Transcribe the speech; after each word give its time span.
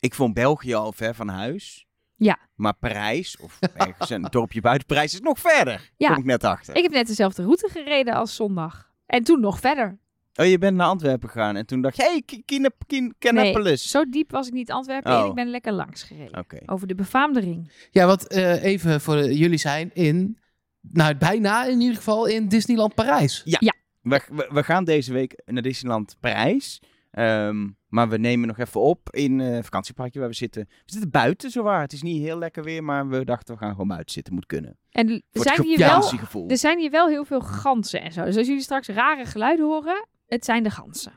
ik 0.00 0.14
vond 0.14 0.34
België 0.34 0.74
al 0.74 0.92
ver 0.92 1.14
van 1.14 1.28
huis. 1.28 1.86
Ja. 2.16 2.38
Maar 2.54 2.74
Parijs, 2.74 3.36
of 3.36 3.58
ergens 3.74 4.10
een 4.10 4.22
dorpje 4.30 4.60
buiten 4.60 4.86
Parijs, 4.86 5.12
is 5.14 5.20
nog 5.20 5.38
verder. 5.38 5.90
Ja. 5.96 6.08
Kom 6.08 6.18
ik 6.18 6.24
net 6.24 6.44
achter. 6.44 6.76
Ik 6.76 6.82
heb 6.82 6.92
net 6.92 7.06
dezelfde 7.06 7.42
route 7.42 7.68
gereden 7.72 8.14
als 8.14 8.34
zondag. 8.34 8.90
En 9.06 9.24
toen 9.24 9.40
nog 9.40 9.60
verder. 9.60 9.98
Oh, 10.34 10.46
je 10.46 10.58
bent 10.58 10.76
naar 10.76 10.86
Antwerpen 10.86 11.28
gegaan 11.28 11.56
en 11.56 11.66
toen 11.66 11.80
dacht 11.80 11.96
je, 11.96 12.02
hey, 12.02 12.22
K- 12.26 12.42
Kine- 12.44 12.70
Kine- 12.86 13.14
Kennepolis. 13.18 13.90
Zo 13.90 14.04
diep 14.08 14.30
was 14.30 14.46
ik 14.46 14.52
niet 14.52 14.70
Antwerpen 14.70 15.12
Oh. 15.12 15.22
in. 15.22 15.28
Ik 15.28 15.34
ben 15.34 15.48
lekker 15.50 15.72
langs 15.72 16.02
gereden. 16.02 16.38
Oké. 16.38 16.58
Over 16.66 16.86
de 16.86 16.94
befaamde 16.94 17.40
ring. 17.40 17.72
Ja, 17.90 18.06
wat 18.06 18.26
eh, 18.26 18.62
even 18.64 19.00
voor 19.00 19.30
jullie 19.32 19.58
zijn 19.58 19.90
in, 19.94 20.38
nou 20.80 21.14
bijna 21.14 21.64
in 21.64 21.80
ieder 21.80 21.96
geval 21.96 22.26
in 22.26 22.48
Disneyland 22.48 22.94
Parijs. 22.94 23.42
We, 23.44 24.22
we, 24.30 24.48
we 24.52 24.62
gaan 24.62 24.84
deze 24.84 25.12
week 25.12 25.42
naar 25.46 25.62
Disneyland 25.62 26.16
Parijs. 26.20 26.82
Ehm, 27.10 27.68
maar 27.88 28.08
we 28.08 28.16
nemen 28.16 28.48
nog 28.48 28.58
even 28.58 28.80
op 28.80 29.10
in 29.10 29.40
eh 29.40 29.62
vakantieparkje 29.62 30.18
waar 30.18 30.28
we 30.28 30.34
zitten. 30.34 30.64
We 30.68 30.92
zitten 30.92 31.10
buiten 31.10 31.50
zowaar. 31.50 31.80
Het 31.80 31.92
is 31.92 32.02
niet 32.02 32.22
heel 32.22 32.38
lekker 32.38 32.62
weer, 32.62 32.84
maar 32.84 33.08
we 33.08 33.24
dachten 33.24 33.54
we 33.54 33.60
gaan 33.60 33.70
gewoon 33.70 33.88
buiten 33.88 34.12
zitten. 34.12 34.34
Moet 34.34 34.46
kunnen. 34.46 34.76
En 34.90 35.08
er 35.08 35.20
zijn, 35.32 35.56
het 35.56 35.66
hier 35.66 35.78
wel, 35.78 36.48
er 36.48 36.58
zijn 36.58 36.78
hier 36.78 36.90
wel 36.90 37.08
heel 37.08 37.24
veel 37.24 37.40
ganzen 37.40 38.00
en 38.02 38.12
zo. 38.12 38.24
Dus 38.24 38.36
als 38.36 38.46
jullie 38.46 38.62
straks 38.62 38.88
rare 38.88 39.24
geluiden 39.24 39.66
horen, 39.66 40.06
het 40.26 40.44
zijn 40.44 40.62
de 40.62 40.70
ganzen. 40.70 41.12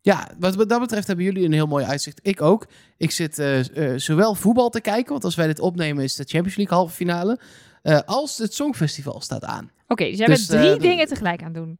Ja, 0.00 0.28
wat, 0.38 0.68
dat 0.68 0.80
betreft 0.80 1.06
hebben 1.06 1.24
jullie 1.24 1.44
een 1.44 1.52
heel 1.52 1.66
mooi 1.66 1.84
uitzicht. 1.84 2.20
Ik 2.22 2.42
ook. 2.42 2.66
Ik 2.96 3.10
zit 3.10 3.38
eh, 3.38 3.92
eh, 3.92 3.98
zowel 3.98 4.34
voetbal 4.34 4.70
te 4.70 4.80
kijken, 4.80 5.12
want 5.12 5.24
als 5.24 5.34
wij 5.34 5.46
dit 5.46 5.60
opnemen 5.60 6.04
is 6.04 6.14
de 6.14 6.24
Champions 6.24 6.56
League 6.56 6.76
halve 6.76 6.94
finale, 6.94 7.38
eh, 7.82 8.00
als 8.04 8.38
het 8.38 8.54
Songfestival 8.54 9.20
staat 9.20 9.44
aan. 9.44 9.70
Oké, 9.88 10.04
dus 10.04 10.18
jij 10.18 10.26
Dus, 10.26 10.46
bent 10.46 10.60
drie 10.60 10.74
eh, 10.74 10.80
dingen 10.80 11.06
tegelijk 11.06 11.40
aan 11.40 11.46
het 11.46 11.54
doen. 11.54 11.78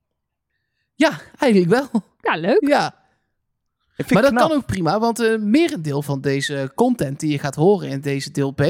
Ja, 0.95 1.21
eigenlijk 1.39 1.71
wel. 1.71 2.03
Ja, 2.21 2.37
leuk. 2.37 2.67
Ja, 2.69 3.04
maar 3.97 4.23
dat 4.23 4.31
knap. 4.31 4.49
kan 4.49 4.57
ook 4.57 4.67
prima, 4.67 4.99
want 4.99 5.19
een 5.19 5.51
merendeel 5.51 6.03
van 6.03 6.21
deze 6.21 6.73
content 6.75 7.21
die 7.21 7.31
je 7.31 7.39
gaat 7.39 7.55
horen 7.55 7.89
in 7.89 8.01
deze 8.01 8.31
deel 8.31 8.53
B 8.53 8.63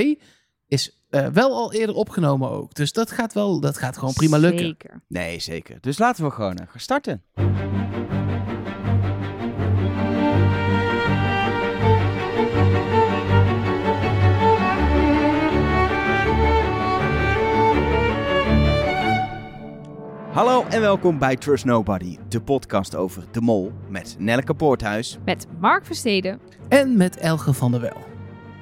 is 0.66 1.04
eh, 1.10 1.26
wel 1.26 1.52
al 1.52 1.72
eerder 1.72 1.94
opgenomen 1.94 2.50
ook. 2.50 2.74
Dus 2.74 2.92
dat 2.92 3.10
gaat 3.10 3.32
wel, 3.32 3.60
dat 3.60 3.78
gaat 3.78 3.98
gewoon 3.98 4.14
prima 4.14 4.36
lukken. 4.36 4.66
Zeker. 4.66 5.02
Nee, 5.08 5.40
zeker. 5.40 5.78
Dus 5.80 5.98
laten 5.98 6.24
we 6.24 6.30
gewoon 6.30 6.56
eh, 6.56 6.66
gaan 6.68 6.80
starten. 6.80 7.22
Hallo 20.34 20.64
en 20.64 20.80
welkom 20.80 21.18
bij 21.18 21.36
Trust 21.36 21.64
Nobody, 21.64 22.18
de 22.28 22.40
podcast 22.40 22.94
over 22.94 23.24
de 23.30 23.40
mol 23.40 23.72
met 23.88 24.16
Nelleke 24.18 24.54
Poorthuis. 24.54 25.18
Met 25.24 25.46
Mark 25.58 25.86
Versteden. 25.86 26.40
En 26.68 26.96
met 26.96 27.16
Elge 27.16 27.52
van 27.52 27.70
der 27.70 27.80
Wel. 27.80 28.02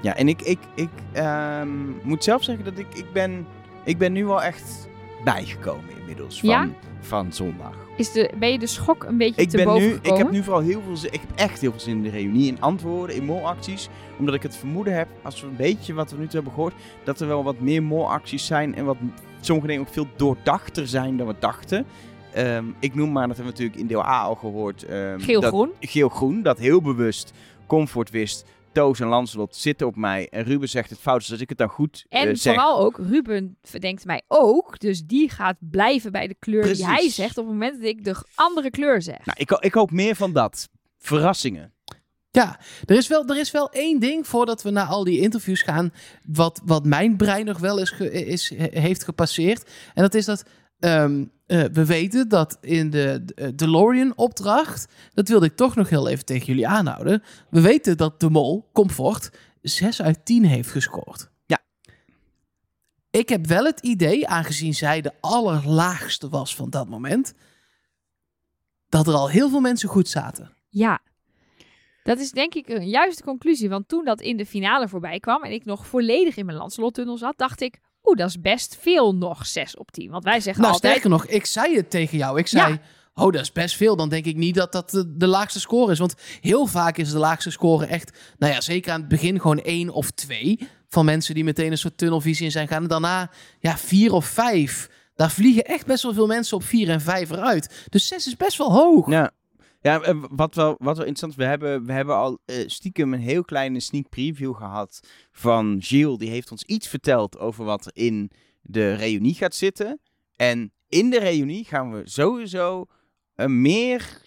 Ja, 0.02 0.16
en 0.16 0.28
ik, 0.28 0.42
ik, 0.42 0.58
ik 0.74 0.88
ehm, 1.12 1.68
moet 2.02 2.24
zelf 2.24 2.44
zeggen 2.44 2.64
dat 2.64 2.78
ik, 2.78 2.86
ik, 2.94 3.12
ben, 3.12 3.46
ik 3.84 3.98
ben 3.98 4.12
nu 4.12 4.24
wel 4.26 4.42
echt 4.42 4.88
bijgekomen 5.24 5.98
inmiddels 6.00 6.40
van, 6.40 6.48
Ja? 6.48 6.68
van 7.00 7.32
zondag. 7.32 7.74
Is 8.02 8.12
de, 8.12 8.30
ben 8.38 8.50
je 8.52 8.58
de 8.58 8.66
schok 8.66 9.04
een 9.04 9.16
beetje 9.16 9.42
Ik, 9.42 9.48
te 9.50 9.56
ben 9.56 9.66
boven 9.66 9.82
nu, 9.82 9.88
ik 9.88 9.94
gekomen? 9.96 10.18
heb 10.24 10.30
nu 10.30 10.42
vooral 10.42 10.62
heel 10.62 10.80
veel 10.86 10.96
zin, 10.96 11.12
ik 11.12 11.20
heb 11.20 11.30
echt 11.38 11.60
heel 11.60 11.70
veel 11.70 11.80
zin 11.80 11.96
in 11.96 12.02
de 12.02 12.10
reunie, 12.10 12.46
in 12.48 12.60
antwoorden, 12.60 13.16
in 13.16 13.24
molacties. 13.24 13.88
Omdat 14.18 14.34
ik 14.34 14.42
het 14.42 14.56
vermoeden 14.56 14.94
heb, 14.96 15.08
als 15.22 15.40
we 15.40 15.46
een 15.46 15.56
beetje 15.56 15.94
wat 15.94 16.10
we 16.10 16.16
nu 16.16 16.24
toe 16.24 16.34
hebben 16.34 16.52
gehoord, 16.52 16.74
dat 17.04 17.20
er 17.20 17.26
wel 17.26 17.44
wat 17.44 17.60
meer 17.60 17.82
molacties 17.82 18.46
zijn 18.46 18.74
en 18.74 18.84
wat 18.84 18.96
sommige 19.40 19.66
dingen 19.68 19.82
ook 19.82 19.92
veel 19.92 20.06
doordachter 20.16 20.86
zijn 20.88 21.16
dan 21.16 21.26
we 21.26 21.34
dachten. 21.38 21.86
Ehm, 22.32 22.64
ik 22.78 22.94
noem 22.94 23.12
maar, 23.12 23.26
dat 23.28 23.36
hebben 23.36 23.54
we 23.54 23.60
natuurlijk 23.60 23.80
in 23.80 23.86
deel 23.96 24.04
A 24.06 24.22
al 24.22 24.34
gehoord. 24.34 24.82
ehm, 24.82 25.18
Geel-groen. 25.20 25.70
Geel-groen, 25.80 26.42
dat 26.42 26.58
heel 26.58 26.80
bewust 26.82 27.32
Comfort 27.66 28.10
wist. 28.10 28.44
Toos 28.72 29.00
en 29.00 29.06
Lancelot 29.06 29.56
zitten 29.56 29.86
op 29.86 29.96
mij. 29.96 30.28
En 30.28 30.42
Ruben 30.44 30.68
zegt 30.68 30.90
het 30.90 30.98
fout, 30.98 31.20
dus 31.20 31.30
als 31.30 31.40
ik 31.40 31.48
het 31.48 31.58
dan 31.58 31.68
goed 31.68 32.04
eh, 32.08 32.22
En 32.22 32.36
zeg. 32.36 32.54
vooral 32.54 32.78
ook, 32.78 32.98
Ruben 32.98 33.56
verdenkt 33.62 34.04
mij 34.04 34.22
ook. 34.28 34.78
Dus 34.78 35.04
die 35.04 35.30
gaat 35.30 35.56
blijven 35.60 36.12
bij 36.12 36.26
de 36.26 36.36
kleur 36.38 36.74
die 36.74 36.86
hij 36.86 37.08
zegt 37.10 37.38
op 37.38 37.44
het 37.44 37.52
moment 37.52 37.76
dat 37.80 37.88
ik 37.88 38.04
de 38.04 38.16
andere 38.34 38.70
kleur 38.70 39.02
zeg. 39.02 39.24
Nou, 39.24 39.38
ik, 39.40 39.50
ik 39.50 39.74
hoop 39.74 39.90
meer 39.90 40.16
van 40.16 40.32
dat. 40.32 40.68
Verrassingen. 40.98 41.72
Ja, 42.30 42.60
er 42.84 42.96
is, 42.96 43.08
wel, 43.08 43.26
er 43.26 43.38
is 43.38 43.50
wel 43.50 43.70
één 43.70 44.00
ding 44.00 44.26
voordat 44.26 44.62
we 44.62 44.70
naar 44.70 44.86
al 44.86 45.04
die 45.04 45.20
interviews 45.20 45.62
gaan. 45.62 45.92
Wat, 46.26 46.60
wat 46.64 46.84
mijn 46.84 47.16
brein 47.16 47.44
nog 47.44 47.58
wel 47.58 47.78
is, 47.78 47.90
ge- 47.90 48.12
is, 48.12 48.52
he- 48.56 48.80
heeft 48.80 49.04
gepasseerd. 49.04 49.70
En 49.94 50.02
dat 50.02 50.14
is 50.14 50.24
dat 50.24 50.44
ehm, 50.82 51.24
eh, 51.46 51.64
we 51.72 51.86
weten 51.86 52.28
dat 52.28 52.58
in 52.60 52.90
de 52.90 53.24
eh, 53.34 53.48
DeLorean-opdracht. 53.54 54.92
Dat 55.14 55.28
wilde 55.28 55.46
ik 55.46 55.56
toch 55.56 55.74
nog 55.74 55.88
heel 55.88 56.08
even 56.08 56.24
tegen 56.24 56.46
jullie 56.46 56.68
aanhouden. 56.68 57.22
We 57.50 57.60
weten 57.60 57.96
dat 57.96 58.20
de 58.20 58.30
Mol, 58.30 58.68
Comfort, 58.72 59.30
6 59.62 60.02
uit 60.02 60.24
10 60.24 60.44
heeft 60.44 60.70
gescoord. 60.70 61.30
Ja. 61.46 61.58
Ik 63.10 63.28
heb 63.28 63.46
wel 63.46 63.64
het 63.64 63.80
idee, 63.80 64.28
aangezien 64.28 64.74
zij 64.74 65.00
de 65.00 65.12
allerlaagste 65.20 66.28
was 66.28 66.56
van 66.56 66.70
dat 66.70 66.88
moment. 66.88 67.34
dat 68.88 69.06
er 69.06 69.14
al 69.14 69.30
heel 69.30 69.50
veel 69.50 69.60
mensen 69.60 69.88
goed 69.88 70.08
zaten. 70.08 70.52
Ja. 70.68 71.00
Dat 72.02 72.18
is 72.18 72.30
denk 72.30 72.54
ik 72.54 72.68
een 72.68 72.88
juiste 72.88 73.22
conclusie. 73.22 73.68
Want 73.68 73.88
toen 73.88 74.04
dat 74.04 74.20
in 74.20 74.36
de 74.36 74.46
finale 74.46 74.88
voorbij 74.88 75.20
kwam 75.20 75.42
en 75.42 75.52
ik 75.52 75.64
nog 75.64 75.86
volledig 75.86 76.36
in 76.36 76.46
mijn 76.46 76.58
Lancelot-tunnel 76.58 77.18
zat, 77.18 77.38
dacht 77.38 77.60
ik, 77.60 77.80
oeh, 78.04 78.16
dat 78.16 78.28
is 78.28 78.40
best 78.40 78.76
veel 78.80 79.14
nog 79.14 79.46
6 79.46 79.76
op 79.76 79.90
10. 79.90 80.10
Want 80.10 80.24
wij 80.24 80.40
zeggen 80.40 80.62
Nou, 80.62 80.74
altijd, 80.74 80.92
sterker 80.92 81.10
nog, 81.10 81.26
ik 81.26 81.46
zei 81.46 81.76
het 81.76 81.90
tegen 81.90 82.18
jou. 82.18 82.38
Ik 82.38 82.46
zei, 82.46 82.72
Ja. 82.72 82.78
oh, 83.24 83.32
dat 83.32 83.40
is 83.42 83.52
best 83.52 83.76
veel. 83.76 83.96
Dan 83.96 84.08
denk 84.08 84.24
ik 84.24 84.36
niet 84.36 84.54
dat 84.54 84.72
dat 84.72 84.90
de, 84.90 85.16
de 85.16 85.26
laagste 85.26 85.60
score 85.60 85.92
is. 85.92 85.98
Want 85.98 86.14
heel 86.40 86.66
vaak 86.66 86.96
is 86.96 87.10
de 87.10 87.18
laagste 87.18 87.50
score 87.50 87.86
echt, 87.86 88.18
nou 88.38 88.52
ja, 88.52 88.60
zeker 88.60 88.92
aan 88.92 89.00
het 89.00 89.08
begin 89.08 89.40
gewoon 89.40 89.60
één 89.62 89.90
of 89.90 90.10
twee. 90.10 90.68
Van 90.88 91.04
mensen 91.04 91.34
die 91.34 91.44
meteen 91.44 91.70
een 91.70 91.78
soort 91.78 91.98
tunnelvisie 91.98 92.44
in 92.44 92.50
zijn 92.50 92.68
gaan. 92.68 92.82
En 92.82 92.88
daarna, 92.88 93.30
ja, 93.58 93.76
vier 93.78 94.12
of 94.12 94.26
vijf. 94.26 94.88
Daar 95.14 95.30
vliegen 95.30 95.64
echt 95.64 95.86
best 95.86 96.02
wel 96.02 96.14
veel 96.14 96.26
mensen 96.26 96.56
op 96.56 96.64
vier 96.64 96.88
en 96.90 97.00
vijf 97.00 97.30
eruit. 97.30 97.86
Dus 97.88 98.06
zes 98.06 98.26
is 98.26 98.36
best 98.36 98.58
wel 98.58 98.72
hoog. 98.72 99.10
Ja. 99.10 99.30
Ja, 99.82 100.00
eh, 100.02 100.24
wat 100.30 100.54
wel, 100.54 100.76
wat 100.78 100.96
wel 100.96 101.06
interessant 101.06 101.32
is, 101.32 101.38
we 101.38 101.44
hebben, 101.44 101.86
we 101.86 101.92
hebben 101.92 102.14
al 102.14 102.38
eh, 102.44 102.56
stiekem 102.66 103.12
een 103.12 103.20
heel 103.20 103.44
kleine 103.44 103.80
sneak 103.80 104.08
preview 104.08 104.54
gehad 104.54 105.00
van 105.32 105.78
Gilles. 105.80 106.18
Die 106.18 106.30
heeft 106.30 106.50
ons 106.50 106.64
iets 106.64 106.88
verteld 106.88 107.38
over 107.38 107.64
wat 107.64 107.86
er 107.86 107.92
in 107.94 108.30
de 108.60 108.94
reunie 108.94 109.34
gaat 109.34 109.54
zitten. 109.54 110.00
En 110.36 110.72
in 110.88 111.10
de 111.10 111.18
reunie 111.18 111.64
gaan 111.64 111.92
we 111.92 112.02
sowieso 112.04 112.86
eh, 113.34 113.46
meer 113.46 114.20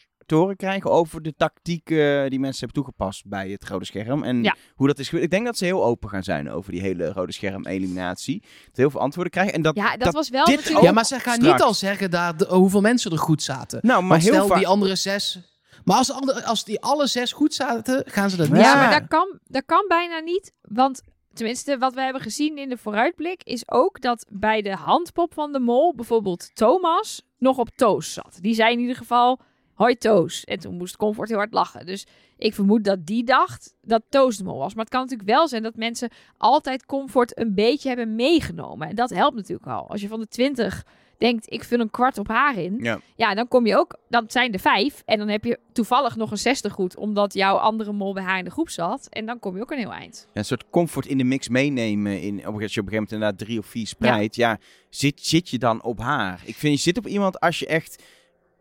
krijgen 0.56 0.92
over 0.92 1.22
de 1.22 1.34
tactieken 1.38 2.30
die 2.30 2.40
mensen 2.40 2.60
hebben 2.66 2.84
toegepast 2.84 3.28
bij 3.28 3.50
het 3.50 3.68
rode 3.68 3.86
scherm. 3.86 4.24
En 4.24 4.44
Ja. 4.44 4.56
hoe 4.76 4.88
dat 4.88 5.00
is 5.00 5.06
gebeurd. 5.06 5.24
Ik 5.26 5.32
denk 5.32 5.46
dat 5.46 5.58
ze 5.58 5.66
heel 5.66 5.84
open 5.86 6.10
gaan 6.10 6.24
zijn 6.24 6.50
over 6.52 6.72
die 6.72 6.82
hele 6.82 7.12
rode 7.12 7.32
scherm 7.32 7.66
eliminatie. 7.66 8.42
Dat 8.66 8.76
heel 8.76 8.90
veel 8.90 9.00
antwoorden 9.00 9.32
krijgen. 9.32 9.54
En 9.54 9.62
dat, 9.62 9.76
ja, 9.76 9.98
dat, 9.98 10.14
was 10.14 10.30
wel 10.30 10.46
dit 10.46 10.56
natuurlijk... 10.56 10.86
Ja, 10.86 10.92
maar 10.92 11.06
ze 11.06 11.20
gaan 11.20 11.34
straks. 11.36 11.52
niet 11.54 11.62
al 11.62 11.74
zeggen 11.74 12.12
daar 12.12 12.38
de- 12.38 12.46
hoeveel 12.50 12.82
mensen 12.82 13.12
er 13.12 13.18
goed 13.18 13.44
zaten. 13.44 13.80
nou, 13.82 14.00
maar 14.00 14.10
Maar 14.10 14.20
heel 14.20 14.44
stel 14.44 14.58
die 14.58 14.68
andere 14.68 14.96
zes. 14.96 15.40
Maar 15.84 15.98
als, 15.98 16.12
als 16.46 16.64
die 16.64 16.82
alle 16.82 17.08
zes 17.08 17.32
goed 17.32 17.54
zaten, 17.54 18.04
gaan 18.06 18.30
ze 18.30 18.38
dat 18.38 18.48
niet 18.50 18.56
Ja, 18.58 18.62
Ja. 18.64 18.70
zeggen. 18.72 18.90
maar 18.90 19.00
dat 19.00 19.10
kan, 19.10 19.40
dat 19.44 19.64
kan 19.66 19.86
bijna 19.88 20.20
niet. 20.20 20.52
Want 20.62 21.02
tenminste, 21.34 21.78
wat 21.78 21.94
we 21.94 22.02
hebben 22.02 22.22
gezien 22.22 22.58
in 22.58 22.70
de 22.70 22.78
vooruitblik 22.78 23.44
is 23.44 23.64
ook 23.70 24.02
dat 24.02 24.26
bij 24.30 24.62
de 24.62 24.76
handpop 24.76 25.34
van 25.34 25.52
de 25.52 25.60
mol 25.60 25.96
bijvoorbeeld 25.96 26.56
Thomas 26.56 27.22
nog 27.38 27.58
op 27.58 27.70
Toos 27.76 28.14
zat. 28.14 28.38
Die 28.42 28.54
zei 28.54 28.74
in 28.74 28.80
ieder 28.80 28.96
geval, 28.96 29.40
hoi 29.76 29.98
Toos. 29.98 30.44
En 30.44 30.60
toen 30.60 30.78
moest 30.78 30.98
Comfort 30.98 31.30
heel 31.30 31.38
hard 31.38 31.54
lachen. 31.54 31.86
Dus 31.86 32.06
ik 32.38 32.54
vermoed 32.54 32.84
dat 32.84 33.06
die 33.06 33.24
dacht 33.24 33.76
dat 33.82 34.02
Toos 34.10 34.38
de 34.38 34.44
mol 34.44 34.58
was. 34.58 34.74
Maar 34.74 34.84
het 34.84 34.94
kan 34.94 35.02
natuurlijk 35.02 35.30
wel 35.30 35.48
zijn 35.48 35.64
dat 35.64 35.76
mensen 35.76 36.10
altijd 36.38 36.86
Comfort 36.86 37.40
een 37.40 37.54
beetje 37.54 37.88
hebben 37.88 38.16
meegenomen. 38.16 38.90
En 38.90 38.96
dat 38.96 39.10
helpt 39.10 39.36
natuurlijk 39.36 39.68
al. 39.68 39.90
Als 39.90 40.02
je 40.02 40.08
van 40.08 40.20
de 40.20 40.28
20 40.28 40.84
denkt, 41.18 41.52
ik 41.52 41.64
vul 41.64 41.80
een 41.80 41.92
kwart 41.92 42.18
op 42.18 42.28
haar 42.28 42.58
in. 42.58 42.78
Ja. 42.82 43.00
Ja, 43.16 43.36
dan 43.36 43.48
kom 43.48 43.66
je 43.66 43.78
ook, 43.78 43.98
dan 44.10 44.24
zijn 44.28 44.54
er 44.54 44.60
vijf. 44.60 45.02
En 45.06 45.18
dan 45.18 45.28
heb 45.28 45.44
je 45.44 45.60
toevallig 45.72 46.16
nog 46.16 46.32
een 46.32 46.38
60 46.38 46.74
goed, 46.74 46.98
omdat 46.98 47.34
jouw 47.34 47.56
andere 47.56 47.92
mol 47.92 48.14
bij 48.14 48.24
haar 48.24 48.38
in 48.38 48.44
de 48.44 48.52
groep 48.52 48.70
zat. 48.70 49.08
En 49.10 49.26
dan 49.26 49.40
kom 49.40 49.56
je 49.56 49.62
ook 49.62 49.72
een 49.72 49.78
heel 49.78 49.94
eind. 49.94 50.28
Ja, 50.34 50.40
een 50.40 50.46
soort 50.46 50.70
comfort 50.70 51.06
in 51.06 51.18
de 51.18 51.24
mix 51.24 51.50
meenemen. 51.50 52.22
In, 52.22 52.38
op, 52.38 52.44
als 52.44 52.46
je 52.46 52.52
op 52.54 52.62
een 52.62 52.72
gegeven 52.72 52.92
moment 52.92 53.12
inderdaad 53.12 53.38
drie 53.38 53.60
of 53.60 53.66
vier 53.66 53.88
spreidt. 53.88 54.36
Ja, 54.36 54.60
zit, 54.90 55.26
zit 55.26 55.50
je 55.50 55.58
dan 55.58 55.84
op 55.84 56.00
haar? 56.00 56.42
Ik 56.46 56.56
vind 56.56 56.76
je 56.76 56.82
zit 56.82 56.98
op 56.98 57.08
iemand 57.08 57.40
als 57.40 57.60
je 57.60 57.68
echt... 57.68 58.04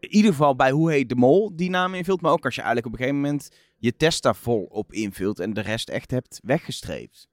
In 0.04 0.14
ieder 0.16 0.30
geval 0.30 0.56
bij 0.56 0.70
hoe 0.70 0.90
heet 0.90 1.08
de 1.08 1.14
mol 1.14 1.56
die 1.56 1.70
naam 1.70 1.94
invult. 1.94 2.20
Maar 2.20 2.32
ook 2.32 2.44
als 2.44 2.54
je 2.54 2.60
eigenlijk 2.62 2.94
op 2.94 3.00
een 3.00 3.06
gegeven 3.06 3.22
moment 3.24 3.50
je 3.78 3.96
test 3.96 4.22
daar 4.22 4.36
vol 4.36 4.62
op 4.64 4.92
invult. 4.92 5.38
En 5.38 5.52
de 5.52 5.60
rest 5.60 5.88
echt 5.88 6.10
hebt 6.10 6.40
weggestreept. 6.42 7.28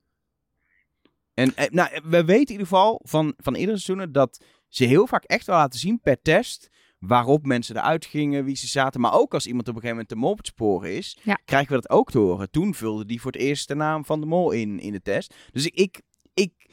En 1.34 1.56
eh, 1.56 1.70
nou, 1.70 1.90
we 2.04 2.24
weten 2.26 2.34
in 2.34 2.52
ieder 2.52 2.68
geval 2.68 3.02
van, 3.04 3.34
van 3.38 3.54
eerdere 3.56 3.78
seizoenen 3.78 4.12
dat 4.12 4.44
ze 4.68 4.86
heel 4.86 5.08
vaak 5.08 5.24
echt 5.24 5.46
wel 5.46 5.56
laten 5.56 5.80
zien 5.80 6.00
per 6.02 6.22
test 6.22 6.70
waarop 7.00 7.46
mensen 7.46 7.76
eruit 7.76 8.06
gingen, 8.06 8.46
wie 8.46 8.56
ze 8.56 8.68
zaten. 8.68 9.02
Maar 9.02 9.14
ook 9.14 9.34
als 9.34 9.48
iemand 9.48 9.68
op 9.68 9.76
een 9.76 9.82
gegeven 9.82 9.96
moment 9.96 10.10
de 10.10 10.16
mol 10.20 10.32
op 10.32 10.38
het 10.38 10.48
sporen 10.48 10.96
is, 10.96 11.18
Ja. 11.24 11.40
krijgen 11.46 11.76
we 11.76 11.82
dat 11.82 11.90
ook 11.90 12.12
te 12.12 12.18
horen. 12.18 12.50
Toen 12.52 12.74
vulde 12.74 13.06
die 13.06 13.22
voor 13.22 13.32
het 13.32 13.42
eerst 13.42 13.68
de 13.68 13.76
naam 13.76 14.06
van 14.06 14.20
de 14.20 14.26
mol 14.26 14.52
in, 14.52 14.80
in 14.80 14.92
de 14.92 15.02
test. 15.02 15.36
Dus 15.52 15.66
ik, 15.66 15.76
ik, 15.76 16.02
ik, 16.34 16.70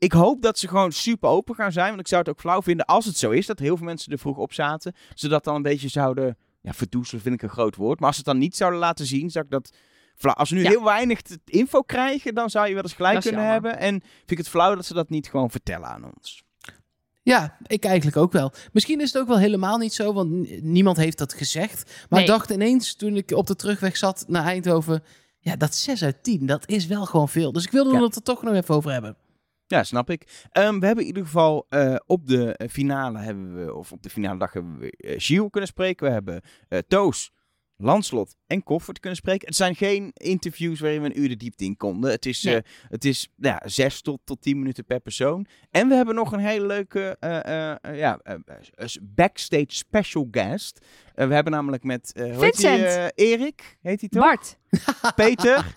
ik 0.00 0.12
hoop 0.12 0.42
dat 0.42 0.58
ze 0.58 0.68
gewoon 0.68 0.92
super 0.92 1.28
open 1.28 1.54
gaan 1.54 1.72
zijn. 1.72 1.88
Want 1.88 2.00
ik 2.00 2.08
zou 2.08 2.20
het 2.20 2.30
ook 2.30 2.40
flauw 2.40 2.62
vinden 2.62 2.86
als 2.86 3.04
het 3.04 3.16
zo 3.16 3.30
is, 3.30 3.46
dat 3.46 3.58
heel 3.58 3.76
veel 3.76 3.86
mensen 3.86 4.12
er 4.12 4.18
vroeg 4.18 4.36
op 4.36 4.52
zaten. 4.52 4.94
Zodat 5.14 5.44
dan 5.44 5.54
een 5.54 5.62
beetje 5.62 5.88
zouden, 5.88 6.36
ja 6.60 6.72
verdoezelen 6.72 7.22
vind 7.22 7.34
ik 7.34 7.42
een 7.42 7.48
groot 7.48 7.76
woord. 7.76 7.98
Maar 7.98 8.06
als 8.08 8.16
ze 8.16 8.22
het 8.22 8.30
dan 8.32 8.40
niet 8.40 8.56
zouden 8.56 8.80
laten 8.80 9.06
zien, 9.06 9.30
zou 9.30 9.44
ik 9.44 9.50
dat 9.50 9.70
flauw. 10.16 10.34
Als 10.34 10.50
we 10.50 10.56
nu 10.56 10.62
Ja. 10.62 10.68
heel 10.68 10.84
weinig 10.84 11.20
info 11.44 11.82
krijgen, 11.82 12.34
dan 12.34 12.50
zou 12.50 12.68
je 12.68 12.74
wel 12.74 12.82
eens 12.82 12.92
gelijk 12.92 13.14
Dat 13.14 13.22
kunnen 13.22 13.42
jammer. 13.42 13.70
hebben. 13.70 13.86
En 13.86 14.00
vind 14.00 14.30
ik 14.30 14.38
het 14.38 14.48
flauw 14.48 14.74
dat 14.74 14.84
ze 14.86 14.94
dat 14.94 15.10
niet 15.10 15.28
gewoon 15.28 15.50
vertellen 15.50 15.88
aan 15.88 16.04
ons. 16.16 16.42
Ja, 17.22 17.56
ik 17.66 17.84
eigenlijk 17.84 18.16
ook 18.16 18.32
wel. 18.32 18.52
Misschien 18.72 19.00
is 19.00 19.12
het 19.12 19.22
ook 19.22 19.28
wel 19.28 19.38
helemaal 19.38 19.78
niet 19.78 19.92
zo, 19.92 20.12
want 20.12 20.62
niemand 20.62 20.96
heeft 20.96 21.18
dat 21.18 21.34
gezegd. 21.34 21.84
Maar 21.86 22.06
Nee. 22.08 22.20
ik 22.20 22.26
dacht 22.26 22.50
ineens, 22.50 22.94
toen 22.94 23.16
ik 23.16 23.30
op 23.30 23.46
de 23.46 23.56
terugweg 23.56 23.96
zat 23.96 24.24
naar 24.28 24.44
Eindhoven... 24.44 25.02
Ja, 25.42 25.56
dat 25.56 25.74
6 25.74 26.02
uit 26.04 26.22
10, 26.22 26.46
dat 26.46 26.68
is 26.68 26.86
wel 26.86 27.06
gewoon 27.06 27.28
veel. 27.28 27.52
Dus 27.52 27.64
ik 27.64 27.70
wilde 27.70 27.92
Ja. 27.92 28.02
het 28.02 28.16
er 28.16 28.22
toch 28.22 28.42
nog 28.42 28.54
even 28.54 28.74
over 28.74 28.92
hebben. 28.92 29.16
Ja, 29.70 29.84
snap 29.84 30.10
ik. 30.10 30.46
Ehm, 30.52 30.78
we 30.78 30.86
hebben 30.86 31.04
in 31.04 31.10
ieder 31.10 31.24
geval 31.24 31.66
eh, 31.68 31.96
op 32.06 32.26
de 32.26 32.68
finale 32.70 33.18
hebben 33.18 33.54
we, 33.54 33.74
of 33.74 33.92
op 33.92 34.02
de 34.02 34.10
finale 34.10 34.38
dag 34.38 34.52
hebben 34.52 34.78
we 34.78 35.14
Gilles 35.16 35.50
kunnen 35.50 35.68
spreken. 35.68 36.06
We 36.06 36.12
hebben 36.12 36.40
eh, 36.68 36.78
Toos, 36.88 37.32
Lanslot 37.82 38.34
en 38.46 38.62
Koffert 38.62 38.98
kunnen 39.00 39.18
spreken. 39.18 39.46
Het 39.46 39.56
zijn 39.56 39.74
geen 39.74 40.10
interviews 40.14 40.80
waarin 40.80 41.00
we 41.02 41.06
een 41.06 41.20
uur 41.20 41.28
de 41.28 41.36
diepte 41.36 41.64
in 41.64 41.76
konden. 41.76 42.10
Het 42.10 42.26
is, 42.26 42.42
Nee. 42.42 42.56
eh, 42.56 42.62
het 42.88 43.04
is 43.04 43.28
nou 43.36 43.54
ja, 43.62 43.68
zes 43.68 44.00
tot, 44.00 44.20
tot 44.24 44.42
tien 44.42 44.58
minuten 44.58 44.84
per 44.84 45.00
persoon. 45.00 45.46
En 45.70 45.88
we 45.88 45.94
hebben 45.94 46.14
nog 46.14 46.32
een 46.32 46.38
hele 46.40 46.66
leuke 46.66 47.16
eh, 47.20 47.44
eh, 47.70 47.76
eh, 47.80 47.98
ja, 47.98 48.18
eh, 48.22 48.34
eh, 48.74 48.86
backstage 49.02 49.66
special 49.68 50.28
guest. 50.30 50.86
We 51.14 51.34
hebben 51.34 51.52
namelijk 51.52 51.82
met 51.84 52.12
eh 52.12 52.24
heet 52.24 52.32
die, 52.32 52.40
Vincent. 52.42 52.80
eh, 53.14 53.30
Erik, 53.30 53.78
heet 53.82 54.00
hij 54.00 54.08
toch? 54.08 54.22
Bart. 54.22 54.56
Peter. 55.14 55.72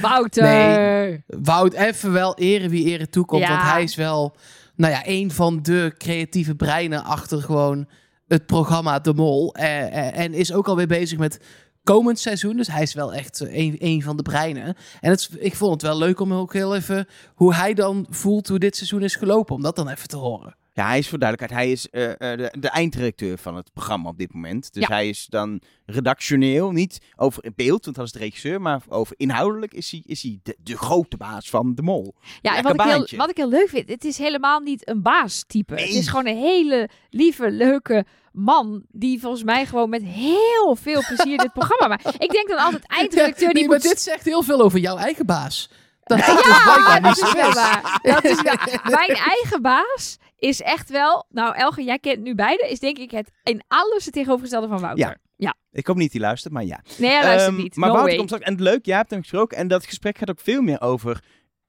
Wouter. 0.00 0.42
Nee. 0.42 1.22
Wout, 1.26 1.72
even 1.72 2.12
wel 2.12 2.36
eren 2.38 2.70
wie 2.70 2.84
eren 2.84 3.10
toekomt. 3.10 3.42
Ja. 3.42 3.48
Want 3.48 3.62
hij 3.62 3.82
is 3.82 3.94
wel, 3.94 4.36
nou 4.76 4.92
ja, 4.92 5.02
een 5.04 5.30
van 5.30 5.62
de 5.62 5.94
creatieve 5.98 6.54
breinen 6.54 7.04
achter 7.04 7.42
gewoon 7.42 7.88
het 8.32 8.46
programma 8.46 8.98
De 8.98 9.14
Mol. 9.14 9.54
Eh, 9.54 9.86
eh, 9.86 10.18
en 10.18 10.34
is 10.34 10.52
ook 10.52 10.68
alweer 10.68 10.86
bezig 10.86 11.18
met 11.18 11.40
komend 11.84 12.18
seizoen. 12.18 12.56
Dus 12.56 12.66
hij 12.66 12.82
is 12.82 12.94
wel 12.94 13.14
echt 13.14 13.40
eh, 13.40 13.56
een, 13.56 13.76
een 13.78 14.02
van 14.02 14.16
de 14.16 14.22
breinen. 14.22 14.76
En 15.00 15.10
het, 15.10 15.30
ik 15.38 15.56
vond 15.56 15.72
het 15.72 15.82
wel 15.82 15.98
leuk 15.98 16.20
om 16.20 16.32
ook 16.32 16.52
heel 16.52 16.74
even 16.74 17.06
hoe 17.34 17.54
hij 17.54 17.74
dan 17.74 18.06
voelt 18.10 18.48
hoe 18.48 18.58
dit 18.58 18.76
seizoen 18.76 19.02
is 19.02 19.16
gelopen. 19.16 19.54
Om 19.54 19.62
dat 19.62 19.76
dan 19.76 19.88
even 19.88 20.08
te 20.08 20.16
horen. 20.16 20.56
Ja, 20.74 20.86
hij 20.86 20.98
is 20.98 21.08
voor 21.08 21.18
duidelijkheid, 21.18 21.62
hij 21.64 21.72
is 21.72 21.88
eh, 21.90 22.10
eh, 22.32 22.38
de, 22.38 22.54
de 22.60 22.68
eindredacteur 22.68 23.38
van 23.38 23.56
het 23.56 23.72
programma 23.72 24.08
op 24.08 24.18
dit 24.18 24.32
moment. 24.34 24.72
Dus 24.72 24.82
Ja. 24.86 24.94
hij 24.94 25.08
is 25.08 25.26
dan 25.26 25.60
redactioneel, 25.86 26.70
niet 26.70 26.98
over 27.16 27.44
in 27.44 27.52
beeld, 27.56 27.84
want 27.84 27.96
dat 27.96 28.06
is 28.06 28.12
de 28.12 28.18
regisseur, 28.18 28.60
maar 28.60 28.80
over 28.88 29.14
inhoudelijk 29.18 29.74
is 29.74 29.90
hij, 29.90 30.02
is 30.06 30.22
hij 30.22 30.38
de, 30.42 30.56
de 30.62 30.76
grote 30.76 31.16
baas 31.16 31.50
van 31.50 31.74
de 31.74 31.82
mol. 31.82 32.14
Ja, 32.42 32.56
en 32.56 32.62
wat 32.62 32.74
ik, 32.74 32.80
heel, 32.80 33.06
wat 33.16 33.30
ik 33.30 33.36
heel 33.36 33.48
leuk 33.48 33.68
vind, 33.68 33.88
het 33.88 34.04
is 34.04 34.18
helemaal 34.18 34.60
niet 34.60 34.88
een 34.88 35.02
baastype. 35.02 35.74
Het 35.74 35.82
Nee. 35.84 35.98
is 35.98 36.08
gewoon 36.08 36.26
een 36.26 36.36
hele 36.36 36.88
lieve, 37.10 37.50
leuke 37.50 38.04
man 38.32 38.82
die 38.90 39.20
volgens 39.20 39.42
mij 39.44 39.66
gewoon 39.66 39.88
met 39.90 40.02
heel 40.02 40.76
veel 40.80 41.02
plezier 41.06 41.38
dit 41.38 41.52
programma 41.52 41.88
maakt. 41.88 42.22
Ik 42.22 42.30
denk 42.30 42.48
dan 42.48 42.58
altijd 42.58 42.86
eindredacteur 42.98 43.48
die 43.48 43.54
nee, 43.54 43.68
maar 43.68 43.78
moet... 43.78 43.88
dit 43.88 44.00
zegt 44.00 44.24
heel 44.24 44.42
veel 44.42 44.60
over 44.60 44.78
jouw 44.78 44.96
eigen 44.96 45.26
baas. 45.26 45.70
Dat 46.04 46.18
dat 46.26 46.36
dus 46.36 46.46
Ja, 46.46 46.62
blijkbaar 46.74 47.02
dat 47.02 47.22
is 47.22 47.32
wel 47.32 47.48
is. 47.48 47.54
waar. 47.54 47.98
Dat 48.02 48.24
is 48.24 48.42
wel. 48.42 48.54
Mijn 48.98 49.16
eigen 49.16 49.62
baas 49.62 50.18
is 50.42 50.60
echt 50.60 50.90
wel... 50.90 51.26
Nou, 51.28 51.54
Elge, 51.56 51.82
jij 51.84 51.98
kent 51.98 52.20
nu 52.22 52.34
beide. 52.34 52.68
Is 52.68 52.78
denk 52.78 52.98
ik 52.98 53.10
het 53.10 53.30
in 53.42 53.62
alles 53.68 54.04
het 54.04 54.14
tegenovergestelde 54.14 54.68
van 54.68 54.80
Wouter. 54.80 55.06
Ja. 55.06 55.16
ja. 55.36 55.54
Ik 55.70 55.86
hoop 55.86 55.96
niet 55.96 56.12
die 56.12 56.20
luistert, 56.20 56.52
maar 56.52 56.64
ja. 56.64 56.80
Nee, 56.98 57.10
hij 57.10 57.22
luistert 57.22 57.54
Ehm, 57.54 57.62
niet. 57.62 57.76
Maar 57.76 57.88
no 57.88 57.94
Wouter 57.94 58.08
way. 58.08 58.16
komt 58.16 58.28
straks, 58.28 58.44
en 58.46 58.52
het 58.52 58.62
leuk, 58.62 58.86
jij 58.86 58.96
hebt 58.96 59.10
hem 59.10 59.20
gesproken, 59.20 59.56
en 59.56 59.68
dat 59.68 59.86
gesprek 59.86 60.18
gaat 60.18 60.30
ook 60.30 60.40
veel 60.40 60.62
meer 60.62 60.80
over 60.80 61.24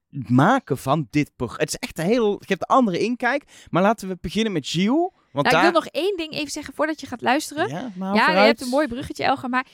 het 0.10 0.30
maken 0.30 0.78
van 0.78 1.08
dit 1.10 1.32
programma. 1.36 1.64
Het 1.64 1.74
is 1.74 1.80
echt 1.88 1.98
een 2.00 2.06
heel, 2.06 2.32
je 2.32 2.46
hebt 2.48 2.62
een 2.70 2.76
andere 2.76 3.00
inkijk, 3.00 3.44
maar 3.70 3.82
laten 3.82 4.08
we 4.08 4.18
beginnen 4.22 4.52
met 4.52 4.68
Gilles. 4.68 5.10
Want 5.32 5.46
Nou, 5.46 5.48
ik 5.48 5.52
daar... 5.52 5.62
wil 5.62 5.72
nog 5.72 5.86
één 5.86 6.18
ding 6.18 6.34
even 6.34 6.52
zeggen 6.52 6.74
voordat 6.74 7.02
je 7.02 7.08
gaat 7.08 7.22
luisteren. 7.22 7.68
Ja, 7.68 7.92
nou, 7.96 8.16
Ja, 8.16 8.32
je 8.32 8.38
hebt 8.38 8.62
een 8.62 8.68
mooi 8.70 8.88
bruggetje, 8.88 9.24
Elga. 9.24 9.48
Maar 9.48 9.66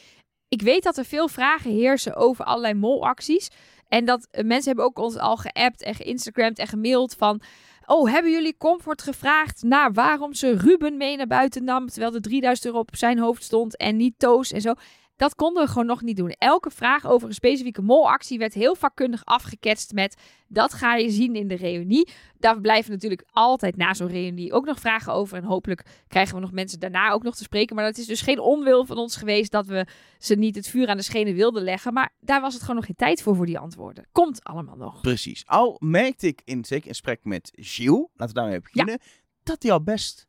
ik 0.48 0.62
weet 0.62 0.84
dat 0.84 0.98
er 0.98 1.06
veel 1.06 1.28
vragen 1.28 1.72
heersen 1.72 2.16
over 2.16 2.45
allerlei 2.45 2.74
molacties. 2.74 3.48
En 3.88 4.06
dat 4.06 4.28
eh, 4.31 4.44
mensen 4.44 4.68
hebben 4.68 4.86
ook 4.86 5.00
ons 5.00 5.18
al 5.18 5.38
geappt 5.38 5.84
en 5.84 5.95
geïnstagramd 5.95 6.60
en 6.60 6.68
gemaild 6.68 7.16
van... 7.18 7.42
Oh, 7.91 8.12
hebben 8.12 8.31
jullie 8.31 8.57
Comfort 8.57 9.01
gevraagd 9.01 9.63
naar 9.63 9.94
waarom 9.94 10.33
ze 10.33 10.57
Ruben 10.57 10.97
mee 10.97 11.18
naar 11.18 11.27
buiten 11.27 11.63
nam... 11.63 11.88
terwijl 11.88 12.13
er 12.15 12.21
3000 12.21 12.65
euro 12.65 12.80
op 12.80 12.95
zijn 12.95 13.19
hoofd 13.19 13.44
stond 13.44 13.77
en 13.77 13.97
niet 13.97 14.13
Toos 14.18 14.51
en 14.51 14.62
zo. 14.62 14.74
Dat 15.19 15.36
konden 15.36 15.63
we 15.63 15.69
gewoon 15.69 15.86
nog 15.86 16.01
niet 16.01 16.18
doen. 16.18 16.30
Elke 16.30 16.71
vraag 16.71 17.07
over 17.07 17.27
een 17.27 17.33
specifieke 17.33 17.81
molactie 17.81 18.38
werd 18.38 18.54
heel 18.54 18.75
vakkundig 18.75 19.25
afgeketst 19.25 19.94
met... 19.94 20.16
dat 20.48 20.74
ga 20.74 20.95
je 20.95 21.10
zien 21.10 21.36
in 21.36 21.48
de 21.48 21.56
reunie. 21.56 22.10
Daar 22.38 22.62
blijven 22.62 22.92
natuurlijk 22.92 23.24
altijd 23.31 23.77
na 23.77 23.94
zo'n 23.94 24.07
reunie 24.07 24.54
ook 24.54 24.66
nog 24.66 24.80
vragen 24.80 25.13
over. 25.13 25.38
En 25.38 25.44
hopelijk 25.44 25.86
krijgen 26.07 26.36
we 26.36 26.42
nog 26.42 26.51
mensen 26.51 26.80
daarna 26.80 27.12
ook 27.12 27.24
nog 27.24 27.36
te 27.36 27.44
spreken. 27.44 27.75
Maar 27.75 27.86
dat 27.86 27.98
is 27.98 28.06
dus 28.06 28.21
geen 28.21 28.39
onwil 28.39 28.86
van 28.86 28.98
ons 28.98 29.16
geweest 29.16 29.51
dat 29.51 29.66
we 29.66 29.88
ze 30.18 30.36
niet 30.36 30.56
het 30.56 30.68
vuur 30.68 30.88
aan 30.88 30.98
de 30.98 31.04
schenen 31.04 31.33
wilden 31.33 31.63
leggen. 31.63 31.94
Maar 31.94 32.10
daar 32.19 32.42
was 32.42 32.54
het 32.54 32.62
gewoon 32.62 32.77
nog 32.77 32.86
geen 32.86 32.95
tijd 32.95 33.21
voor, 33.21 33.36
voor 33.36 33.45
die 33.45 33.60
antwoorden. 33.60 34.07
Komt 34.12 34.44
allemaal 34.44 34.77
nog. 34.77 35.01
Precies. 35.01 35.45
Al 35.45 35.77
merkte 35.80 36.27
ik 36.27 36.42
in 36.45 36.66
zeker 36.66 36.86
in 36.86 36.92
gesprek 36.92 37.24
met 37.24 37.51
Gilles, 37.56 38.07
laten 38.16 38.36
we 38.36 38.42
daarmee 38.42 38.62
beginnen, 38.62 39.00
dat 39.44 39.63
hij 39.63 39.71
al 39.71 39.83
best 39.83 40.27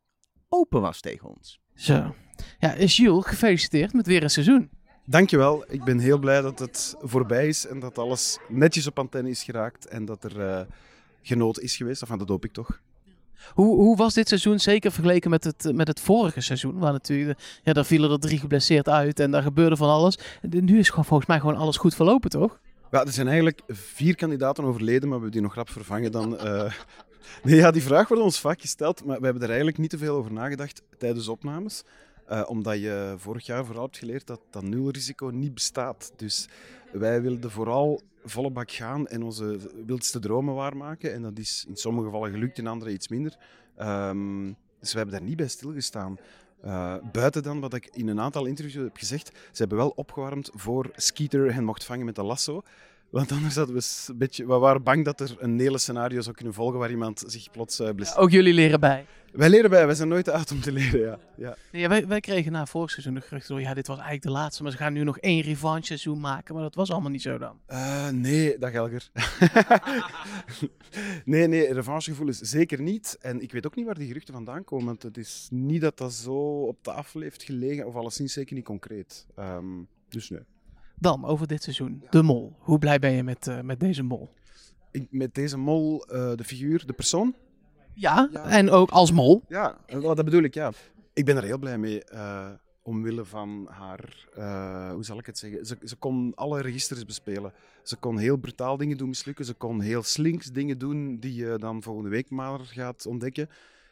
open 0.49 0.81
was 0.81 1.01
tegen 1.01 1.29
ons. 1.29 1.61
Zo. 1.75 2.15
Ja, 2.59 2.75
Gilles, 2.79 3.27
gefeliciteerd 3.27 3.93
met 3.93 4.07
weer 4.07 4.23
een 4.23 4.31
seizoen. 4.31 4.79
Dankjewel. 5.05 5.65
Ik 5.69 5.85
ben 5.85 5.99
heel 5.99 6.19
blij 6.19 6.41
dat 6.41 6.59
het 6.59 6.95
voorbij 7.01 7.49
is 7.49 7.67
en 7.67 7.81
dat 7.81 7.99
alles 7.99 8.39
netjes 8.49 8.87
op 8.87 8.99
antenne 8.99 9.31
is 9.31 9.43
geraakt 9.43 9.87
en 9.87 10.05
dat 10.05 10.25
er 10.25 10.41
eh 10.41 10.61
genoten 11.23 11.63
is 11.63 11.77
geweest. 11.77 12.01
Enfin, 12.03 12.19
dat 12.19 12.29
hoop 12.29 12.45
ik 12.45 12.53
toch. 12.53 12.81
Hoe, 13.55 13.77
hoe 13.77 13.97
was 13.97 14.15
dit 14.15 14.29
seizoen, 14.29 14.59
zeker 14.59 14.93
vergeleken 14.93 15.31
met 15.31 15.45
het, 15.45 15.71
met 15.75 15.89
het 15.89 16.01
vorige 16.01 16.41
seizoen? 16.41 16.79
Waar 16.79 16.93
natuurlijk, 16.93 17.39
ja, 17.63 17.73
daar 17.73 17.85
vielen 17.85 18.11
er 18.11 18.19
drie 18.19 18.39
geblesseerd 18.39 18.89
uit 18.89 19.21
en 19.21 19.31
daar 19.31 19.43
gebeurde 19.43 19.77
van 19.77 19.89
alles. 19.89 20.19
Nu 20.41 20.79
is 20.79 20.89
gewoon 20.89 21.05
volgens 21.05 21.29
mij 21.29 21.41
gewoon 21.41 21.57
alles 21.57 21.77
goed 21.77 21.95
verlopen, 21.95 22.31
toch? 22.31 22.59
Ja, 22.91 23.05
er 23.05 23.13
zijn 23.13 23.27
eigenlijk 23.27 23.61
vier 23.69 24.15
kandidaten 24.15 24.65
overleden, 24.65 25.09
maar 25.09 25.19
we 25.19 25.25
hebben 25.25 25.31
die 25.33 25.41
nog 25.41 25.55
rap 25.55 25.71
vervangen 25.71 26.13
dan. 26.13 26.39
eh, 26.39 26.73
Nee, 27.43 27.57
ja, 27.57 27.71
die 27.71 27.83
vraag 27.83 28.09
wordt 28.09 28.23
ons 28.23 28.41
vaak 28.41 28.61
gesteld, 28.61 29.05
maar 29.05 29.19
we 29.19 29.25
hebben 29.25 29.43
er 29.43 29.49
eigenlijk 29.49 29.79
niet 29.79 29.91
te 29.91 29.99
veel 29.99 30.17
over 30.17 30.33
nagedacht 30.33 30.83
tijdens 30.99 31.29
opnames. 31.29 31.85
Eh, 32.31 32.43
omdat 32.47 32.81
je 32.81 33.15
vorig 33.17 33.47
jaar 33.47 33.65
vooral 33.65 33.85
hebt 33.85 33.99
geleerd 33.99 34.27
dat 34.27 34.41
dat 34.51 34.63
nulrisico 34.63 35.27
niet 35.27 35.55
bestaat. 35.55 36.13
Dus 36.17 36.49
wij 36.93 37.23
wilden 37.23 37.51
vooral 37.51 38.01
volle 38.25 38.51
bak 38.51 38.71
gaan 38.71 39.07
en 39.07 39.23
onze 39.23 39.59
wildste 39.87 40.19
dromen 40.19 40.55
waarmaken. 40.55 41.13
En 41.13 41.23
dat 41.23 41.39
is 41.39 41.65
in 41.69 41.77
sommige 41.77 42.07
gevallen 42.07 42.31
gelukt, 42.31 42.59
in 42.59 42.67
andere 42.67 42.93
iets 42.93 43.09
minder. 43.09 43.37
Ehm, 43.77 44.53
dus 44.81 44.93
we 44.93 44.99
hebben 44.99 45.19
daar 45.19 45.29
niet 45.29 45.37
bij 45.37 45.49
stilgestaan. 45.49 46.19
Eh, 46.61 46.95
buiten 47.13 47.43
dan 47.43 47.61
wat 47.61 47.75
ik 47.75 47.89
in 47.93 48.09
een 48.09 48.21
aantal 48.21 48.47
interviews 48.47 48.85
heb 48.85 48.97
gezegd, 48.97 49.27
ze 49.27 49.59
hebben 49.61 49.79
wel 49.79 49.93
opgewarmd 49.97 50.51
voor 50.55 50.91
Skeeter 50.95 51.55
hen 51.55 51.65
mocht 51.65 51.85
vangen 51.85 52.05
met 52.05 52.15
de 52.15 52.23
lasso. 52.23 52.63
Want 53.11 53.33
anders 53.33 53.55
hadden 53.55 53.77
we 53.77 53.83
een 54.07 54.19
beetje, 54.19 54.47
we 54.47 54.59
waren 54.59 54.83
bang 54.83 55.05
dat 55.05 55.21
er 55.21 55.37
een 55.39 55.61
hele 55.61 55.79
scenario 55.79 56.21
zou 56.21 56.35
kunnen 56.35 56.55
volgen 56.55 56.79
waar 56.79 56.91
iemand 56.91 57.23
zich 57.27 57.51
plots 57.51 57.81
uh, 57.81 57.89
Ook 58.17 58.31
jullie 58.31 58.55
leren 58.55 58.81
bij. 58.81 59.07
Wij 59.33 59.49
leren 59.49 59.71
bij, 59.71 59.87
wij 59.87 59.95
zijn 59.95 60.09
nooit 60.09 60.25
te 60.25 60.33
oud 60.33 60.51
om 60.51 60.61
te 60.61 60.73
leren, 60.73 61.01
ja. 61.01 61.19
ja. 61.37 61.57
Nee, 61.73 61.89
wij, 61.89 62.07
wij 62.07 62.21
kregen 62.21 62.53
na 62.53 62.67
vorig 62.67 62.91
seizoen 62.91 63.15
de 63.15 63.21
geruchten 63.21 63.55
door, 63.55 63.65
ja, 63.65 63.75
dit 63.75 63.87
was 63.87 63.97
eigenlijk 63.97 64.27
de 64.27 64.33
laatste, 64.33 64.63
maar 64.63 64.73
ze 64.73 64.79
gaan 64.79 64.93
nu 64.93 65.05
nog 65.05 65.19
één 65.19 65.41
revanche 65.41 65.87
seizoen 65.87 66.21
maken. 66.21 66.55
Maar 66.55 66.63
dat 66.63 66.75
was 66.75 66.91
allemaal 66.91 67.11
niet 67.11 67.23
zo 67.23 67.39
dan. 67.39 67.59
Uh, 67.69 68.09
nee, 68.09 68.59
dag 68.59 68.73
Elger. 68.73 69.11
nee, 71.25 71.47
nee, 71.47 71.73
revanchegevoel 71.73 72.29
is 72.29 72.39
zeker 72.39 72.83
niet. 72.83 73.17
En 73.21 73.41
ik 73.43 73.53
weet 73.53 73.67
ook 73.67 73.77
niet 73.77 73.87
waar 73.87 73.95
die 73.95 74.07
geruchten 74.07 74.35
vandaan 74.35 74.65
komen. 74.65 74.87
Want 74.87 75.03
het 75.03 75.17
is 75.17 75.49
niet 75.51 75.81
dat 75.81 75.99
dat 75.99 76.13
zo 76.13 76.63
op 76.67 76.83
tafel 76.83 77.21
heeft 77.21 77.43
gelegen, 77.43 77.87
of 77.87 77.95
alleszins 77.95 78.33
zeker 78.33 78.55
niet 78.55 78.65
concreet. 78.65 79.27
Um, 79.39 79.89
dus 80.09 80.31
nee. 80.31 80.43
Dan, 80.99 81.25
over 81.25 81.47
dit 81.47 81.63
seizoen. 81.63 82.03
De 82.11 82.23
mol. 82.23 82.57
Hoe 82.59 82.79
blij 82.79 82.99
ben 82.99 83.13
je 83.13 83.23
met, 83.23 83.47
uh, 83.47 83.61
met 83.61 83.81
deze 83.81 84.03
mol? 84.03 84.29
Ik, 84.91 85.07
met 85.11 85.35
deze 85.35 85.57
mol, 85.57 86.07
uh, 86.15 86.33
de 86.35 86.45
figuur, 86.45 86.87
de 86.87 86.93
persoon? 86.93 87.35
Ja, 88.01 88.29
ja, 88.33 88.45
en 88.45 88.71
ook 88.71 88.91
als 88.91 89.13
mol. 89.13 89.43
Ja, 89.49 89.79
dat 89.87 90.25
bedoel 90.25 90.43
ik, 90.43 90.55
ja. 90.55 90.73
Ik 91.13 91.25
ben 91.25 91.37
er 91.37 91.43
heel 91.43 91.59
blij 91.59 91.79
mee. 91.79 92.03
Uh, 92.13 92.51
omwille 92.83 93.25
van 93.25 93.69
haar, 93.71 94.29
uh, 94.39 94.93
hoe 94.93 95.05
zal 95.05 95.19
ik 95.19 95.27
het 95.27 95.39
zeggen? 95.39 95.67
Ze, 95.67 95.77
ze, 95.85 95.97
kon 95.97 96.33
alle 96.35 96.61
registers 96.61 97.05
bespelen. 97.05 97.53
Ze 97.83 97.97
kon 97.97 98.19
heel 98.19 98.37
brutaal 98.37 98.77
dingen 98.77 98.97
doen 98.97 99.09
mislukken. 99.09 99.45
Ze 99.45 99.55
kon 99.55 99.81
heel 99.81 100.03
slinks 100.03 100.47
dingen 100.47 100.79
doen 100.79 101.19
die 101.19 101.35
je 101.35 101.59
dan 101.59 101.83
volgende 101.83 102.09
week 102.09 102.31
maar 102.31 102.59
gaat 102.59 103.07
ontdekken. 103.07 103.49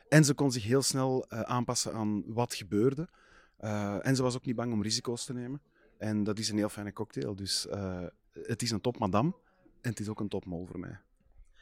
En 0.09 0.25
ze 0.25 0.35
kon 0.35 0.53
zich 0.53 0.65
heel 0.65 0.83
snel 0.83 1.27
uh, 1.29 1.41
aanpassen 1.41 1.93
aan 1.93 2.23
wat 2.27 2.55
gebeurde. 2.55 3.09
En 4.03 4.17
ze 4.17 4.23
was 4.23 4.35
ook 4.35 4.45
niet 4.45 4.57
bang 4.57 4.73
om 4.73 4.83
risico's 4.83 5.25
te 5.25 5.33
nemen. 5.33 5.61
En 5.99 6.25
dat 6.25 6.39
is 6.39 6.49
een 6.49 6.57
heel 6.57 6.69
fijne 6.69 6.93
cocktail. 6.93 7.35
Dus 7.35 7.67
het 8.33 8.63
is 8.63 8.71
een 8.71 8.81
top 8.81 8.99
madame 8.99 9.33
en 9.81 9.91
het 9.91 10.01
is 10.01 10.09
ook 10.09 10.21
een 10.21 10.29
top 10.29 10.45
mol 10.45 10.67
voor 10.67 10.79
mij. 10.79 10.99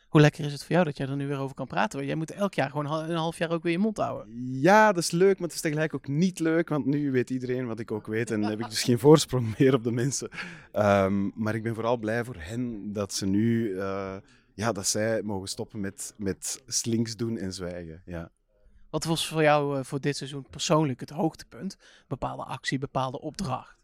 Hoe 0.09 0.21
lekker 0.21 0.45
is 0.45 0.53
het 0.53 0.65
voor 0.65 0.73
jou 0.73 0.85
dat 0.85 0.97
jij 0.97 1.07
er 1.07 1.17
nu 1.17 1.27
weer 1.27 1.39
over 1.39 1.55
kan 1.55 1.67
praten? 1.67 1.97
Want 1.97 2.07
jij 2.07 2.17
moet 2.17 2.31
elk 2.31 2.55
jaar 2.55 2.71
gewoon 2.71 3.11
een 3.11 3.17
half 3.17 3.39
jaar 3.39 3.51
ook 3.51 3.63
weer 3.63 3.73
je 3.73 3.79
mond 3.79 3.97
houden. 3.97 4.61
Ja, 4.61 4.93
dat 4.93 5.03
is 5.03 5.11
leuk, 5.11 5.39
maar 5.39 5.49
het 5.49 5.57
is 5.57 5.61
tegelijk 5.61 5.95
ook 5.95 6.09
niet 6.09 6.39
leuk. 6.39 6.69
Want 6.69 6.87
nu 6.87 7.11
weet 7.11 7.31
iedereen 7.31 7.67
wat 7.67 7.81
ik 7.81 7.91
ook 7.91 8.07
weet 8.07 8.31
en 8.31 8.43
heb 8.43 8.61
ik 8.61 8.69
dus 8.69 8.83
geen 8.83 8.99
voorsprong 8.99 9.59
meer 9.59 9.75
op 9.75 9.85
de 9.85 9.93
mensen. 9.93 10.31
Um, 10.73 11.33
maar 11.35 11.55
ik 11.55 11.63
ben 11.63 11.75
vooral 11.75 11.97
blij 11.97 12.25
voor 12.25 12.37
hen 12.39 12.93
dat 12.93 13.15
ze 13.15 13.27
nu, 13.27 13.69
uh, 13.69 14.17
ja, 14.55 14.73
dat 14.73 14.87
zij 14.87 15.23
mogen 15.23 15.49
stoppen 15.49 15.81
met, 15.81 16.15
met 16.17 16.63
slinks 16.67 17.17
doen 17.17 17.39
en 17.39 17.53
zwijgen. 17.53 18.03
Ja. 18.05 18.31
Wat 18.91 19.05
was 19.05 19.29
voor 19.29 19.43
jou 19.43 19.79
uh, 19.79 19.85
voor 19.85 20.01
dit 20.01 20.17
seizoen 20.17 20.47
persoonlijk 20.51 21.01
het 21.01 21.11
hoogtepunt? 21.11 21.77
Bepaalde 22.07 22.45
actie, 22.45 22.79
bepaalde 22.79 23.21
opdracht? 23.21 23.77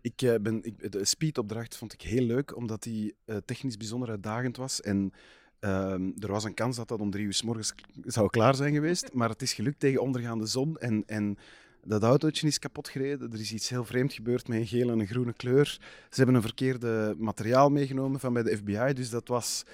Ik, 0.00 0.22
eh, 0.22 0.34
ben, 0.40 0.64
ik, 0.64 0.92
de 0.92 1.04
speedopdracht 1.04 1.76
vond 1.76 1.92
ik 1.92 2.02
heel 2.02 2.22
leuk, 2.22 2.56
omdat 2.56 2.82
die 2.82 3.14
eh, 3.24 3.36
technisch 3.44 3.76
bijzonder 3.76 4.08
uitdagend 4.08 4.56
was. 4.56 4.80
En 4.80 5.12
ehm, 5.66 6.10
er 6.18 6.32
was 6.32 6.44
een 6.44 6.54
kans 6.54 6.76
dat 6.76 6.88
dat 6.88 7.00
om 7.00 7.10
drie 7.10 7.24
uur 7.24 7.34
s 7.34 7.42
morgens 7.42 7.74
zou 8.04 8.30
klaar 8.30 8.54
zijn 8.54 8.74
geweest. 8.74 9.12
Maar 9.12 9.28
het 9.28 9.42
is 9.42 9.52
gelukt 9.52 9.80
tegen 9.80 10.00
ondergaande 10.00 10.46
zon. 10.46 10.76
En, 10.78 11.02
en 11.06 11.38
dat 11.84 12.02
autootje 12.02 12.46
is 12.46 12.58
kapot 12.58 12.88
gereden. 12.88 13.32
Er 13.32 13.40
is 13.40 13.52
iets 13.52 13.68
heel 13.68 13.84
vreemd 13.84 14.12
gebeurd 14.12 14.48
met 14.48 14.58
een 14.58 14.66
gele 14.66 14.92
en 14.92 14.98
een 14.98 15.06
groene 15.06 15.32
kleur. 15.32 15.66
Ze 16.10 16.16
hebben 16.16 16.34
een 16.34 16.42
verkeerde 16.42 17.14
materiaal 17.18 17.70
meegenomen 17.70 18.20
van 18.20 18.32
bij 18.32 18.42
de 18.42 18.56
FBI. 18.56 18.92
Dus 18.92 19.10
dat 19.10 19.28
was, 19.28 19.64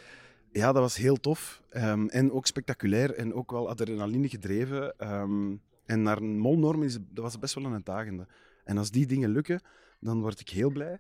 ja, 0.53 0.73
dat 0.73 0.83
was 0.83 0.97
heel 0.97 1.17
tof. 1.17 1.63
Ehm, 1.71 2.07
en 2.07 2.33
ook 2.33 2.47
spectaculair 2.47 3.15
en 3.15 3.35
ook 3.35 3.51
wel 3.51 3.69
adrenaline 3.69 4.29
gedreven. 4.29 4.99
Ehm, 4.99 5.55
en 5.85 6.03
naar 6.03 6.17
een 6.17 6.39
molnorm 6.39 6.83
is, 6.83 6.93
dat 6.93 7.25
was 7.25 7.39
best 7.39 7.55
wel 7.55 7.65
een 7.65 7.73
uitdagende. 7.73 8.27
En 8.65 8.79
als 8.79 8.91
die 8.91 9.07
dingen 9.07 9.31
lukken, 9.31 9.61
dan 10.01 10.21
word 10.21 10.41
ik 10.41 10.49
heel 10.49 10.71
blij. 10.71 10.99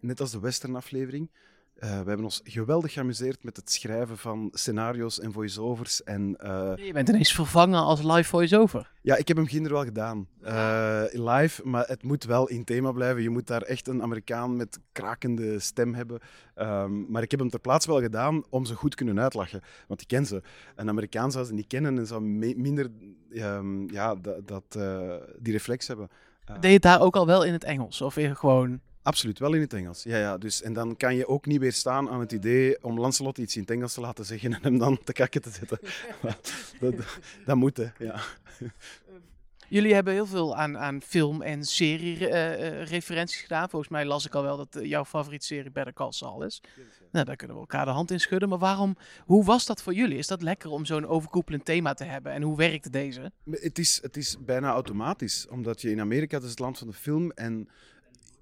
Net 0.00 0.20
als 0.20 0.30
de 0.30 0.40
western-aflevering. 0.40 1.30
Eh, 1.74 1.90
we 1.90 1.94
hebben 2.08 2.24
ons 2.24 2.40
geweldig 2.44 2.92
geamuseerd 2.92 3.44
met 3.44 3.56
het 3.56 3.70
schrijven 3.72 4.18
van 4.18 4.48
scenario's 4.52 5.20
en 5.20 5.32
voice-overs. 5.32 6.02
En 6.02 6.36
eh, 6.36 6.72
Je 6.76 6.92
bent 6.92 7.08
ineens 7.08 7.32
vervangen 7.34 7.80
als 7.80 8.02
live 8.02 8.24
voice-over. 8.28 8.90
ja, 9.02 9.16
ik 9.16 9.28
heb 9.28 9.36
hem 9.36 9.46
ginder 9.46 9.72
wel 9.72 9.84
gedaan. 9.84 10.28
eh, 10.42 11.02
live, 11.12 11.66
maar 11.68 11.86
het 11.86 12.02
moet 12.02 12.24
wel 12.24 12.48
in 12.48 12.64
thema 12.64 12.92
blijven. 12.92 13.22
Je 13.22 13.30
moet 13.30 13.46
daar 13.46 13.62
echt 13.62 13.88
een 13.88 14.02
Amerikaan 14.02 14.56
met 14.56 14.78
krakende 14.92 15.58
stem 15.58 15.94
hebben. 15.94 16.20
Ehm, 16.54 17.10
maar 17.12 17.22
ik 17.22 17.30
heb 17.30 17.40
hem 17.40 17.50
ter 17.50 17.60
plaatse 17.60 17.90
wel 17.90 18.00
gedaan 18.00 18.42
om 18.50 18.64
ze 18.64 18.74
goed 18.74 18.90
te 18.90 18.96
kunnen 18.96 19.20
uitlachen. 19.20 19.60
Want 19.88 20.00
ik 20.00 20.08
ken 20.08 20.26
ze. 20.26 20.42
Een 20.76 20.88
Amerikaan 20.88 21.32
zou 21.32 21.44
ze 21.44 21.52
niet 21.54 21.66
kennen 21.66 21.98
en 21.98 22.06
zou 22.06 22.22
minder 22.56 22.90
ehm, 23.30 23.90
ja, 23.92 24.14
dat, 24.14 24.48
dat, 24.48 24.78
die 25.38 25.52
reflex 25.52 25.86
hebben. 25.86 26.08
Deed 26.44 26.62
je 26.62 26.68
het 26.68 26.82
daar 26.82 27.00
ook 27.00 27.16
al 27.16 27.26
wel 27.26 27.44
in 27.44 27.52
het 27.52 27.64
Engels? 27.64 28.00
Of 28.00 28.14
weer 28.14 28.36
gewoon... 28.36 28.80
Absoluut, 29.04 29.38
wel 29.38 29.54
in 29.54 29.60
het 29.60 29.72
Engels. 29.72 30.02
Ja, 30.02 30.18
ja, 30.18 30.38
dus, 30.38 30.62
en 30.62 30.72
dan 30.72 30.96
kan 30.96 31.16
je 31.16 31.28
ook 31.28 31.46
niet 31.46 31.60
weerstaan 31.60 32.10
aan 32.10 32.20
het 32.20 32.32
idee 32.32 32.82
om 32.82 33.00
Lancelot 33.00 33.38
iets 33.38 33.54
in 33.54 33.60
het 33.60 33.70
Engels 33.70 33.94
te 33.94 34.00
laten 34.00 34.24
zeggen 34.24 34.52
en 34.52 34.62
hem 34.62 34.78
dan 34.78 34.98
te 35.04 35.12
kakken 35.12 35.42
te 35.42 35.50
zetten. 35.50 35.78
dat, 36.80 36.94
dat 37.44 37.56
moet, 37.56 37.76
hè. 37.76 37.86
Ja. 37.98 38.20
Jullie 39.68 39.94
hebben 39.94 40.12
heel 40.12 40.26
veel 40.26 40.56
aan, 40.56 40.78
aan 40.78 41.02
film- 41.02 41.42
en 41.42 41.64
serie-referenties 41.64 43.40
gedaan. 43.40 43.68
Volgens 43.68 43.90
mij 43.90 44.04
las 44.04 44.26
ik 44.26 44.34
al 44.34 44.42
wel 44.42 44.56
dat 44.56 44.76
eh, 44.76 44.88
jouw 44.88 45.04
favoriete 45.04 45.46
serie 45.46 45.70
Better 45.70 45.92
Call 45.92 46.12
Saul 46.12 46.44
is. 46.44 46.62
Nou, 47.12 47.24
daar 47.24 47.36
kunnen 47.36 47.56
we 47.56 47.62
elkaar 47.62 47.84
de 47.84 47.90
hand 47.90 48.10
in 48.10 48.20
schudden. 48.20 48.48
Maar 48.48 48.58
waarom, 48.58 48.96
hoe 49.24 49.44
was 49.44 49.66
dat 49.66 49.82
voor 49.82 49.94
jullie? 49.94 50.18
Is 50.18 50.26
dat 50.26 50.42
lekker 50.42 50.70
om 50.70 50.84
zo'n 50.84 51.06
overkoepelend 51.06 51.64
thema 51.64 51.94
te 51.94 52.04
hebben? 52.04 52.32
En 52.32 52.42
hoe 52.42 52.56
werkte 52.56 52.90
deze? 52.90 53.32
Het 53.50 53.78
is, 53.78 53.98
het 54.02 54.16
is 54.16 54.36
bijna 54.40 54.70
automatisch, 54.70 55.46
omdat 55.48 55.80
je 55.80 55.90
in 55.90 56.00
Amerika, 56.00 56.36
dat 56.36 56.44
is 56.44 56.50
het 56.50 56.58
land 56.58 56.78
van 56.78 56.86
de 56.86 56.92
film, 56.92 57.30
en 57.30 57.68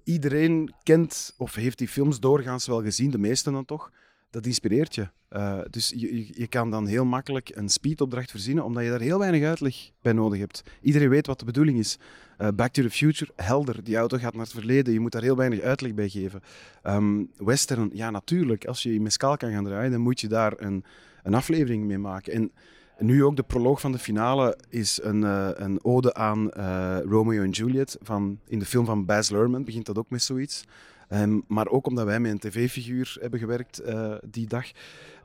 iedereen 0.03 0.73
kent 0.83 1.33
of 1.37 1.55
heeft 1.55 1.77
die 1.77 1.87
films 1.87 2.19
doorgaans 2.19 2.67
wel 2.67 2.81
gezien, 2.81 3.11
de 3.11 3.17
meeste 3.17 3.51
dan 3.51 3.65
toch. 3.65 3.91
Dat 4.29 4.45
inspireert 4.45 4.95
je. 4.95 5.07
Eh, 5.29 5.59
dus 5.69 5.93
je, 5.95 6.15
je, 6.15 6.27
je 6.33 6.47
kan 6.47 6.71
dan 6.71 6.87
heel 6.87 7.05
makkelijk 7.05 7.51
een 7.55 7.69
speedopdracht 7.69 8.31
verzinnen, 8.31 8.63
omdat 8.63 8.83
je 8.83 8.89
daar 8.89 8.99
heel 8.99 9.19
weinig 9.19 9.43
uitleg 9.43 9.75
bij 10.01 10.13
nodig 10.13 10.39
hebt. 10.39 10.63
Iedereen 10.81 11.09
weet 11.09 11.27
wat 11.27 11.39
de 11.39 11.45
bedoeling 11.45 11.79
is. 11.79 11.97
Eh, 12.37 12.47
Back 12.55 12.73
to 12.73 12.81
the 12.81 12.89
Future, 12.89 13.31
helder. 13.35 13.83
Die 13.83 13.95
auto 13.95 14.17
gaat 14.17 14.33
naar 14.33 14.43
het 14.43 14.53
verleden. 14.53 14.93
Je 14.93 14.99
moet 14.99 15.11
daar 15.11 15.21
heel 15.21 15.35
weinig 15.35 15.61
uitleg 15.61 15.93
bij 15.93 16.09
geven. 16.09 16.41
Ehm, 16.81 17.23
Western, 17.37 17.89
ja 17.93 18.09
natuurlijk. 18.09 18.65
Als 18.65 18.83
je 18.83 18.93
in 18.93 19.01
mescal 19.01 19.37
kan 19.37 19.51
gaan 19.51 19.63
draaien, 19.63 19.91
dan 19.91 20.01
moet 20.01 20.21
je 20.21 20.27
daar 20.27 20.53
een, 20.57 20.83
een 21.23 21.33
aflevering 21.33 21.85
mee 21.85 21.97
maken. 21.97 22.33
En 22.33 22.51
nu 22.99 23.23
ook 23.23 23.35
de 23.35 23.43
proloog 23.43 23.79
van 23.79 23.91
de 23.91 23.97
finale 23.99 24.57
is 24.69 24.99
een, 25.01 25.23
eh, 25.23 25.49
een 25.53 25.83
ode 25.83 26.13
aan 26.13 26.51
eh, 26.51 26.97
Romeo 27.03 27.43
en 27.43 27.49
Juliet. 27.49 27.97
Van, 28.01 28.39
in 28.47 28.59
de 28.59 28.65
film 28.65 28.85
van 28.85 29.05
Baz 29.05 29.29
Luhrmann 29.29 29.63
begint 29.63 29.85
dat 29.85 29.97
ook 29.97 30.09
met 30.09 30.21
zoiets. 30.21 30.63
Ehm, 31.09 31.39
maar 31.47 31.67
ook 31.67 31.87
omdat 31.87 32.05
wij 32.05 32.19
met 32.19 32.31
een 32.31 32.39
tv-figuur 32.39 33.17
hebben 33.19 33.39
gewerkt 33.39 33.79
eh, 33.79 34.15
die 34.29 34.47
dag. 34.47 34.71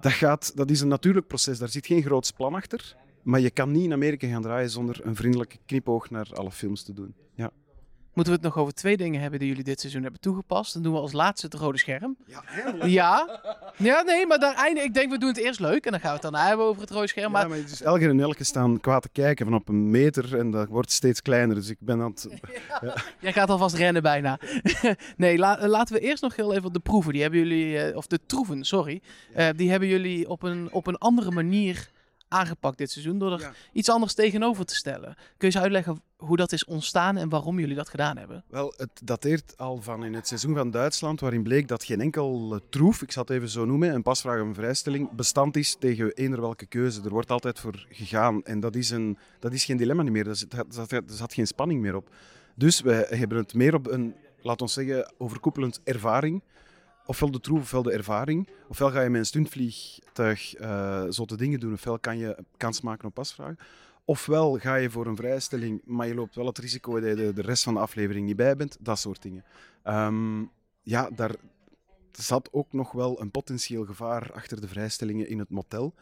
Dat, 0.01 0.13
gaat, 0.13 0.57
dat 0.57 0.71
is 0.71 0.81
een 0.81 0.89
natuurlijk 0.89 1.27
proces, 1.27 1.59
daar 1.59 1.69
zit 1.69 1.87
geen 1.87 2.03
groots 2.03 2.31
plan 2.31 2.55
achter. 2.55 2.97
Maar 3.23 3.41
je 3.41 3.51
kan 3.51 3.71
niet 3.71 3.85
in 3.85 3.93
Amerika 3.93 4.29
gaan 4.29 4.43
draaien 4.43 4.71
zonder 4.71 5.01
een 5.03 5.17
vriendelijke 5.17 5.59
knipoog 5.67 6.11
naar 6.11 6.29
alle 6.33 6.51
films 6.51 6.83
te 6.83 6.93
doen. 6.93 7.15
Ja. 7.35 7.51
Moeten 8.19 8.37
we 8.37 8.45
het 8.45 8.55
nog 8.55 8.63
over 8.63 8.75
twee 8.77 8.97
dingen 8.97 9.21
hebben 9.21 9.39
die 9.39 9.49
jullie 9.49 9.65
dit 9.65 9.81
seizoen 9.81 10.03
hebben 10.03 10.21
toegepast? 10.21 10.73
Dan 10.73 10.83
doen 10.83 10.93
we 10.93 10.99
als 10.99 11.13
laatste 11.13 11.47
het 11.47 11.55
rode 11.55 11.79
scherm. 11.79 12.17
Ja, 12.27 12.43
Ja, 12.87 13.41
ja 13.77 14.03
nee, 14.03 14.27
maar 14.27 14.39
daar 14.39 14.55
einde, 14.55 14.81
ik 14.81 14.95
denk 14.95 15.11
we 15.11 15.19
doen 15.19 15.29
het 15.29 15.39
eerst 15.39 15.61
leuk. 15.61 15.85
En 15.85 15.91
dan 15.91 16.01
gaan 16.01 16.09
we 16.09 16.15
het 16.15 16.23
daarna 16.23 16.47
hebben 16.47 16.67
over 16.67 16.81
het 16.81 16.91
rode 16.91 17.07
scherm. 17.09 17.33
Maar 17.33 17.49
maar 17.49 17.59
dus 17.59 17.83
Elger 17.83 18.11
en 18.11 18.21
Elke 18.21 18.45
staan 18.45 18.81
kwaad 18.81 19.03
te 19.03 19.09
kijken 19.13 19.47
van 19.47 19.55
op 19.55 19.69
een 19.69 19.91
meter 19.91 20.39
en 20.39 20.51
dat 20.51 20.69
wordt 20.69 20.93
steeds 20.93 21.23
kleiner. 21.23 21.55
Dus 21.55 21.69
ik 21.69 21.77
ben 21.81 22.01
aan 22.01 22.11
het... 22.11 22.29
Jij 23.21 23.33
gaat 23.33 23.51
alvast 23.51 23.75
rennen 23.75 24.03
bijna. 24.03 24.39
nee, 25.17 25.39
la- 25.39 25.69
laten 25.69 25.95
we 25.95 26.01
eerst 26.01 26.23
nog 26.23 26.37
heel 26.37 26.55
even 26.55 26.73
de 26.73 26.81
proeven. 26.81 27.13
Die 27.13 27.23
hebben 27.23 27.39
jullie, 27.41 27.79
eh, 27.79 27.97
of 27.97 28.07
de 28.07 28.19
troeven, 28.27 28.65
sorry. 28.65 29.03
Eh, 29.35 29.49
die 29.57 29.71
hebben 29.71 29.89
jullie 29.89 30.29
op 30.29 30.43
een, 30.43 30.69
op 30.73 30.87
een 30.87 30.99
andere 30.99 31.31
manier 31.31 31.91
aangepakt 32.29 32.79
dit 32.79 32.91
seizoen. 32.91 33.19
Door 33.19 33.33
er 33.33 33.41
Ja. 33.41 33.53
iets 33.73 33.91
anders 33.91 34.15
tegenover 34.15 34.65
te 34.67 34.75
stellen. 34.75 35.15
Kun 35.15 35.25
je 35.39 35.45
eens 35.47 35.59
uitleggen 35.59 36.03
hoe 36.17 36.37
dat 36.37 36.53
is 36.53 36.65
ontstaan 36.65 37.17
en 37.17 37.29
waarom 37.29 37.59
jullie 37.59 37.75
dat 37.77 37.89
gedaan 37.89 38.17
hebben? 38.17 38.45
Wel, 38.49 38.75
het 38.77 38.91
dateert 39.05 39.55
al 39.57 39.83
van 39.83 40.05
in 40.05 40.15
het 40.15 40.27
seizoen 40.29 40.55
van 40.55 40.71
Duitsland, 40.71 41.21
waarin 41.21 41.43
bleek 41.43 41.69
dat 41.69 41.85
geen 41.85 42.01
enkel 42.01 42.61
troef, 42.71 43.03
ik 43.03 43.13
zal 43.13 43.23
het 43.23 43.33
even 43.33 43.49
zo 43.49 43.65
noemen, 43.65 43.95
een 43.95 44.03
pasvraag 44.03 44.41
of 44.41 44.47
een 44.47 44.55
vrijstelling, 44.55 45.11
bestand 45.11 45.57
is 45.57 45.77
tegen 45.79 46.13
eender 46.13 46.41
welke 46.41 46.67
keuze. 46.67 47.03
Er 47.03 47.11
wordt 47.11 47.31
altijd 47.31 47.59
voor 47.59 47.87
gegaan 47.89 48.45
en 48.45 48.61
dat 48.61 48.75
is, 48.77 48.91
een, 48.91 49.19
dat 49.39 49.53
is 49.53 49.65
geen 49.65 49.77
dilemma 49.77 50.03
niet 50.03 50.13
meer, 50.13 50.29
er 50.29 50.37
zat, 50.69 50.93
er 50.93 51.03
geen 51.27 51.47
spanning 51.47 51.81
meer 51.81 51.97
op. 51.97 52.11
Dus 52.55 52.81
wij 52.81 53.07
hebben 53.09 53.39
het 53.39 53.55
meer 53.55 53.75
op 53.75 53.87
een, 53.87 54.15
laat 54.43 54.63
ons 54.63 54.73
zeggen, 54.73 55.13
overkoepelend 55.19 55.81
ervaring. 55.85 56.43
Ofwel 57.09 57.31
de 57.31 57.41
troef, 57.41 57.61
ofwel 57.61 57.83
de 57.83 57.93
ervaring. 57.93 58.49
Ofwel 58.69 58.91
ga 58.91 59.01
je 59.03 59.11
met 59.11 59.21
een 59.21 59.27
stuntvliegtuig 59.27 60.55
eh 60.55 61.05
zotte 61.09 61.37
dingen 61.37 61.61
doen, 61.61 61.73
ofwel 61.73 61.99
kan 61.99 62.19
je 62.19 62.45
kans 62.57 62.81
maken 62.81 63.09
op 63.09 63.15
pasvragen. 63.15 63.59
Ofwel 64.05 64.59
ga 64.59 64.75
je 64.75 64.91
voor 64.91 65.07
een 65.07 65.17
vrijstelling, 65.17 65.81
maar 65.85 66.07
je 66.07 66.15
loopt 66.15 66.35
wel 66.35 66.47
het 66.47 66.59
risico 66.59 67.01
dat 67.01 67.09
je 67.09 67.15
de, 67.15 67.33
de 67.33 67.43
rest 67.43 67.63
van 67.63 67.75
de 67.75 67.81
aflevering 67.81 68.27
niet 68.27 68.37
bij 68.37 68.57
bent. 68.57 68.77
Dat 68.81 68.99
soort 68.99 69.23
dingen. 69.23 69.45
Ehm, 69.83 70.45
ja, 70.83 71.11
daar 71.11 71.35
zat 72.13 72.49
ook 72.53 72.73
nog 72.73 72.93
wel 72.93 73.21
een 73.21 73.31
potentieel 73.31 73.85
gevaar 73.85 74.33
achter 74.33 74.61
de 74.61 74.69
vrijstellingen 74.69 75.29
in 75.29 75.39
het 75.39 75.51
motel. 75.51 75.95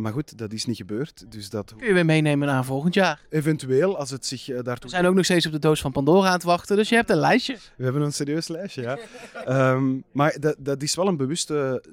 Maar 0.00 0.12
goed, 0.12 0.38
dat 0.38 0.52
is 0.52 0.64
niet 0.64 0.76
gebeurd. 0.76 1.32
Dus 1.32 1.50
dat 1.50 1.74
Kun 1.76 1.86
je 1.86 1.92
weer 1.92 2.04
meenemen 2.04 2.48
naar 2.48 2.64
volgend 2.64 2.94
jaar. 2.94 3.20
eventueel, 3.28 3.98
als 3.98 4.10
het 4.10 4.26
zich 4.26 4.48
eh, 4.48 4.56
We 4.56 4.62
daartoe... 4.62 4.90
zijn 4.90 5.06
ook 5.06 5.14
nog 5.14 5.24
steeds 5.24 5.46
op 5.46 5.52
de 5.52 5.58
doos 5.58 5.80
van 5.80 5.92
Pandora 5.92 6.26
aan 6.26 6.32
het 6.32 6.42
wachten. 6.42 6.76
Dus 6.76 6.88
je 6.88 6.94
hebt 6.94 7.10
een 7.10 7.16
lijstje. 7.16 7.56
We 7.76 7.84
hebben 7.84 8.02
een 8.02 8.12
serieus 8.12 8.48
lijstje, 8.48 8.82
ja. 8.82 8.98
Ehm, 9.44 9.98
maar 10.12 10.36
dat, 10.40 10.56
dat 10.58 10.82
is 10.82 10.94
wel 10.94 11.06
een 11.06 11.16
bewuste 11.16 11.84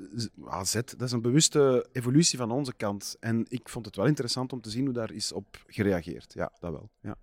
ah, 0.45 0.63
zet. 0.63 0.93
Dat 0.97 1.07
is 1.07 1.13
een 1.13 1.21
bewuste 1.21 1.87
evolutie 1.91 2.37
van 2.37 2.51
onze 2.51 2.73
kant. 2.73 3.15
En 3.19 3.45
ik 3.47 3.69
vond 3.69 3.85
het 3.85 3.95
wel 3.95 4.05
interessant 4.05 4.53
om 4.53 4.61
te 4.61 4.69
zien 4.69 4.85
hoe 4.85 4.93
daar 4.93 5.11
is 5.11 5.31
op 5.31 5.45
gereageerd. 5.67 6.33
Ja, 6.33 6.51
dat 6.59 6.71
wel. 6.71 6.89
Ja. 7.01 7.15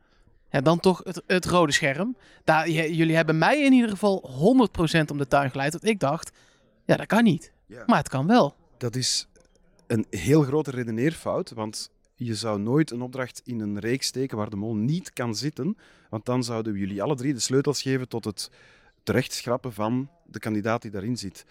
Ja, 0.51 0.61
dan 0.61 0.81
toch 0.81 1.01
het, 1.05 1.23
het 1.27 1.45
rode 1.45 1.73
scherm. 1.73 2.17
Daar, 2.45 2.69
jullie 2.71 3.17
hebben 3.17 3.39
mij 3.39 3.65
in 3.65 3.73
ieder 3.73 3.91
geval 3.91 4.31
100% 4.99 5.11
om 5.11 5.19
de 5.19 5.27
tuin 5.27 5.51
geleid. 5.51 5.73
Want 5.73 5.85
ik 5.85 6.01
dacht, 6.01 6.31
ja, 6.85 6.97
dat 6.97 7.07
kan 7.07 7.25
niet. 7.25 7.53
Ja. 7.67 7.83
Maar 7.87 7.99
het 7.99 8.09
kan 8.09 8.27
wel. 8.27 8.55
Dat 8.79 8.97
is 8.97 9.29
een 9.95 10.07
heel 10.11 10.43
grote 10.43 10.71
redeneerfout, 10.71 11.51
want 11.51 11.91
je 12.15 12.35
zou 12.35 12.61
nooit 12.61 12.91
een 12.91 13.03
opdracht 13.03 13.41
in 13.45 13.61
een 13.61 13.79
reeks 13.79 14.07
steken 14.07 14.37
waar 14.37 14.51
de 14.51 14.57
mol 14.57 14.75
niet 14.75 15.13
kan 15.13 15.35
zitten, 15.35 15.77
want 16.11 16.25
dan 16.25 16.45
zouden 16.45 16.73
we 16.73 16.79
jullie 16.79 17.03
alle 17.03 17.15
drie 17.15 17.35
de 17.35 17.41
sleutels 17.41 17.83
geven 17.83 18.09
tot 18.09 18.25
het 18.25 18.51
terechtschrappen 19.03 19.73
van 19.73 20.09
de 20.27 20.39
kandidaat 20.39 20.83
die 20.83 20.91
daarin 20.91 21.17
zit. 21.17 21.45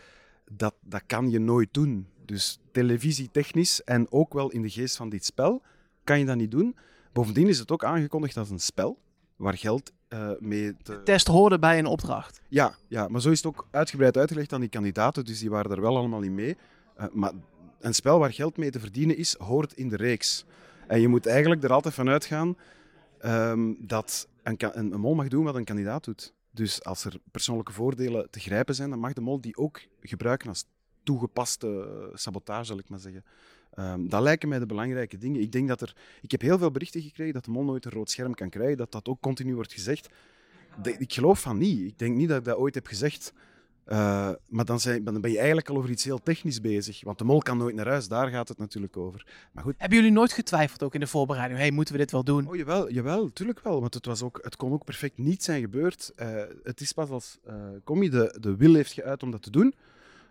Dat, 0.51 0.73
dat 0.81 1.03
kan 1.05 1.29
je 1.29 1.39
nooit 1.39 1.73
doen. 1.73 2.07
Dus 2.25 2.59
televisietechnisch 2.71 3.83
en 3.83 4.11
ook 4.11 4.33
wel 4.33 4.51
in 4.51 4.61
de 4.61 4.69
geest 4.69 4.95
van 4.95 5.09
dit 5.09 5.25
spel 5.25 5.61
kan 6.03 6.19
je 6.19 6.25
dat 6.25 6.35
niet 6.35 6.51
doen. 6.51 6.75
Bovendien 7.13 7.47
is 7.47 7.59
het 7.59 7.71
ook 7.71 7.83
aangekondigd 7.83 8.37
als 8.37 8.49
een 8.49 8.59
spel 8.59 8.97
waar 9.35 9.57
geld 9.57 9.91
eh, 10.07 10.29
mee 10.39 10.77
te... 10.77 11.01
Test 11.03 11.27
hoorde 11.27 11.59
bij 11.59 11.79
een 11.79 11.85
opdracht. 11.85 12.41
Ja, 12.47 12.75
ja, 12.87 13.07
maar 13.07 13.21
zo 13.21 13.29
is 13.29 13.37
het 13.37 13.47
ook 13.47 13.67
uitgebreid 13.71 14.17
uitgelegd 14.17 14.53
aan 14.53 14.59
die 14.59 14.69
kandidaten, 14.69 15.25
dus 15.25 15.39
die 15.39 15.49
waren 15.49 15.71
er 15.71 15.81
wel 15.81 15.97
allemaal 15.97 16.21
in 16.21 16.35
mee. 16.35 16.57
Eh, 16.95 17.05
maar 17.11 17.31
een 17.83 17.93
spel 17.93 18.19
waar 18.19 18.33
geld 18.33 18.57
mee 18.57 18.71
te 18.71 18.79
verdienen 18.79 19.17
is, 19.17 19.35
hoort 19.37 19.73
in 19.73 19.89
de 19.89 19.95
reeks. 19.95 20.45
En 20.87 21.01
je 21.01 21.07
moet 21.07 21.25
eigenlijk 21.25 21.63
er 21.63 21.71
altijd 21.71 21.93
van 21.93 22.09
uitgaan 22.09 22.57
ehm, 23.19 23.73
dat 23.79 24.27
een, 24.43 24.57
een, 24.79 24.99
mol 24.99 25.15
mag 25.15 25.27
doen 25.27 25.43
wat 25.43 25.55
een 25.55 25.63
kandidaat 25.63 26.03
doet. 26.03 26.33
Dus 26.51 26.83
als 26.83 27.05
er 27.05 27.19
persoonlijke 27.31 27.71
voordelen 27.71 28.29
te 28.29 28.39
grijpen 28.39 28.75
zijn, 28.75 28.89
dan 28.89 28.99
mag 28.99 29.13
de 29.13 29.21
mol 29.21 29.41
die 29.41 29.57
ook 29.57 29.81
gebruiken 30.01 30.49
als 30.49 30.65
toegepaste 31.03 32.09
sabotage, 32.13 32.65
zal 32.65 32.77
ik 32.77 32.89
maar 32.89 32.99
zeggen. 32.99 33.23
Ehm, 33.73 34.07
dat 34.07 34.21
lijken 34.21 34.49
mij 34.49 34.59
de 34.59 34.65
belangrijke 34.65 35.17
dingen. 35.17 35.41
Ik 35.41 35.51
denk 35.51 35.67
dat 35.67 35.81
er... 35.81 35.95
Ik 36.21 36.31
heb 36.31 36.41
heel 36.41 36.57
veel 36.57 36.71
berichten 36.71 37.01
gekregen 37.01 37.33
dat 37.33 37.45
de 37.45 37.51
mol 37.51 37.63
nooit 37.63 37.85
een 37.85 37.91
rood 37.91 38.09
scherm 38.09 38.33
kan 38.33 38.49
krijgen, 38.49 38.77
dat 38.77 38.91
dat 38.91 39.07
ook 39.07 39.21
continu 39.21 39.55
wordt 39.55 39.73
gezegd. 39.73 40.09
Ik 40.97 41.13
geloof 41.13 41.41
van 41.41 41.57
niet. 41.57 41.79
Ik 41.79 41.99
denk 41.99 42.15
niet 42.15 42.29
dat 42.29 42.37
ik 42.37 42.45
dat 42.45 42.57
ooit 42.57 42.75
heb 42.75 42.87
gezegd. 42.87 43.33
Eh, 43.85 44.29
maar 44.47 44.65
dan, 44.65 44.79
zijn, 44.79 45.03
dan 45.03 45.21
ben 45.21 45.31
je 45.31 45.37
eigenlijk 45.37 45.69
al 45.69 45.75
over 45.75 45.89
iets 45.89 46.03
heel 46.03 46.19
technisch 46.23 46.61
bezig. 46.61 47.03
Want 47.03 47.17
de 47.17 47.23
mol 47.23 47.39
kan 47.39 47.57
nooit 47.57 47.75
naar 47.75 47.87
huis, 47.87 48.07
daar 48.07 48.27
gaat 48.27 48.47
het 48.47 48.57
natuurlijk 48.57 48.97
over. 48.97 49.25
Maar 49.51 49.63
goed, 49.63 49.73
Hebben 49.77 49.97
jullie 49.97 50.13
nooit 50.13 50.31
getwijfeld 50.31 50.83
ook 50.83 50.93
in 50.93 50.99
de 50.99 51.07
voorbereiding? 51.07 51.59
Hey, 51.59 51.71
moeten 51.71 51.93
we 51.93 51.99
dit 51.99 52.11
wel 52.11 52.23
doen? 52.23 52.47
Oh, 52.47 52.55
jawel, 52.55 52.91
jawel, 52.91 53.33
tuurlijk 53.33 53.59
wel. 53.59 53.81
Want 53.81 53.93
het, 53.93 54.05
was 54.05 54.21
ook, 54.21 54.39
het 54.41 54.55
kon 54.55 54.71
ook 54.71 54.85
perfect 54.85 55.17
niet 55.17 55.43
zijn 55.43 55.61
gebeurd. 55.61 56.11
Eh, 56.15 56.27
het 56.63 56.81
is 56.81 56.91
pas 56.91 57.09
als 57.09 57.37
uh, 57.47 57.53
Commie 57.83 58.09
de, 58.09 58.37
de 58.39 58.55
wil 58.55 58.73
heeft 58.73 58.91
geuit 58.93 59.23
om 59.23 59.31
dat 59.31 59.41
te 59.41 59.51
doen, 59.51 59.73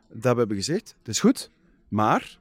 dat 0.09 0.33
we 0.33 0.39
hebben 0.39 0.57
gezegd, 0.57 0.95
het 0.99 1.09
is 1.09 1.21
goed, 1.21 1.51
maar 1.89 2.39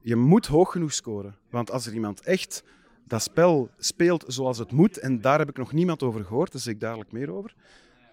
je 0.00 0.16
moet 0.16 0.46
hoog 0.46 0.72
genoeg 0.72 0.92
scoren. 0.92 1.36
Want 1.50 1.70
als 1.70 1.86
er 1.86 1.92
iemand 1.94 2.20
echt 2.20 2.62
dat 3.06 3.22
spel 3.22 3.70
speelt 3.78 4.24
zoals 4.26 4.58
het 4.58 4.72
moet, 4.72 4.98
en 4.98 5.20
daar 5.20 5.38
heb 5.38 5.48
ik 5.48 5.56
nog 5.56 5.72
niemand 5.72 6.02
over 6.02 6.24
gehoord, 6.24 6.52
daar 6.52 6.60
zeg 6.60 6.74
ik 6.74 6.80
dadelijk 6.80 7.12
meer 7.12 7.32
over, 7.32 7.54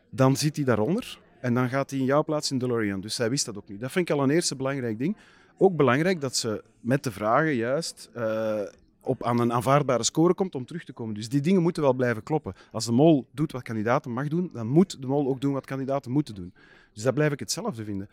dan 0.09 0.35
zit 0.35 0.55
hij 0.55 0.65
daaronder 0.65 1.19
en 1.41 1.53
dan 1.53 1.69
gaat 1.69 1.89
hij 1.89 1.99
in 1.99 2.05
jouw 2.05 2.23
plaats 2.23 2.51
in 2.51 2.57
DeLorean. 2.57 3.01
Dus 3.01 3.15
zij 3.15 3.29
wist 3.29 3.45
dat 3.45 3.57
ook 3.57 3.67
niet. 3.67 3.79
Dat 3.79 3.91
vind 3.91 4.09
ik 4.09 4.15
al 4.15 4.23
een 4.23 4.29
eerste 4.29 4.55
belangrijk 4.55 4.97
ding. 4.97 5.17
Ook 5.57 5.75
belangrijk 5.75 6.21
dat 6.21 6.35
ze 6.35 6.63
met 6.79 7.03
de 7.03 7.11
vragen 7.11 7.55
juist 7.55 8.09
uh, 8.15 8.61
op 9.01 9.23
aan 9.23 9.39
een 9.39 9.53
aanvaardbare 9.53 10.03
score 10.03 10.33
komt 10.33 10.55
om 10.55 10.65
terug 10.65 10.83
te 10.83 10.93
komen. 10.93 11.15
Dus 11.15 11.29
die 11.29 11.41
dingen 11.41 11.61
moeten 11.61 11.83
wel 11.83 11.93
blijven 11.93 12.23
kloppen. 12.23 12.53
Als 12.71 12.85
de 12.85 12.91
mol 12.91 13.27
doet 13.31 13.51
wat 13.51 13.61
kandidaten 13.61 14.11
mag 14.11 14.27
doen, 14.27 14.49
dan 14.53 14.67
moet 14.67 15.01
de 15.01 15.07
mol 15.07 15.27
ook 15.27 15.41
doen 15.41 15.53
wat 15.53 15.65
kandidaten 15.65 16.11
moeten 16.11 16.35
doen. 16.35 16.53
Dus 16.93 17.03
dat 17.03 17.13
blijf 17.13 17.31
ik 17.31 17.39
hetzelfde 17.39 17.83
vinden. 17.83 18.09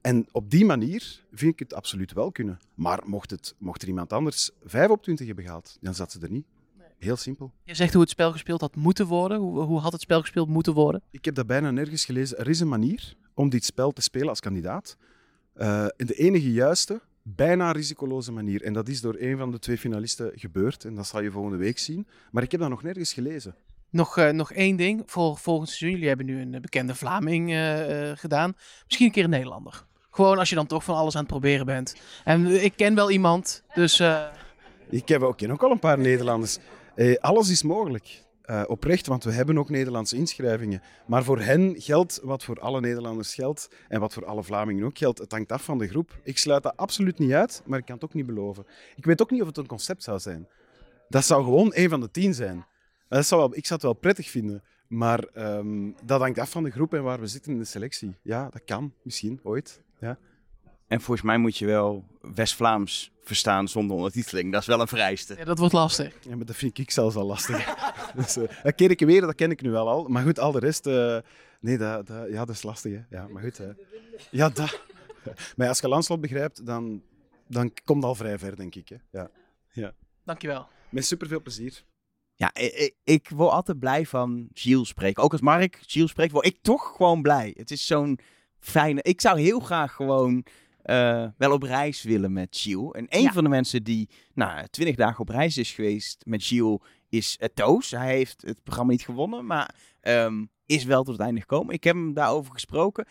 En 0.00 0.26
op 0.32 0.50
die 0.50 0.64
manier 0.64 1.20
vind 1.32 1.52
ik 1.52 1.58
het 1.58 1.74
absoluut 1.74 2.12
wel 2.12 2.32
kunnen. 2.32 2.58
Maar 2.74 3.02
mocht, 3.04 3.30
het, 3.30 3.54
mocht 3.58 3.82
er 3.82 3.88
iemand 3.88 4.12
anders 4.12 4.50
5 4.64 4.88
op 4.88 5.02
20 5.02 5.26
hebben 5.26 5.44
gehaald, 5.44 5.78
dan 5.80 5.94
zat 5.94 6.12
ze 6.12 6.20
er 6.20 6.30
niet. 6.30 6.46
Heel 7.04 7.16
simpel. 7.16 7.52
Je 7.62 7.74
zegt 7.74 7.92
hoe 7.92 8.02
het 8.02 8.10
spel 8.10 8.32
gespeeld 8.32 8.60
had 8.60 8.76
moeten 8.76 9.06
worden. 9.06 9.38
Hoe, 9.38 9.60
hoe 9.60 9.80
had 9.80 9.92
het 9.92 10.00
spel 10.00 10.20
gespeeld 10.20 10.48
moeten 10.48 10.72
worden? 10.72 11.02
Ik 11.10 11.24
heb 11.24 11.34
dat 11.34 11.46
bijna 11.46 11.70
nergens 11.70 12.04
gelezen. 12.04 12.38
Er 12.38 12.48
is 12.48 12.60
een 12.60 12.68
manier 12.68 13.14
om 13.34 13.48
dit 13.48 13.64
spel 13.64 13.92
te 13.92 14.02
spelen 14.02 14.28
als 14.28 14.40
kandidaat. 14.40 14.96
Uh, 15.56 15.86
in 15.96 16.06
de 16.06 16.14
enige 16.14 16.52
juiste, 16.52 17.00
bijna 17.22 17.72
risicoloze 17.72 18.32
manier. 18.32 18.62
En 18.62 18.72
dat 18.72 18.88
is 18.88 19.00
door 19.00 19.16
een 19.18 19.38
van 19.38 19.50
de 19.50 19.58
twee 19.58 19.78
finalisten 19.78 20.32
gebeurd. 20.34 20.84
En 20.84 20.94
dat 20.94 21.06
zal 21.06 21.20
je 21.20 21.30
volgende 21.30 21.56
week 21.56 21.78
zien. 21.78 22.06
Maar 22.30 22.42
ik 22.42 22.50
heb 22.50 22.60
dat 22.60 22.70
nog 22.70 22.82
nergens 22.82 23.12
gelezen. 23.12 23.54
Nog, 23.90 24.16
uh, 24.18 24.30
nog 24.30 24.52
één 24.52 24.76
ding 24.76 25.02
voor 25.06 25.36
volgend 25.36 25.68
seizoen. 25.68 25.90
Jullie 25.90 26.08
hebben 26.08 26.26
nu 26.26 26.40
een 26.40 26.62
bekende 26.62 26.94
Vlaming 26.94 27.50
uh, 27.50 28.10
gedaan. 28.14 28.54
Misschien 28.84 29.06
een 29.06 29.12
keer 29.12 29.24
een 29.24 29.30
Nederlander. 29.30 29.84
Gewoon 30.10 30.38
als 30.38 30.48
je 30.48 30.54
dan 30.54 30.66
toch 30.66 30.84
van 30.84 30.96
alles 30.96 31.14
aan 31.14 31.22
het 31.22 31.30
proberen 31.30 31.66
bent. 31.66 31.96
En 32.24 32.64
ik 32.64 32.72
ken 32.76 32.94
wel 32.94 33.10
iemand, 33.10 33.62
dus... 33.74 34.02
Ik 34.88 35.08
heb 35.08 35.22
ook, 35.22 35.36
ken 35.36 35.50
ook 35.50 35.62
al 35.62 35.70
een 35.70 35.78
paar 35.78 35.98
Nederlanders. 35.98 36.58
Eh, 36.94 37.16
alles 37.16 37.50
is 37.50 37.62
mogelijk. 37.62 38.22
Uh, 38.50 38.62
oprecht, 38.66 39.06
want 39.06 39.24
we 39.24 39.32
hebben 39.32 39.58
ook 39.58 39.68
Nederlandse 39.68 40.16
inschrijvingen. 40.16 40.82
Maar 41.06 41.24
voor 41.24 41.40
hen 41.40 41.74
geldt 41.80 42.20
wat 42.22 42.44
voor 42.44 42.60
alle 42.60 42.80
Nederlanders 42.80 43.34
geldt 43.34 43.68
en 43.88 44.00
wat 44.00 44.12
voor 44.12 44.24
alle 44.24 44.42
Vlamingen 44.42 44.84
ook 44.84 44.98
geldt. 44.98 45.18
Het 45.18 45.32
hangt 45.32 45.52
af 45.52 45.64
van 45.64 45.78
de 45.78 45.88
groep. 45.88 46.18
Ik 46.22 46.38
sluit 46.38 46.62
dat 46.62 46.76
absoluut 46.76 47.18
niet 47.18 47.32
uit, 47.32 47.62
maar 47.66 47.78
ik 47.78 47.84
kan 47.84 47.94
het 47.94 48.04
ook 48.04 48.14
niet 48.14 48.26
beloven. 48.26 48.66
Ik 48.96 49.04
weet 49.04 49.22
ook 49.22 49.30
niet 49.30 49.40
of 49.40 49.46
het 49.46 49.56
een 49.56 49.66
concept 49.66 50.02
zou 50.02 50.18
zijn. 50.18 50.48
Dat 51.08 51.24
zou 51.24 51.44
gewoon 51.44 51.70
een 51.74 51.88
van 51.88 52.00
de 52.00 52.10
tien 52.10 52.34
zijn. 52.34 52.66
Dat 53.08 53.26
zou 53.26 53.54
ik 53.54 53.66
zou 53.66 53.74
het 53.74 53.82
wel 53.82 53.92
prettig 53.92 54.30
vinden. 54.30 54.62
Maar 54.88 55.24
um, 55.34 55.94
dat 56.04 56.20
hangt 56.20 56.38
af 56.38 56.50
van 56.50 56.64
de 56.64 56.70
groep 56.70 56.94
en 56.94 57.02
waar 57.02 57.20
we 57.20 57.26
zitten 57.26 57.52
in 57.52 57.58
de 57.58 57.64
selectie. 57.64 58.16
Ja, 58.22 58.48
dat 58.50 58.64
kan. 58.64 58.92
Misschien, 59.02 59.40
ooit. 59.42 59.80
Ja. 60.00 60.18
En 60.88 61.00
volgens 61.00 61.26
mij 61.26 61.38
moet 61.38 61.56
je 61.56 61.66
wel 61.66 62.04
West-Vlaams 62.20 63.12
verstaan 63.26 63.68
zonder 63.68 63.96
ondertiteling. 63.96 64.52
Dat 64.52 64.60
is 64.60 64.66
wel 64.66 64.80
een 64.80 64.88
vereiste. 64.88 65.34
Ja, 65.38 65.44
dat 65.44 65.58
wordt 65.58 65.74
lastig. 65.74 66.14
Ja, 66.20 66.36
maar 66.36 66.46
dat 66.46 66.56
vind 66.56 66.78
ik 66.78 66.90
zelfs 66.90 67.16
al 67.16 67.26
lastig. 67.26 67.74
dus, 68.16 68.36
uh, 68.36 68.44
dat 68.62 68.74
ken 68.74 68.90
ik 68.90 69.00
weer, 69.00 69.20
dat 69.20 69.34
ken 69.34 69.50
ik 69.50 69.62
nu 69.62 69.70
wel 69.70 69.88
al. 69.88 70.08
Maar 70.08 70.22
goed, 70.22 70.38
al 70.38 70.52
de 70.52 70.58
rest... 70.58 70.86
Uh, 70.86 71.18
nee, 71.60 71.78
dat, 71.78 72.06
dat, 72.06 72.28
ja, 72.30 72.44
dat 72.44 72.54
is 72.54 72.62
lastig. 72.62 72.92
Hè. 72.92 73.16
Ja, 73.16 73.28
maar 73.28 73.42
goed. 73.42 73.58
Hè. 73.58 73.70
Ja, 74.30 74.48
dat... 74.48 74.80
maar 75.56 75.68
als 75.68 75.80
je 75.80 75.88
landslot 75.88 76.20
begrijpt, 76.20 76.66
dan, 76.66 77.02
dan 77.48 77.72
komt 77.84 77.98
het 77.98 78.08
al 78.08 78.14
vrij 78.14 78.38
ver, 78.38 78.56
denk 78.56 78.74
ik. 78.74 78.88
Hè. 78.88 78.96
Ja. 79.10 79.30
Ja. 79.72 79.94
Dankjewel. 80.24 80.66
Met 80.88 81.06
superveel 81.06 81.42
plezier. 81.42 81.84
Ja, 82.34 82.54
ik, 82.54 82.94
ik 83.04 83.28
word 83.28 83.52
altijd 83.52 83.78
blij 83.78 84.06
van 84.06 84.48
Gilles 84.52 84.88
spreken. 84.88 85.22
Ook 85.22 85.32
als 85.32 85.40
Mark 85.40 85.78
Gilles 85.86 86.10
spreekt, 86.10 86.32
word 86.32 86.46
ik 86.46 86.58
toch 86.62 86.96
gewoon 86.96 87.22
blij. 87.22 87.54
Het 87.56 87.70
is 87.70 87.86
zo'n 87.86 88.18
fijne... 88.58 89.02
Ik 89.02 89.20
zou 89.20 89.40
heel 89.40 89.60
graag 89.60 89.92
gewoon 89.92 90.44
uh, 90.84 91.26
wel 91.36 91.52
op 91.52 91.62
reis 91.62 92.02
willen 92.02 92.32
met 92.32 92.56
Gilles. 92.56 92.90
En 92.90 93.06
een 93.08 93.22
ja. 93.22 93.32
van 93.32 93.44
de 93.44 93.50
mensen 93.50 93.82
die 93.82 94.08
nou, 94.34 94.66
twintig 94.70 94.96
dagen 94.96 95.20
op 95.20 95.28
reis 95.28 95.56
is 95.56 95.72
geweest 95.72 96.22
met 96.26 96.44
Gilles 96.44 96.78
is 97.08 97.38
uh, 97.40 97.48
Toos. 97.54 97.90
Hij 97.90 98.14
heeft 98.14 98.42
het 98.42 98.62
programma 98.62 98.92
niet 98.92 99.04
gewonnen, 99.04 99.46
maar 99.46 99.74
um, 100.02 100.50
is 100.66 100.84
wel 100.84 101.02
tot 101.02 101.16
het 101.16 101.26
einde 101.26 101.40
gekomen. 101.40 101.74
Ik 101.74 101.84
heb 101.84 101.94
hem 101.94 102.14
daarover 102.14 102.52
gesproken. 102.52 103.06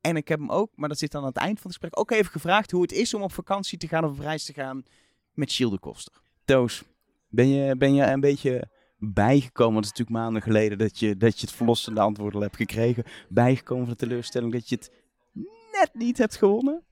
En 0.00 0.16
ik 0.16 0.28
heb 0.28 0.38
hem 0.38 0.50
ook, 0.50 0.70
maar 0.74 0.88
dat 0.88 0.98
zit 0.98 1.10
dan 1.10 1.20
aan 1.20 1.28
het 1.28 1.36
eind 1.36 1.60
van 1.60 1.70
het 1.70 1.80
gesprek, 1.80 2.00
ook 2.00 2.10
even 2.10 2.32
gevraagd 2.32 2.70
hoe 2.70 2.82
het 2.82 2.92
is 2.92 3.14
om 3.14 3.22
op 3.22 3.32
vakantie 3.32 3.78
te 3.78 3.88
gaan 3.88 4.04
of 4.04 4.10
op 4.10 4.18
reis 4.18 4.44
te 4.44 4.52
gaan 4.52 4.82
met 5.32 5.52
Gilles 5.52 5.72
de 5.72 5.78
Koster. 5.78 6.22
Toos, 6.44 6.84
ben 7.28 7.48
je, 7.48 7.76
ben 7.76 7.94
je 7.94 8.02
een 8.02 8.20
beetje 8.20 8.68
bijgekomen? 8.98 9.72
Want 9.72 9.86
het 9.86 9.94
is 9.94 9.98
natuurlijk 9.98 10.24
maanden 10.24 10.42
geleden 10.42 10.78
dat 10.78 10.98
je, 10.98 11.16
dat 11.16 11.40
je 11.40 11.46
het 11.46 11.56
verlossende 11.56 12.00
antwoord 12.00 12.34
al 12.34 12.40
hebt 12.40 12.56
gekregen. 12.56 13.04
Bijgekomen 13.28 13.84
van 13.84 13.92
de 13.92 14.06
teleurstelling 14.06 14.52
dat 14.52 14.68
je 14.68 14.74
het 14.74 14.90
net 15.72 15.90
niet 15.92 16.18
hebt 16.18 16.36
gewonnen? 16.36 16.82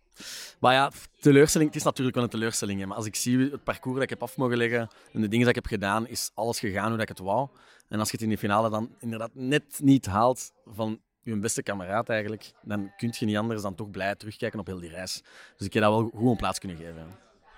Maar 0.60 0.72
ja, 0.72 0.90
teleurstelling, 1.20 1.70
het 1.70 1.78
is 1.78 1.84
natuurlijk 1.84 2.14
wel 2.16 2.24
een 2.24 2.30
teleurstelling. 2.30 2.80
Hè. 2.80 2.86
Maar 2.86 2.96
als 2.96 3.06
ik 3.06 3.16
zie 3.16 3.38
het 3.38 3.64
parcours 3.64 3.94
dat 3.94 4.02
ik 4.02 4.10
heb 4.10 4.22
af 4.22 4.36
mogen 4.36 4.56
leggen 4.56 4.80
en 5.12 5.20
de 5.20 5.28
dingen 5.28 5.30
die 5.30 5.48
ik 5.48 5.54
heb 5.54 5.66
gedaan, 5.66 6.06
is 6.06 6.30
alles 6.34 6.58
gegaan 6.58 6.86
hoe 6.86 6.92
dat 6.92 7.00
ik 7.00 7.08
het 7.08 7.18
wou. 7.18 7.48
En 7.88 7.98
als 7.98 8.10
je 8.10 8.16
het 8.16 8.24
in 8.24 8.30
de 8.30 8.38
finale 8.38 8.70
dan 8.70 8.94
inderdaad 8.98 9.30
net 9.34 9.80
niet 9.82 10.06
haalt 10.06 10.52
van 10.64 11.00
je 11.22 11.36
beste 11.36 11.62
kameraad 11.62 12.08
eigenlijk, 12.08 12.52
dan 12.62 12.92
kun 12.96 13.14
je 13.18 13.26
niet 13.26 13.36
anders 13.36 13.62
dan 13.62 13.74
toch 13.74 13.90
blij 13.90 14.14
terugkijken 14.14 14.58
op 14.58 14.66
heel 14.66 14.80
die 14.80 14.90
reis. 14.90 15.22
Dus 15.56 15.66
ik 15.66 15.72
heb 15.72 15.82
dat 15.82 15.92
wel 15.92 16.10
goed 16.14 16.30
een 16.30 16.36
plaats 16.36 16.58
kunnen 16.58 16.76
geven. 16.76 17.06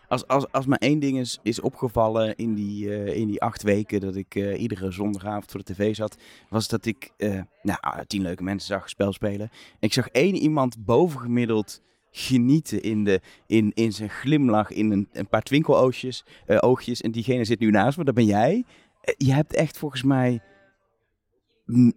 Als, 0.08 0.26
als, 0.26 0.52
als 0.52 0.66
maar 0.66 0.78
één 0.78 0.98
ding 0.98 1.18
is, 1.18 1.38
is 1.42 1.60
opgevallen 1.60 2.36
in 2.36 2.54
die, 2.54 2.86
uh, 2.86 3.16
in 3.16 3.26
die 3.26 3.42
acht 3.42 3.62
weken 3.62 4.00
dat 4.00 4.16
ik 4.16 4.34
uh, 4.34 4.60
iedere 4.60 4.90
zondagavond 4.90 5.50
voor 5.50 5.62
de 5.64 5.72
tv 5.72 5.94
zat, 5.94 6.16
was 6.48 6.68
dat 6.68 6.86
ik 6.86 7.10
uh, 7.16 7.40
nou, 7.62 7.78
tien 8.06 8.22
leuke 8.22 8.42
mensen 8.42 8.68
zag 8.68 8.88
spel 8.88 9.12
spelen. 9.12 9.48
En 9.50 9.78
ik 9.78 9.92
zag 9.92 10.08
één 10.08 10.34
iemand 10.34 10.84
bovengemiddeld 10.84 11.82
genieten 12.16 12.82
in, 12.82 13.04
de, 13.04 13.20
in, 13.46 13.72
in 13.74 13.92
zijn 13.92 14.10
glimlach, 14.10 14.70
in 14.70 14.90
een, 14.90 15.08
een 15.12 15.28
paar 15.28 15.42
twinkeloogjes. 15.42 16.24
Uh, 16.46 16.58
oogjes, 16.60 17.00
en 17.00 17.10
diegene 17.10 17.44
zit 17.44 17.58
nu 17.60 17.70
naast 17.70 17.98
me, 17.98 18.04
dat 18.04 18.14
ben 18.14 18.24
jij. 18.24 18.54
Uh, 18.54 19.14
je 19.16 19.32
hebt 19.32 19.54
echt 19.54 19.78
volgens 19.78 20.02
mij... 20.02 20.42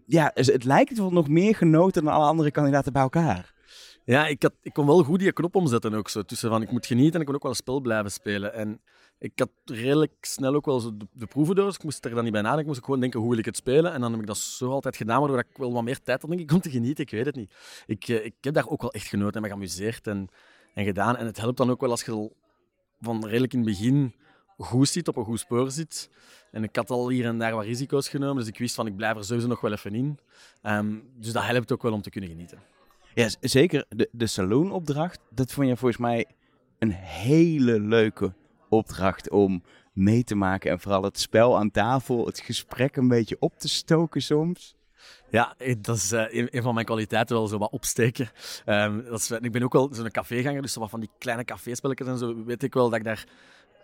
Ja, 0.06 0.32
het 0.34 0.64
lijkt 0.64 0.98
wel 0.98 1.12
nog 1.12 1.28
meer 1.28 1.56
genoten 1.56 2.04
dan 2.04 2.14
alle 2.14 2.26
andere 2.26 2.52
kandidaten 2.52 2.94
bij 2.94 3.02
elkaar. 3.02 3.54
Ja, 4.06 4.28
ik, 4.28 4.42
had, 4.42 4.54
ik 4.62 4.74
kon 4.74 4.86
wel 4.86 5.04
goed 5.04 5.20
die 5.20 5.34
knop 5.34 5.56
omzetten 5.56 5.94
ook 5.94 6.10
zo. 6.10 6.22
Tussen 6.22 6.50
van 6.50 6.62
ik 6.62 6.72
moet 6.72 6.86
genieten 6.86 7.14
en 7.14 7.20
ik 7.20 7.26
kon 7.26 7.36
ook 7.36 7.42
wel 7.42 7.52
een 7.52 7.58
spel 7.58 7.80
blijven 7.80 8.12
spelen. 8.12 8.54
En 8.54 8.82
ik 9.20 9.32
had 9.36 9.50
redelijk 9.66 10.14
snel 10.22 10.56
ook 10.56 10.66
wel 10.66 10.98
de, 11.14 11.26
proeven 11.26 11.56
door, 11.56 11.66
dus 11.66 11.76
ik 11.76 11.84
moest 11.84 12.06
er 12.06 12.12
dan 12.12 12.24
niet 12.24 12.32
bij 12.32 12.42
nadenken. 12.42 12.66
Ik 12.66 12.74
moest 12.74 12.84
gewoon 12.84 13.00
denken, 13.00 13.20
hoe 13.20 13.30
wil 13.30 13.38
ik 13.38 13.46
het 13.46 13.56
spelen? 13.56 13.94
En 13.94 14.02
dan 14.02 14.12
heb 14.12 14.22
ik 14.22 14.28
dat 14.28 14.38
zo 14.38 14.72
altijd 14.72 14.96
gedaan, 14.96 15.20
waardoor 15.20 15.40
ik 15.40 15.58
wel 15.58 15.74
wat 15.74 15.84
meer 15.84 16.02
tijd 16.02 16.22
had 16.22 16.30
denk 16.30 16.42
ik, 16.42 16.52
om 16.52 16.62
te 16.62 16.70
genieten. 16.70 17.04
Ik 17.04 17.12
weet 17.12 17.26
het 17.26 17.36
niet. 17.36 17.54
Ik, 17.86 18.08
ik 18.08 18.34
heb 18.42 18.54
daar 18.54 18.68
ook 18.68 18.82
wel 18.82 18.94
echt 18.94 19.08
genoten 19.08 19.36
en 19.36 19.42
me 19.42 19.48
geamuseerd 19.48 20.08
en, 20.08 20.28
en 20.74 20.86
gedaan. 20.86 21.16
En 21.18 21.26
het 21.26 21.38
helpt 21.38 21.58
dan 21.58 21.70
ook 21.70 21.82
wel 21.82 21.90
als 21.90 22.04
je 22.04 22.32
van 23.00 23.26
redelijk 23.26 23.54
in 23.54 23.60
het 23.60 23.68
begin 23.68 24.14
goed 24.58 24.90
zit, 24.90 25.08
op 25.08 25.18
een 25.18 25.24
goed 25.24 25.40
spoor 25.40 25.72
zit. 25.72 26.10
En 26.52 26.64
ik 26.64 26.76
had 26.76 26.90
al 26.90 27.10
hier 27.10 27.26
en 27.26 27.38
daar 27.38 27.56
wat 27.56 27.66
risico's 27.66 28.10
genomen, 28.10 28.36
dus 28.36 28.48
ik 28.48 28.58
wist 28.58 28.76
van 28.76 28.88
ik 28.88 28.96
blijf 28.96 29.18
er 29.18 29.24
sowieso 29.24 29.48
nog 29.48 29.62
wel 29.62 29.72
even 29.72 29.96
in. 29.96 30.20
Um, 30.64 31.10
dus 31.16 31.32
dat 31.32 31.44
helpt 31.44 31.72
ook 31.72 31.82
wel 31.82 31.94
om 31.94 32.02
te 32.02 32.10
kunnen 32.10 32.30
genieten. 32.30 32.60
Ja, 33.14 33.30
zeker. 33.42 33.86
De, 33.90 34.10
de 34.12 34.28
saloonopdracht, 34.28 35.20
dat 35.30 35.52
vond 35.52 35.68
je 35.68 35.78
volgens 35.78 36.02
mij 36.02 36.26
een 36.80 36.92
hele 36.92 37.80
leuke 37.80 38.34
opdracht 38.70 39.30
om 39.30 39.64
mee 39.94 40.24
te 40.24 40.36
maken. 40.36 40.72
En 40.72 40.80
vooral 40.80 41.04
het 41.04 41.20
spel 41.20 41.58
aan 41.58 41.72
tafel, 41.72 42.26
het 42.26 42.40
gesprek 42.40 42.96
een 42.96 43.08
beetje 43.08 43.38
op 43.40 43.60
te 43.60 43.68
stoken 43.68 44.22
soms. 44.22 44.76
Ja, 45.30 45.56
dat 45.78 45.96
is 45.96 46.12
uh, 46.12 46.24
een, 46.30 46.62
van 46.62 46.74
mijn 46.74 46.86
kwaliteiten, 46.86 47.36
wel 47.36 47.48
zo 47.48 47.58
wat 47.58 47.72
opsteken. 47.72 48.30
Um, 48.66 49.04
dat 49.04 49.20
is, 49.20 49.32
ik 49.32 49.52
ben 49.52 49.64
ook 49.64 49.74
wel 49.74 49.90
zo'n 49.92 50.12
caféganger, 50.12 50.62
dus 50.62 50.74
zo 50.74 50.80
wat 50.80 50.90
van 50.90 51.00
die 51.00 51.10
kleine 51.18 51.44
caféspelletjes 51.44 52.08
en 52.08 52.18
zo 52.18 52.44
weet 52.46 52.64
ik 52.64 52.74
wel 52.74 52.90
dat 52.90 53.00
ik 53.00 53.06
daar 53.06 53.26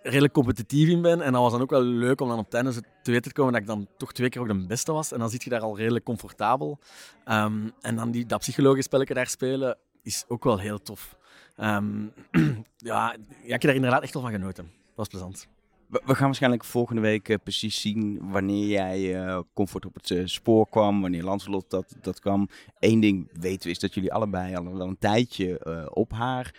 redelijk 0.04 0.34
competitief 0.34 0.90
in 0.90 1.02
ben. 1.02 1.22
En 1.22 1.32
dat 1.32 1.42
was 1.42 1.52
dan 1.52 1.62
ook 1.62 1.70
wel 1.70 1.82
leuk 1.82 2.22
om 2.22 2.28
dan 2.28 2.38
op 2.38 2.52
het 2.52 2.82
te 3.04 3.12
weten 3.12 3.22
te 3.22 3.34
komen 3.34 3.54
dat 3.54 3.62
ik 3.62 3.68
dan 3.68 3.88
toch 3.98 4.14
twee 4.14 4.30
keer 4.30 4.42
ook 4.42 4.48
de 4.48 4.66
beste 4.66 4.92
was. 4.92 5.12
En 5.12 5.20
dan 5.20 5.30
zit 5.30 5.44
je 5.44 5.50
daar 5.50 5.62
al 5.62 5.78
redelijk 5.78 6.06
comfortabel. 6.06 6.80
Um, 7.26 7.72
en 7.82 7.96
dan 7.96 8.12
die, 8.12 8.26
dat 8.26 8.40
psychologisch 8.40 8.86
spelletje 8.86 9.14
daar 9.14 9.28
spelen 9.28 9.78
is 10.02 10.26
ook 10.28 10.44
wel 10.44 10.60
heel 10.60 10.82
tof. 10.82 11.18
Um, 11.62 12.14
ja, 12.78 13.16
ik 13.44 13.52
heb 13.52 13.62
daar 13.62 13.76
inderdaad 13.76 14.04
echt 14.04 14.14
wel 14.14 14.22
van 14.22 14.32
genoten. 14.32 14.64
Dat 14.64 14.96
was 14.96 15.08
plezant. 15.08 15.48
We, 15.88 16.02
we 16.06 16.16
gaan 16.16 16.26
waarschijnlijk 16.26 16.64
volgende 16.64 17.02
week 17.02 17.30
uh, 17.30 17.38
precies 17.44 17.82
zien 17.82 18.30
wanneer 18.32 18.68
jij 18.68 19.26
uh, 19.26 19.40
comfort 19.54 19.86
op 19.86 19.94
het 19.94 20.10
uh, 20.10 20.22
spoor 20.26 20.70
kwam, 20.70 21.02
wanneer 21.02 21.24
Lancelot 21.24 21.70
dat, 21.70 21.96
dat 22.02 22.20
kwam. 22.20 22.50
Eén 22.80 23.00
ding 23.00 23.30
weten 23.34 23.64
we 23.64 23.70
is 23.70 23.80
dat 23.80 23.94
jullie 23.94 24.14
allebei 24.14 24.56
al 24.56 24.78
wel 24.78 24.88
een 24.88 24.98
tijdje 24.98 25.90
op 25.94 26.12
haar 26.12 26.56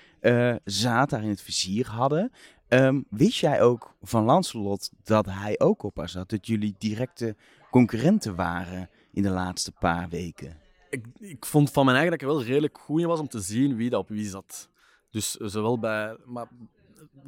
zaten, 0.65 1.17
daar 1.17 1.27
in 1.27 1.33
het 1.33 1.43
vizier 1.43 1.87
hadden. 1.87 2.33
Um, 2.69 3.05
wist 3.11 3.39
jij 3.39 3.63
ook 3.63 3.95
van 4.03 4.25
Lancelot 4.25 4.91
dat 5.03 5.27
hij 5.27 5.61
ook 5.61 5.83
op 5.83 5.97
haar 5.97 6.09
zat? 6.09 6.31
Dat 6.31 6.47
jullie 6.47 6.75
directe 6.79 7.37
concurrenten 7.71 8.35
waren 8.35 8.91
in 9.13 9.23
de 9.23 9.31
laatste 9.31 9.73
paar 9.73 10.09
weken? 10.09 10.63
ik, 10.95 11.07
ik 11.19 11.47
vond 11.47 11.71
van 11.71 11.85
mijn 11.85 11.97
eigen 11.97 12.13
dat 12.13 12.23
ik 12.23 12.29
er 12.29 12.35
wel 12.35 12.45
redelijk 12.47 12.79
goed 12.79 13.01
in 13.01 13.07
was 13.07 13.21
om 13.21 13.29
te 13.29 13.41
zien 13.41 13.77
wie 13.77 13.91
dat 13.91 14.01
op 14.01 14.09
wie 14.09 14.29
zat. 14.29 14.69
Dus 15.15 15.31
zowel 15.31 15.79
bij, 15.79 16.17
maar 16.25 16.49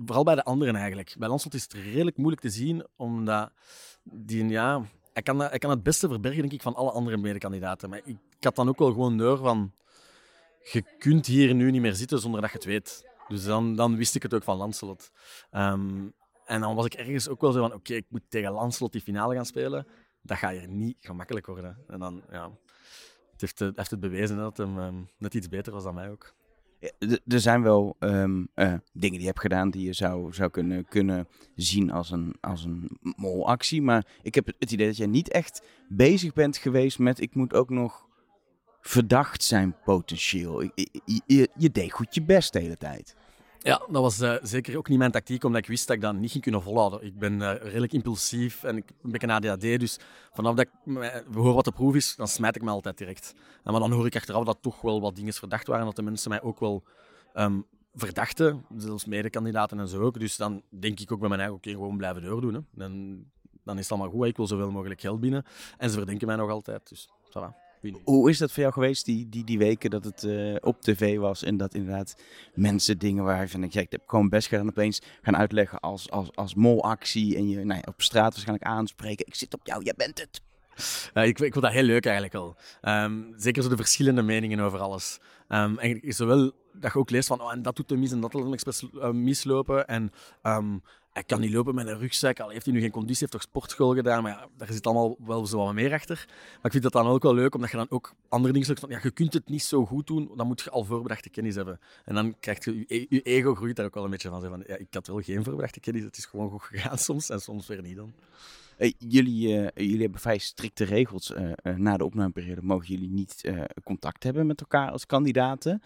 vooral 0.05 0.25
bij 0.25 0.35
de 0.35 0.45
anderen 0.45 0.77
eigenlijk. 0.77 1.15
Bij 1.19 1.29
Landslot 1.29 1.55
is 1.55 1.63
het 1.63 1.73
redelijk 1.73 2.17
moeilijk 2.17 2.43
te 2.43 2.51
zien, 2.51 2.87
omdat 2.97 3.51
die, 4.03 4.49
ja, 4.49 4.83
hij 5.13 5.23
kan, 5.23 5.41
hij 5.41 5.59
kan 5.59 5.71
het 5.71 5.83
beste 5.83 6.09
verbergen, 6.09 6.41
denk 6.41 6.53
ik, 6.53 6.63
van 6.63 6.75
alle 6.75 6.91
andere 6.91 7.17
medekandidaten. 7.17 7.91
Maar 7.91 8.01
ik, 8.05 8.17
had 8.41 8.57
dan 8.57 8.69
ook 8.69 8.79
wel 8.79 8.91
gewoon 8.91 9.17
door 9.17 9.39
van, 9.39 9.73
je 10.73 10.85
kunt 10.99 11.27
hier 11.27 11.55
nu 11.55 11.71
niet 11.71 11.81
meer 11.81 11.95
zitten 11.95 12.19
zonder 12.19 12.41
dat 12.41 12.51
je 12.51 12.57
het 12.57 12.67
weet. 12.67 13.07
Dus 13.29 13.45
dan, 13.45 13.77
dan 13.77 13.97
wist 13.97 14.15
ik 14.15 14.23
het 14.23 14.35
ook 14.35 14.43
van 14.43 14.57
Lancelot. 14.57 15.11
Ehm, 15.51 16.09
en 16.45 16.61
dan 16.61 16.75
was 16.75 16.85
ik 16.85 16.95
ergens 16.95 17.29
ook 17.29 17.41
wel 17.41 17.53
zo 17.53 17.61
van, 17.61 17.73
oké, 17.73 17.95
ik 17.95 18.07
moet 18.09 18.23
tegen 18.29 18.53
Lancelot 18.53 18.93
die 18.93 19.01
finale 19.01 19.35
gaan 19.35 19.47
spelen. 19.47 19.87
Dat 20.23 20.37
gaat 20.37 20.53
hier 20.53 20.69
niet 20.69 20.97
gemakkelijk 21.01 21.47
worden. 21.47 21.79
En 21.89 21.99
dan, 21.99 22.23
ja, 22.31 22.51
het 23.33 23.41
heeft, 23.41 23.59
het 23.59 23.77
heeft 23.77 23.91
het 23.91 24.01
bewezen 24.01 24.37
dat 24.37 24.57
hem 24.57 24.79
ehm, 24.79 25.03
net 25.19 25.35
iets 25.35 25.49
beter 25.49 25.73
was 25.73 25.83
dan 25.83 25.95
mij 25.95 26.11
ook. 26.11 26.35
Er 27.27 27.41
zijn 27.41 27.63
wel 27.63 27.97
ehm, 27.99 28.45
eh, 28.55 28.67
dingen 28.93 29.11
die 29.11 29.21
je 29.21 29.27
hebt 29.27 29.41
gedaan 29.41 29.71
die 29.71 29.87
je 29.87 29.93
zou, 29.93 30.33
zou 30.35 30.51
kunnen, 30.51 30.87
kunnen 30.89 31.29
zien 31.55 31.91
als 31.91 32.11
een, 32.11 32.35
als 32.41 32.65
een 32.65 32.99
molactie. 33.17 33.83
Maar 33.83 34.07
ik 34.23 34.35
heb 34.35 34.47
het 34.59 34.73
idee 34.73 34.87
dat 34.87 34.97
jij 34.97 35.07
niet 35.07 35.31
echt 35.31 35.63
bezig 35.89 36.33
bent 36.33 36.57
geweest 36.57 36.99
met 36.99 37.21
ik 37.21 37.35
moet 37.35 37.55
ook 37.55 37.71
nog 37.71 38.07
verdacht 38.81 39.43
zijn 39.43 39.77
potentieel. 39.85 40.63
Je, 40.63 40.71
je, 41.27 41.49
je 41.57 41.71
deed 41.71 41.93
goed 41.93 42.15
je 42.15 42.23
best 42.23 42.53
de 42.53 42.59
hele 42.59 42.77
tijd. 42.77 43.17
Ja, 43.67 43.83
dat 43.91 44.03
was 44.03 44.21
uh, 44.21 44.35
zeker 44.43 44.77
ook 44.77 44.89
niet 44.89 44.99
mijn 44.99 45.11
tactiek, 45.11 45.45
omdat 45.45 45.61
ik 45.61 45.69
wist 45.69 45.87
dat 45.87 45.97
ik 45.97 46.03
dat 46.03 46.15
niet 46.15 46.31
ging 46.31 46.43
kunnen 46.43 46.63
volhouden. 46.63 47.03
Ik 47.03 47.19
ben 47.19 47.33
uh, 47.33 47.55
redelijk 47.55 47.93
impulsief 47.93 48.65
en 48.65 48.77
ik 48.77 48.85
ben 49.03 49.23
een 49.23 49.31
ADHD, 49.31 49.61
dus 49.61 49.99
vanaf 50.33 50.55
dat 50.55 50.67
ik 50.67 50.95
hoor 51.35 51.55
wat 51.55 51.65
de 51.65 51.73
proef 51.73 51.95
is, 51.95 52.17
dan 52.17 52.29
smijt 52.29 52.57
ik 52.57 52.63
me 52.63 52.71
altijd 52.71 52.99
direct. 52.99 53.35
En 53.65 53.73
maar 53.73 53.81
dan 53.81 53.93
hoor 53.93 54.07
ik 54.07 54.17
achteraf 54.17 54.45
dat 54.45 54.59
toch 54.61 54.81
wel 54.81 55.01
wat 55.01 55.17
dingen 55.17 55.33
verdacht 55.33 55.67
waren, 55.67 55.85
dat 55.85 55.97
de 55.97 56.03
mensen 56.03 56.31
mij 56.31 56.43
ook 56.43 56.61
wel 56.61 56.83
um, 57.35 57.67
verdachten, 57.95 58.65
zelfs 58.77 59.05
medekandidaten 59.05 59.79
en 59.79 59.89
zo 59.89 60.01
ook. 60.01 60.21
Dus 60.21 60.37
dan 60.37 60.63
denk 60.69 61.01
ik 61.01 61.13
ook 61.13 61.21
bij 61.21 61.29
mijn 61.29 61.41
eigen, 61.41 61.59
oké, 61.59 61.71
gewoon 61.71 61.97
blijven 61.97 62.23
doordoen. 62.23 62.55
Hè. 62.55 62.61
Dan, 62.73 63.25
dan 63.65 63.77
is 63.77 63.83
het 63.83 63.93
allemaal 63.93 64.11
goed, 64.11 64.27
ik 64.27 64.37
wil 64.37 64.47
zoveel 64.47 64.71
mogelijk 64.71 65.01
geld 65.01 65.21
binnen. 65.21 65.45
En 65.79 65.91
ze 65.91 65.97
verdenken 65.97 66.27
mij 66.27 66.37
nog 66.37 66.51
altijd, 66.51 66.89
dus 66.89 67.09
va. 67.31 67.66
Hoe 68.05 68.31
is 68.31 68.39
dat 68.39 68.53
voor 68.53 68.61
jou 68.61 68.73
geweest, 68.73 69.05
die, 69.05 69.29
die, 69.29 69.45
die 69.45 69.59
weken 69.59 69.91
dat 69.91 70.05
het 70.05 70.23
uh, 70.23 70.57
op 70.61 70.81
tv 70.81 71.19
was 71.19 71.43
en 71.43 71.57
dat 71.57 71.75
inderdaad 71.75 72.17
mensen 72.55 72.99
dingen 72.99 73.25
waar 73.25 73.49
van, 73.49 73.67
ja, 73.71 73.81
ik 73.81 73.91
heb 73.91 74.03
gewoon 74.07 74.29
best 74.29 74.49
gedaan 74.49 74.69
opeens 74.69 75.03
gaan 75.23 75.37
uitleggen 75.37 75.81
als, 75.81 76.11
als, 76.11 76.29
als 76.35 76.55
molactie 76.55 77.37
en 77.37 77.49
je 77.49 77.65
nou 77.65 77.81
ja, 77.85 77.89
op 77.89 78.03
straat 78.03 78.33
waarschijnlijk 78.33 78.69
aanspreken. 78.69 79.27
Ik 79.27 79.35
zit 79.35 79.55
op 79.55 79.67
jou, 79.67 79.83
jij 79.83 79.95
bent 79.97 80.19
het. 80.19 80.41
Uh, 81.15 81.27
ik, 81.27 81.39
ik 81.41 81.53
vond 81.53 81.65
dat 81.65 81.75
heel 81.75 81.83
leuk 81.83 82.05
eigenlijk 82.05 82.35
al. 82.35 82.57
Um, 82.83 83.35
zeker 83.37 83.63
zo 83.63 83.69
de 83.69 83.77
verschillende 83.77 84.23
meningen 84.23 84.61
over 84.61 84.79
alles. 84.79 85.19
Um, 85.49 85.79
en 85.79 86.01
zowel 86.03 86.53
dat 86.73 86.93
je 86.93 86.99
ook 86.99 87.11
leest 87.11 87.29
van, 87.29 87.41
oh, 87.41 87.53
en 87.53 87.63
dat 87.63 87.77
doet 87.77 87.91
hem 87.91 87.99
mis 87.99 88.13
en 88.13 88.21
dat 88.21 88.33
laat 88.33 88.43
hem 88.43 88.53
expres 88.53 88.85
uh, 88.95 89.11
mislopen. 89.11 89.87
En 89.87 90.13
um, 90.43 90.83
hij 91.17 91.25
kan 91.25 91.41
niet 91.41 91.53
lopen 91.53 91.75
met 91.75 91.87
een 91.87 91.99
rugzak, 91.99 92.41
al 92.41 92.49
heeft 92.49 92.65
hij 92.65 92.75
nu 92.75 92.81
geen 92.81 92.91
conditie, 92.91 93.19
heeft 93.21 93.33
toch 93.33 93.43
sportschool 93.43 93.95
gedaan, 93.95 94.23
maar 94.23 94.33
ja, 94.33 94.49
daar 94.57 94.73
zit 94.73 94.87
allemaal 94.87 95.17
wel 95.27 95.47
zo 95.47 95.57
wat 95.59 95.75
meer 95.75 95.93
achter. 95.93 96.25
Maar 96.27 96.65
ik 96.65 96.71
vind 96.71 96.83
dat 96.83 96.93
dan 96.93 97.07
ook 97.07 97.23
wel 97.23 97.35
leuk, 97.35 97.55
omdat 97.55 97.71
je 97.71 97.77
dan 97.77 97.91
ook 97.91 98.15
andere 98.29 98.53
dingen 98.53 98.67
zegt 98.67 98.85
ja, 98.89 99.01
je 99.03 99.11
kunt 99.11 99.33
het 99.33 99.49
niet 99.49 99.63
zo 99.63 99.87
goed 99.87 100.07
doen, 100.07 100.31
dan 100.37 100.47
moet 100.47 100.61
je 100.61 100.71
al 100.71 100.85
voorbedachte 100.85 101.31
kennis 101.31 101.55
hebben. 101.55 101.81
En 102.05 102.15
dan 102.15 102.37
krijg 102.41 102.65
je, 102.65 103.07
je, 103.09 103.23
ego 103.23 103.55
groeit 103.55 103.77
daar 103.77 103.87
ook 103.87 103.95
wel 103.95 104.05
een 104.05 104.11
beetje 104.11 104.29
van, 104.29 104.41
van 104.43 104.65
ja, 104.67 104.77
ik 104.77 104.87
had 104.91 105.07
wel 105.07 105.21
geen 105.21 105.45
voorbedachte 105.45 105.81
kennis, 105.81 106.03
het 106.03 106.17
is 106.17 106.27
gewoon 106.27 106.51
goed 106.51 106.63
gegaan 106.63 106.99
soms, 107.09 107.29
en 107.29 107.41
soms 107.41 107.67
weer 107.67 107.83
niet 107.83 107.97
dan. 107.97 108.13
Jullie, 108.99 109.49
uh, 109.49 109.69
jullie 109.75 110.01
hebben 110.01 110.21
vrij 110.21 110.39
strikte 110.39 110.85
regels. 110.85 111.31
Uh, 111.31 111.53
na 111.77 111.97
de 111.97 112.05
opnameperiode 112.05 112.63
mogen 112.63 112.87
jullie 112.87 113.11
niet 113.11 113.53
contact 113.85 114.23
hebben 114.23 114.47
met 114.47 114.61
elkaar 114.61 114.91
als 114.91 115.07
kandidaten. 115.07 115.83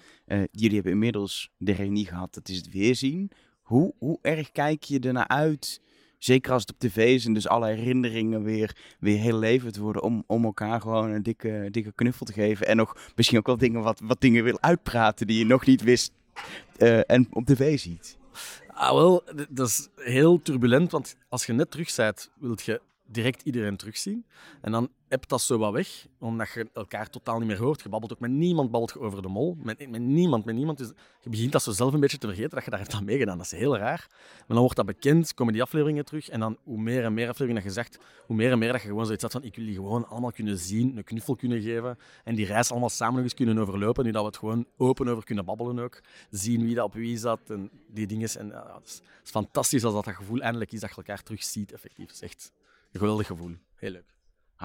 jullie 0.51 0.75
hebben 0.75 0.93
inmiddels 0.93 1.51
de 1.57 1.73
reunie 1.73 2.07
gehad, 2.07 2.35
dat 2.35 2.49
is 2.49 2.57
het 2.57 2.71
weerzien. 2.71 3.31
Hoe, 3.71 3.95
hoe 3.99 4.19
erg 4.23 4.53
kijk 4.53 4.83
je 4.83 5.01
ernaar 5.01 5.29
uit? 5.29 5.81
Zeker 6.19 6.53
als 6.53 6.63
het 6.63 6.71
op 6.71 6.79
tv 6.79 7.15
is 7.15 7.25
en 7.27 7.33
dus 7.33 7.49
alle 7.49 7.67
herinneringen 7.67 8.43
weer, 8.43 8.77
weer 9.01 9.19
heel 9.19 9.39
levend 9.39 9.77
worden. 9.77 10.03
Om, 10.03 10.25
om 10.27 10.45
elkaar 10.45 10.81
gewoon 10.81 11.11
een 11.11 11.23
dikke, 11.23 11.69
dikke 11.71 11.93
knuffel 11.93 12.27
te 12.27 12.33
geven. 12.33 12.67
En 12.67 12.77
nog 12.77 13.13
misschien 13.17 13.39
ook 13.39 13.47
wel 13.47 13.57
dingen, 13.57 13.83
wat, 13.83 14.01
wat 14.05 14.21
dingen 14.21 14.45
wil 14.45 14.61
uitpraten 14.61 15.27
die 15.27 15.39
je 15.39 15.45
nog 15.45 15.67
niet 15.67 15.83
wist 15.83 16.13
uh, 16.79 17.11
en 17.11 17.27
op 17.31 17.45
tv 17.45 17.79
ziet. 17.79 18.19
Ah, 18.67 18.93
wel, 18.93 19.23
dat 19.49 19.69
is 19.69 19.89
heel 19.97 20.43
turbulent. 20.43 20.91
Want 20.91 21.17
als 21.29 21.47
je 21.47 21.53
net 21.53 21.71
terug 21.71 21.97
bent, 21.97 22.31
wil 22.39 22.57
je 22.65 22.81
direct 23.07 23.43
iedereen 23.43 23.77
terugzien. 23.77 24.25
En 24.61 24.73
dan 24.73 24.89
heb 25.11 25.29
dat 25.29 25.41
zo 25.41 25.59
wat 25.59 25.73
weg, 25.73 26.07
omdat 26.19 26.51
je 26.53 26.69
elkaar 26.75 27.11
totaal 27.11 27.39
niet 27.39 27.49
meer 27.49 27.59
hoort. 27.59 27.83
Je 27.83 27.89
babbelt 27.89 28.13
ook 28.13 28.21
met 28.21 28.31
niemand 28.31 28.71
babbelt 28.71 28.93
je 28.93 29.01
over 29.01 29.23
de 29.23 29.29
mol. 29.29 29.57
Met, 29.63 29.89
niemand, 29.99 30.45
met 30.45 30.55
niemand. 30.55 30.79
Dus 30.79 30.93
je 31.21 31.31
begint 31.31 31.53
dat 31.53 31.63
zo 31.63 31.73
zelf 31.73 31.93
een 31.93 32.01
beetje 32.01 32.19
te 32.19 32.27
vergeten 32.27 32.51
dat 32.51 32.65
je 32.65 32.71
daar 32.71 32.79
hebt 32.79 32.95
aan 32.95 33.05
meegedaan. 33.05 33.37
Dat 33.37 33.47
is 33.47 33.53
heel 33.53 33.77
raar. 33.77 34.07
Maar 34.09 34.47
dan 34.47 34.59
wordt 34.59 34.77
dat 34.77 34.87
bekend, 34.87 35.35
komen 35.35 35.53
die 35.53 35.63
afleveringen 35.63 36.05
terug. 36.05 36.29
En 36.29 36.41
dan 36.41 36.59
hoe 36.63 36.79
meer 36.79 37.05
en 37.05 37.15
meer 37.15 37.29
afleveringen 37.29 37.63
dat 37.63 37.75
je 37.75 37.81
zegt, 37.81 37.99
hoe 38.27 38.37
meer 38.37 38.51
en 38.51 38.59
meer 38.59 38.73
dat 38.73 38.83
je 38.83 38.89
gewoon 38.89 39.05
zoiets 39.05 39.23
had 39.23 39.33
van 39.33 39.43
ik 39.43 39.57
wil 39.57 39.65
die 39.65 39.75
gewoon 39.75 40.09
allemaal 40.09 40.33
kunnen 40.33 40.59
zien, 40.59 40.97
een 40.97 41.05
knuffel 41.05 41.37
kunnen 41.37 41.61
geven. 41.63 41.99
En 42.25 42.35
die 42.35 42.47
reis 42.47 42.71
allemaal 42.71 42.89
samen 42.89 43.15
nog 43.15 43.23
eens 43.23 43.35
kunnen 43.35 43.59
overlopen. 43.59 44.05
Nu 44.05 44.11
dat 44.11 44.21
we 44.21 44.27
het 44.27 44.37
gewoon 44.37 44.67
open 44.77 45.09
over 45.09 45.25
kunnen 45.25 45.45
babbelen 45.45 45.79
ook. 45.79 46.01
Zien 46.31 46.65
wie 46.65 46.75
dat 46.75 46.85
op 46.85 46.95
wie 46.95 47.19
zat 47.19 47.51
en 47.51 47.71
die 47.89 48.07
dingen. 48.07 48.29
En 48.39 48.47
ja, 48.47 48.75
het, 48.75 48.87
is, 48.87 48.95
het 48.95 49.25
is 49.25 49.31
fantastisch 49.31 49.85
als 49.85 49.95
dat, 49.95 50.05
dat 50.05 50.15
gevoel 50.15 50.41
eindelijk 50.41 50.73
is 50.73 50.81
dat 50.81 50.91
je 50.91 50.97
elkaar 50.97 51.23
terug 51.23 51.43
ziet, 51.43 51.73
effectief. 51.73 52.07
Het 52.07 52.15
is 52.15 52.23
echt 52.23 52.53
een 52.93 53.01
geweldig 53.01 53.27
gevoel. 53.27 53.55
Heel 53.75 53.91
leuk. 53.91 54.20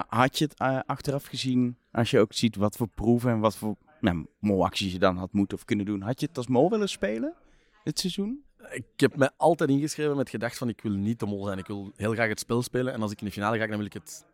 Had 0.08 0.38
je 0.38 0.44
het 0.44 0.60
uh, 0.60 0.80
achteraf 0.86 1.24
gezien, 1.24 1.76
als 1.92 2.10
je 2.10 2.20
ook 2.20 2.32
ziet 2.32 2.56
wat 2.56 2.76
voor 2.76 2.88
proeven 2.88 3.30
en 3.30 3.38
wat 3.38 3.56
voor 3.56 3.76
nou, 4.00 4.26
molacties 4.38 4.92
je 4.92 4.98
dan 4.98 5.16
had 5.16 5.32
moeten 5.32 5.58
of 5.58 5.64
kunnen 5.64 5.86
doen, 5.86 6.02
had 6.02 6.20
je 6.20 6.26
het 6.26 6.36
als 6.36 6.46
mol 6.46 6.70
willen 6.70 6.88
spelen 6.88 7.34
dit 7.84 7.98
seizoen? 7.98 8.44
Ik 8.70 8.84
heb 8.96 9.16
me 9.16 9.30
altijd 9.36 9.70
ingeschreven 9.70 10.16
met 10.16 10.30
gedacht 10.30 10.58
van 10.58 10.68
ik 10.68 10.80
wil 10.80 10.92
niet 10.92 11.20
de 11.20 11.26
mol 11.26 11.44
zijn. 11.44 11.58
Ik 11.58 11.66
wil 11.66 11.92
heel 11.96 12.12
graag 12.12 12.28
het 12.28 12.40
spel 12.40 12.62
spelen 12.62 12.92
en 12.92 13.02
als 13.02 13.12
ik 13.12 13.20
in 13.20 13.26
de 13.26 13.32
finale 13.32 13.58
ga, 13.58 13.66
dan 13.66 13.76
wil 13.76 13.86
ik 13.86 13.92
het... 13.92 14.26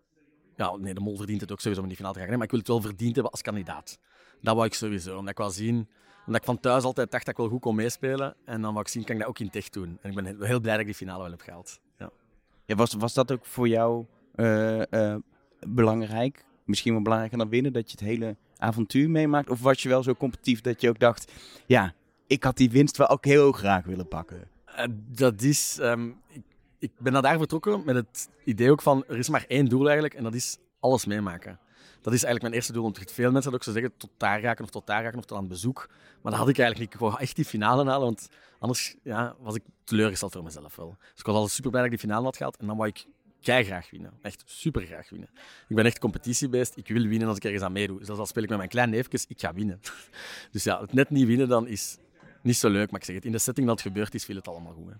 Ja, 0.56 0.76
nee, 0.76 0.94
de 0.94 1.00
mol 1.00 1.16
verdient 1.16 1.40
het 1.40 1.52
ook 1.52 1.60
sowieso 1.60 1.80
om 1.80 1.86
in 1.86 1.92
de 1.92 1.96
finale 1.96 2.14
te 2.14 2.20
gaan. 2.20 2.34
maar 2.34 2.44
ik 2.44 2.50
wil 2.50 2.58
het 2.58 2.68
wel 2.68 2.80
verdiend 2.80 3.14
hebben 3.14 3.32
als 3.32 3.42
kandidaat. 3.42 3.98
Dat 4.40 4.54
wou 4.54 4.66
ik 4.66 4.74
sowieso, 4.74 5.16
omdat 5.16 5.30
ik 5.30 5.38
wel 5.38 5.50
zien... 5.50 5.88
Omdat 6.26 6.40
ik 6.40 6.46
van 6.46 6.60
thuis 6.60 6.84
altijd 6.84 7.10
dacht 7.10 7.24
dat 7.24 7.34
ik 7.34 7.40
wel 7.40 7.50
goed 7.50 7.60
kon 7.60 7.74
meespelen. 7.74 8.34
En 8.44 8.60
dan 8.60 8.70
wou 8.72 8.80
ik 8.80 8.88
zien, 8.88 9.04
kan 9.04 9.14
ik 9.14 9.20
dat 9.20 9.30
ook 9.30 9.38
in 9.38 9.50
tech 9.50 9.68
doen. 9.68 9.98
En 10.02 10.10
ik 10.10 10.16
ben 10.16 10.24
heel 10.24 10.60
blij 10.60 10.72
dat 10.72 10.80
ik 10.80 10.86
die 10.86 10.94
finale 10.94 11.22
wel 11.22 11.30
heb 11.30 11.40
gehaald. 11.40 11.80
Ja. 11.98 12.10
Ja, 12.64 12.74
was, 12.74 12.94
was 12.94 13.14
dat 13.14 13.32
ook 13.32 13.46
voor 13.46 13.68
jou 13.68 14.06
uh, 14.34 14.82
uh, 14.90 15.16
belangrijk? 15.68 16.44
Misschien 16.64 16.92
wel 16.92 17.02
belangrijker 17.02 17.38
dan 17.38 17.48
winnen, 17.48 17.72
dat 17.72 17.90
je 17.90 17.96
het 17.98 18.08
hele 18.08 18.36
avontuur 18.56 19.10
meemaakt? 19.10 19.50
Of 19.50 19.60
was 19.60 19.82
je 19.82 19.88
wel 19.88 20.02
zo 20.02 20.14
competitief 20.14 20.60
dat 20.60 20.80
je 20.80 20.88
ook 20.88 20.98
dacht, 20.98 21.32
ja, 21.66 21.94
ik 22.26 22.44
had 22.44 22.56
die 22.56 22.70
winst 22.70 22.96
wel 22.96 23.08
ook 23.08 23.24
heel 23.24 23.52
graag 23.52 23.84
willen 23.84 24.08
pakken? 24.08 24.48
Uh, 24.78 24.84
dat 24.94 25.42
is, 25.42 25.78
um, 25.80 26.16
ik, 26.28 26.42
ik, 26.78 26.90
ben 26.98 27.22
daar 27.22 27.38
vertrokken 27.38 27.82
met 27.84 27.94
het 27.94 28.28
idee 28.44 28.70
ook 28.70 28.82
van, 28.82 29.04
er 29.08 29.18
is 29.18 29.28
maar 29.28 29.44
één 29.48 29.68
doel 29.68 29.84
eigenlijk 29.84 30.14
en 30.14 30.22
dat 30.22 30.34
is 30.34 30.58
alles 30.80 31.06
meemaken. 31.06 31.58
Dat 32.02 32.12
is 32.12 32.24
eigenlijk 32.24 32.42
mijn 32.42 32.54
eerste 32.54 32.72
doel. 32.72 32.82
Want 32.82 33.12
veel 33.12 33.32
mensen 33.32 33.50
dat 33.50 33.60
ook 33.60 33.66
zo 33.66 33.72
zeggen, 33.72 33.96
tot 33.96 34.10
daar 34.16 34.40
raken 34.40 34.64
of 34.64 34.70
tot 34.70 34.86
daar 34.86 35.02
raken 35.02 35.18
of 35.18 35.24
tot 35.24 35.38
aan 35.38 35.48
bezoek. 35.48 35.88
Maar 36.22 36.32
dat 36.32 36.40
had 36.40 36.48
ik 36.48 36.58
eigenlijk 36.58 37.00
niet. 37.00 37.12
Ik 37.12 37.18
echt 37.18 37.36
die 37.36 37.44
finale 37.44 37.84
halen, 37.84 38.06
want 38.06 38.28
anders 38.58 38.96
ja, 39.02 39.36
was 39.40 39.54
ik 39.54 39.62
teleurgesteld 39.84 40.32
voor 40.32 40.42
mezelf 40.42 40.76
wel. 40.76 40.96
Dus 40.98 41.18
ik 41.18 41.26
was 41.26 41.34
altijd 41.34 41.52
super 41.52 41.70
blij 41.70 41.82
dat 41.82 41.90
die 41.90 42.00
finale 42.00 42.24
had 42.24 42.36
gehaald. 42.36 42.56
En 42.56 42.66
dan 42.66 42.76
wou 42.76 42.88
ik 42.88 43.06
kei 43.42 43.64
graag 43.64 43.90
winnen. 43.90 44.12
Echt 44.22 44.42
super 44.46 44.86
graag 44.86 45.10
winnen. 45.10 45.28
Ik 45.68 45.76
ben 45.76 45.84
echt 45.84 45.98
competitiebeest. 45.98 46.76
Ik 46.76 46.88
wil 46.88 47.06
winnen 47.06 47.28
als 47.28 47.36
ik 47.36 47.44
ergens 47.44 47.62
aan 47.62 47.72
meedoe. 47.72 48.04
Zelfs 48.04 48.20
als 48.20 48.28
speel 48.28 48.42
ik 48.42 48.48
met 48.48 48.58
mijn 48.58 48.70
klein 48.70 48.90
neefjes, 48.90 49.26
ik 49.26 49.40
ga 49.40 49.54
winnen. 49.54 49.80
Dus 50.52 50.64
ja, 50.64 50.80
het 50.80 50.92
net 50.92 51.10
niet 51.10 51.26
winnen 51.26 51.48
dan 51.48 51.66
is 51.66 51.98
niet 52.42 52.56
zo 52.56 52.68
leuk. 52.68 52.90
Maar 52.90 53.00
ik 53.00 53.06
zeg 53.06 53.14
het, 53.14 53.24
in 53.24 53.32
de 53.32 53.38
setting 53.38 53.66
dat 53.66 53.78
het 53.78 53.86
gebeurd 53.86 54.14
is, 54.14 54.24
viel 54.24 54.36
het 54.36 54.48
allemaal 54.48 54.72
goed. 54.72 54.92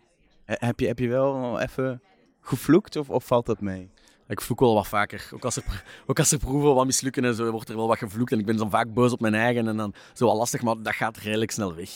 Hè. 0.45 0.55
Heb, 0.67 0.81
je, 0.81 0.87
heb 0.87 0.99
je 0.99 1.09
wel 1.09 1.61
even 1.61 2.03
gevloekt 2.41 2.97
of, 2.97 3.11
of 3.11 3.25
valt 3.25 3.47
dat 3.47 3.61
mee? 3.61 3.91
Ik 4.29 4.41
vloek 4.41 4.61
wel 4.61 4.75
wat 4.75 4.89
vaker. 4.89 5.29
Ook 5.35 5.45
als, 5.45 5.57
er, 5.57 5.85
ook 6.07 6.19
als 6.19 6.33
er 6.33 6.39
proeven 6.39 6.75
wat 6.75 6.87
mislukken 6.87 7.25
en 7.25 7.35
zo, 7.35 7.51
wordt 7.51 7.69
er 7.69 7.77
wel 7.77 7.87
wat 7.87 7.99
gevloekt. 7.99 8.33
En 8.33 8.39
ik 8.39 8.47
ben 8.47 8.57
dan 8.57 8.71
vaak 8.71 8.95
boos 8.95 9.13
op 9.13 9.21
mijn 9.21 9.35
eigen 9.35 9.69
en 9.69 9.77
dan 9.77 9.95
zo 10.13 10.27
wat 10.27 10.37
lastig, 10.37 10.63
maar 10.63 10.83
dat 10.83 10.95
gaat 10.95 11.17
redelijk 11.17 11.51
snel 11.51 11.75
weg. 11.75 11.91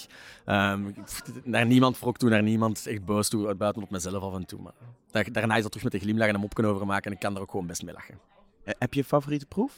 Um, 0.47 0.95
naar 1.45 1.67
niemand 1.67 1.99
wrok 1.99 2.19
toe, 2.19 2.31
naar 2.31 2.43
niemand 2.43 2.87
echt 2.87 3.05
boos 3.05 3.29
toe, 3.29 3.55
buiten 3.55 3.83
op 3.83 3.91
mezelf 3.91 4.23
af 4.23 4.35
en 4.35 4.47
toe. 4.47 4.61
Maar 4.61 5.33
daarna 5.33 5.57
is 5.57 5.63
dat 5.63 5.71
terug 5.73 5.85
met 5.85 5.93
de 5.93 5.99
glimlach 5.99 6.29
en 6.29 6.35
een 6.35 6.41
mop 6.41 6.55
kunnen 6.55 6.73
overmaken 6.73 7.05
en 7.05 7.13
ik 7.13 7.19
kan 7.19 7.35
er 7.35 7.41
ook 7.41 7.51
gewoon 7.51 7.67
best 7.67 7.83
mee 7.83 7.95
lachen. 7.95 8.19
Heb 8.65 8.95
je 8.95 9.01
een 9.01 9.07
favoriete 9.07 9.47
proef? 9.47 9.73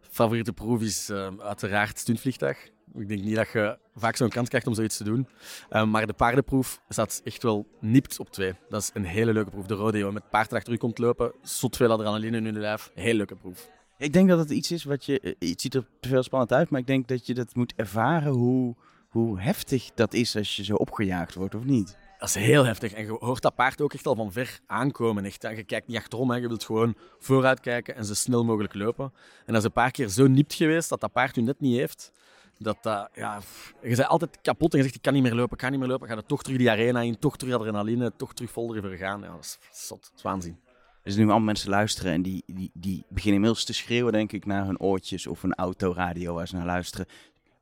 Favoriete 0.00 0.52
proef 0.52 0.82
is 0.82 1.10
uh, 1.10 1.28
uiteraard 1.38 1.98
stuntvliegtuig. 1.98 2.70
Ik 2.98 3.08
denk 3.08 3.22
niet 3.22 3.34
dat 3.34 3.48
je 3.52 3.78
vaak 3.94 4.16
zo'n 4.16 4.28
kans 4.28 4.48
krijgt 4.48 4.66
om 4.66 4.74
zoiets 4.74 4.96
te 4.96 5.04
doen. 5.04 5.28
Um, 5.70 5.90
maar 5.90 6.06
de 6.06 6.12
paardenproef 6.12 6.80
staat 6.88 7.20
echt 7.24 7.42
wel 7.42 7.66
nipt 7.80 8.18
op 8.18 8.30
twee. 8.30 8.52
Dat 8.68 8.82
is 8.82 8.90
een 8.94 9.04
hele 9.04 9.32
leuke 9.32 9.50
proef. 9.50 9.66
De 9.66 9.74
rodeo 9.74 10.12
met 10.12 10.30
paard 10.30 10.52
achter 10.52 10.72
u 10.72 10.76
komt 10.76 10.98
lopen. 10.98 11.32
Zot 11.42 11.76
veel 11.76 11.90
adrenaline 11.90 12.36
in 12.36 12.44
je 12.44 12.52
lijf. 12.52 12.90
Heel 12.94 13.14
leuke 13.14 13.36
proef. 13.36 13.70
Ik 13.98 14.12
denk 14.12 14.28
dat 14.28 14.38
het 14.38 14.50
iets 14.50 14.70
is 14.70 14.84
wat 14.84 15.04
je... 15.04 15.20
Eh, 15.20 15.50
het 15.50 15.60
ziet 15.60 15.74
er 15.74 15.86
veel 16.00 16.22
spannend 16.22 16.52
uit, 16.52 16.70
maar 16.70 16.80
ik 16.80 16.86
denk 16.86 17.08
dat 17.08 17.26
je 17.26 17.34
dat 17.34 17.54
moet 17.54 17.72
ervaren 17.76 18.32
hoe, 18.32 18.76
hoe 19.08 19.40
heftig 19.40 19.90
dat 19.94 20.14
is 20.14 20.36
als 20.36 20.56
je 20.56 20.64
zo 20.64 20.74
opgejaagd 20.74 21.34
wordt, 21.34 21.54
of 21.54 21.64
niet? 21.64 21.96
Dat 22.18 22.28
is 22.28 22.34
heel 22.34 22.64
heftig. 22.64 22.92
En 22.92 23.04
je 23.04 23.16
hoort 23.20 23.42
dat 23.42 23.54
paard 23.54 23.80
ook 23.80 23.94
echt 23.94 24.06
al 24.06 24.14
van 24.14 24.32
ver 24.32 24.60
aankomen. 24.66 25.24
Echt. 25.24 25.42
Je 25.42 25.64
kijkt 25.64 25.86
niet 25.86 25.96
achterom, 25.96 26.30
hè. 26.30 26.36
je 26.36 26.48
wilt 26.48 26.64
gewoon 26.64 26.94
vooruit 27.18 27.60
kijken 27.60 27.96
en 27.96 28.04
zo 28.04 28.14
snel 28.14 28.44
mogelijk 28.44 28.74
lopen. 28.74 29.12
En 29.46 29.52
dat 29.52 29.56
is 29.56 29.64
een 29.64 29.72
paar 29.72 29.90
keer 29.90 30.08
zo 30.08 30.26
nipt 30.26 30.54
geweest 30.54 30.88
dat 30.88 31.00
dat 31.00 31.12
paard 31.12 31.36
u 31.36 31.42
net 31.42 31.60
niet 31.60 31.78
heeft. 31.78 32.12
Dat 32.58 32.76
dat, 32.82 33.10
ja, 33.14 33.40
je 33.82 33.96
bent 33.96 34.08
altijd 34.08 34.38
kapot 34.42 34.72
en 34.72 34.76
je 34.76 34.84
zegt, 34.84 34.96
ik 34.96 35.02
kan 35.02 35.12
niet 35.12 35.22
meer 35.22 35.34
lopen, 35.34 35.52
ik 35.52 35.58
kan 35.58 35.70
niet 35.70 35.80
meer 35.80 35.88
lopen. 35.88 36.08
Ga 36.08 36.14
je 36.14 36.24
toch 36.26 36.42
terug 36.42 36.58
die 36.58 36.70
arena 36.70 37.00
in, 37.00 37.18
toch 37.18 37.36
terug 37.36 37.54
adrenaline, 37.54 38.12
toch 38.16 38.34
terug 38.34 38.50
vol 38.50 38.76
erin 38.76 38.98
gaan. 38.98 39.20
Ja, 39.20 39.30
dat 39.30 39.44
is 39.44 39.58
zot, 39.70 40.02
dat 40.02 40.12
is 40.16 40.22
waanzin. 40.22 40.58
Dus 41.02 41.16
nu 41.16 41.22
allemaal 41.22 41.40
mensen 41.40 41.70
luisteren 41.70 42.12
en 42.12 42.22
die, 42.22 42.42
die, 42.46 42.70
die 42.74 43.04
beginnen 43.08 43.34
inmiddels 43.34 43.64
te 43.64 43.72
schreeuwen, 43.72 44.12
denk 44.12 44.32
ik, 44.32 44.46
naar 44.46 44.64
hun 44.64 44.80
oortjes 44.80 45.26
of 45.26 45.42
een 45.42 45.54
autoradio 45.54 46.34
waar 46.34 46.48
ze 46.48 46.56
naar 46.56 46.66
luisteren. 46.66 47.06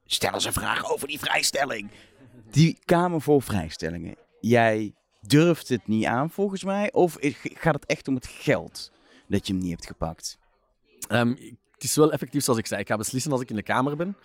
Stel 0.07 0.33
eens 0.33 0.44
een 0.44 0.52
vraag 0.52 0.92
over 0.92 1.09
die 1.09 1.18
vrijstelling. 1.18 1.90
Die 2.50 2.78
Kamer 2.85 3.20
voor 3.20 3.42
Vrijstellingen. 3.42 4.16
Jij 4.40 4.94
durft 5.20 5.68
het 5.68 5.87
niet 5.87 6.04
aan 6.04 6.30
volgens 6.30 6.64
mij? 6.64 6.92
Of 6.92 7.16
gaat 7.40 7.74
het 7.74 7.87
echt 7.87 8.09
om 8.09 8.14
het 8.14 8.26
geld 8.26 8.92
dat 9.28 9.46
je 9.46 9.52
hem 9.52 9.62
niet 9.62 9.70
hebt 9.70 9.87
gepakt? 9.87 10.38
Ehm, 11.09 11.35
het 11.85 11.92
is 11.92 11.99
wel 11.99 12.12
effectief 12.12 12.44
zoals 12.44 12.59
ik 12.59 12.66
zei. 12.66 12.81
Ik 12.81 12.88
ga 12.88 12.97
beslissen 12.97 13.33
als 13.33 13.40
ik 13.40 13.51
in 13.51 13.57
de 13.57 13.62
kamer 13.62 13.97
ben. 13.97 14.16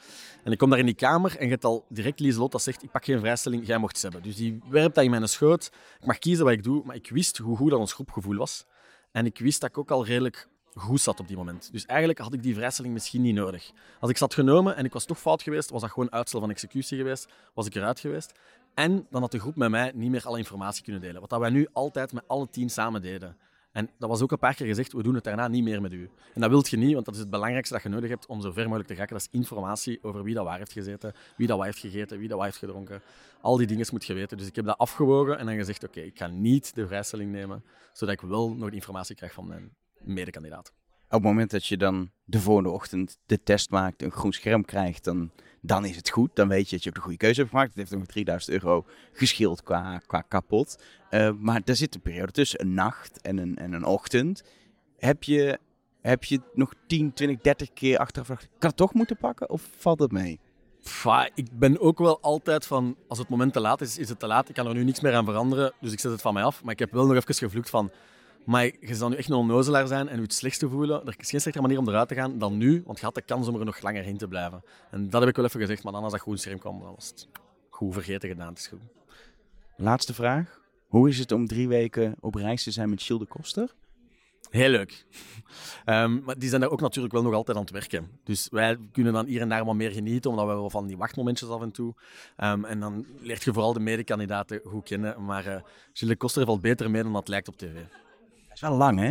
En 0.43 0.51
ik 0.51 0.57
kom 0.57 0.69
daar 0.69 0.79
in 0.79 0.85
die 0.85 0.95
kamer 0.95 1.37
en 1.37 1.45
je 1.45 1.51
hebt 1.51 1.65
al 1.65 1.85
direct 1.89 2.19
Lieselot 2.19 2.51
dat 2.51 2.61
zegt, 2.61 2.83
ik 2.83 2.91
pak 2.91 3.05
geen 3.05 3.19
vrijstelling, 3.19 3.67
jij 3.67 3.77
mocht 3.77 3.97
ze 3.97 4.05
hebben. 4.05 4.23
Dus 4.23 4.35
die 4.35 4.59
werpt 4.69 4.95
dat 4.95 5.03
in 5.03 5.09
mijn 5.09 5.27
schoot. 5.27 5.71
Ik 5.99 6.05
mag 6.05 6.19
kiezen 6.19 6.45
wat 6.45 6.53
ik 6.53 6.63
doe, 6.63 6.83
maar 6.85 6.95
ik 6.95 7.09
wist 7.09 7.37
hoe 7.37 7.57
goed 7.57 7.69
dat 7.69 7.79
ons 7.79 7.93
groepgevoel 7.93 8.37
was. 8.37 8.65
En 9.11 9.25
ik 9.25 9.39
wist 9.39 9.61
dat 9.61 9.69
ik 9.69 9.77
ook 9.77 9.91
al 9.91 10.05
redelijk 10.05 10.47
goed 10.73 11.01
zat 11.01 11.19
op 11.19 11.27
die 11.27 11.37
moment. 11.37 11.69
Dus 11.71 11.85
eigenlijk 11.85 12.19
had 12.19 12.33
ik 12.33 12.43
die 12.43 12.55
vrijstelling 12.55 12.93
misschien 12.93 13.21
niet 13.21 13.35
nodig. 13.35 13.71
Als 13.99 14.09
ik 14.09 14.17
zat 14.17 14.33
genomen 14.33 14.75
en 14.75 14.85
ik 14.85 14.93
was 14.93 15.05
toch 15.05 15.19
fout 15.19 15.41
geweest, 15.41 15.69
was 15.69 15.81
dat 15.81 15.91
gewoon 15.91 16.11
uitstel 16.11 16.39
van 16.39 16.49
executie 16.49 16.97
geweest, 16.97 17.27
was 17.53 17.65
ik 17.65 17.75
eruit 17.75 17.99
geweest. 17.99 18.31
En 18.73 19.07
dan 19.09 19.21
had 19.21 19.31
de 19.31 19.39
groep 19.39 19.55
met 19.55 19.69
mij 19.69 19.91
niet 19.95 20.11
meer 20.11 20.25
alle 20.25 20.37
informatie 20.37 20.83
kunnen 20.83 21.01
delen. 21.01 21.21
Wat 21.21 21.29
dat 21.29 21.39
wij 21.39 21.49
nu 21.49 21.67
altijd 21.73 22.13
met 22.13 22.23
alle 22.27 22.49
tien 22.49 22.69
samen 22.69 23.01
deden. 23.01 23.37
En 23.71 23.89
dat 23.97 24.09
was 24.09 24.21
ook 24.21 24.31
een 24.31 24.39
paar 24.39 24.55
keer 24.55 24.67
gezegd, 24.67 24.93
we 24.93 25.03
doen 25.03 25.15
het 25.15 25.23
daarna 25.23 25.47
niet 25.47 25.63
meer 25.63 25.81
met 25.81 25.93
u. 25.93 26.09
En 26.33 26.41
dat 26.41 26.49
wilt 26.49 26.69
je 26.69 26.77
niet, 26.77 26.93
want 26.93 27.05
dat 27.05 27.13
is 27.13 27.19
het 27.19 27.29
belangrijkste 27.29 27.73
dat 27.73 27.83
je 27.83 27.89
nodig 27.89 28.09
hebt 28.09 28.25
om 28.25 28.41
zo 28.41 28.51
ver 28.51 28.63
mogelijk 28.63 28.87
te 28.87 28.95
raken. 28.95 29.13
Dat 29.13 29.27
is 29.31 29.39
informatie 29.39 30.03
over 30.03 30.23
wie 30.23 30.33
dat 30.33 30.45
waar 30.45 30.57
heeft 30.57 30.71
gezeten, 30.71 31.13
wie 31.37 31.47
dat 31.47 31.57
waar 31.57 31.65
heeft 31.65 31.79
gegeten, 31.79 32.19
wie 32.19 32.27
dat 32.27 32.37
waar 32.37 32.45
heeft 32.45 32.57
gedronken. 32.57 33.01
Al 33.41 33.57
die 33.57 33.67
dingen 33.67 33.87
moet 33.91 34.05
je 34.05 34.13
weten. 34.13 34.37
Dus 34.37 34.47
ik 34.47 34.55
heb 34.55 34.65
dat 34.65 34.77
afgewogen 34.77 35.37
en 35.37 35.45
dan 35.45 35.55
gezegd, 35.55 35.83
oké, 35.83 35.99
ik 35.99 36.17
ga 36.17 36.27
niet 36.27 36.75
de 36.75 36.87
vrijstelling 36.87 37.31
nemen, 37.31 37.63
zodat 37.93 38.13
ik 38.13 38.21
wel 38.21 38.55
nog 38.55 38.69
informatie 38.69 39.15
krijg 39.15 39.33
van 39.33 39.47
mijn 39.47 39.75
medekandidaat. 39.99 40.73
Op 41.11 41.15
het 41.15 41.23
moment 41.23 41.51
dat 41.51 41.65
je 41.65 41.77
dan 41.77 42.11
de 42.23 42.39
volgende 42.39 42.69
ochtend 42.69 43.17
de 43.25 43.43
test 43.43 43.69
maakt, 43.69 44.01
een 44.01 44.11
groen 44.11 44.33
scherm 44.33 44.65
krijgt, 44.65 45.03
dan, 45.03 45.31
dan 45.61 45.85
is 45.85 45.95
het 45.95 46.09
goed. 46.09 46.29
Dan 46.33 46.47
weet 46.47 46.69
je 46.69 46.75
dat 46.75 46.83
je 46.83 46.89
ook 46.89 46.95
de 46.95 47.01
goede 47.01 47.17
keuze 47.17 47.39
hebt 47.39 47.51
gemaakt. 47.51 47.69
Het 47.69 47.77
heeft 47.77 47.91
nog 47.91 48.05
3000 48.05 48.51
euro 48.51 48.85
geschild 49.13 49.63
qua, 49.63 50.01
qua 50.07 50.21
kapot. 50.21 50.83
Uh, 51.11 51.31
maar 51.37 51.61
daar 51.63 51.75
zit 51.75 51.95
een 51.95 52.01
periode 52.01 52.31
tussen, 52.31 52.61
een 52.61 52.73
nacht 52.73 53.21
en 53.21 53.37
een, 53.37 53.57
en 53.57 53.73
een 53.73 53.85
ochtend. 53.85 54.43
Heb 54.97 55.23
je, 55.23 55.59
heb 56.01 56.23
je 56.23 56.41
nog 56.53 56.73
10, 56.87 57.13
20, 57.13 57.41
30 57.41 57.73
keer 57.73 57.97
achteraf 57.97 58.27
gedacht, 58.27 58.47
kan 58.57 58.69
het 58.69 58.77
toch 58.77 58.93
moeten 58.93 59.17
pakken 59.17 59.49
of 59.49 59.69
valt 59.77 59.99
het 59.99 60.11
mee? 60.11 60.39
Ik 61.35 61.47
ben 61.51 61.79
ook 61.79 61.97
wel 61.97 62.21
altijd 62.21 62.65
van, 62.65 62.95
als 63.07 63.17
het 63.17 63.29
moment 63.29 63.53
te 63.53 63.59
laat 63.59 63.81
is, 63.81 63.97
is 63.97 64.09
het 64.09 64.19
te 64.19 64.27
laat. 64.27 64.49
Ik 64.49 64.55
kan 64.55 64.67
er 64.67 64.73
nu 64.73 64.83
niks 64.83 64.99
meer 64.99 65.15
aan 65.15 65.25
veranderen, 65.25 65.73
dus 65.81 65.91
ik 65.91 65.99
zet 65.99 66.11
het 66.11 66.21
van 66.21 66.33
mij 66.33 66.43
af. 66.43 66.63
Maar 66.63 66.73
ik 66.73 66.79
heb 66.79 66.91
wel 66.91 67.05
nog 67.05 67.15
even 67.15 67.35
gevloekt 67.35 67.69
van, 67.69 67.91
maar 68.49 68.63
je 68.79 68.95
zal 68.95 69.09
nu 69.09 69.15
echt 69.15 69.29
een 69.29 69.35
onnozelaar 69.35 69.87
zijn 69.87 70.07
en 70.07 70.15
je 70.15 70.21
het 70.21 70.33
slechtste 70.33 70.69
voelen. 70.69 71.05
Er 71.05 71.15
is 71.17 71.29
geen 71.29 71.41
slechte 71.41 71.61
manier 71.61 71.77
om 71.77 71.89
eruit 71.89 72.07
te 72.07 72.15
gaan 72.15 72.37
dan 72.37 72.57
nu, 72.57 72.83
want 72.85 72.99
je 72.99 73.05
had 73.05 73.15
de 73.15 73.21
kans 73.21 73.47
om 73.47 73.59
er 73.59 73.65
nog 73.65 73.81
langer 73.81 74.05
in 74.05 74.17
te 74.17 74.27
blijven. 74.27 74.63
En 74.91 75.09
dat 75.09 75.21
heb 75.21 75.29
ik 75.29 75.35
wel 75.35 75.45
even 75.45 75.59
gezegd, 75.59 75.83
maar 75.83 75.93
dan 75.93 76.03
als 76.03 76.11
dat 76.11 76.21
goed 76.21 76.41
scherm 76.41 76.59
kwam, 76.59 76.79
dan 76.79 76.93
was 76.95 77.07
het 77.07 77.27
goed 77.69 77.93
vergeten 77.93 78.29
gedaan. 78.29 78.47
Het 78.47 78.57
is 78.57 78.67
goed. 78.67 78.79
Laatste 79.77 80.13
vraag. 80.13 80.61
Hoe 80.87 81.09
is 81.09 81.19
het 81.19 81.31
om 81.31 81.47
drie 81.47 81.67
weken 81.67 82.15
op 82.19 82.35
reis 82.35 82.63
te 82.63 82.71
zijn 82.71 82.89
met 82.89 83.03
Gilles 83.03 83.21
de 83.21 83.27
Koster? 83.27 83.75
Heel 84.49 84.69
leuk. 84.69 85.05
Um, 85.85 86.21
maar 86.25 86.37
die 86.37 86.49
zijn 86.49 86.61
daar 86.61 86.69
ook 86.69 86.81
natuurlijk 86.81 87.13
wel 87.13 87.23
nog 87.23 87.33
altijd 87.33 87.57
aan 87.57 87.63
het 87.63 87.71
werken. 87.71 88.19
Dus 88.23 88.47
wij 88.51 88.77
kunnen 88.91 89.13
dan 89.13 89.25
hier 89.25 89.41
en 89.41 89.49
daar 89.49 89.65
wat 89.65 89.75
meer 89.75 89.91
genieten, 89.91 90.31
omdat 90.31 90.45
we 90.45 90.51
wel 90.51 90.69
van 90.69 90.87
die 90.87 90.97
wachtmomentjes 90.97 91.49
af 91.49 91.61
en 91.61 91.71
toe. 91.71 91.93
Um, 92.37 92.65
en 92.65 92.79
dan 92.79 93.05
leert 93.19 93.43
je 93.43 93.53
vooral 93.53 93.73
de 93.73 93.79
medekandidaten 93.79 94.61
goed 94.63 94.83
kennen. 94.83 95.25
Maar 95.25 95.47
uh, 95.47 95.53
Gilles 95.93 96.13
de 96.13 96.15
Koster 96.15 96.45
valt 96.45 96.61
beter 96.61 96.91
mee 96.91 97.03
dan 97.03 97.13
dat 97.13 97.27
lijkt 97.27 97.47
op 97.47 97.57
tv 97.57 97.75
is 98.61 98.69
wel 98.69 98.77
lang, 98.77 98.99
hè? 98.99 99.09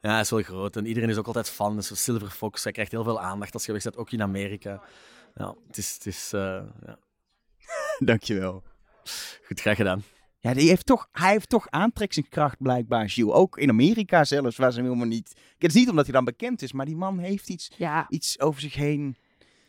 Ja, 0.00 0.10
hij 0.10 0.20
is 0.20 0.30
wel 0.30 0.42
groot. 0.42 0.76
En 0.76 0.86
iedereen 0.86 1.08
is 1.08 1.16
ook 1.16 1.26
altijd 1.26 1.50
fan. 1.50 1.76
Dus 1.76 2.02
Silver 2.02 2.30
Fox, 2.30 2.62
hij 2.62 2.72
krijgt 2.72 2.90
heel 2.90 3.04
veel 3.04 3.20
aandacht 3.20 3.54
als 3.54 3.66
je 3.66 3.72
weg 3.72 3.94
ook 3.94 4.10
in 4.10 4.22
Amerika. 4.22 4.82
Ja, 5.34 5.54
het 5.66 5.76
is... 5.76 5.94
Het 5.94 6.06
is 6.06 6.32
uh, 6.34 6.40
ja. 6.86 6.98
Dankjewel. 7.98 8.62
Goed, 9.46 9.60
graag 9.60 9.76
gedaan. 9.76 10.02
Ja, 10.38 10.54
die 10.54 10.68
heeft 10.68 10.86
toch, 10.86 11.08
hij 11.12 11.30
heeft 11.30 11.48
toch 11.48 11.66
aantrekkingskracht 11.70 12.56
blijkbaar, 12.58 13.10
Gilles. 13.10 13.34
Ook 13.34 13.58
in 13.58 13.68
Amerika 13.68 14.24
zelfs, 14.24 14.56
waar 14.56 14.70
ze 14.70 14.76
hem 14.76 14.86
helemaal 14.86 15.08
niet... 15.08 15.32
Het 15.58 15.70
is 15.70 15.74
niet 15.74 15.90
omdat 15.90 16.04
hij 16.04 16.14
dan 16.14 16.24
bekend 16.24 16.62
is, 16.62 16.72
maar 16.72 16.86
die 16.86 16.96
man 16.96 17.18
heeft 17.18 17.48
iets, 17.48 17.70
ja. 17.76 18.06
iets 18.08 18.40
over 18.40 18.60
zich 18.60 18.74
heen. 18.74 19.16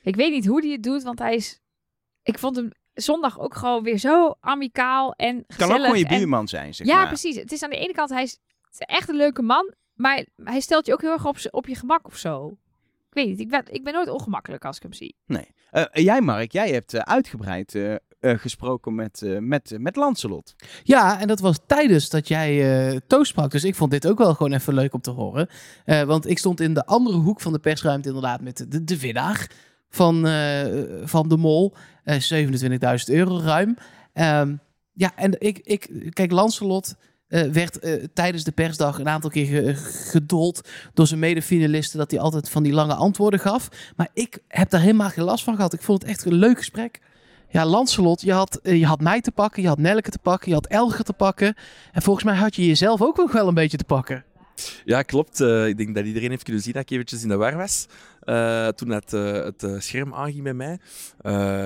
Ik 0.02 0.16
weet 0.16 0.32
niet 0.32 0.46
hoe 0.46 0.62
hij 0.62 0.72
het 0.72 0.84
doet, 0.84 1.04
want 1.04 1.20
hij 1.20 1.36
is... 1.36 1.62
Ik 2.24 2.40
vond 2.40 2.56
hem 2.56 2.70
zondag 2.94 3.40
ook 3.40 3.56
gewoon 3.56 3.84
weer 3.84 3.98
zo 3.98 4.36
amicaal 4.40 5.14
en 5.14 5.44
gezellig. 5.48 5.58
Kan 5.58 5.72
ook 5.72 5.84
gewoon 5.84 6.00
je 6.00 6.20
buurman 6.20 6.48
zijn, 6.48 6.76
zeg 6.76 6.88
ja, 6.88 6.96
maar. 6.96 7.08
precies. 7.08 7.36
Het 7.36 7.52
is 7.52 7.64
aan 7.64 7.70
de 7.70 7.78
ene 7.78 7.94
kant, 7.94 8.10
hij 8.10 8.24
is 8.24 8.40
is 8.80 8.96
echt 8.96 9.10
een 9.10 9.16
leuke 9.16 9.42
man, 9.42 9.74
maar 9.94 10.26
hij 10.44 10.60
stelt 10.60 10.86
je 10.86 10.94
ook 10.94 11.02
heel 11.02 11.12
erg 11.12 11.26
op, 11.26 11.38
op 11.50 11.68
je 11.68 11.76
gemak 11.76 12.06
of 12.06 12.18
zo. 12.18 12.58
Ik 13.10 13.24
weet 13.24 13.28
niet, 13.28 13.40
ik 13.40 13.50
ben, 13.50 13.64
ik 13.70 13.84
ben 13.84 13.94
nooit 13.94 14.10
ongemakkelijk 14.10 14.66
als 14.66 14.76
ik 14.76 14.82
hem 14.82 14.94
zie. 14.94 15.16
Nee. 15.26 15.48
Uh, 15.72 15.84
jij, 15.92 16.22
Mark, 16.22 16.52
jij 16.52 16.70
hebt 16.70 16.94
uh, 16.94 17.02
uitgebreid 17.02 17.74
uh, 17.74 17.96
gesproken 18.20 18.96
met, 18.96 19.24
met, 19.40 19.76
met 19.80 19.96
Lancelot. 19.96 20.56
Ja, 20.84 21.20
en 21.20 21.28
dat 21.28 21.40
was 21.40 21.60
tijdens 21.68 22.10
dat 22.10 22.28
jij 22.28 23.02
toast 23.08 23.30
sprak. 23.30 23.52
Dus 23.52 23.64
ik 23.64 23.76
vond 23.76 23.92
dit 23.92 24.08
ook 24.08 24.18
wel 24.18 24.34
gewoon 24.34 24.54
even 24.54 24.74
leuk 24.74 24.94
om 24.94 25.02
te 25.02 25.12
horen. 25.12 25.50
want 25.86 26.30
ik 26.30 26.38
stond 26.38 26.60
in 26.60 26.74
de 26.74 26.86
andere 26.86 27.18
hoek 27.18 27.42
van 27.42 27.54
de 27.54 27.60
persruimte 27.60 28.08
inderdaad 28.08 28.42
met 28.42 28.66
de, 28.70 28.84
de 28.84 29.00
winnaar 29.00 29.52
van, 29.90 30.28
van 31.04 31.30
de 31.30 31.38
Mol. 31.38 31.76
27.000 32.06 32.18
euro 33.06 33.40
ruim. 33.40 33.78
Um, 34.14 34.60
ja, 34.94 35.16
en 35.16 35.40
ik, 35.40 35.58
ik 35.58 36.10
kijk, 36.14 36.32
Lancelot 36.32 36.96
uh, 37.30 37.42
werd 37.42 37.86
uh, 37.86 38.04
tijdens 38.14 38.44
de 38.44 38.52
persdag 38.52 39.00
een 39.00 39.10
aantal 39.10 39.30
keer 39.30 39.76
gedold 40.12 40.70
door 40.94 41.08
zijn 41.08 41.20
medefinalisten 41.20 42.00
dat 42.00 42.12
hij 42.12 42.20
altijd 42.20 42.50
van 42.50 42.64
die 42.64 42.74
lange 42.74 42.94
antwoorden 42.94 43.40
gaf. 43.40 43.70
Maar 43.96 44.10
ik 44.14 44.40
heb 44.48 44.70
daar 44.70 44.82
helemaal 44.82 45.10
geen 45.10 45.24
last 45.24 45.44
van 45.44 45.56
gehad. 45.56 45.74
Ik 45.74 45.82
vond 45.82 46.02
het 46.02 46.12
echt 46.12 46.26
een 46.26 46.34
leuk 46.34 46.58
gesprek. 46.58 47.00
Ja, 47.50 47.66
Lancelot, 47.66 48.22
je 48.22 48.32
had, 48.32 48.60
uh, 48.64 48.80
je 48.80 48.86
had 48.86 49.02
mij 49.02 49.22
te 49.22 49.32
pakken, 49.32 49.62
je 49.62 49.68
had 49.68 49.78
Nelke 49.78 50.10
te 50.10 50.20
pakken, 50.20 50.50
je 50.50 50.54
had 50.54 50.68
Elger 50.68 51.04
te 51.04 51.14
pakken. 51.14 51.56
En 51.92 52.02
volgens 52.02 52.26
mij 52.26 52.36
had 52.36 52.56
je 52.56 52.66
jezelf 52.66 53.02
ook 53.02 53.18
nog 53.18 53.32
wel 53.32 53.48
een 53.48 53.54
beetje 53.54 53.78
te 53.78 53.84
pakken. 53.84 54.24
Ja, 54.86 55.02
klopt. 55.02 55.40
ik 55.40 55.78
denk 55.78 55.96
dat 55.96 56.06
iedereen 56.06 56.30
heeft 56.30 56.44
kunnen 56.44 56.62
zien 56.62 56.74
dat 56.74 56.82
ik 56.82 56.90
eventjes 56.90 57.24
in 57.24 57.30
de 57.30 57.36
war 57.36 57.56
was. 57.58 57.88
toen 58.76 58.90
het, 58.90 59.12
het 59.12 59.84
scherm 59.84 60.14
aanging 60.14 60.44
bij 60.44 60.54
mij. 60.54 60.80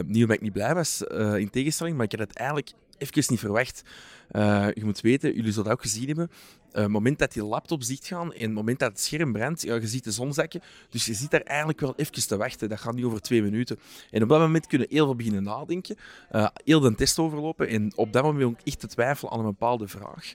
niet 0.06 0.22
omdat 0.22 0.36
ik 0.36 0.42
niet 0.42 0.54
blij 0.54 0.76
was, 0.76 1.02
in 1.36 1.50
tegenstelling, 1.50 1.96
maar 1.96 2.06
ik 2.06 2.12
had 2.12 2.28
het 2.28 2.38
eigenlijk 2.38 2.72
even 3.00 3.24
niet 3.28 3.40
verwacht. 3.40 3.84
Uh, 4.32 4.68
je 4.74 4.86
moet 4.86 5.02
weten, 5.02 5.36
jullie 5.36 5.52
zullen 5.52 5.64
dat 5.64 5.74
ook 5.74 5.82
gezien 5.82 6.08
hebben. 6.08 6.30
Uh, 6.74 6.82
het 6.82 6.92
moment 6.92 7.20
dat 7.20 7.34
die 7.34 7.44
laptop 7.44 7.84
ziet 7.84 8.06
gaan 8.06 8.34
en 8.34 8.42
het 8.42 8.54
moment 8.54 8.80
dat 8.80 8.92
het 8.92 9.00
scherm 9.00 9.32
brandt, 9.32 9.62
ja, 9.62 9.76
je 9.76 9.88
ziet 9.88 10.04
de 10.04 10.12
zon 10.12 10.34
zakken. 10.34 10.62
Dus 10.90 11.06
je 11.06 11.14
zit 11.14 11.32
daar 11.32 11.42
eigenlijk 11.42 11.80
wel 11.80 11.94
even 11.96 12.28
te 12.28 12.38
wachten. 12.38 12.70
Dat 12.70 12.80
gaat 12.80 12.94
niet 12.94 13.06
over 13.06 13.22
twee 13.22 13.42
minuten. 13.42 13.80
En 14.12 14.24
op 14.24 14.30
dat 14.30 14.40
moment 14.40 14.68
kunnen 14.68 14.88
heel 14.90 15.06
veel 15.06 15.16
beginnen 15.16 15.44
nadenken. 15.44 15.96
Uh, 16.32 16.48
heel 16.64 16.80
de 16.80 16.96
test 16.96 17.20
overlopen. 17.20 17.68
En 17.68 17.92
op 17.96 18.14
dat 18.14 18.24
moment 18.24 18.44
ook 18.44 18.60
echt 18.64 18.80
te 18.80 18.88
twijfelen 18.88 19.32
aan 19.32 19.40
een 19.40 19.46
bepaalde 19.46 19.88
vraag. 19.88 20.34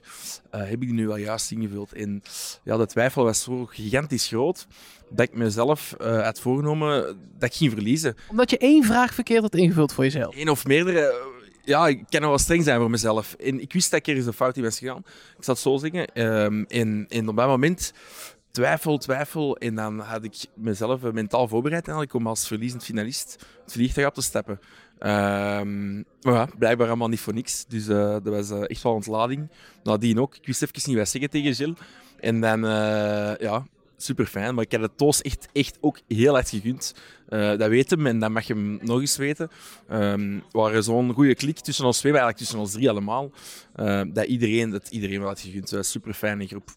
heb 0.49 0.71
ik 0.71 0.79
die 0.79 0.93
nu 0.93 1.07
wel 1.07 1.17
juist 1.17 1.51
ingevuld? 1.51 1.93
En 1.93 2.21
ja, 2.63 2.77
de 2.77 2.85
twijfel 2.85 3.23
was 3.23 3.43
zo 3.43 3.65
gigantisch 3.65 4.27
groot 4.27 4.67
dat 5.09 5.27
ik 5.27 5.35
mezelf 5.35 5.95
had 5.97 6.39
voorgenomen 6.39 7.17
dat 7.37 7.49
ik 7.49 7.55
ging 7.55 7.71
verliezen. 7.71 8.15
Omdat 8.29 8.49
je 8.49 8.57
één 8.57 8.83
vraag 8.83 9.13
verkeerd 9.13 9.41
had 9.41 9.55
ingevuld 9.55 9.93
voor 9.93 10.03
jezelf? 10.03 10.35
Eén 10.35 10.49
of 10.49 10.65
meerdere 10.65 11.33
ja, 11.65 11.87
ik 11.87 12.03
kan 12.09 12.21
wel 12.21 12.37
streng 12.37 12.63
zijn 12.63 12.79
voor 12.79 12.89
mezelf. 12.89 13.33
En 13.33 13.61
ik 13.61 13.73
wist 13.73 13.91
dat 13.91 13.99
ik 13.99 14.07
ergens 14.07 14.25
een 14.25 14.33
fout 14.33 14.57
in 14.57 14.63
was 14.63 14.77
gegaan. 14.77 15.03
Ik 15.37 15.43
zal 15.43 15.53
het 15.53 15.63
zo 15.63 15.77
zeggen. 15.77 16.21
Um, 16.21 16.65
en, 16.67 17.05
en 17.09 17.27
op 17.27 17.35
dat 17.35 17.47
moment 17.47 17.93
twijfel, 18.51 18.97
twijfel. 18.97 19.57
En 19.57 19.75
dan 19.75 19.99
had 19.99 20.23
ik 20.23 20.35
mezelf 20.55 21.01
mentaal 21.01 21.47
voorbereid 21.47 21.87
eigenlijk 21.87 22.13
om 22.13 22.27
als 22.27 22.47
verliezend 22.47 22.83
finalist 22.83 23.45
het 23.63 23.71
vliegtuig 23.71 24.07
op 24.07 24.13
te 24.13 24.21
stappen. 24.21 24.59
Um, 24.99 26.05
maar 26.21 26.33
ja, 26.33 26.49
blijkbaar 26.57 26.87
allemaal 26.87 27.07
niet 27.07 27.19
voor 27.19 27.33
niks. 27.33 27.65
Dus 27.65 27.87
uh, 27.87 27.97
dat 27.97 28.27
was 28.27 28.51
uh, 28.51 28.61
echt 28.67 28.83
wel 28.83 28.93
ontlading. 28.93 29.49
Nadien 29.83 30.19
ook. 30.19 30.35
Ik 30.35 30.45
wist 30.45 30.61
even 30.61 30.89
niet 30.89 30.97
wat 30.97 31.09
zeggen 31.09 31.29
tegen 31.29 31.55
Gilles. 31.55 31.77
En 32.19 32.41
dan, 32.41 32.61
ja, 33.39 33.65
super 33.97 34.25
fijn. 34.25 34.55
Maar 34.55 34.63
ik 34.63 34.71
heb 34.71 34.81
het 34.81 34.97
Toos 34.97 35.21
echt, 35.21 35.47
echt 35.53 35.77
ook 35.81 35.99
heel 36.07 36.37
erg 36.37 36.49
gegund. 36.49 36.93
Uh, 37.29 37.57
dat 37.57 37.69
weet 37.69 37.89
hem 37.89 38.07
en 38.07 38.19
dat 38.19 38.29
mag 38.29 38.47
je 38.47 38.53
hem 38.53 38.79
nog 38.81 38.99
eens 38.99 39.17
weten. 39.17 39.49
Um, 39.91 40.35
we 40.51 40.59
waren 40.59 40.83
zo'n 40.83 41.13
goede 41.13 41.35
klik 41.35 41.59
tussen 41.59 41.85
ons 41.85 41.97
twee, 41.97 42.11
maar 42.11 42.21
eigenlijk 42.21 42.51
tussen 42.51 42.67
ons 42.67 42.77
drie 42.77 42.89
allemaal. 42.89 43.31
Uh, 43.75 44.01
dat 44.13 44.25
iedereen 44.25 44.69
dat 44.69 44.89
iedereen 44.89 45.19
wel 45.19 45.27
had 45.27 45.39
gegund. 45.39 45.73
Uh, 45.73 45.81
super 45.81 46.13
fijne 46.13 46.47
groep. 46.47 46.75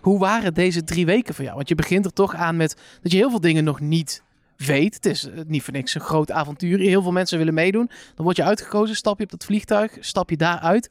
Hoe 0.00 0.18
waren 0.18 0.54
deze 0.54 0.84
drie 0.84 1.06
weken 1.06 1.34
voor 1.34 1.44
jou? 1.44 1.56
Want 1.56 1.68
je 1.68 1.74
begint 1.74 2.04
er 2.04 2.12
toch 2.12 2.34
aan 2.34 2.56
met 2.56 2.76
dat 3.02 3.12
je 3.12 3.18
heel 3.18 3.30
veel 3.30 3.40
dingen 3.40 3.64
nog 3.64 3.80
niet 3.80 4.22
weet. 4.56 4.94
Het 4.94 5.06
is 5.06 5.28
niet 5.46 5.62
voor 5.62 5.72
niks 5.72 5.94
een 5.94 6.00
groot 6.00 6.30
avontuur. 6.30 6.78
Heel 6.78 7.02
veel 7.02 7.12
mensen 7.12 7.38
willen 7.38 7.54
meedoen. 7.54 7.90
Dan 8.14 8.24
word 8.24 8.36
je 8.36 8.44
uitgekozen, 8.44 8.96
stap 8.96 9.18
je 9.18 9.24
op 9.24 9.30
dat 9.30 9.44
vliegtuig, 9.44 9.96
stap 10.00 10.30
je 10.30 10.36
daaruit. 10.36 10.90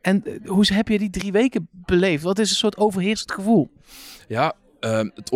En 0.00 0.24
eh, 0.24 0.48
hoe 0.48 0.64
heb 0.72 0.88
je 0.88 0.98
die 0.98 1.10
drie 1.10 1.32
weken 1.32 1.68
beleefd? 1.72 2.22
Wat 2.22 2.38
is 2.38 2.50
een 2.50 2.56
soort 2.56 2.76
overheersend 2.76 3.32
gevoel? 3.32 3.70
Ja, 4.28 4.54
ehm, 4.84 5.08
het 5.14 5.32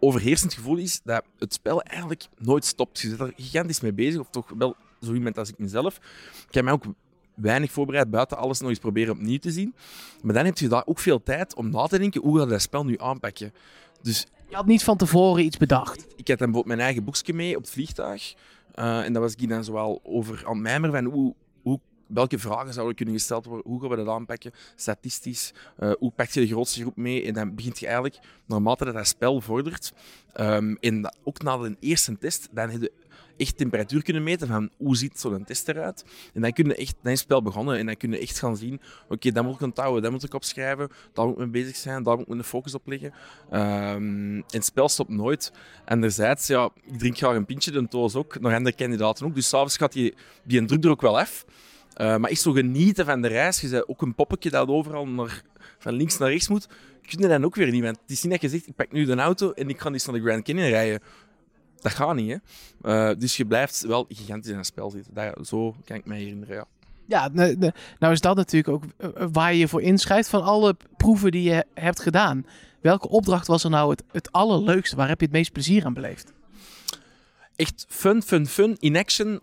overheersend 0.00 0.54
gevoel 0.54 0.76
is 0.76 1.00
dat 1.04 1.24
het 1.38 1.52
spel 1.52 1.82
eigenlijk 1.82 2.26
nooit 2.38 2.64
stopt. 2.64 3.00
Je 3.00 3.08
zit 3.08 3.20
er 3.20 3.32
gigantisch 3.36 3.80
mee 3.80 3.92
bezig, 3.92 4.20
of 4.20 4.30
toch 4.30 4.52
wel 4.56 4.76
zo 5.00 5.12
iemand 5.12 5.38
als 5.38 5.48
ik 5.48 5.58
mezelf. 5.58 5.96
Ik 6.48 6.54
heb 6.54 6.64
mij 6.64 6.72
ook 6.72 6.84
weinig 7.34 7.72
voorbereid, 7.72 8.10
buiten 8.10 8.36
alles 8.36 8.60
nog 8.60 8.68
eens 8.68 8.78
proberen 8.78 9.14
opnieuw 9.14 9.38
te 9.38 9.50
zien. 9.50 9.74
Maar 10.22 10.34
dan 10.34 10.44
heb 10.44 10.58
je 10.58 10.68
daar 10.68 10.86
ook 10.86 10.98
veel 10.98 11.22
tijd 11.22 11.54
om 11.54 11.70
na 11.70 11.86
te 11.86 11.98
denken, 11.98 12.20
hoe 12.20 12.36
ga 12.38 12.44
je 12.44 12.50
dat 12.50 12.62
spel 12.62 12.84
nu 12.84 12.98
aanpakken? 12.98 13.52
Dus 14.02 14.26
Je 14.48 14.54
had 14.56 14.66
niet 14.66 14.84
van 14.84 14.96
tevoren 14.96 15.44
iets 15.44 15.56
bedacht. 15.56 16.00
ik 16.00 16.06
had 16.06 16.26
dan 16.26 16.36
bijvoorbeeld 16.36 16.66
mijn 16.66 16.80
eigen 16.80 17.04
boekje 17.04 17.32
mee 17.34 17.56
op 17.56 17.62
het 17.62 17.70
vliegtuig. 17.70 18.34
Eh, 18.74 19.04
en 19.04 19.12
daar 19.12 19.22
was 19.22 19.34
ik 19.34 19.48
dan 19.48 19.64
zowel 19.64 20.00
over 20.02 20.42
aan 20.46 20.52
het 20.52 20.62
mijmeren 20.62 21.02
van 21.02 21.12
hoe, 21.12 21.34
welke 22.14 22.38
vragen 22.38 22.72
zouden 22.72 22.94
kunnen 22.96 23.14
gesteld 23.14 23.44
worden, 23.44 23.70
hoe 23.70 23.80
gaan 23.80 23.90
we 23.90 23.96
dat 23.96 24.08
aanpakken, 24.08 24.52
statistisch, 24.76 25.52
eh, 25.76 25.92
hoe 25.98 26.10
pak 26.10 26.28
je 26.28 26.40
de 26.40 26.46
grootste 26.46 26.80
groep 26.80 26.96
mee. 26.96 27.24
En 27.24 27.34
dan 27.34 27.54
begint 27.54 27.78
je 27.78 27.86
eigenlijk, 27.86 28.18
naarmate 28.46 28.84
dat 28.84 28.94
dat 28.94 29.06
spel 29.06 29.40
vordert, 29.40 29.92
ehm, 30.32 30.74
en 30.80 31.02
dat- 31.02 31.16
ook 31.24 31.42
na 31.42 31.56
de 31.56 31.76
eerste 31.80 32.18
test, 32.18 32.48
dan 32.52 32.70
heb 32.70 32.80
je 32.80 32.92
echt 33.36 33.56
temperatuur 33.56 34.02
kunnen 34.02 34.22
meten 34.22 34.48
van 34.48 34.70
hoe 34.76 34.96
ziet 34.96 35.20
zo'n 35.20 35.44
test 35.44 35.68
eruit. 35.68 36.04
En 36.34 36.40
dan 36.40 36.52
kun 36.52 36.66
je 36.66 36.74
echt, 36.74 36.94
dan 37.02 37.12
is 37.12 37.18
het 37.18 37.28
spel 37.28 37.42
begonnen 37.42 37.78
en 37.78 37.86
dan 37.86 37.96
kun 37.96 38.10
je 38.10 38.18
echt 38.18 38.38
gaan 38.38 38.56
zien, 38.56 38.80
oké, 39.08 39.30
dat 39.32 39.44
moet 39.44 39.54
ik 39.54 39.60
onthouden, 39.60 40.02
dat 40.02 40.10
moet 40.12 40.24
ik 40.24 40.34
opschrijven, 40.34 40.88
daar 41.12 41.24
moet 41.24 41.34
ik 41.34 41.40
mee 41.40 41.62
bezig 41.62 41.76
zijn, 41.76 42.02
daar 42.02 42.14
moet 42.16 42.22
ik 42.26 42.28
mijn 42.32 42.44
focus 42.44 42.74
op 42.74 42.86
leggen. 42.86 43.12
Ehm, 43.50 44.36
en 44.36 44.44
het 44.48 44.64
spel 44.64 44.88
stopt 44.88 45.10
nooit. 45.10 45.52
Anderzijds, 45.84 46.46
ja, 46.46 46.70
ik 46.84 46.98
drink 46.98 47.16
graag 47.16 47.36
een 47.36 47.44
pintje, 47.46 47.70
de 47.70 47.88
toos 47.88 48.14
ook, 48.14 48.40
nog 48.40 48.52
andere 48.52 48.76
kandidaten 48.76 49.26
ook. 49.26 49.34
Dus 49.34 49.48
s'avonds 49.48 49.76
gaat 49.76 49.92
die, 49.92 50.14
die 50.44 50.64
druk 50.64 50.84
er 50.84 50.90
ook 50.90 51.00
wel 51.00 51.18
af. 51.18 51.44
Eh, 52.02 52.16
maar 52.16 52.30
echt 52.30 52.40
zo 52.40 52.52
genieten 52.52 53.04
van 53.04 53.20
de 53.20 53.28
reis. 53.28 53.60
Je 53.60 53.68
bent 53.68 53.88
ook 53.88 54.02
een 54.02 54.14
poppetje 54.14 54.50
dat 54.50 54.68
overal 54.68 55.06
naar, 55.06 55.42
van 55.78 55.92
links 55.92 56.18
naar 56.18 56.30
rechts 56.30 56.48
moet. 56.48 56.66
Kun 57.06 57.20
je 57.20 57.28
dan 57.28 57.44
ook 57.44 57.54
weer 57.54 57.70
niet. 57.70 57.82
Want 57.82 57.98
het 58.02 58.10
is 58.10 58.22
niet 58.22 58.32
dat 58.32 58.40
je 58.40 58.48
zegt, 58.48 58.66
ik 58.66 58.74
pak 58.74 58.92
nu 58.92 59.04
de 59.04 59.14
auto 59.14 59.52
en 59.52 59.68
ik 59.68 59.80
ga 59.80 59.90
eens 59.90 60.06
naar 60.06 60.14
de 60.14 60.22
Grand 60.22 60.44
Canyon 60.44 60.68
rijden. 60.68 61.00
Dat 61.80 61.92
gaat 61.92 62.14
niet, 62.14 62.30
hè. 62.30 63.10
Eh, 63.10 63.18
dus 63.18 63.36
je 63.36 63.46
blijft 63.46 63.80
wel 63.86 64.06
gigantisch 64.08 64.50
in 64.50 64.56
het 64.56 64.66
spel 64.66 64.90
zitten. 64.90 65.14
Dat, 65.14 65.46
zo 65.46 65.76
kan 65.84 65.96
ik 65.96 66.04
me 66.04 66.14
herinneren, 66.14 66.56
ja. 66.56 66.66
Ja, 67.06 67.28
nou 67.98 68.12
is 68.12 68.20
dat 68.20 68.36
natuurlijk 68.36 68.74
ook 68.74 68.84
eh, 68.96 69.26
waar 69.32 69.52
je 69.52 69.58
je 69.58 69.68
voor 69.68 69.82
inschrijft 69.82 70.28
van 70.28 70.42
alle 70.42 70.76
proeven 70.96 71.30
die 71.30 71.42
je 71.42 71.64
hebt 71.74 72.00
gedaan. 72.00 72.46
Welke 72.80 73.08
opdracht 73.08 73.46
was 73.46 73.64
er 73.64 73.70
nou 73.70 73.90
het, 73.90 74.02
het 74.12 74.32
allerleukste? 74.32 74.96
Waar 74.96 75.08
heb 75.08 75.20
je 75.20 75.26
het 75.26 75.34
meest 75.34 75.52
plezier 75.52 75.84
aan 75.84 75.94
beleefd? 75.94 76.32
Echt 77.56 77.86
fun, 77.88 78.22
fun, 78.22 78.46
fun. 78.46 78.76
In 78.78 78.96
action, 78.96 79.40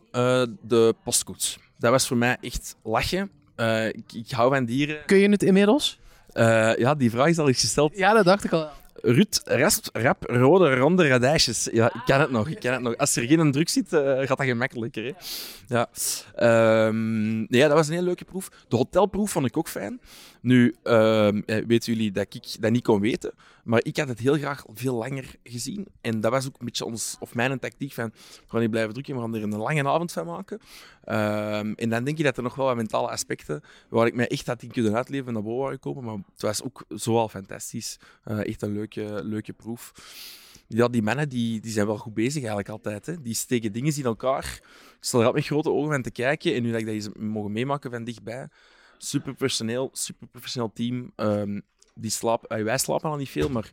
de 0.62 0.96
postkoets. 1.04 1.69
Dat 1.80 1.92
was 1.92 2.08
voor 2.08 2.18
mij 2.18 2.38
echt 2.42 2.76
lachen. 2.84 3.32
Eh, 3.56 3.88
ik, 3.88 4.14
ik 4.14 4.32
hou 4.32 4.54
van 4.54 4.66
dieren. 4.66 5.06
Kun 5.06 5.18
je 5.18 5.30
het 5.30 5.44
inmiddels? 5.44 6.00
Eh, 6.34 6.76
ja, 6.78 6.96
die 6.96 7.10
vraag 7.10 7.28
is 7.28 7.38
al 7.38 7.48
eens 7.48 7.60
gesteld. 7.60 7.98
Ja, 7.98 8.14
dat 8.14 8.26
dacht 8.26 8.44
ik 8.44 8.52
al. 8.52 8.70
Ruud, 9.02 9.42
rasp, 9.46 9.88
rap, 9.94 10.24
rode, 10.24 10.76
ronde 10.76 11.08
radijsjes. 11.08 11.70
Ja, 11.72 11.86
ik 11.94 12.02
kan 12.06 12.20
het 12.20 12.32
nog, 12.32 12.48
ik 12.48 12.60
kan 12.60 12.74
het 12.74 12.82
nog. 12.82 12.98
Als 12.98 13.16
er 13.16 13.24
geen 13.24 13.52
druk 13.52 13.70
zit, 13.70 13.94
eh, 13.94 14.02
gaat 14.02 14.38
dat 14.38 14.46
gemakkelijker. 14.46 15.04
Hè? 15.04 15.12
Ja. 15.68 15.90
Ehm, 16.36 17.40
ja, 17.40 17.68
dat 17.68 17.78
was 17.78 17.88
een 17.88 17.94
hele 17.94 18.06
leuke 18.06 18.26
proef. 18.26 18.50
De 18.68 18.76
hotelproef 18.76 19.32
vond 19.32 19.46
ik 19.46 19.58
ook 19.58 19.68
fijn. 19.68 20.02
Nu, 20.42 20.76
eh, 20.84 21.30
weten 21.46 21.94
jullie 21.94 22.12
dat 22.12 22.36
ik 22.36 22.62
dat 22.62 22.72
niet 22.72 22.84
kon 22.84 23.00
weten, 23.00 23.34
maar 23.64 23.80
ik 23.84 23.98
had 23.98 24.08
het 24.08 24.20
heel 24.20 24.38
graag 24.38 24.64
veel 24.74 24.96
langer 24.96 25.36
gezien. 25.44 25.88
En 26.02 26.22
dat 26.22 26.32
was 26.32 26.48
ook 26.48 26.56
een 26.60 26.66
beetje 26.66 26.86
ons, 26.86 27.16
of 27.20 27.36
mijn 27.36 27.60
tactiek 27.60 27.94
van, 27.94 28.12
we 28.16 28.44
gaan 28.48 28.62
niet 28.62 28.70
blijven 28.70 28.94
drukken, 28.94 29.16
we 29.16 29.22
gaan 29.22 29.36
er 29.36 29.44
een 29.44 29.58
lange 29.58 29.88
avond 29.88 30.12
van 30.12 30.26
maken. 30.26 30.60
Ehm, 31.04 31.74
en 31.76 31.90
dan 31.90 32.04
denk 32.04 32.18
je 32.18 32.24
dat 32.24 32.38
er 32.38 32.44
nog 32.44 32.56
wel 32.56 32.66
wat 32.66 32.76
mentale 32.76 33.10
aspecten, 33.10 33.62
waar 33.90 34.08
ik 34.08 34.16
mij 34.16 34.28
echt 34.28 34.48
had 34.48 34.62
in 34.62 34.72
kunnen 34.72 34.96
uitleven, 34.96 35.34
naar 35.34 35.44
boven 35.44 35.60
waren 35.60 35.74
gekomen. 35.74 36.04
Maar 36.04 36.16
het 36.34 36.42
was 36.42 36.64
ook 36.64 36.86
zoal 36.88 37.30
fantastisch. 37.30 37.98
Eh, 38.24 38.46
echt 38.46 38.62
een 38.62 38.74
leuke, 38.74 39.20
leuke 39.24 39.54
proef. 39.54 39.92
Ja, 40.68 40.88
die 40.88 41.02
mannen 41.02 41.30
die, 41.30 41.60
die 41.60 41.72
zijn 41.72 41.86
wel 41.86 41.98
goed 41.98 42.14
bezig 42.14 42.36
eigenlijk 42.36 42.70
altijd. 42.70 43.06
Hè. 43.06 43.22
Die 43.22 43.34
steken 43.34 43.72
dingen 43.72 43.98
in 43.98 44.04
elkaar. 44.04 44.60
Ik 44.64 44.98
sta 45.00 45.18
er 45.18 45.26
altijd 45.26 45.44
met 45.44 45.52
grote 45.54 45.72
ogen 45.72 45.92
van 45.92 46.02
te 46.02 46.12
kijken. 46.12 46.56
En 46.56 46.64
nu 46.64 46.72
dat 46.72 46.80
ik 46.80 46.86
dat 46.86 46.96
eens 46.96 47.10
mogen 47.18 47.52
meemaken 47.52 47.92
van 47.92 48.04
dichtbij. 48.04 48.48
Super 49.02 49.34
personeel, 49.34 49.90
super 49.94 50.28
professioneel 50.28 50.72
team. 50.74 51.12
Ehm, 51.16 51.60
die 51.94 52.12
slapen, 52.12 52.50
eh, 52.50 52.64
wij 52.64 52.78
slapen 52.78 53.10
al 53.10 53.18
niet 53.18 53.30
veel, 53.30 53.50
maar 53.50 53.72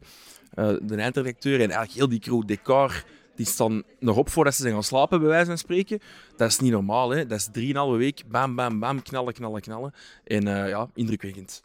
eh, 0.55 0.75
de 0.83 0.97
eindredacteur 0.97 1.55
en 1.55 1.71
eigenlijk 1.71 1.93
heel 1.93 2.09
die 2.09 2.19
crew, 2.19 2.43
decor, 2.47 3.05
die 3.35 3.47
staan 3.47 3.83
nog 4.01 4.17
op 4.17 4.29
voordat 4.29 4.55
ze 4.55 4.63
zijn 4.63 4.75
gaan 4.75 4.83
slapen, 4.83 5.21
bij 5.21 5.29
wijze 5.29 5.47
van 5.47 5.59
spreken. 5.59 6.01
Dat 6.37 6.49
is 6.51 6.59
niet 6.59 6.73
normaal, 6.73 7.11
hè. 7.11 7.27
Dat 7.27 7.39
is 7.39 7.49
drieënhalve 7.53 7.97
week, 7.97 8.23
bam, 8.29 8.55
bam, 8.55 8.81
bam, 8.81 9.03
knallen, 9.03 9.33
knallen, 9.33 9.61
knallen. 9.61 9.93
En 10.25 10.49
eh, 10.49 10.69
ja, 10.69 10.89
indrukwekkend. 10.95 11.63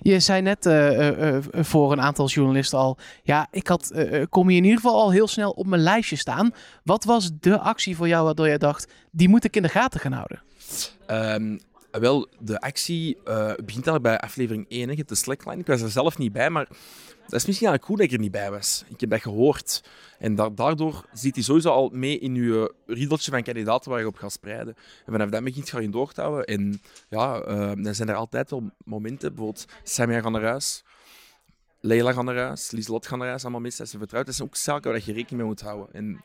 Je 0.00 0.20
zei 0.20 0.42
net 0.42 0.64
voor 1.66 1.92
een 1.92 2.00
aantal 2.00 2.26
journalisten 2.26 2.78
al, 2.78 2.98
ja, 3.22 3.48
ik 3.50 3.66
had, 3.66 3.92
kom 4.28 4.50
je 4.50 4.56
in 4.56 4.64
ieder 4.64 4.80
geval 4.80 5.00
al 5.00 5.10
heel 5.10 5.28
snel 5.28 5.50
op 5.50 5.66
mijn 5.66 5.82
lijstje 5.82 6.16
staan. 6.16 6.54
Wat 6.84 7.04
was 7.04 7.30
de 7.40 7.58
actie 7.58 7.96
voor 7.96 8.08
jou 8.08 8.24
waardoor 8.24 8.48
je 8.48 8.58
dacht, 8.58 8.92
die 9.10 9.28
moet 9.28 9.44
ik 9.44 9.56
in 9.56 9.62
de 9.62 9.68
gaten 9.68 10.00
gaan 10.00 10.12
houden? 10.12 10.42
Ehm, 11.06 11.58
wel, 11.90 12.28
de 12.38 12.60
actie 12.60 13.18
eh, 13.24 13.52
begint 13.64 13.88
al 13.88 14.00
bij 14.00 14.18
aflevering 14.20 14.66
1, 14.68 14.82
hè. 14.82 14.90
Je 14.90 14.96
hebt 14.96 15.08
de 15.08 15.14
slackline. 15.14 15.60
Ik 15.60 15.66
was 15.66 15.80
er 15.80 15.90
zelf 15.90 16.18
niet 16.18 16.32
bij, 16.32 16.50
maar 16.50 16.68
dat 17.26 17.40
is 17.40 17.46
misschien 17.46 17.68
eigenlijk 17.68 17.84
goed 17.84 17.96
dat 17.96 18.06
ik 18.06 18.12
er 18.12 18.18
niet 18.18 18.30
bij 18.30 18.50
was. 18.50 18.84
Ik 18.88 19.00
heb 19.00 19.10
dat 19.10 19.20
gehoord. 19.20 19.84
En 20.18 20.34
da- 20.34 20.50
daardoor 20.50 21.04
zit 21.12 21.34
hij 21.34 21.44
sowieso 21.44 21.68
al 21.70 21.88
mee 21.92 22.18
in 22.18 22.34
je 22.34 22.74
riedeltje 22.86 23.30
van 23.30 23.42
kandidaten 23.42 23.90
waar 23.90 24.00
je 24.00 24.06
op 24.06 24.16
gaat 24.16 24.32
spreiden. 24.32 24.74
En 25.06 25.12
vanaf 25.12 25.28
dat 25.30 25.44
begint 25.44 25.68
je 25.68 25.80
je 25.80 25.88
door 25.88 26.12
te 26.12 26.20
houden. 26.20 26.44
En 26.44 26.80
ja, 27.08 27.40
dan 27.74 27.94
zijn 27.94 28.08
er 28.08 28.14
altijd 28.14 28.50
wel 28.50 28.70
momenten. 28.84 29.28
Bijvoorbeeld, 29.34 29.64
Samia 29.82 30.20
gaat 30.20 30.32
naar 30.32 30.42
huis. 30.42 30.84
Leila 31.80 32.12
gaat 32.12 32.24
naar 32.24 32.36
huis. 32.36 32.70
Lieselot 32.70 33.06
gaat 33.06 33.18
naar 33.18 33.28
huis. 33.28 33.42
Allemaal 33.42 33.60
mensen 33.60 33.80
dat 33.80 33.88
ze 33.90 33.98
vertrouwt. 33.98 34.26
Dat 34.26 34.34
zijn 34.34 34.48
ook 34.48 34.56
zaken 34.56 34.90
waar 34.90 35.00
je 35.04 35.12
rekening 35.12 35.36
mee 35.40 35.44
moet 35.46 35.60
houden. 35.60 35.92
En 35.92 36.20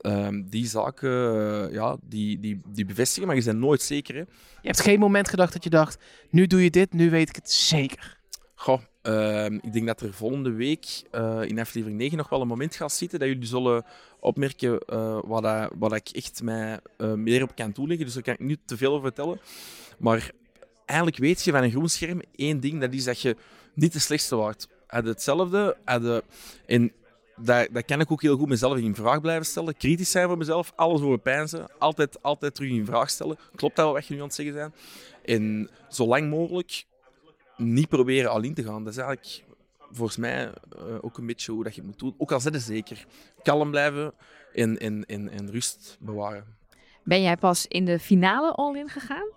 ehm, 0.00 0.42
die 0.48 0.66
zaken, 0.66 1.10
eh, 1.10 1.72
ja, 1.72 1.96
die, 2.02 2.40
die, 2.40 2.60
die 2.66 2.84
bevestigen, 2.84 3.26
maar 3.26 3.36
je 3.36 3.44
bent 3.44 3.58
nooit 3.58 3.82
zeker, 3.82 4.14
hè. 4.14 4.20
Je 4.60 4.72
hebt 4.72 4.80
geen 4.80 4.98
moment 4.98 5.28
gedacht 5.28 5.52
dat 5.52 5.64
je 5.64 5.70
dacht, 5.70 5.98
nu 6.30 6.46
doe 6.46 6.62
je 6.62 6.70
dit, 6.70 6.92
nu 6.92 7.10
weet 7.10 7.28
ik 7.28 7.34
het 7.36 7.50
zeker. 7.50 8.18
Goh, 8.54 8.80
ehm, 9.02 9.54
ik 9.54 9.72
denk 9.72 9.86
dat 9.86 10.00
er 10.00 10.12
volgende 10.12 10.50
week 10.50 11.02
eh, 11.10 11.42
in 11.42 11.58
aflevering 11.58 11.98
9 11.98 12.16
nog 12.16 12.28
wel 12.28 12.40
een 12.40 12.46
moment 12.46 12.76
gaat 12.76 12.92
zitten 12.92 13.18
dat 13.18 13.28
jullie 13.28 13.46
zullen 13.46 13.84
opmerken 14.20 14.80
eh 14.80 15.20
wat, 15.24 15.42
dat, 15.42 15.72
wat 15.78 15.92
ik 15.92 16.08
echt 16.08 16.42
mij 16.42 16.80
meer 17.16 17.42
op 17.42 17.54
kan 17.54 17.72
toeleggen. 17.72 18.04
Dus 18.04 18.14
daar 18.14 18.22
kan 18.22 18.34
ik 18.34 18.40
niet 18.40 18.60
te 18.64 18.76
veel 18.76 18.90
over 18.90 19.02
vertellen. 19.02 19.40
Maar 19.98 20.30
eigenlijk 20.84 21.18
weet 21.18 21.42
je 21.42 21.50
van 21.50 21.62
een 21.62 21.70
groen 21.70 21.88
scherm 21.88 22.20
één 22.36 22.60
ding, 22.60 22.80
dat 22.80 22.92
is 22.92 23.04
dat 23.04 23.20
je 23.20 23.36
niet 23.74 23.92
de 23.92 23.98
slechtste 23.98 24.36
wordt. 24.36 24.68
Had 24.86 25.04
hetzelfde, 25.04 25.76
had 25.84 26.22
en 26.66 26.92
dat, 27.36 27.68
dat 27.72 27.84
kan 27.84 28.00
ik 28.00 28.12
ook 28.12 28.22
heel 28.22 28.36
goed 28.36 28.48
mezelf 28.48 28.78
in 28.78 28.94
vraag 28.94 29.20
blijven 29.20 29.46
stellen. 29.46 29.76
Kritisch 29.76 30.10
zijn 30.10 30.28
voor 30.28 30.38
mezelf, 30.38 30.72
alles 30.76 31.00
over 31.00 31.18
pijnzen. 31.18 31.66
Altijd, 31.78 32.22
altijd 32.22 32.54
terug 32.54 32.70
in 32.70 32.86
vraag 32.86 33.10
stellen. 33.10 33.38
Klopt 33.54 33.76
dat 33.76 33.84
wel 33.84 33.94
wat 33.94 34.06
je 34.06 34.14
nu 34.14 34.20
aan 34.20 34.26
het 34.26 34.34
zeggen 34.34 34.54
bent? 34.54 34.74
En 35.24 35.70
zo 35.88 36.06
lang 36.06 36.30
mogelijk 36.30 36.84
niet 37.56 37.88
proberen 37.88 38.30
alleen 38.30 38.54
te 38.54 38.62
gaan. 38.62 38.84
Dat 38.84 38.92
is 38.92 38.98
eigenlijk 38.98 39.44
volgens 39.92 40.16
mij 40.16 40.52
eh, 40.76 40.84
ook 41.00 41.18
een 41.18 41.26
beetje 41.26 41.52
hoe 41.52 41.64
dat 41.64 41.74
je 41.74 41.80
het 41.80 41.90
moet 41.90 41.98
doen. 41.98 42.14
Ook 42.18 42.32
al 42.32 42.40
zit 42.40 42.54
het 42.54 42.62
zeker. 42.62 43.06
Kalm 43.42 43.70
blijven 43.70 44.14
en, 44.54 44.78
en, 44.78 45.04
en, 45.04 45.28
en 45.28 45.50
rust 45.50 45.96
bewaren. 46.00 46.56
Ben 47.04 47.22
jij 47.22 47.36
pas 47.36 47.66
in 47.66 47.84
de 47.84 47.98
finale 47.98 48.52
all-in 48.52 48.88
gegaan? 48.88 49.28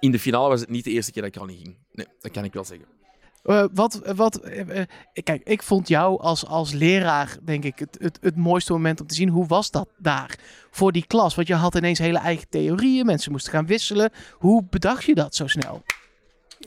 In 0.00 0.10
de 0.10 0.18
finale 0.18 0.48
was 0.48 0.60
het 0.60 0.68
niet 0.68 0.84
de 0.84 0.90
eerste 0.90 1.12
keer 1.12 1.22
dat 1.22 1.34
ik 1.34 1.40
al 1.40 1.46
niet 1.46 1.60
ging. 1.62 1.76
Nee, 1.92 2.06
dat 2.20 2.30
kan 2.30 2.44
ik 2.44 2.52
wel 2.52 2.64
zeggen. 2.64 2.97
Eh, 3.42 3.64
wat, 3.72 4.00
wat, 4.14 4.36
eh, 4.36 4.80
eh, 4.80 4.86
kijk, 5.22 5.42
ik 5.44 5.62
vond 5.62 5.88
jou 5.88 6.20
als, 6.20 6.46
als 6.46 6.72
leraar, 6.72 7.36
denk 7.42 7.64
ik, 7.64 7.78
het, 7.78 7.96
het, 8.00 8.18
het 8.20 8.36
mooiste 8.36 8.72
moment 8.72 9.00
om 9.00 9.06
te 9.06 9.14
zien. 9.14 9.28
Hoe 9.28 9.46
was 9.46 9.70
dat 9.70 9.88
daar 9.98 10.38
voor 10.70 10.92
die 10.92 11.06
klas? 11.06 11.34
Want 11.34 11.48
je 11.48 11.54
had 11.54 11.74
ineens 11.74 11.98
hele 11.98 12.18
eigen 12.18 12.48
theorieën, 12.48 13.06
mensen 13.06 13.32
moesten 13.32 13.52
gaan 13.52 13.66
wisselen. 13.66 14.10
Hoe 14.32 14.64
bedacht 14.70 15.04
je 15.04 15.14
dat 15.14 15.34
zo 15.34 15.46
snel? 15.46 15.82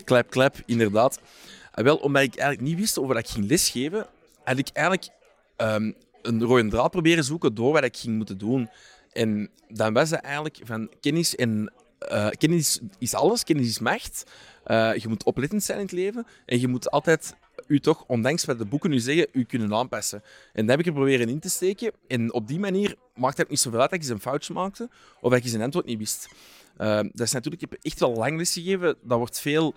Klep, 0.03 0.29
klep, 0.29 0.55
inderdaad. 0.65 1.19
Wel, 1.71 1.95
omdat 1.95 2.23
ik 2.23 2.36
eigenlijk 2.36 2.69
niet 2.69 2.79
wist 2.79 2.99
over 2.99 3.15
dat 3.15 3.23
ik 3.23 3.29
ging 3.29 3.47
lesgeven, 3.47 4.05
had 4.43 4.57
ik 4.57 4.69
eigenlijk 4.73 5.10
ehm, 5.55 5.91
een 6.21 6.43
rode 6.43 6.67
draad 6.67 6.91
proberen 6.91 7.23
zoeken 7.23 7.55
door 7.55 7.73
wat 7.73 7.84
ik 7.84 7.97
ging 7.97 8.15
moeten 8.15 8.38
doen. 8.38 8.69
En 9.12 9.49
dan 9.67 9.93
was 9.93 10.10
het 10.10 10.21
eigenlijk 10.21 10.60
van 10.63 10.89
kennis 10.99 11.36
en... 11.36 11.73
kennis 12.38 12.79
is 12.99 13.13
alles, 13.13 13.43
kennis 13.43 13.67
is 13.67 13.79
macht. 13.79 14.23
Eh, 14.63 14.95
je 14.95 15.08
moet 15.08 15.24
oplettend 15.24 15.63
zijn 15.63 15.78
in 15.78 15.84
het 15.84 15.93
leven 15.93 16.26
en 16.45 16.60
je 16.60 16.67
moet 16.67 16.91
altijd 16.91 17.36
u 17.67 17.80
toch, 17.80 18.04
ondanks 18.08 18.45
wat 18.45 18.58
de 18.58 18.65
boeken 18.65 18.91
u 18.93 19.00
zeggen, 19.00 19.28
u 19.32 19.43
kunnen 19.43 19.74
aanpassen. 19.74 20.24
En 20.54 20.65
dat 20.65 20.69
heb 20.69 20.80
ik 20.80 20.86
er 20.86 20.93
proberen 20.93 21.30
in 21.30 21.39
te 21.39 21.50
steken. 21.50 21.91
En 22.08 22.34
op 22.34 22.47
die 22.47 22.59
manier 22.59 22.95
maakt 23.16 23.38
het 23.38 23.49
niet 23.49 23.59
zoveel 23.59 23.82
uit 23.82 23.89
dat 23.89 24.03
ik 24.03 24.09
een 24.09 24.20
foutje 24.20 24.53
maakte 24.53 24.89
of 25.22 25.32
dat 25.32 25.45
ik 25.45 25.53
een 25.53 25.62
antwoord 25.62 25.86
niet 25.86 25.97
wist. 25.97 26.30
Eh, 26.78 26.95
dat 26.95 27.28
is 27.28 27.32
natuurlijk, 27.32 27.64
ik 27.64 27.70
heb 27.72 27.80
echt 27.82 27.99
wel 27.99 28.14
lang 28.14 28.38
les 28.38 28.53
gegeven. 28.53 28.95
Dat 29.01 29.18
wordt 29.18 29.39
veel 29.39 29.74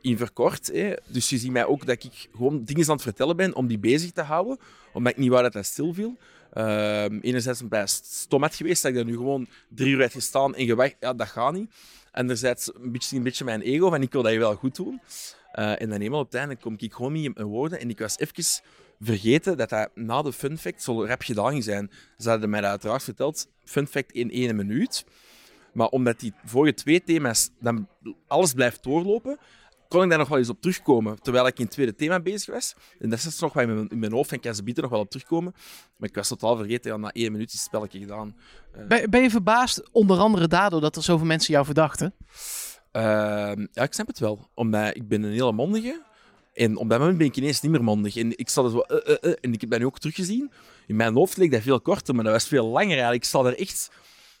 in 0.00 0.16
verkort. 0.16 0.66
Hè. 0.66 0.94
Dus 1.06 1.28
je 1.28 1.38
ziet 1.38 1.50
mij 1.50 1.66
ook 1.66 1.86
dat 1.86 2.04
ik 2.04 2.28
gewoon 2.32 2.64
dingen 2.64 2.86
aan 2.86 2.92
het 2.92 3.02
vertellen 3.02 3.36
ben 3.36 3.54
om 3.54 3.66
die 3.66 3.78
bezig 3.78 4.12
te 4.12 4.22
houden. 4.22 4.58
Omdat 4.92 5.12
ik 5.12 5.18
niet 5.18 5.30
wou 5.30 5.42
dat 5.42 5.52
dat 5.52 5.66
stilviel. 5.66 6.16
Ehm 6.52 7.18
enerzijds 7.20 7.68
bij 7.68 7.86
stom 7.86 8.42
had 8.42 8.54
geweest, 8.54 8.82
dat 8.82 8.90
ik 8.90 8.96
daar 8.96 9.06
nu 9.06 9.16
gewoon 9.16 9.46
drie 9.68 9.94
uur 9.94 10.02
had 10.02 10.12
gestaan 10.12 10.54
en 10.54 10.66
gewacht. 10.66 10.96
Ja, 11.00 11.14
dat 11.14 11.28
gaat 11.28 11.52
niet. 11.52 11.70
Anderzijds 12.18 12.74
een 12.74 12.92
beetje, 12.92 13.16
een 13.16 13.22
beetje 13.22 13.44
mijn 13.44 13.60
ego, 13.60 13.88
van 13.88 14.02
ik 14.02 14.12
wil 14.12 14.22
dat 14.22 14.32
je 14.32 14.38
wel 14.38 14.54
goed 14.54 14.76
doen. 14.76 15.00
Eh, 15.52 15.80
en 15.80 15.88
dan 15.88 16.00
eenmaal 16.00 16.20
op 16.20 16.26
het 16.26 16.34
einde 16.34 16.56
kom 16.56 16.74
ik 16.78 16.92
gewoon 16.92 17.12
niet 17.12 17.36
in 17.36 17.44
woorden. 17.44 17.80
En 17.80 17.90
ik 17.90 17.98
was 17.98 18.18
even 18.18 18.62
vergeten 19.00 19.56
dat 19.56 19.68
dat 19.68 19.90
na 19.94 20.22
de 20.22 20.32
fun 20.32 20.58
fact 20.58 20.82
zo 20.82 21.04
rap 21.04 21.22
gedaan 21.22 21.62
zijn. 21.62 21.90
Ze 22.18 22.28
hadden 22.28 22.50
mij 22.50 22.60
dat 22.60 22.70
uiteraard 22.70 23.02
verteld, 23.02 23.48
fun 23.64 23.86
fact 23.86 24.12
in 24.12 24.30
één 24.30 24.56
minuut. 24.56 25.04
Maar 25.72 25.88
omdat 25.88 26.20
die 26.20 26.32
vorige 26.44 26.74
twee 26.74 27.02
thema's 27.02 27.50
dan 27.60 27.88
alles 28.26 28.52
blijft 28.52 28.82
doorlopen, 28.82 29.38
kon 29.88 30.02
ik 30.02 30.08
daar 30.08 30.18
nog 30.18 30.28
wel 30.28 30.38
eens 30.38 30.48
op 30.48 30.60
terugkomen. 30.60 31.22
Terwijl 31.22 31.46
ik 31.46 31.58
in 31.58 31.64
het 31.64 31.72
tweede 31.72 31.94
thema 31.94 32.20
bezig 32.20 32.54
was. 32.54 32.74
En 32.98 33.10
dat 33.10 33.18
is 33.18 33.38
nog 33.38 33.52
wel 33.52 33.62
in 33.62 33.74
mijn, 33.74 33.88
in 33.88 33.98
mijn 33.98 34.12
hoofd 34.12 34.32
en 34.32 34.40
kan 34.40 34.54
ze 34.54 34.62
bieden 34.62 34.82
nog 34.82 34.92
wel 34.92 35.00
op 35.00 35.10
terugkomen. 35.10 35.52
Maar 35.96 36.08
ik 36.08 36.14
was 36.14 36.28
totaal 36.28 36.56
vergeten, 36.56 36.90
ja, 36.90 36.96
na 36.96 37.12
één 37.12 37.32
minuut 37.32 37.48
is 37.48 37.52
het 37.52 37.62
spelletje 37.62 37.98
gedaan. 37.98 38.36
Ben, 38.88 39.10
ben 39.10 39.22
je 39.22 39.30
verbaasd, 39.30 39.88
onder 39.92 40.18
andere 40.18 40.48
daardoor, 40.48 40.80
dat 40.80 40.96
er 40.96 41.02
zoveel 41.02 41.26
mensen 41.26 41.52
jou 41.52 41.64
verdachten? 41.64 42.14
Ehm, 42.92 43.66
ja, 43.72 43.82
ik 43.82 43.92
snap 43.92 44.06
het 44.06 44.18
wel. 44.18 44.48
Omdat 44.54 44.96
ik 44.96 45.08
ben 45.08 45.22
een 45.22 45.32
hele 45.32 45.52
mondige. 45.52 46.02
En 46.54 46.76
op 46.76 46.88
dat 46.88 46.98
moment 46.98 47.18
ben 47.18 47.26
ik 47.26 47.36
ineens 47.36 47.60
niet 47.60 47.70
meer 47.72 47.84
mondig. 47.84 48.16
En 48.16 48.38
ik 48.38 48.48
zat 48.48 48.64
er 48.64 48.70
zo... 48.70 48.78
eh, 48.78 48.96
eh, 49.14 49.30
eh, 49.30 49.36
en 49.40 49.52
ik 49.52 49.60
heb 49.60 49.70
dat 49.70 49.78
nu 49.78 49.86
ook 49.86 49.98
teruggezien. 49.98 50.52
In 50.86 50.96
mijn 50.96 51.14
hoofd 51.14 51.36
leek 51.36 51.50
dat 51.50 51.62
veel 51.62 51.80
korter, 51.80 52.14
maar 52.14 52.24
dat 52.24 52.32
was 52.32 52.46
veel 52.46 52.66
langer 52.66 52.90
eigenlijk. 52.90 53.22
Ik 53.22 53.28
zat 53.30 53.46
er 53.46 53.58
echt... 53.58 53.90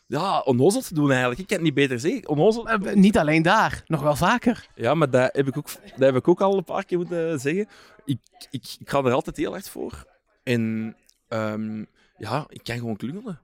Ja, 0.08 0.40
onnozel 0.40 0.80
te 0.80 0.94
doen 0.94 1.10
eigenlijk. 1.10 1.40
Ik 1.40 1.46
kan 1.46 1.56
het 1.56 1.66
niet 1.66 1.74
beter 1.74 2.00
zeggen. 2.00 2.28
Onnozel. 2.28 2.68
Eh, 2.68 2.94
niet 2.94 3.18
alleen 3.18 3.42
daar, 3.42 3.82
nog 3.86 4.02
wel 4.02 4.16
vaker. 4.16 4.68
Ja, 4.74 4.94
maar 4.94 5.10
dat 5.10 5.36
heb 5.36 5.46
ik 5.46 5.56
ook, 5.56 5.66
dat 5.82 5.98
heb 5.98 6.16
ik 6.16 6.28
ook 6.28 6.40
al 6.40 6.56
een 6.56 6.64
paar 6.64 6.84
keer 6.84 6.98
moeten 6.98 7.40
zeggen. 7.40 7.68
Ik, 8.04 8.18
ik, 8.50 8.76
ik 8.78 8.88
ga 8.90 8.98
er 9.04 9.12
altijd 9.12 9.36
heel 9.36 9.50
hard 9.50 9.68
voor. 9.68 10.04
En 10.42 10.96
ehm, 11.28 11.84
ja, 12.18 12.46
ik 12.48 12.60
kan 12.62 12.76
gewoon 12.76 12.96
klungelen. 12.96 13.40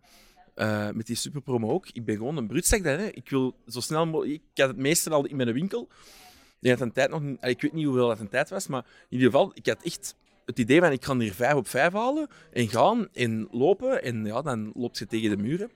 Eh, 0.55 0.91
met 0.91 1.07
die 1.07 1.17
superpromo 1.17 1.71
ook. 1.71 1.89
Ik 1.93 2.05
ben 2.05 2.17
gewoon 2.17 2.37
een 2.37 2.47
bruudstek. 2.47 2.83
dan, 2.85 2.99
Hè. 2.99 3.07
Ik 3.07 3.31
wil 3.31 3.55
zo 3.67 3.81
snel 3.81 4.07
mogelijk... 4.07 4.43
Ik 4.53 4.61
had 4.61 4.69
het 4.69 4.77
meeste 4.77 5.11
al 5.11 5.25
in 5.27 5.37
mijn 5.37 5.53
winkel. 5.53 5.89
Ik, 6.61 6.71
had 6.71 6.81
een 6.81 6.93
tijd 6.93 7.11
nog, 7.11 7.21
niet- 7.23 7.45
ik 7.45 7.61
weet 7.63 7.73
niet 7.73 7.85
hoeveel 7.85 8.09
dat 8.09 8.21
een 8.21 8.29
tijd 8.29 8.51
was, 8.51 8.67
maar 8.67 8.85
in 9.09 9.17
ieder 9.17 9.27
geval, 9.31 9.51
ik 9.55 9.67
had 9.67 9.83
echt 9.83 10.15
het 10.47 10.59
idee 10.59 10.81
van 10.81 10.93
ik 10.93 11.05
ga 11.05 11.17
hier 11.17 11.35
vijf 11.35 11.55
op 11.55 11.69
vijf 11.69 11.93
halen 11.93 12.29
en 12.53 12.69
gaan 12.69 13.09
en 13.13 13.49
lopen. 13.51 14.03
En 14.03 14.25
ja, 14.25 14.43
dan 14.43 14.73
loopt 14.75 14.99
je 14.99 15.07
tegen 15.07 15.31
de 15.31 15.43
muren. 15.43 15.71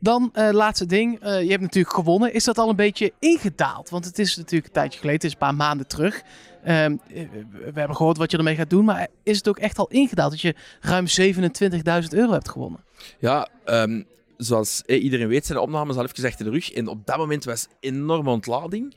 Dan, 0.00 0.30
eh, 0.32 0.48
laatste 0.52 0.86
ding. 0.86 1.20
Eh, 1.20 1.42
je 1.42 1.50
hebt 1.50 1.62
natuurlijk 1.62 1.94
gewonnen. 1.94 2.34
Is 2.34 2.44
dat 2.44 2.58
al 2.58 2.68
een 2.68 2.76
beetje 2.76 3.12
ingedaald? 3.18 3.90
Want 3.90 4.04
het 4.04 4.18
is 4.18 4.36
natuurlijk 4.36 4.66
een 4.66 4.72
tijdje 4.72 4.98
geleden. 4.98 5.20
Het 5.20 5.24
is 5.24 5.32
een 5.32 5.46
paar 5.46 5.54
maanden 5.54 5.86
terug. 5.86 6.22
Ehm, 6.62 6.96
eh, 7.08 7.28
we 7.50 7.78
hebben 7.80 7.96
gehoord 7.96 8.16
wat 8.16 8.30
je 8.30 8.36
ermee 8.36 8.56
gaat 8.56 8.70
doen. 8.70 8.84
Maar 8.84 9.08
is 9.22 9.36
het 9.36 9.48
ook 9.48 9.58
echt 9.58 9.78
al 9.78 9.88
ingedaald 9.88 10.30
dat 10.30 10.40
je 10.40 10.54
ruim 10.80 11.06
27.000 11.06 12.14
euro 12.14 12.32
hebt 12.32 12.48
gewonnen? 12.48 12.84
Ja, 13.18 13.48
ehm, 13.64 14.02
zoals 14.36 14.82
eh, 14.86 15.02
iedereen 15.02 15.28
weet, 15.28 15.46
zijn 15.46 15.58
de 15.58 15.64
opnames 15.64 15.96
al 15.96 16.04
even 16.04 16.24
achter 16.24 16.44
de 16.44 16.50
rug. 16.50 16.72
En 16.72 16.88
op 16.88 17.06
dat 17.06 17.16
moment 17.16 17.44
was 17.44 17.66
enorme 17.80 18.30
ontlading. 18.30 18.94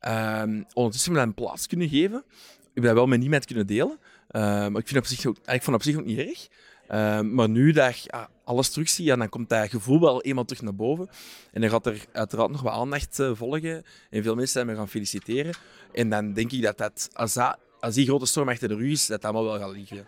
Ehm, 0.00 0.62
ondertussen 0.72 1.12
hebben 1.12 1.34
we 1.34 1.40
een 1.40 1.46
plaats 1.46 1.66
kunnen 1.66 1.88
geven. 1.88 2.24
Ik 2.58 2.74
heb 2.74 2.84
dat 2.84 2.94
wel 2.94 3.06
met 3.06 3.20
niemand 3.20 3.44
kunnen 3.44 3.66
delen. 3.66 3.98
Ehm, 4.28 4.72
maar 4.72 4.80
ik 4.80 4.88
vind, 4.88 4.96
op 4.98 5.06
zich 5.06 5.26
ook, 5.26 5.36
ik 5.36 5.62
vond 5.62 5.66
het 5.66 5.74
op 5.74 5.82
zich 5.82 5.96
ook 5.96 6.04
niet 6.04 6.18
erg. 6.18 6.48
Ehm, 6.88 7.34
maar 7.34 7.48
nu 7.48 7.72
dat 7.72 7.88
ik 7.88 7.96
ja, 7.96 8.28
alles 8.44 8.70
terugzie, 8.70 9.04
ja, 9.04 9.16
dan 9.16 9.28
komt 9.28 9.48
dat 9.48 9.70
gevoel 9.70 10.00
wel 10.00 10.22
eenmaal 10.22 10.44
terug 10.44 10.62
naar 10.62 10.74
boven. 10.74 11.08
En 11.52 11.60
dan 11.60 11.70
gaat 11.70 11.86
er 11.86 12.04
uiteraard 12.12 12.50
nog 12.50 12.62
wat 12.62 12.72
aandacht 12.72 13.18
eh, 13.18 13.30
volgen. 13.34 13.84
En 14.10 14.22
veel 14.22 14.34
mensen 14.34 14.52
zijn 14.52 14.66
me 14.66 14.74
gaan 14.74 14.88
feliciteren. 14.88 15.54
En 15.92 16.10
dan 16.10 16.32
denk 16.32 16.52
ik 16.52 16.62
dat, 16.62 16.78
dat, 16.78 17.10
als, 17.12 17.32
dat 17.32 17.58
als 17.80 17.94
die 17.94 18.06
grote 18.06 18.26
storm 18.26 18.48
achter 18.48 18.68
de 18.68 18.74
rug 18.74 18.90
is, 18.90 19.06
dat 19.06 19.22
dat 19.22 19.32
allemaal 19.32 19.52
wel 19.52 19.66
gaat 19.66 19.76
liggen. 19.76 20.06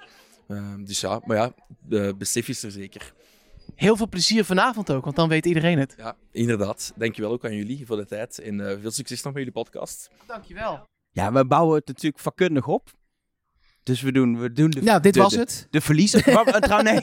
Ehm, 0.48 0.84
dus 0.84 1.00
ja, 1.00 1.20
maar 1.24 1.36
ja, 1.36 1.52
de 1.78 2.14
besef 2.18 2.48
is 2.48 2.62
er 2.62 2.70
zeker. 2.70 3.12
Heel 3.74 3.96
veel 3.96 4.08
plezier 4.08 4.44
vanavond 4.44 4.90
ook, 4.90 5.04
want 5.04 5.16
dan 5.16 5.28
weet 5.28 5.46
iedereen 5.46 5.78
het. 5.78 5.94
Ja, 5.96 6.16
inderdaad. 6.30 6.92
Dankjewel 6.96 7.32
ook 7.32 7.44
aan 7.44 7.56
jullie 7.56 7.86
voor 7.86 7.96
de 7.96 8.06
tijd. 8.06 8.38
En 8.38 8.68
eh, 8.68 8.76
veel 8.80 8.90
succes 8.90 9.22
nog 9.22 9.32
met 9.32 9.42
jullie 9.42 9.62
podcast. 9.62 10.10
Dankjewel. 10.26 10.86
Ja, 11.10 11.32
we 11.32 11.46
bouwen 11.46 11.78
het 11.78 11.86
natuurlijk 11.86 12.22
vakkundig 12.22 12.66
op. 12.66 12.90
Dus 13.86 14.00
we 14.02 14.12
doen, 14.12 14.38
we 14.38 14.52
doen 14.52 14.70
de, 14.70 14.82
Nou, 14.82 15.00
dit 15.00 15.14
de- 15.14 15.20
was 15.20 15.32
de- 15.32 15.38
het. 15.38 15.66
De 15.70 15.80
verliezer. 15.80 16.32
Wat, 16.32 16.46
eh, 16.46 16.54
trouw, 16.60 16.82
nee. 16.92 17.00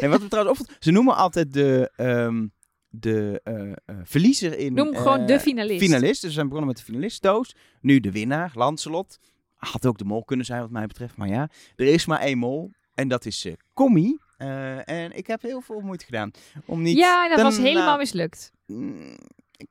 nee, 0.00 0.08
wat 0.10 0.20
we 0.22 0.28
trouwens 0.28 0.58
opvalt, 0.58 0.76
ze 0.84 0.90
noemen 0.90 1.16
altijd 1.16 1.52
de, 1.52 1.90
ehm, 1.96 2.46
de 2.88 3.40
eh, 3.44 3.70
eh, 3.70 3.76
verliezer 4.04 4.58
in. 4.58 4.74
Noem 4.74 4.96
gewoon 4.96 5.20
eh, 5.20 5.26
de 5.26 5.40
finalist. 5.40 5.80
Finalist. 5.84 6.20
Dus 6.20 6.28
we 6.30 6.34
zijn 6.34 6.46
begonnen 6.48 6.68
met 6.68 6.76
de 6.78 6.84
finalist 6.84 7.22
Toos. 7.22 7.54
Nu 7.80 8.00
de 8.00 8.10
winnaar, 8.12 8.50
Lancelot. 8.54 9.18
Had 9.54 9.86
ook 9.86 9.98
de 9.98 10.04
mol 10.04 10.24
kunnen 10.24 10.46
zijn, 10.46 10.60
wat 10.60 10.70
mij 10.70 10.86
betreft. 10.86 11.16
Maar 11.16 11.28
ja, 11.28 11.50
er 11.76 11.86
is 11.86 12.06
maar 12.06 12.20
één 12.20 12.38
mol. 12.38 12.70
En 12.94 13.08
dat 13.08 13.24
is 13.24 13.44
eh 13.44 13.52
Commie. 13.72 14.20
Eh, 14.36 14.88
en 14.88 15.16
ik 15.16 15.26
heb 15.26 15.42
heel 15.42 15.60
veel 15.60 15.80
moeite 15.80 16.04
gedaan 16.04 16.30
om 16.64 16.82
niet. 16.82 16.96
Ja, 16.96 17.28
dat 17.28 17.40
was 17.40 17.56
helemaal 17.56 17.96
mislukt. 17.98 18.50
Mm, 18.66 19.18
ik, 19.56 19.68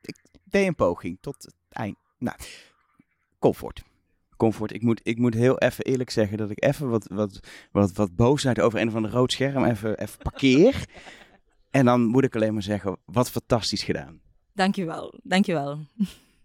ik 0.00 0.16
deed 0.44 0.66
een 0.66 0.74
poging 0.74 1.18
tot 1.20 1.42
het 1.42 1.54
eind. 1.68 1.96
Nou, 2.18 2.36
comfort. 3.38 3.82
Comfort. 4.42 4.72
Ik 4.72 4.82
moet, 4.82 5.00
ik 5.02 5.18
moet 5.18 5.34
heel 5.34 5.58
even 5.58 5.84
eerlijk 5.84 6.10
zeggen 6.10 6.38
dat 6.38 6.50
ik 6.50 6.64
even 6.64 6.88
wat, 6.88 7.06
wat, 7.06 7.40
wat, 7.72 7.92
wat 7.92 8.16
boosheid 8.16 8.60
over 8.60 8.80
een 8.80 8.88
of 8.88 8.94
ander 8.94 9.10
rood 9.10 9.32
scherm 9.32 9.64
even, 9.64 9.98
even 9.98 10.18
parkeer. 10.22 10.84
en 11.70 11.84
dan 11.84 12.04
moet 12.04 12.24
ik 12.24 12.34
alleen 12.34 12.52
maar 12.52 12.62
zeggen, 12.62 12.96
wat 13.04 13.30
fantastisch 13.30 13.82
gedaan. 13.82 14.20
Dankjewel, 14.52 15.14
dankjewel. 15.22 15.78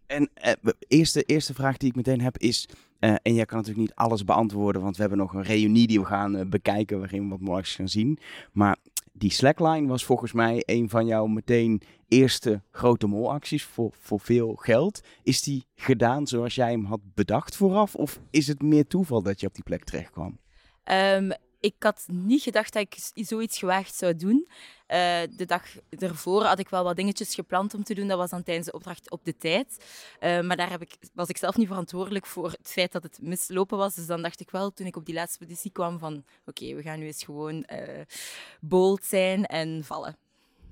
En 0.05 0.29
eh, 0.33 0.53
de 0.61 0.75
eerste, 0.87 1.23
eerste 1.23 1.53
vraag 1.53 1.77
die 1.77 1.89
ik 1.89 1.95
meteen 1.95 2.21
heb 2.21 2.37
is, 2.37 2.69
eh, 2.99 3.15
en 3.21 3.33
jij 3.33 3.45
kan 3.45 3.57
natuurlijk 3.57 3.87
niet 3.87 3.95
alles 3.95 4.23
beantwoorden, 4.23 4.81
want 4.81 4.95
we 4.95 5.01
hebben 5.01 5.19
nog 5.19 5.33
een 5.33 5.43
reunie 5.43 5.87
die 5.87 5.99
we 5.99 6.05
gaan 6.05 6.35
eh, 6.35 6.45
bekijken, 6.45 6.99
waarin 6.99 7.23
we 7.23 7.29
wat 7.29 7.39
moois 7.39 7.75
gaan 7.75 7.89
zien. 7.89 8.19
Maar 8.51 8.77
die 9.17 9.31
slackline 9.31 9.87
was 9.87 10.05
volgens 10.05 10.31
mij 10.31 10.63
een 10.65 10.89
van 10.89 11.05
jouw 11.05 11.25
meteen 11.25 11.81
eerste 12.07 12.61
grote 12.71 13.07
molacties 13.07 13.63
voor, 13.63 13.91
voor 13.99 14.19
veel 14.19 14.55
geld. 14.55 15.01
Is 15.23 15.41
die 15.41 15.65
gedaan 15.75 16.27
zoals 16.27 16.55
jij 16.55 16.71
hem 16.71 16.85
had 16.85 16.99
bedacht 17.13 17.55
vooraf? 17.55 17.95
Of 17.95 18.19
is 18.29 18.47
het 18.47 18.61
meer 18.61 18.87
toeval 18.87 19.21
dat 19.21 19.39
je 19.39 19.47
op 19.47 19.53
die 19.53 19.63
plek 19.63 19.83
terecht 19.83 20.11
kwam? 20.11 20.39
Ehm, 20.83 21.31
ik 21.59 21.75
had 21.79 22.05
niet 22.07 22.41
gedacht 22.41 22.73
dat 22.73 22.81
ik 22.81 23.25
zoiets 23.25 23.57
gewaagd 23.57 23.95
zou 23.95 24.15
doen. 24.15 24.47
Eh, 24.87 25.21
de 25.35 25.45
dag 25.45 25.63
ervoor 25.89 26.43
had 26.43 26.59
ik 26.59 26.69
wel 26.69 26.83
wat 26.83 26.95
dingetjes 26.95 27.35
gepland 27.35 27.73
om 27.73 27.83
te 27.83 27.93
doen. 27.93 28.07
Dat 28.07 28.17
was 28.17 28.29
dan 28.29 28.43
tijdens 28.43 28.65
de 28.65 28.73
opdracht 28.73 29.11
op 29.11 29.25
de 29.25 29.37
tijd. 29.37 29.85
Eh, 30.19 30.41
maar 30.41 30.57
daar 30.57 30.69
heb 30.69 30.81
ik, 30.81 30.97
was 31.13 31.29
ik 31.29 31.37
zelf 31.37 31.57
niet 31.57 31.67
verantwoordelijk 31.67 32.25
voor 32.25 32.49
het 32.49 32.67
feit 32.67 32.91
dat 32.91 33.03
het 33.03 33.19
mislopen 33.21 33.77
was. 33.77 33.95
Dus 33.95 34.05
dan 34.05 34.21
dacht 34.21 34.39
ik 34.39 34.49
wel, 34.49 34.73
toen 34.73 34.87
ik 34.87 34.95
op 34.95 35.05
die 35.05 35.15
laatste 35.15 35.45
positie 35.45 35.71
kwam, 35.71 35.99
van 35.99 36.23
oké, 36.45 36.75
we 36.75 36.81
gaan 36.81 36.99
nu 36.99 37.05
eens 37.05 37.23
gewoon 37.23 37.63
eh 37.63 38.01
bold 38.61 39.03
zijn 39.03 39.45
en 39.45 39.83
vallen. 39.83 40.17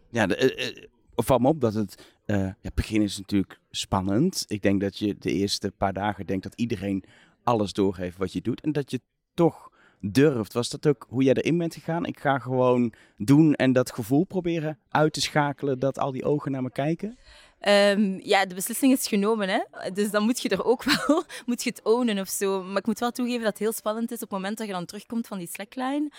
Ja, 0.09 0.27
de, 0.27 0.89
me 1.15 1.47
op 1.47 1.61
dat 1.61 1.73
het, 1.73 2.03
ja, 2.25 2.57
het 2.61 2.73
begin 2.73 3.01
is 3.01 3.17
natuurlijk 3.17 3.59
spannend. 3.71 4.45
Ik 4.47 4.61
denk 4.61 4.81
dat 4.81 4.97
je 4.97 5.17
de 5.17 5.31
eerste 5.31 5.71
paar 5.71 5.93
dagen 5.93 6.25
denkt 6.25 6.43
dat 6.43 6.55
iedereen 6.55 7.03
alles 7.43 7.73
doorgeeft 7.73 8.17
wat 8.17 8.33
je 8.33 8.41
doet. 8.41 8.61
En 8.61 8.71
dat 8.71 8.91
je 8.91 9.01
toch 9.33 9.71
durft. 10.11 10.53
Was 10.53 10.69
dat 10.69 10.87
ook 10.87 11.05
hoe 11.09 11.23
jij 11.23 11.33
erin 11.33 11.57
bent 11.57 11.73
gegaan? 11.73 12.05
Ik 12.05 12.19
ga 12.19 12.39
gewoon 12.39 12.93
doen 13.17 13.53
en 13.53 13.73
dat 13.73 13.91
gevoel 13.91 14.23
proberen 14.23 14.79
uit 14.89 15.13
te 15.13 15.21
schakelen 15.21 15.79
dat 15.79 15.99
al 15.99 16.11
die 16.11 16.25
ogen 16.25 16.51
naar 16.51 16.61
me 16.61 16.71
kijken? 16.71 17.17
Ehm, 17.59 18.19
ja, 18.23 18.45
de 18.45 18.55
beslissing 18.55 18.93
is 18.93 19.07
genomen, 19.07 19.49
hè. 19.49 19.89
Dus 19.93 20.11
dan 20.11 20.23
moet 20.23 20.41
je 20.41 20.49
er 20.49 20.65
ook 20.65 20.83
wel 20.93 21.23
moet 21.45 21.63
je 21.63 21.69
het 21.69 21.83
ownen 21.83 22.19
of 22.19 22.29
zo. 22.29 22.63
Maar 22.63 22.77
ik 22.77 22.85
moet 22.85 22.99
wel 22.99 23.11
toegeven 23.11 23.41
dat 23.41 23.49
het 23.49 23.59
heel 23.59 23.73
spannend 23.73 24.11
is 24.11 24.15
op 24.15 24.29
het 24.29 24.39
moment 24.39 24.57
dat 24.57 24.67
je 24.67 24.73
dan 24.73 24.85
terugkomt 24.85 25.27
van 25.27 25.37
die 25.37 25.49
slackline. 25.51 26.11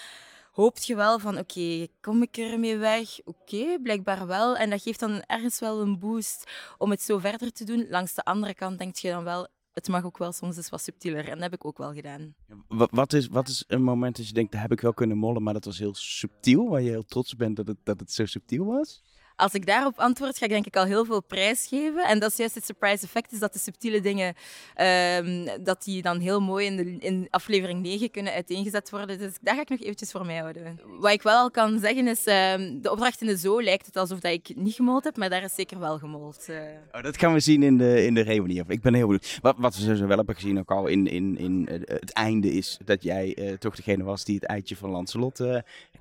Hoopt 0.53 0.87
je 0.87 0.97
wel 0.97 1.19
van, 1.19 1.39
oké, 1.39 1.87
kom 2.01 2.23
ik 2.23 2.37
ermee 2.37 2.77
weg? 2.77 3.19
Oké, 3.25 3.79
blijkbaar 3.83 4.27
wel. 4.27 4.57
En 4.57 4.71
dat 4.71 4.83
geeft 4.83 5.01
dan 5.01 5.23
ergens 5.27 5.59
wel 5.59 5.81
een 5.81 5.99
boost 5.99 6.51
om 6.79 6.91
het 6.91 7.03
zo 7.03 7.19
verder 7.19 7.53
te 7.53 7.65
doen. 7.65 7.87
Langs 7.89 8.15
de 8.15 8.25
andere 8.25 8.55
kant 8.55 8.79
denk 8.79 8.97
je 8.97 9.11
dan 9.11 9.25
wel, 9.25 9.49
het 9.77 9.89
mag 9.89 10.05
ook 10.05 10.19
wel 10.19 10.33
soms 10.33 10.57
eens 10.57 10.69
wat 10.69 10.81
subtieler. 10.81 11.25
En 11.25 11.33
dat 11.33 11.43
heb 11.43 11.53
ik 11.53 11.65
ook 11.65 11.79
wel 11.79 11.93
gedaan. 11.93 12.35
Wat, 12.69 13.13
is, 13.13 13.27
wat 13.27 13.49
is 13.49 13.65
een 13.67 13.83
moment 13.83 14.17
dat 14.17 14.29
je 14.29 14.33
denkt, 14.33 14.53
dat 14.53 14.61
heb 14.61 14.73
ik 14.73 14.81
wel 14.81 14.95
kunnen 14.95 15.17
mollen, 15.17 15.43
maar 15.43 15.53
dat 15.53 15.65
was 15.65 15.79
heel 15.79 15.95
subtiel, 15.95 16.69
waar 16.69 16.83
je 16.83 16.91
heel 16.91 17.05
trots 17.05 17.37
bent 17.37 17.57
dat 17.57 17.75
dat 17.83 18.01
het 18.01 18.13
zo 18.13 18.27
subtiel 18.27 18.65
was? 18.65 19.03
Als 19.37 19.53
ik 19.55 19.67
daarop 19.67 19.99
antwoord, 19.99 20.39
ga 20.39 20.45
ik 20.45 20.51
denk 20.51 20.67
ik 20.67 20.77
al 20.77 20.85
heel 20.85 21.05
veel 21.05 21.23
prijs 21.23 21.67
geven. 21.67 22.05
En 22.05 22.19
dat 22.19 22.31
is 22.31 22.37
juist 22.37 22.55
het 22.55 22.65
surprise 22.65 23.05
effect, 23.05 23.33
is 23.33 23.39
dat 23.39 23.53
de 23.53 23.59
subtiele 23.59 24.01
dingen, 24.01 24.35
ehm, 24.75 25.49
dat 25.65 25.85
die 25.85 26.03
dan 26.03 26.19
heel 26.21 26.41
mooi 26.41 26.67
in, 26.67 26.77
de, 26.77 26.97
in 26.99 27.27
aflevering 27.31 27.83
9 27.83 28.11
kunnen 28.11 28.33
uiteengezet 28.33 28.91
worden. 28.91 29.19
Dus 29.19 29.33
daar 29.41 29.55
ga 29.55 29.61
ik 29.61 29.69
nog 29.69 29.81
eventjes 29.81 30.11
voor 30.11 30.27
mij 30.27 30.37
houden. 30.37 30.81
Wat 30.99 31.13
ik 31.13 31.23
wel 31.23 31.39
al 31.39 31.51
kan 31.51 31.79
zeggen 31.79 32.09
is, 32.09 32.25
ehm, 32.25 32.81
de 32.81 32.91
opdracht 32.91 33.21
in 33.21 33.27
de 33.27 33.37
zoo 33.37 33.63
lijkt 33.63 33.87
het 33.87 33.97
alsof 33.97 34.21
dat 34.21 34.33
ik 34.33 34.53
niet 34.55 34.75
gemold 34.75 35.05
heb, 35.05 35.17
maar 35.17 35.31
daar 35.31 35.43
is 35.43 35.55
zeker 35.55 35.79
wel 35.79 35.99
gemold. 35.99 36.45
eh. 36.49 36.57
Oh, 36.93 37.03
dat 37.03 37.17
gaan 37.19 37.33
we 37.33 37.41
zien 37.41 37.63
in 37.63 37.79
de, 37.79 38.05
in 38.05 38.15
de 38.15 38.23
reunie. 38.23 38.63
Ik 38.69 38.81
ben 38.83 38.95
heel 38.95 39.07
benieuwd. 39.07 39.39
Wat, 39.43 39.55
wat 39.59 39.77
we 39.77 39.83
sowieso 39.83 40.07
wel 40.07 40.17
hebben 40.17 40.35
gezien, 40.35 40.59
ook 40.59 40.71
al 40.71 40.87
in, 40.87 41.07
in, 41.07 41.39
in 41.39 41.69
eh, 41.69 41.97
het 42.01 42.13
einde, 42.13 42.53
is 42.53 42.79
dat 42.85 43.03
jij 43.03 43.35
eh, 43.35 43.53
toch 43.53 43.77
degene 43.77 44.05
was 44.05 44.25
die 44.25 44.35
het 44.35 44.45
eitje 44.45 44.77
van 44.77 44.91
Lancelot 44.91 45.41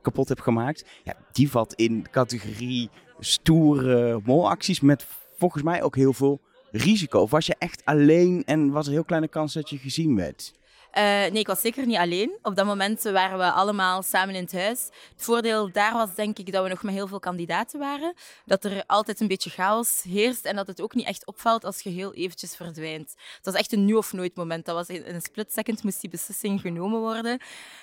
kapot 0.02 0.28
hebt 0.30 0.42
gemaakt. 0.42 0.86
Ja, 1.04 1.16
die 1.32 1.50
valt 1.50 1.74
in 1.74 2.06
categorie 2.12 2.90
stoere 3.20 4.22
molacties 4.24 4.80
met 4.80 5.06
volgens 5.38 5.64
mij 5.64 5.84
ook 5.84 5.96
heel 5.96 6.14
veel 6.14 6.40
risico. 6.72 7.20
Of 7.20 7.32
was 7.32 7.46
je 7.46 7.56
echt 7.58 7.82
alleen 7.86 8.44
en 8.46 8.72
was 8.72 8.86
er 8.86 8.92
heel 8.92 9.04
kleine 9.04 9.28
kans 9.28 9.54
dat 9.54 9.70
je 9.70 9.78
gezien 9.78 10.16
werd? 10.16 10.54
Eh, 10.96 11.04
nee, 11.04 11.40
ik 11.40 11.48
was 11.48 11.62
zeker 11.62 11.86
niet 11.86 11.98
alleen. 11.98 12.38
Op 12.42 12.56
dat 12.56 12.66
moment 12.66 13.02
waren 13.02 13.38
we 13.38 13.52
allemaal 13.52 14.04
samen 14.04 14.36
in 14.36 14.42
het 14.42 14.54
huis. 14.54 14.90
Het 15.12 15.24
voordeel 15.24 15.72
daar 15.72 15.94
was 15.94 16.16
denk 16.16 16.38
ik 16.40 16.52
dat 16.52 16.64
we 16.64 16.70
nog 16.70 16.84
met 16.84 16.94
heel 16.94 17.08
veel 17.08 17.20
kandidaten 17.20 17.80
waren. 17.80 18.14
Dat 18.46 18.64
er 18.64 18.84
altijd 18.86 19.20
een 19.20 19.28
beetje 19.28 19.50
chaos 19.50 20.02
heerst 20.04 20.46
en 20.46 20.56
dat 20.56 20.68
het 20.68 20.82
ook 20.82 20.96
niet 20.96 21.06
echt 21.06 21.26
opvalt 21.26 21.64
als 21.64 21.82
je 21.82 21.90
heel 21.90 22.14
eventjes 22.14 22.56
verdwijnt. 22.56 23.14
Het 23.36 23.46
was 23.46 23.54
echt 23.54 23.74
een 23.74 23.86
nu 23.86 23.94
of 23.94 24.14
nooit 24.14 24.36
moment. 24.36 24.66
Dat 24.66 24.76
was 24.76 24.88
in 24.88 25.04
een 25.06 25.22
split 25.22 25.54
second 25.54 25.84
moest 25.84 26.02
die 26.02 26.10
beslissing 26.10 26.62
genomen 26.62 27.00
worden. 27.00 27.40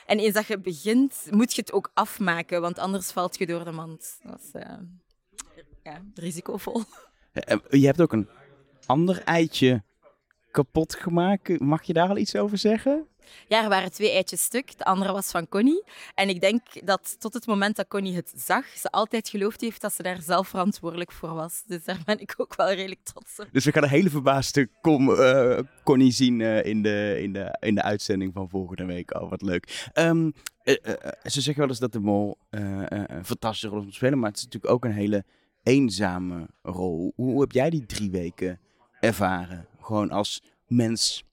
En 0.07 0.19
eens 0.19 0.35
dat 0.35 0.47
je 0.47 0.59
begint, 0.59 1.27
moet 1.31 1.55
je 1.55 1.61
het 1.61 1.73
ook 1.73 1.91
afmaken, 1.95 2.61
want 2.61 2.79
anders 2.79 3.11
valt 3.11 3.39
je 3.39 3.47
door 3.47 3.65
de 3.65 3.73
mand. 3.73 4.19
Dat 4.23 4.41
is 4.41 4.61
uh, 4.63 4.73
ja, 5.83 6.03
risicovol. 6.15 6.83
Eh, 7.33 7.57
je 7.71 7.87
hebt 7.87 8.01
ook 8.01 8.13
een 8.13 8.29
ander 8.87 9.23
eitje 9.23 9.83
kapot 10.51 10.95
gemaakt. 10.95 11.61
Mag 11.61 11.83
je 11.83 11.93
daar 11.93 12.09
al 12.09 12.17
iets 12.17 12.37
over 12.37 12.59
zeggen? 12.59 13.07
Ja, 13.49 13.63
er 13.63 13.69
waren 13.69 13.93
twee 13.93 14.11
eitjes 14.11 14.43
stuk. 14.43 14.79
De 14.79 14.85
andere 14.85 15.13
was 15.13 15.31
van 15.31 15.49
Connie. 15.49 15.85
En 16.15 16.29
ik 16.29 16.41
denk 16.41 16.63
dat 16.87 17.21
tot 17.21 17.35
het 17.35 17.47
moment 17.47 17.77
dat 17.77 17.89
Connie 17.89 18.15
het 18.15 18.33
zag, 18.37 18.67
ze 18.67 18.91
altijd 18.91 19.29
geloofd 19.29 19.61
heeft 19.61 19.81
dat 19.81 19.93
ze 19.93 20.03
daar 20.03 20.23
zelf 20.23 20.49
verantwoordelijk 20.49 21.13
voor 21.13 21.35
was. 21.35 21.63
Dus 21.67 21.85
daar 21.85 22.01
ben 22.05 22.21
ik 22.21 22.35
ook 22.37 22.57
wel 22.57 22.73
redelijk 22.73 23.01
trots 23.03 23.39
op. 23.39 23.49
Dus 23.53 23.65
we 23.65 23.73
gaan 23.73 23.83
een 23.83 23.89
hele 23.89 24.11
verbaasde 24.11 24.69
uh, 24.83 25.59
Connie 25.85 26.13
zien 26.13 26.41
uh, 26.41 26.65
in, 26.65 26.83
de, 26.83 27.19
in, 27.21 27.33
de, 27.33 27.57
in 27.61 27.75
de 27.75 27.83
uitzending 27.83 28.33
van 28.33 28.49
volgende 28.49 28.85
week. 28.85 29.15
Oh, 29.15 29.31
wat 29.31 29.43
leuk. 29.43 29.91
Um, 29.95 30.33
uh, 30.65 30.75
ze 31.23 31.41
zeggen 31.41 31.59
wel 31.59 31.69
eens 31.69 31.79
dat 31.79 31.93
de 31.93 32.01
mol 32.01 32.39
een 32.51 33.25
fantastische 33.25 33.69
rol 33.69 33.83
moet 33.83 33.95
spelen, 33.95 34.19
maar 34.19 34.29
het 34.29 34.39
is 34.39 34.45
natuurlijk 34.45 34.73
ook 34.73 34.85
een 34.85 34.93
hele 34.93 35.25
eenzame 35.63 36.49
rol. 36.63 37.13
Hoe, 37.17 37.41
heb 37.41 37.53
jij 37.53 37.71
die 37.71 37.87
drie 37.87 38.11
weken 38.11 38.61
ervaren? 39.01 39.67
Gewoon 39.81 40.11
als 40.11 40.43
mens 40.67 41.25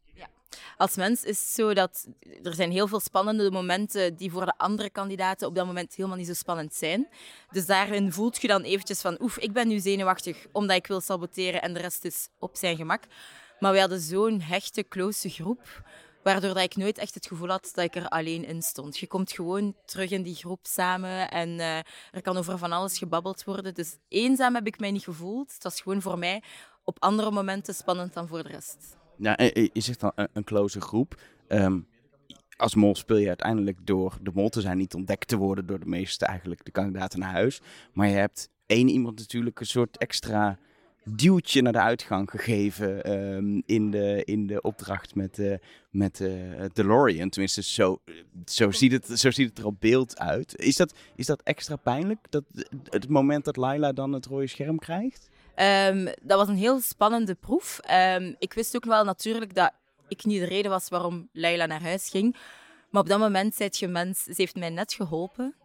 als 0.78 0.96
mens 0.96 1.24
is 1.24 1.40
het 1.40 1.48
zo 1.48 1.74
dat 1.74 2.08
er 2.44 2.54
zijn 2.54 2.72
heel 2.72 2.88
veel 2.88 3.00
spannende 3.00 3.52
momenten 3.52 4.16
die 4.16 4.32
voor 4.32 4.46
de 4.46 4.54
andere 4.58 4.90
kandidaten 4.90 5.48
op 5.48 5.56
dat 5.56 5.66
moment 5.66 5.96
helemaal 5.96 6.18
niet 6.18 6.28
zo 6.28 6.34
spannend 6.34 6.74
zijn. 6.74 7.08
Dus 7.52 7.66
daarin 7.66 8.12
voelt 8.12 8.42
je 8.42 8.48
dan 8.48 8.62
eventjes 8.62 9.02
van, 9.02 9.18
oef, 9.22 9.38
ik 9.38 9.54
ben 9.54 9.68
nu 9.68 9.80
zenuwachtig 9.80 10.46
omdat 10.52 10.78
ik 10.78 10.88
wil 10.88 11.02
saboteren 11.02 11.62
en 11.62 11.74
de 11.74 11.80
rest 11.80 12.06
is 12.06 12.30
op 12.40 12.56
zijn 12.56 12.76
gemak. 12.76 13.04
Maar 13.60 13.72
we 13.72 13.80
hadden 13.80 14.00
zo'n 14.00 14.42
hechte, 14.42 14.88
close 14.88 15.30
groep, 15.30 15.84
waardoor 16.24 16.54
dat 16.54 16.64
ik 16.64 16.76
nooit 16.76 16.98
echt 16.98 17.14
het 17.14 17.28
gevoel 17.28 17.50
had 17.50 17.72
dat 17.74 17.86
ik 17.86 17.96
er 17.96 18.08
alleen 18.08 18.46
in 18.46 18.62
stond. 18.62 18.98
Je 18.98 19.08
komt 19.08 19.32
gewoon 19.32 19.76
terug 19.86 20.12
in 20.12 20.24
die 20.24 20.36
groep 20.36 20.60
samen 20.62 21.30
en 21.32 21.50
uh, 21.50 21.78
er 22.12 22.22
kan 22.22 22.38
over 22.38 22.58
van 22.58 22.72
alles 22.72 22.98
gebabbeld 22.98 23.44
worden. 23.44 23.74
Dus 23.74 23.98
eenzaam 24.08 24.56
heb 24.56 24.68
ik 24.68 24.80
mij 24.80 24.92
niet 24.92 25.04
gevoeld. 25.04 25.54
Het 25.54 25.64
was 25.64 25.82
gewoon 25.82 26.02
voor 26.02 26.18
mij 26.18 26.44
op 26.84 26.98
andere 27.00 27.32
momenten 27.32 27.76
spannend 27.76 28.14
dan 28.14 28.28
voor 28.28 28.44
de 28.44 28.50
rest. 28.50 28.98
Ja, 29.18 29.34
je 29.38 29.70
zegt 29.74 30.00
dan 30.00 30.12
een, 30.16 30.44
close 30.44 30.82
groep. 30.82 31.22
Um, 31.48 31.88
als 32.56 32.76
mol 32.76 32.96
speel 32.96 33.18
je 33.18 33.28
uiteindelijk 33.28 33.78
door 33.86 34.18
de 34.22 34.32
mol 34.34 34.50
te 34.50 34.62
zijn, 34.62 34.78
niet 34.78 34.94
ontdekt 34.94 35.28
te 35.28 35.38
worden 35.38 35.66
door 35.66 35.80
de 35.80 35.86
meeste 35.86 36.26
eigenlijk 36.26 36.66
de 36.66 36.72
kandidaten 36.72 37.20
naar 37.20 37.32
huis. 37.32 37.62
Maar 37.94 38.08
je 38.08 38.16
hebt 38.16 38.50
één 38.66 38.88
iemand 38.88 39.18
natuurlijk 39.18 39.60
een 39.60 39.66
soort 39.66 39.98
extra 39.98 40.60
duwtje 41.04 41.62
naar 41.62 41.74
de 41.74 41.80
uitgang 41.80 42.30
gegeven 42.30 43.12
um, 43.12 43.64
in, 43.66 43.92
de, 43.92 44.24
in 44.24 44.48
de 44.48 44.62
opdracht 44.62 45.16
met, 45.16 45.38
uh, 45.38 45.56
met 45.90 46.20
uh, 46.20 46.64
DeLorean. 46.74 47.30
Tenminste, 47.30 47.64
zo, 47.64 48.02
zo, 48.46 48.72
ziet 48.72 48.92
het, 48.92 49.20
zo 49.20 49.32
ziet 49.32 49.50
het 49.50 49.58
er 49.58 49.66
op 49.66 49.76
beeld 49.80 50.20
uit. 50.20 50.56
Is 50.56 50.76
dat, 50.76 50.94
is 51.16 51.26
dat 51.26 51.42
extra 51.44 51.76
pijnlijk, 51.76 52.20
dat, 52.30 52.44
het 52.90 53.10
moment 53.10 53.46
dat 53.46 53.58
Laila 53.58 53.92
dan 53.92 54.14
het 54.14 54.26
rode 54.26 54.48
scherm 54.48 54.80
krijgt? 54.80 55.30
Um, 55.56 56.06
dat 56.06 56.38
was 56.38 56.48
een 56.48 56.56
heel 56.56 56.80
spannende 56.82 57.36
proef. 57.36 57.80
Um, 57.92 58.36
ik 58.40 58.54
wist 58.54 58.76
ook 58.76 58.86
wel 58.86 59.04
natuurlijk 59.04 59.56
dat 59.56 59.72
ik 60.08 60.26
niet 60.26 60.40
de 60.40 60.46
reden 60.46 60.72
was 60.72 60.90
waarom 60.90 61.30
Leila 61.32 61.66
naar 61.66 61.82
huis 61.82 62.10
ging. 62.10 62.36
Maar 62.90 63.02
op 63.02 63.08
dat 63.08 63.20
moment 63.20 63.56
zei 63.56 63.70
je 63.72 63.88
mens, 63.88 64.24
ze 64.24 64.34
heeft 64.36 64.56
mij 64.56 64.70
net 64.70 64.94
geholpen. 64.94 65.56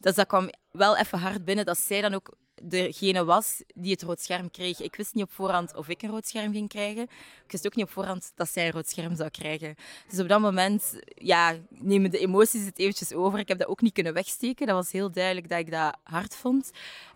Dus 0.00 0.14
dat 0.14 0.26
kwam 0.26 0.50
wel 0.70 0.96
even 0.96 1.18
hard 1.18 1.44
binnen 1.44 1.64
dat 1.64 1.78
zij 1.78 2.00
dan 2.00 2.14
ook 2.14 2.36
degene 2.62 3.24
was 3.24 3.62
die 3.74 3.92
het 3.92 4.02
rood 4.02 4.20
scherm 4.20 4.50
kreeg. 4.50 4.80
Ik 4.80 4.96
wist 4.96 5.14
niet 5.14 5.24
op 5.24 5.32
voorhand 5.32 5.76
of 5.76 5.88
ik 5.88 6.02
een 6.02 6.10
rood 6.10 6.26
scherm 6.26 6.52
ging 6.52 6.68
krijgen. 6.68 7.02
Ik 7.44 7.52
wist 7.52 7.66
ook 7.66 7.74
niet 7.74 7.84
op 7.84 7.90
voorhand 7.90 8.32
dat 8.34 8.48
zij 8.48 8.66
een 8.66 8.72
rood 8.72 8.88
scherm 8.88 9.16
zou 9.16 9.30
krijgen. 9.30 9.74
Dus 10.08 10.20
op 10.20 10.28
dat 10.28 10.40
moment 10.40 11.00
ja, 11.14 11.56
nemen 11.68 12.10
de 12.10 12.18
emoties 12.18 12.64
het 12.64 12.78
eventjes 12.78 13.12
over. 13.12 13.38
Ik 13.38 13.48
heb 13.48 13.58
dat 13.58 13.68
ook 13.68 13.80
niet 13.80 13.92
kunnen 13.92 14.12
wegsteken. 14.12 14.66
Dat 14.66 14.76
was 14.76 14.92
heel 14.92 15.10
duidelijk 15.10 15.48
dat 15.48 15.58
ik 15.58 15.70
dat 15.70 15.96
hard 16.02 16.36
vond. 16.36 16.70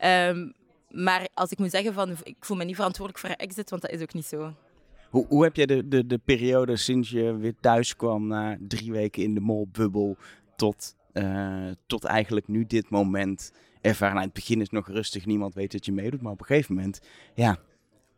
Um, 0.04 0.52
maar 0.90 1.28
als 1.34 1.50
ik 1.50 1.58
moet 1.58 1.70
zeggen 1.70 1.92
van 1.92 2.16
ik 2.22 2.36
voel 2.40 2.56
me 2.56 2.64
niet 2.64 2.74
verantwoordelijk 2.74 3.26
voor 3.26 3.34
een 3.34 3.46
exit, 3.46 3.70
want 3.70 3.82
dat 3.82 3.90
is 3.90 4.02
ook 4.02 4.14
niet 4.14 4.26
zo. 4.26 4.54
Hoe, 5.10 5.26
hoe 5.28 5.42
heb 5.42 5.56
jij 5.56 5.66
de, 5.66 5.88
de, 5.88 6.06
de 6.06 6.18
periode 6.18 6.76
sinds 6.76 7.10
je 7.10 7.36
weer 7.36 7.54
thuis 7.60 7.96
kwam 7.96 8.26
na 8.26 8.58
drie 8.60 8.92
weken 8.92 9.22
in 9.22 9.34
de 9.34 9.40
molbubbel 9.40 10.16
tot, 10.56 10.94
uh, 11.12 11.70
tot 11.86 12.04
eigenlijk 12.04 12.48
nu 12.48 12.66
dit 12.66 12.90
moment 12.90 13.52
ervaren? 13.80 14.14
Nou, 14.14 14.26
in 14.26 14.32
het 14.34 14.44
begin 14.44 14.60
is 14.60 14.70
nog 14.70 14.88
rustig, 14.88 15.26
niemand 15.26 15.54
weet 15.54 15.72
dat 15.72 15.84
je 15.84 15.92
meedoet, 15.92 16.22
maar 16.22 16.32
op 16.32 16.40
een 16.40 16.46
gegeven 16.46 16.74
moment, 16.74 17.00
ja, 17.34 17.58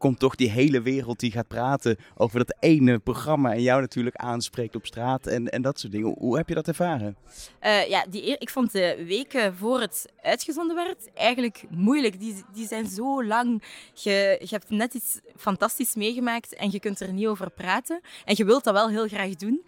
komt 0.03 0.19
toch 0.19 0.35
die 0.35 0.51
hele 0.51 0.83
wereld 0.83 1.21
die 1.21 1.31
gaat 1.31 1.49
praten 1.49 1.97
over 2.17 2.39
dat 2.39 2.57
ene 2.61 2.99
programma 2.99 3.53
en 3.53 3.63
jou 3.63 3.81
natuurlijk 3.81 4.17
aanspreekt 4.17 4.77
op 4.77 4.87
straat 4.87 5.27
en, 5.27 5.49
en 5.49 5.63
dat 5.63 5.79
soort 5.79 5.93
dingen. 5.93 6.15
Hoe 6.19 6.37
heb 6.37 6.49
je 6.49 6.55
dat 6.55 6.69
ervaren? 6.69 7.17
Uh, 7.63 7.89
ja, 7.89 8.07
die, 8.11 8.37
ik 8.39 8.51
vond 8.51 8.73
de 8.73 9.05
weken 9.07 9.57
voor 9.57 9.81
het 9.81 10.13
uitgezonden 10.23 10.77
werd 10.77 11.11
eigenlijk 11.15 11.65
moeilijk. 11.71 12.21
Die, 12.21 12.45
die 12.53 12.67
zijn 12.67 12.87
zo 12.87 13.25
lang. 13.25 13.63
Je, 13.95 14.37
je 14.41 14.49
hebt 14.51 14.71
net 14.71 14.95
iets 14.95 15.21
fantastisch 15.37 15.95
meegemaakt 15.95 16.55
en 16.55 16.71
je 16.71 16.81
kunt 16.81 17.01
er 17.01 17.13
niet 17.13 17.27
over 17.27 17.51
praten. 17.51 18.01
En 18.25 18.35
je 18.37 18.45
wilt 18.45 18.65
dat 18.65 18.75
wel 18.75 18.89
heel 18.89 19.09
graag 19.09 19.35
doen. 19.35 19.65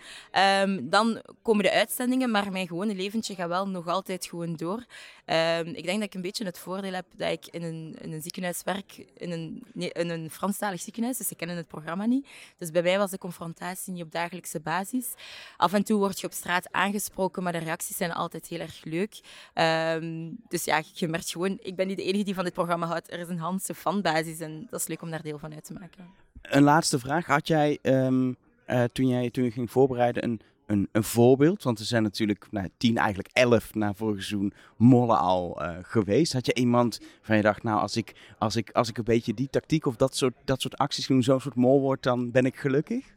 Um, 0.62 0.90
dan 0.90 1.22
komen 1.42 1.64
de 1.64 1.72
uitzendingen, 1.72 2.30
maar 2.30 2.52
mijn 2.52 2.66
gewone 2.66 2.94
leventje 2.94 3.34
gaat 3.34 3.48
wel 3.48 3.68
nog 3.68 3.86
altijd 3.86 4.26
gewoon 4.26 4.56
door. 4.56 4.84
Um, 5.26 5.66
ik 5.66 5.84
denk 5.84 5.98
dat 5.98 6.06
ik 6.06 6.14
een 6.14 6.20
beetje 6.20 6.44
het 6.44 6.58
voordeel 6.58 6.92
heb 6.92 7.06
dat 7.16 7.30
ik 7.30 7.46
in 7.46 7.62
een, 7.62 7.96
in 8.00 8.12
een 8.12 8.22
ziekenhuis 8.22 8.62
werk, 8.64 9.06
in 9.16 9.30
een, 9.30 9.62
in 9.74 10.10
een 10.10 10.30
Franstalig 10.30 10.80
ziekenhuis, 10.80 11.18
dus 11.18 11.28
ze 11.28 11.34
kennen 11.34 11.56
het 11.56 11.66
programma 11.66 12.06
niet. 12.06 12.26
Dus 12.58 12.70
bij 12.70 12.82
mij 12.82 12.98
was 12.98 13.10
de 13.10 13.18
confrontatie 13.18 13.92
niet 13.92 14.02
op 14.02 14.12
dagelijkse 14.12 14.60
basis. 14.60 15.14
Af 15.56 15.72
en 15.72 15.84
toe 15.84 15.98
word 15.98 16.20
je 16.20 16.26
op 16.26 16.32
straat 16.32 16.72
aangesproken, 16.72 17.42
maar 17.42 17.52
de 17.52 17.58
reacties 17.58 17.96
zijn 17.96 18.12
altijd 18.12 18.46
heel 18.46 18.60
erg 18.60 18.84
leuk. 18.84 19.20
Um, 19.54 20.36
dus 20.48 20.64
ja, 20.64 20.82
je 20.94 21.08
merkt 21.08 21.30
gewoon, 21.30 21.58
ik 21.60 21.76
ben 21.76 21.86
niet 21.86 21.96
de 21.96 22.04
enige 22.04 22.24
die 22.24 22.34
van 22.34 22.44
dit 22.44 22.52
programma 22.52 22.86
houdt. 22.86 23.12
Er 23.12 23.18
is 23.18 23.28
een 23.28 23.38
Hanse 23.38 23.74
fanbasis 23.74 24.40
en 24.40 24.66
dat 24.70 24.80
is 24.80 24.86
leuk 24.86 25.02
om 25.02 25.10
daar 25.10 25.22
deel 25.22 25.38
van 25.38 25.54
uit 25.54 25.64
te 25.64 25.72
maken. 25.72 26.10
Een 26.42 26.62
laatste 26.62 26.98
vraag. 26.98 27.26
Had 27.26 27.46
jij, 27.46 27.78
um, 27.82 28.36
uh, 28.66 28.84
toen, 28.92 29.08
jij 29.08 29.30
toen 29.30 29.44
je 29.44 29.50
ging 29.50 29.70
voorbereiden, 29.70 30.24
een 30.24 30.40
een, 30.66 30.88
een 30.92 31.04
voorbeeld? 31.04 31.62
Want 31.62 31.78
er 31.78 31.84
zijn 31.84 32.02
natuurlijk 32.02 32.46
nou, 32.50 32.68
tien, 32.76 32.96
eigenlijk 32.96 33.28
elf 33.32 33.74
na 33.74 33.94
vorig 33.94 34.22
seizoen 34.22 34.52
mollen 34.76 35.18
al 35.18 35.62
uh, 35.62 35.76
geweest. 35.82 36.32
Had 36.32 36.46
je 36.46 36.54
iemand 36.54 37.00
van 37.22 37.36
je 37.36 37.42
dacht, 37.42 37.62
nou, 37.62 37.80
als 37.80 37.96
ik, 37.96 38.12
als 38.38 38.56
ik, 38.56 38.70
als 38.70 38.88
ik 38.88 38.98
een 38.98 39.04
beetje 39.04 39.34
die 39.34 39.50
tactiek 39.50 39.86
of 39.86 39.96
dat 39.96 40.16
soort, 40.16 40.34
dat 40.44 40.60
soort 40.60 40.76
acties 40.76 41.06
doen, 41.06 41.22
zo'n 41.22 41.40
soort 41.40 41.54
mol 41.54 41.80
wordt, 41.80 42.02
dan 42.02 42.30
ben 42.30 42.44
ik 42.44 42.56
gelukkig? 42.56 43.12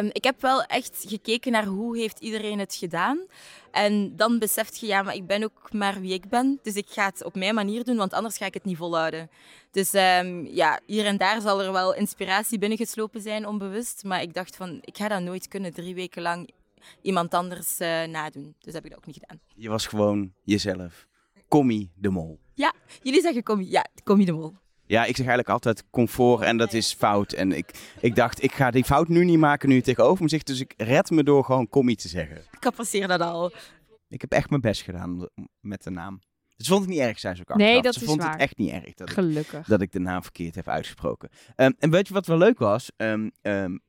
Um, 0.00 0.10
ik 0.12 0.24
heb 0.24 0.40
wel 0.40 0.62
echt 0.62 1.04
gekeken 1.06 1.52
naar 1.52 1.64
hoe 1.64 1.98
heeft 1.98 2.20
iedereen 2.20 2.58
het 2.58 2.74
gedaan. 2.74 3.18
En 3.70 4.16
dan 4.16 4.38
beseft 4.38 4.78
je, 4.78 4.86
ja, 4.86 5.02
maar 5.02 5.14
ik 5.14 5.26
ben 5.26 5.44
ook 5.44 5.72
maar 5.72 6.00
wie 6.00 6.12
ik 6.12 6.28
ben. 6.28 6.58
Dus 6.62 6.74
ik 6.74 6.86
ga 6.88 7.04
het 7.04 7.24
op 7.24 7.34
mijn 7.34 7.54
manier 7.54 7.84
doen, 7.84 7.96
want 7.96 8.12
anders 8.12 8.36
ga 8.36 8.46
ik 8.46 8.54
het 8.54 8.64
niet 8.64 8.76
volhouden. 8.76 9.30
Dus 9.70 9.94
um, 9.94 10.46
ja, 10.46 10.80
hier 10.86 11.04
en 11.04 11.16
daar 11.16 11.40
zal 11.40 11.62
er 11.62 11.72
wel 11.72 11.94
inspiratie 11.94 12.58
binnengeslopen 12.58 13.20
zijn, 13.20 13.46
onbewust. 13.46 14.04
Maar 14.04 14.22
ik 14.22 14.34
dacht 14.34 14.56
van, 14.56 14.78
ik 14.80 14.96
ga 14.96 15.08
dat 15.08 15.22
nooit 15.22 15.48
kunnen, 15.48 15.74
drie 15.74 15.94
weken 15.94 16.22
lang 16.22 16.50
iemand 17.02 17.34
anders 17.34 17.80
uh, 17.80 18.04
nadoen. 18.04 18.54
Dus 18.58 18.72
heb 18.72 18.84
ik 18.84 18.90
dat 18.90 18.98
ook 18.98 19.06
niet 19.06 19.18
gedaan. 19.20 19.40
Je 19.54 19.68
was 19.68 19.86
gewoon 19.86 20.32
jezelf. 20.44 21.06
Commie 21.48 21.90
de 21.94 22.08
Mol. 22.08 22.40
Ja, 22.54 22.74
jullie 23.02 23.20
zeggen 23.20 23.42
Commie. 23.42 23.70
Ja, 23.70 23.86
Commie 24.04 24.26
de 24.26 24.32
Mol. 24.32 24.54
Ja, 24.86 25.00
ik 25.00 25.16
zeg 25.16 25.26
eigenlijk 25.26 25.48
altijd 25.48 25.84
comfort 25.90 26.42
en 26.42 26.56
dat 26.56 26.72
is 26.72 26.92
fout. 26.92 27.32
En 27.32 27.52
ik, 27.52 27.70
ik 28.00 28.14
dacht, 28.14 28.42
ik 28.42 28.52
ga 28.52 28.70
die 28.70 28.84
fout 28.84 29.08
nu 29.08 29.24
niet 29.24 29.38
maken 29.38 29.68
nu 29.68 29.74
je 29.74 29.82
tegenover 29.82 30.22
me 30.22 30.28
zegt. 30.28 30.46
Dus 30.46 30.60
ik 30.60 30.74
red 30.76 31.10
me 31.10 31.22
door 31.22 31.44
gewoon 31.44 31.68
Commie 31.68 31.96
te 31.96 32.08
zeggen. 32.08 32.36
Ik 32.50 32.66
apprecieer 32.66 33.08
dat 33.08 33.20
al. 33.20 33.52
Ik 34.08 34.20
heb 34.20 34.32
echt 34.32 34.50
mijn 34.50 34.60
best 34.60 34.82
gedaan 34.82 35.28
met 35.60 35.82
de 35.82 35.90
naam. 35.90 36.20
Ze 36.56 36.70
vond 36.70 36.80
het 36.80 36.90
niet 36.90 37.00
erg, 37.00 37.18
zei 37.18 37.34
ze 37.34 37.42
ook 37.46 37.56
Nee, 37.56 37.82
dat 37.82 37.94
ze 37.94 38.00
is 38.00 38.06
vond 38.06 38.22
waar. 38.22 38.32
het 38.32 38.40
echt 38.40 38.56
niet 38.56 38.70
erg 38.70 38.94
dat 38.94 39.10
Gelukkig. 39.10 39.60
Ik, 39.60 39.66
dat 39.66 39.80
ik 39.80 39.92
de 39.92 39.98
naam 39.98 40.22
verkeerd 40.22 40.54
heb 40.54 40.68
uitgesproken. 40.68 41.28
Um, 41.56 41.74
en 41.78 41.90
weet 41.90 42.08
je 42.08 42.14
wat 42.14 42.26
wel 42.26 42.38
leuk 42.38 42.58
was? 42.58 42.90
Um, 42.96 43.30
um, 43.42 43.80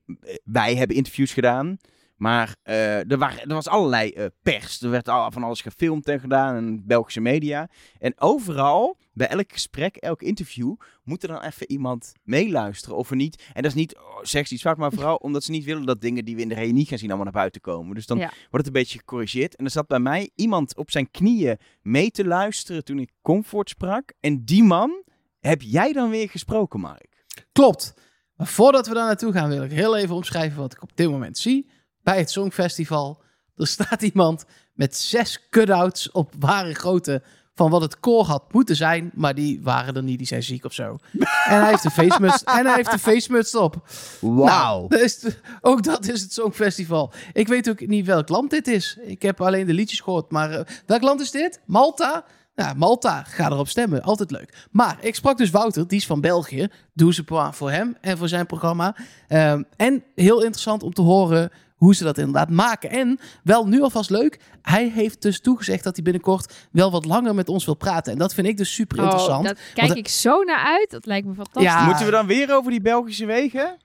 wij 0.43 0.75
hebben 0.75 0.95
interviews 0.95 1.33
gedaan. 1.33 1.77
Maar 2.19 2.55
uh, 2.63 3.11
er, 3.11 3.17
waren, 3.17 3.39
er 3.39 3.53
was 3.53 3.67
allerlei 3.67 4.13
uh, 4.15 4.25
pers. 4.41 4.81
Er 4.81 4.89
werd 4.89 5.09
al, 5.09 5.31
van 5.31 5.43
alles 5.43 5.61
gefilmd 5.61 6.07
en 6.07 6.19
gedaan. 6.19 6.55
En 6.55 6.85
Belgische 6.85 7.19
media. 7.19 7.69
En 7.99 8.13
overal, 8.21 8.97
bij 9.13 9.27
elk 9.27 9.51
gesprek, 9.51 9.95
elk 9.95 10.21
interview, 10.21 10.75
moet 11.03 11.23
er 11.23 11.29
dan 11.29 11.41
even 11.41 11.71
iemand 11.71 12.13
meeluisteren 12.23 12.97
of 12.97 13.09
er 13.09 13.15
niet. 13.15 13.43
En 13.53 13.61
dat 13.61 13.71
is 13.71 13.77
niet, 13.77 13.97
oh, 13.97 14.19
zeg 14.21 14.49
iets 14.49 14.61
fout, 14.61 14.77
maar 14.77 14.91
vooral 14.91 15.15
omdat 15.27 15.43
ze 15.43 15.51
niet 15.51 15.63
willen 15.65 15.85
dat 15.85 16.01
dingen 16.01 16.25
die 16.25 16.35
we 16.35 16.41
in 16.41 16.49
de 16.49 16.55
reunie 16.55 16.85
gaan 16.85 16.97
zien 16.97 17.07
allemaal 17.07 17.25
naar 17.25 17.41
buiten 17.41 17.61
komen. 17.61 17.95
Dus 17.95 18.05
dan 18.05 18.17
Ja. 18.17 18.27
wordt 18.27 18.65
het 18.65 18.67
een 18.67 18.81
beetje 18.81 18.99
gecorrigeerd. 18.99 19.55
En 19.55 19.65
er 19.65 19.71
zat 19.71 19.87
bij 19.87 19.99
mij 19.99 20.29
iemand 20.35 20.77
op 20.77 20.91
zijn 20.91 21.11
knieën 21.11 21.57
mee 21.81 22.11
te 22.11 22.25
luisteren 22.25 22.83
toen 22.83 22.99
ik 22.99 23.11
Comfort 23.21 23.69
sprak. 23.69 24.13
En 24.19 24.45
die 24.45 24.63
man 24.63 25.03
heb 25.39 25.61
jij 25.61 25.93
dan 25.93 26.09
weer 26.09 26.29
gesproken, 26.29 26.79
Mark. 26.79 27.23
Klopt. 27.51 27.93
Maar 28.35 28.47
voordat 28.47 28.87
we 28.87 28.93
daar 28.93 29.05
naartoe 29.05 29.31
gaan, 29.31 29.49
wil 29.49 29.63
ik 29.63 29.71
heel 29.71 29.97
even 29.97 30.15
omschrijven 30.15 30.57
wat 30.59 30.73
ik 30.73 30.81
op 30.81 30.91
dit 30.95 31.09
moment 31.09 31.37
zie. 31.37 31.69
Bij 32.03 32.17
het 32.17 32.31
Songfestival. 32.31 33.21
Er 33.55 33.67
staat 33.67 34.01
iemand 34.01 34.45
met 34.73 34.97
zes 34.97 35.49
cutouts 35.49 36.11
op 36.11 36.33
ware 36.39 36.73
grootte 36.73 37.21
van 37.59 37.69
wat 37.69 37.81
het 37.81 37.99
koor 37.99 38.25
had 38.25 38.53
moeten 38.53 38.75
zijn, 38.75 39.11
maar 39.13 39.35
die 39.35 39.59
waren 39.63 39.95
er 39.95 40.03
niet, 40.03 40.17
die 40.17 40.27
zijn 40.27 40.43
ziek 40.43 40.65
of 40.65 40.73
zo. 40.73 40.97
en 41.49 41.59
hij 41.59 41.69
heeft 41.69 41.83
een 41.83 41.91
feestmuts 41.91 42.43
en 42.43 42.65
hij 42.65 42.75
heeft 42.75 42.93
een 42.93 42.99
feestmuts 42.99 43.55
op. 43.55 43.87
Wauw. 44.19 44.87
Nou, 44.87 45.33
ook 45.61 45.83
dat 45.83 46.07
is 46.07 46.21
het 46.21 46.33
Songfestival. 46.33 47.11
Ik 47.33 47.47
weet 47.47 47.69
ook 47.69 47.87
niet 47.87 48.05
welk 48.05 48.29
land 48.29 48.49
dit 48.49 48.67
is. 48.67 48.97
Ik 49.01 49.21
heb 49.21 49.41
alleen 49.41 49.67
de 49.67 49.73
liedjes 49.73 49.99
gehoord. 49.99 50.31
Maar 50.31 50.51
eh, 50.51 50.65
welk 50.85 51.01
land 51.01 51.21
is 51.21 51.31
dit? 51.31 51.61
Malta? 51.65 52.25
Nou, 52.55 52.75
Malta, 52.75 53.23
ga 53.23 53.45
erop 53.45 53.67
stemmen. 53.67 54.01
Altijd 54.01 54.31
leuk. 54.31 54.67
Maar 54.71 54.97
ik 55.01 55.15
sprak 55.15 55.37
dus 55.37 55.49
Wouter, 55.49 55.87
die 55.87 55.97
is 55.97 56.05
van 56.05 56.21
België. 56.21 56.67
Doe 56.93 57.13
ze 57.13 57.49
voor 57.51 57.71
hem 57.71 57.97
en 58.01 58.17
voor 58.17 58.27
zijn 58.27 58.45
programma. 58.45 58.95
Ehm, 59.27 59.63
en 59.75 60.03
heel 60.15 60.41
interessant 60.41 60.83
om 60.83 60.93
te 60.93 61.01
horen 61.01 61.51
hoe 61.79 61.95
ze 61.95 62.03
dat 62.03 62.17
inderdaad 62.17 62.49
maken. 62.49 62.89
En 62.89 63.19
wel 63.43 63.67
nu 63.67 63.81
alvast 63.81 64.09
leuk. 64.09 64.39
Hij 64.61 64.89
heeft 64.89 65.21
dus 65.21 65.39
toegezegd 65.41 65.83
dat 65.83 65.95
hij 65.95 66.03
binnenkort 66.03 66.67
wel 66.71 66.91
wat 66.91 67.05
langer 67.05 67.35
met 67.35 67.49
ons 67.49 67.65
wil 67.65 67.75
praten. 67.75 68.11
En 68.13 68.17
dat 68.19 68.33
vind 68.33 68.47
ik 68.47 68.57
dus 68.57 68.73
super 68.73 68.97
interessant. 69.03 69.39
Oh, 69.41 69.47
dat 69.47 69.57
kijk 69.73 69.87
Want- 69.87 69.99
ik 69.99 70.07
zo 70.07 70.43
naar 70.43 70.65
uit. 70.65 70.89
Dat 70.89 71.05
lijkt 71.05 71.27
me 71.27 71.33
fantastisch. 71.33 71.63
Ja. 71.71 71.85
Moeten 71.85 72.05
we 72.05 72.11
dan 72.11 72.25
weer 72.27 72.55
over 72.55 72.71
die 72.71 72.81
Belgische 72.81 73.25
wegen? 73.25 73.77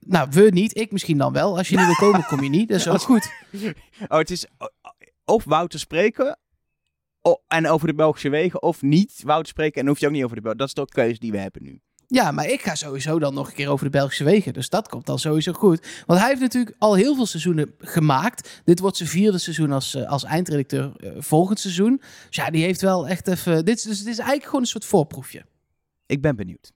Nou, 0.00 0.28
we 0.30 0.42
niet. 0.42 0.76
Ik 0.78 0.92
misschien 0.92 1.18
dan 1.18 1.32
wel. 1.32 1.56
Als 1.56 1.68
je 1.68 1.76
niet 1.76 1.86
wil 1.86 1.94
komen, 2.10 2.24
kom 2.24 2.42
je 2.42 2.48
niet. 2.48 2.68
Dat 2.68 2.78
is 2.78 2.88
ook 2.88 3.00
goed. 3.00 3.30
Oh, 4.08 4.18
het 4.18 4.30
is 4.30 4.46
o- 4.58 4.68
of 5.24 5.44
Wouter 5.44 5.78
spreken 5.78 6.38
en 7.48 7.68
over 7.68 7.86
de 7.86 7.94
Belgische 7.94 8.28
wegen, 8.28 8.62
of 8.62 8.82
niet 8.82 9.20
Wouter 9.24 9.48
spreken 9.48 9.74
en 9.74 9.80
dan 9.80 9.88
hoef 9.88 10.00
je 10.00 10.06
ook 10.06 10.12
niet 10.12 10.24
over 10.24 10.36
de 10.36 10.42
Belgische. 10.42 10.74
Dat 10.74 10.86
is 10.86 10.92
de 10.94 11.00
keuze 11.02 11.20
die 11.20 11.32
we 11.32 11.38
hebben 11.38 11.62
nu. 11.62 11.80
Ja, 12.08 12.30
maar 12.30 12.46
ik 12.46 12.62
ga 12.62 12.74
sowieso 12.74 13.18
dan 13.18 13.34
nog 13.34 13.48
een 13.48 13.54
keer 13.54 13.68
over 13.68 13.84
de 13.84 13.90
Belgische 13.90 14.24
wegen. 14.24 14.52
Dus 14.52 14.68
dat 14.68 14.88
komt 14.88 15.06
dan 15.06 15.18
sowieso 15.18 15.52
goed. 15.52 15.86
Want 16.06 16.20
hij 16.20 16.28
heeft 16.28 16.40
natuurlijk 16.40 16.76
al 16.78 16.94
heel 16.94 17.14
veel 17.14 17.26
seizoenen 17.26 17.74
gemaakt. 17.78 18.60
Dit 18.64 18.78
wordt 18.80 18.96
zijn 18.96 19.08
vierde 19.08 19.38
seizoen 19.38 19.72
als, 19.72 19.94
eh, 19.94 20.08
als 20.10 20.24
eindredacteur 20.24 20.92
eh, 20.96 21.10
volgend 21.18 21.60
seizoen. 21.60 21.96
Dus 22.26 22.36
ja, 22.36 22.50
die 22.50 22.64
heeft 22.64 22.80
wel 22.80 23.08
echt 23.08 23.28
even... 23.28 23.64
Dit 23.64 23.76
is, 23.76 23.82
dus, 23.82 23.98
dit 23.98 24.06
is 24.08 24.16
eigenlijk 24.18 24.44
gewoon 24.44 24.60
een 24.60 24.66
soort 24.66 24.84
voorproefje. 24.84 25.44
Ik 26.06 26.20
ben 26.20 26.36
benieuwd. 26.36 26.72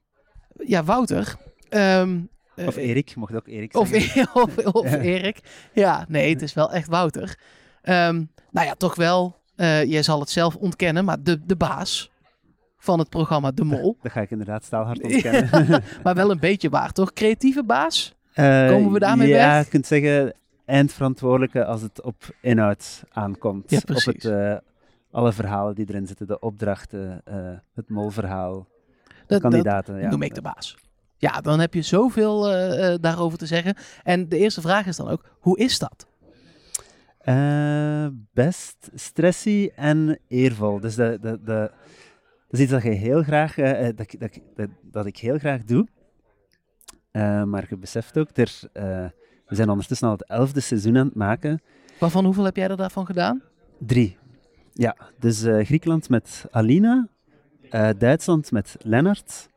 Ja, 0.65 0.83
Wouter. 0.83 1.35
ehm, 1.69 2.19
eh, 2.55 2.67
Of 2.67 2.75
Erik, 2.75 3.15
mocht 3.15 3.35
ook 3.35 3.47
Erik 3.47 3.75
Of, 3.75 3.87
zeggen. 3.87 4.27
of, 4.43 4.57
of. 4.57 4.93
Erik. 4.93 5.39
Ja, 5.73 6.05
nee, 6.07 6.33
het 6.33 6.41
is 6.41 6.53
wel 6.53 6.71
echt 6.71 6.87
Wouter. 6.87 7.39
Ehm, 7.81 8.23
nou 8.51 8.67
ja, 8.67 8.75
toch 8.75 8.95
wel. 8.95 9.39
eh 9.55 9.83
jij 9.83 10.03
zal 10.03 10.19
het 10.19 10.29
zelf 10.29 10.55
ontkennen, 10.55 11.05
maar 11.05 11.23
de, 11.23 11.45
de 11.45 11.55
baas 11.55 12.10
van 12.81 12.99
het 12.99 13.09
programma 13.09 13.51
De 13.51 13.63
Mol. 13.63 13.97
Dat 14.01 14.11
ga 14.11 14.21
ik 14.21 14.31
inderdaad 14.31 14.63
staalhard 14.63 15.01
ontkennen. 15.03 15.49
maar 16.03 16.15
wel 16.15 16.31
een 16.31 16.39
beetje 16.39 16.69
waar, 16.69 16.91
toch? 16.91 17.13
Creatieve 17.13 17.63
baas? 17.63 18.15
Eh, 18.33 18.67
Komen 18.67 18.91
we 18.91 18.99
daarmee 18.99 19.27
ja, 19.27 19.55
weg? 19.55 19.63
je 19.63 19.69
kunt 19.69 19.85
zeggen 19.87 20.33
eindverantwoordelijke 20.65 21.65
als 21.65 21.81
het 21.81 22.01
op 22.01 22.15
inhoud 22.41 23.03
aankomt. 23.09 23.69
Ja, 23.71 23.77
Op 23.77 23.85
precies. 23.85 24.23
het, 24.23 24.25
eh, 24.25 24.55
alle 25.11 25.31
verhalen 25.33 25.75
die 25.75 25.85
erin 25.89 26.07
zitten, 26.07 26.27
de 26.27 26.39
opdrachten, 26.39 27.21
eh, 27.25 27.35
het 27.73 27.89
molverhaal, 27.89 28.67
de 29.05 29.13
Dat, 29.17 29.27
dat 29.27 29.41
kandidaten. 29.41 29.99
ja. 29.99 30.09
noem 30.09 30.21
ik 30.21 30.35
de 30.35 30.41
baas. 30.41 30.77
Ja, 31.17 31.41
dan 31.41 31.59
heb 31.59 31.73
je 31.73 31.81
zoveel 31.81 32.41
daarover 33.01 33.37
te 33.37 33.45
zeggen. 33.45 33.75
En 34.03 34.29
de 34.29 34.37
eerste 34.37 34.61
vraag 34.61 34.85
is 34.85 34.95
dan 34.95 35.07
ook, 35.09 35.23
hoe 35.39 35.57
is 35.59 35.79
dat? 35.79 36.07
Best 38.33 38.89
stressy 38.93 39.69
en 39.75 40.19
eervol. 40.27 40.79
Dus 40.79 40.95
dat, 40.95 41.21
dat, 41.21 41.45
dat, 41.45 41.71
dat 42.51 42.59
is 42.59 42.59
iets 42.59 42.71
dat, 42.71 42.83
je 42.83 42.89
heel 42.89 43.23
graag, 43.23 43.57
eh, 43.57 43.87
eh, 43.87 43.95
dat, 43.95 44.13
ik- 44.13 44.19
dat, 44.19 44.39
dat, 44.55 44.69
dat 44.81 45.05
ik 45.05 45.17
heel 45.17 45.37
graag 45.37 45.63
doe. 45.63 45.87
Eh, 47.11 47.43
maar 47.43 47.65
je 47.69 47.77
beseft 47.77 48.17
ook, 48.17 48.27
er, 48.33 48.59
we 49.45 49.55
zijn 49.55 49.69
ondertussen 49.69 50.07
al 50.07 50.13
het 50.13 50.27
elfde 50.29 50.59
seizoen 50.59 50.97
aan 50.97 51.05
het 51.05 51.15
maken. 51.15 51.61
Waarvan 51.99 52.25
hoeveel 52.25 52.43
heb 52.43 52.55
jij 52.55 52.67
er 52.69 52.77
daarvan 52.77 53.05
gedaan? 53.05 53.41
Drie. 53.79 54.17
Ja, 54.73 54.95
dus 55.19 55.41
Griekenland 55.41 56.09
met 56.09 56.45
Alina, 56.51 57.07
Duitsland 57.97 58.51
met 58.51 58.75
Lennart. 58.79 59.49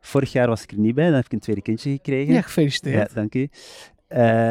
Vorig 0.00 0.32
jaar 0.32 0.48
was 0.48 0.62
ik 0.62 0.70
er 0.72 0.78
niet 0.78 0.94
bij, 0.94 1.04
dan 1.06 1.14
heb 1.14 1.24
ik 1.24 1.32
een 1.32 1.38
tweede 1.38 1.62
kindje 1.62 1.90
gekregen. 1.90 2.34
Ja, 2.34 2.40
gefeliciteerd. 2.40 3.08
Ja, 3.08 3.14
dank 3.14 3.34
u. 3.34 3.48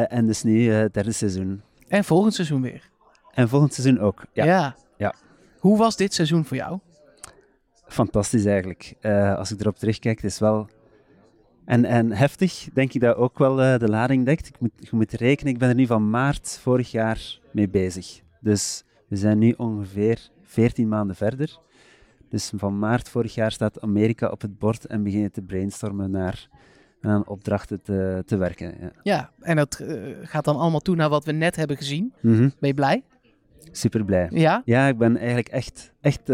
En 0.08 0.26
dus 0.26 0.42
nu 0.42 0.68
het 0.70 0.94
derde 0.94 1.12
seizoen. 1.12 1.62
En 1.88 2.04
volgend 2.04 2.34
seizoen 2.34 2.62
weer. 2.62 2.90
En 3.34 3.48
volgend 3.48 3.74
seizoen 3.74 4.00
ook. 4.00 4.24
Ja, 4.32 4.44
ja. 4.44 4.76
Ja. 4.96 5.14
Hoe 5.58 5.78
was 5.78 5.96
dit 5.96 6.14
seizoen 6.14 6.44
voor 6.44 6.56
jou? 6.56 6.78
Fantastisch 7.88 8.44
eigenlijk. 8.44 8.94
Eh, 9.00 9.36
als 9.36 9.52
ik 9.52 9.60
erop 9.60 9.78
terugkijk, 9.78 10.16
het 10.22 10.30
is 10.30 10.38
wel... 10.38 10.68
En, 11.64 11.84
en 11.84 12.12
heftig, 12.12 12.68
denk 12.72 12.92
ik 12.92 13.00
dat 13.00 13.16
ook 13.16 13.38
wel 13.38 13.62
eh, 13.62 13.78
de 13.78 13.88
lading 13.88 14.24
dekt. 14.24 14.46
Ik 14.46 14.60
moet, 14.60 14.70
je 14.76 14.88
moet 14.90 15.12
rekenen, 15.12 15.52
ik 15.52 15.58
ben 15.58 15.68
er 15.68 15.74
nu 15.74 15.86
van 15.86 16.10
maart 16.10 16.58
vorig 16.62 16.90
jaar 16.90 17.40
mee 17.52 17.68
bezig. 17.68 18.20
Dus 18.40 18.84
we 19.08 19.16
zijn 19.16 19.38
nu 19.38 19.54
ongeveer 19.56 20.28
14 20.42 20.88
maanden 20.88 21.16
verder. 21.16 21.58
Dus 22.28 22.52
van 22.56 22.78
maart 22.78 23.08
vorig 23.08 23.34
jaar 23.34 23.52
staat 23.52 23.80
Amerika 23.80 24.28
op 24.28 24.40
het 24.40 24.58
bord 24.58 24.86
en 24.86 25.02
beginnen 25.02 25.32
te 25.32 25.42
brainstormen 25.42 26.10
naar 26.10 26.48
en 27.00 27.10
aan 27.10 27.26
opdrachten 27.26 27.82
te, 27.82 28.22
te 28.26 28.36
werken. 28.36 28.74
Ja. 28.80 28.90
Ja, 29.02 29.30
en 29.40 29.56
dat 29.56 29.78
eh, 29.78 29.96
gaat 30.22 30.44
dan 30.44 30.56
allemaal 30.56 30.80
toe 30.80 30.96
naar 30.96 31.08
wat 31.08 31.24
we 31.24 31.32
net 31.32 31.56
hebben 31.56 31.76
gezien. 31.76 32.12
Mhm. 32.20 32.40
Ben 32.40 32.68
je 32.68 32.74
blij? 32.74 33.02
Super 33.70 34.04
blij. 34.04 34.28
Ja? 34.30 34.62
Ja, 34.64 34.86
ik 34.86 34.98
ben 34.98 35.16
eigenlijk 35.16 35.48
echt, 35.48 35.92
echt 36.00 36.28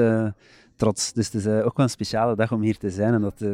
trots. 0.77 1.13
Dus 1.13 1.27
het 1.27 1.35
is 1.35 1.47
eh, 1.47 1.57
ook 1.67 1.77
wel 1.77 1.87
een 1.87 1.91
speciale 1.91 2.37
dag 2.37 2.53
om 2.53 2.63
hier 2.63 2.77
te 2.77 2.91
zijn 2.91 3.15
en 3.15 3.21
dat, 3.21 3.41
eh, 3.43 3.51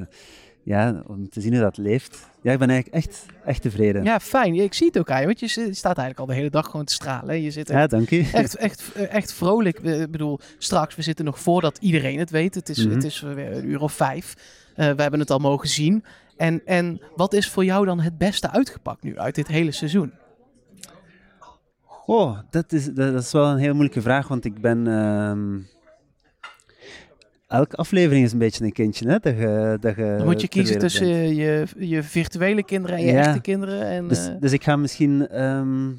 ja, 0.63 1.03
om 1.07 1.29
te 1.29 1.41
zien 1.41 1.53
hoe 1.53 1.61
dat 1.63 1.77
leeft. 1.77 2.29
Ja, 2.43 2.53
ik 2.53 2.59
ben 2.59 2.71
eigenlijk 2.71 3.05
echt, 3.05 3.27
echt 3.45 3.63
tevreden. 3.63 4.05
Ja, 4.05 4.21
fijn. 4.21 4.55
Ik 4.55 4.75
zie 4.75 4.87
het 4.87 4.99
ook 4.99 5.11
aan 5.11 5.21
je, 5.21 5.27
want 5.27 5.41
je 5.41 5.47
staat 5.49 5.99
eigenlijk 5.99 6.19
al 6.19 6.27
de 6.27 6.35
hele 6.35 6.51
dag 6.51 6.67
gewoon 6.67 6.87
te 6.87 6.93
stralen. 6.93 7.43
Je 7.43 7.51
zit 7.51 7.69
Ja, 7.69 7.81
echt, 7.81 7.91
dank 7.91 8.11
u. 8.11 8.25
echt, 8.33 8.57
echt, 8.57 8.93
eh, 8.95 9.15
echt 9.15 9.33
vrolijk. 9.33 9.79
Ik 9.81 10.11
bedoel, 10.11 10.39
straks, 10.59 10.95
we 10.97 11.03
zitten 11.03 11.25
nog 11.25 11.41
voordat 11.41 11.79
iedereen 11.81 12.19
het 12.19 12.31
weet. 12.31 12.55
Het 12.55 12.69
is, 12.69 12.85
Mhm. 12.87 12.95
het 12.95 13.05
is 13.05 13.21
weer 13.21 13.57
een 13.57 13.69
uur 13.69 13.81
of 13.81 13.93
vijf. 13.93 14.35
We 14.77 14.83
hebben 14.83 15.21
het 15.21 15.31
al 15.31 15.39
mogen 15.39 15.69
zien. 15.69 16.05
En, 16.37 16.63
en 16.65 17.01
wat 17.17 17.33
is 17.33 17.49
voor 17.49 17.65
jou 17.65 17.87
dan 17.87 18.01
het 18.01 18.19
beste 18.19 18.51
uitgepakt 18.51 19.03
nu 19.03 19.19
uit 19.19 19.35
dit 19.35 19.47
hele 19.49 19.73
seizoen? 19.73 20.13
Oh, 22.07 22.39
dat 22.51 22.73
is, 22.73 22.85
dat, 22.85 23.13
dat 23.13 23.23
is 23.23 23.33
wel 23.33 23.47
een 23.47 23.59
heel 23.59 23.73
moeilijke 23.75 24.03
vraag, 24.03 24.29
want 24.29 24.45
ik 24.45 24.61
ben... 24.61 24.87
ehm, 24.87 25.59
elke 27.51 27.77
aflevering 27.77 28.25
is 28.25 28.33
een 28.33 28.39
beetje 28.39 28.65
een 28.65 28.73
kindje, 28.73 29.09
hè? 29.09 29.19
Dat 29.19 29.37
je, 29.37 29.77
dat 29.81 29.97
je 29.97 30.15
Dan 30.17 30.27
moet 30.27 30.41
je 30.41 30.49
kiezen 30.49 30.79
tussen 30.79 31.07
je, 31.35 31.67
je 31.79 32.03
virtuele 32.03 32.65
kinderen 32.65 32.97
en 32.97 33.05
je 33.05 33.13
Ja. 33.13 33.19
echte 33.27 33.41
kinderen. 33.41 33.83
En, 33.85 34.09
Dus, 34.09 34.29
eh, 34.29 34.35
dus 34.41 34.53
ik 34.53 34.63
ga 34.65 34.77
misschien, 34.77 35.29
ehm, 35.29 35.91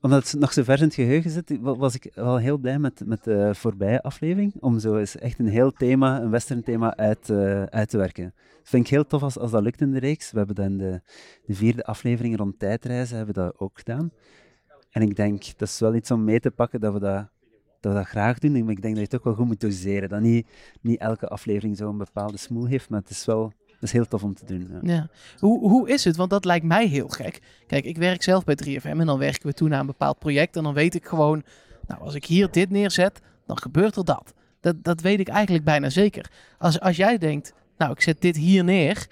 omdat 0.00 0.30
het 0.30 0.40
nog 0.40 0.52
zo 0.52 0.62
ver 0.62 0.78
in 0.78 0.84
het 0.84 0.94
geheugen 0.94 1.30
zit, 1.30 1.58
wa- 1.60 1.76
was 1.76 1.94
ik 1.94 2.10
wel 2.14 2.36
heel 2.36 2.58
blij 2.58 2.78
met, 2.78 3.02
met 3.06 3.24
de 3.24 3.50
voorbije 3.54 4.02
aflevering. 4.02 4.52
Om 4.60 4.78
zo 4.78 4.96
eens 4.96 5.16
echt 5.18 5.38
een 5.38 5.48
heel 5.48 5.70
thema, 5.72 6.20
een 6.20 6.30
western 6.30 6.62
thema 6.62 6.96
uit, 6.96 7.30
eh, 7.30 7.62
uit 7.62 7.88
te 7.90 7.96
werken. 7.98 8.24
Dat 8.58 8.68
vind 8.76 8.84
ik 8.84 8.90
heel 8.90 9.06
tof 9.06 9.22
als, 9.22 9.38
als 9.38 9.50
dat 9.50 9.62
lukt 9.62 9.80
in 9.80 9.90
de 9.92 9.98
reeks. 9.98 10.30
We 10.30 10.38
hebben 10.38 10.56
dan 10.56 10.76
de, 10.76 11.00
de 11.46 11.54
vierde 11.54 11.84
aflevering 11.84 12.36
rond 12.36 12.58
tijdreizen 12.58 13.16
hebben 13.16 13.34
we 13.34 13.40
dat 13.40 13.54
ook 13.58 13.78
gedaan. 13.78 14.10
En 14.90 15.02
ik 15.02 15.16
denk, 15.16 15.42
dat 15.56 15.68
is 15.68 15.78
wel 15.80 15.94
iets 15.94 16.10
om 16.10 16.24
mee 16.24 16.40
te 16.40 16.50
pakken 16.50 16.80
dat 16.80 16.92
we 16.92 16.98
dat, 17.00 17.28
dat, 17.80 17.92
we 17.92 17.98
dat 17.98 18.08
graag 18.08 18.38
doen. 18.38 18.52
Maar 18.64 18.72
ik 18.72 18.82
denk 18.82 18.94
dat 18.94 18.96
je 18.96 19.00
het 19.10 19.14
ook 19.14 19.24
wel 19.24 19.34
goed 19.34 19.46
moet 19.46 19.60
doseren. 19.60 20.08
Dat 20.08 20.20
niet, 20.20 20.46
niet 20.80 21.00
elke 21.00 21.28
aflevering 21.28 21.76
zo 21.76 21.88
een 21.88 21.98
bepaalde 21.98 22.36
smoel 22.36 22.66
heeft, 22.66 22.88
maar 22.88 23.00
het 23.00 23.10
is 23.10 23.24
wel 23.24 23.52
dat 23.80 23.88
is 23.88 23.92
heel 23.92 24.06
tof 24.06 24.22
om 24.22 24.34
te 24.34 24.44
doen. 24.44 24.68
Ja. 24.82 24.94
Ja. 24.94 25.08
Hoe, 25.38 25.68
hoe 25.68 25.88
is 25.88 26.04
het? 26.04 26.16
Want 26.16 26.30
dat 26.30 26.44
lijkt 26.44 26.64
mij 26.64 26.86
heel 26.86 27.08
gek. 27.08 27.40
Kijk, 27.66 27.84
ik 27.84 27.96
werk 27.96 28.22
zelf 28.22 28.44
bij 28.44 28.58
3FM 28.64 28.82
en 28.82 29.06
dan 29.06 29.18
werken 29.18 29.46
we 29.46 29.52
toe 29.52 29.68
naar 29.68 29.80
een 29.80 29.86
bepaald 29.86 30.18
project. 30.18 30.56
En 30.56 30.62
dan 30.62 30.74
weet 30.74 30.94
ik 30.94 31.06
gewoon, 31.06 31.42
nou, 31.86 32.00
als 32.00 32.14
ik 32.14 32.24
hier 32.24 32.50
dit 32.50 32.70
neerzet, 32.70 33.20
dan 33.46 33.58
gebeurt 33.58 33.96
er 33.96 34.04
dat. 34.04 34.34
Dat, 34.60 34.84
dat 34.84 35.00
weet 35.00 35.20
ik 35.20 35.28
eigenlijk 35.28 35.64
bijna 35.64 35.90
zeker. 35.90 36.30
Als, 36.58 36.80
als 36.80 36.96
jij 36.96 37.18
denkt, 37.18 37.52
nou, 37.76 37.92
ik 37.92 38.00
zet 38.00 38.20
dit 38.20 38.36
hier 38.36 38.64
neer, 38.64 39.06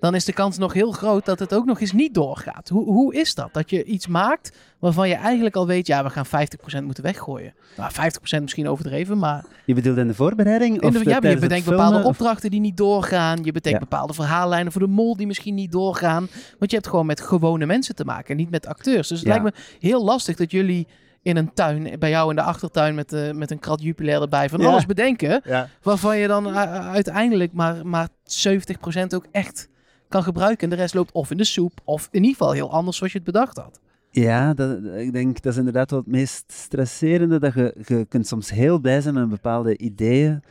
dan 0.00 0.14
is 0.14 0.24
de 0.24 0.32
kans 0.32 0.58
nog 0.58 0.72
heel 0.72 0.92
groot 0.92 1.24
dat 1.24 1.38
het 1.38 1.54
ook 1.54 1.64
nog 1.64 1.80
eens 1.80 1.92
niet 1.92 2.14
doorgaat. 2.14 2.68
Hoe, 2.68 2.84
hoe 2.84 3.14
is 3.14 3.34
dat? 3.34 3.48
Dat 3.52 3.70
je 3.70 3.84
iets 3.84 4.06
maakt 4.06 4.56
waarvan 4.78 5.08
je 5.08 5.14
eigenlijk 5.14 5.56
al 5.56 5.66
weet, 5.66 5.86
ja, 5.86 6.02
we 6.02 6.10
gaan 6.10 6.26
50% 6.26 6.84
moeten 6.84 7.02
weggooien. 7.04 7.54
Nou, 7.76 7.92
50% 7.92 8.40
misschien 8.40 8.68
overdreven, 8.68 9.18
maar 9.18 9.44
Je 9.64 9.74
bedoelt 9.74 9.96
in 9.96 10.06
de 10.06 10.14
voorbereiding? 10.14 10.80
in 10.80 10.88
Of 10.88 10.92
de- 11.02 11.08
ja, 11.10 11.14
je 11.14 11.20
bedenkt 11.20 11.38
filmen, 11.64 11.64
bepaalde 11.84 11.98
of- 11.98 12.04
opdrachten 12.04 12.50
die 12.50 12.60
niet 12.60 12.76
doorgaan. 12.76 13.36
Je 13.44 13.52
bedenkt 13.52 13.78
Ja. 13.80 13.86
bepaalde 13.88 14.14
verhaallijnen 14.14 14.72
voor 14.72 14.80
de 14.80 14.86
mol 14.86 15.16
die 15.16 15.26
misschien 15.26 15.54
niet 15.54 15.72
doorgaan. 15.72 16.28
Want 16.58 16.70
je 16.70 16.76
hebt 16.76 16.88
gewoon 16.88 17.06
met 17.06 17.20
gewone 17.20 17.66
mensen 17.66 17.94
te 17.94 18.04
maken 18.04 18.30
en 18.30 18.36
niet 18.36 18.50
met 18.50 18.66
acteurs. 18.66 19.08
Dus 19.08 19.18
het 19.20 19.28
Ja. 19.28 19.40
lijkt 19.40 19.56
me 19.56 19.62
heel 19.88 20.04
lastig 20.04 20.36
dat 20.36 20.50
jullie 20.50 20.86
in 21.22 21.36
een 21.36 21.52
tuin, 21.54 21.98
bij 21.98 22.10
jou 22.10 22.30
in 22.30 22.36
de 22.36 22.42
achtertuin 22.42 22.94
met, 22.94 23.12
eh, 23.12 23.30
met 23.32 23.50
een 23.50 23.58
krat 23.58 23.82
Jupiler 23.82 24.22
erbij, 24.22 24.48
van 24.48 24.60
Ja. 24.60 24.66
alles 24.68 24.86
bedenken. 24.86 25.42
Waarvan 25.82 26.18
je 26.18 26.26
dan 26.26 26.56
uiteindelijk 26.56 27.52
maar, 27.52 27.86
maar 27.86 28.08
70% 28.24 29.14
ook 29.14 29.26
echt 29.32 29.68
kan 30.10 30.22
gebruiken. 30.22 30.70
En 30.70 30.76
de 30.76 30.82
rest 30.82 30.94
loopt 30.94 31.12
of 31.12 31.30
in 31.30 31.36
de 31.36 31.44
soep, 31.44 31.80
of 31.84 32.08
in 32.10 32.22
ieder 32.22 32.36
geval 32.36 32.52
heel 32.52 32.70
anders 32.70 32.96
zoals 32.96 33.12
je 33.12 33.18
het 33.18 33.26
bedacht 33.32 33.56
had. 33.56 33.80
Ja, 34.10 34.54
dat, 34.54 34.78
ik 34.84 35.12
denk 35.12 35.42
dat 35.42 35.52
is 35.52 35.58
inderdaad 35.58 35.90
wel 35.90 35.98
het 36.00 36.08
meest 36.08 36.52
stresserende. 36.52 37.38
Dat 37.38 37.54
je, 37.54 37.74
je 37.86 38.04
kunt 38.04 38.26
soms 38.26 38.50
heel 38.50 38.78
blij 38.78 39.00
zijn 39.00 39.14
met 39.14 39.28
bepaalde 39.28 39.78
ideeën. 39.78 40.42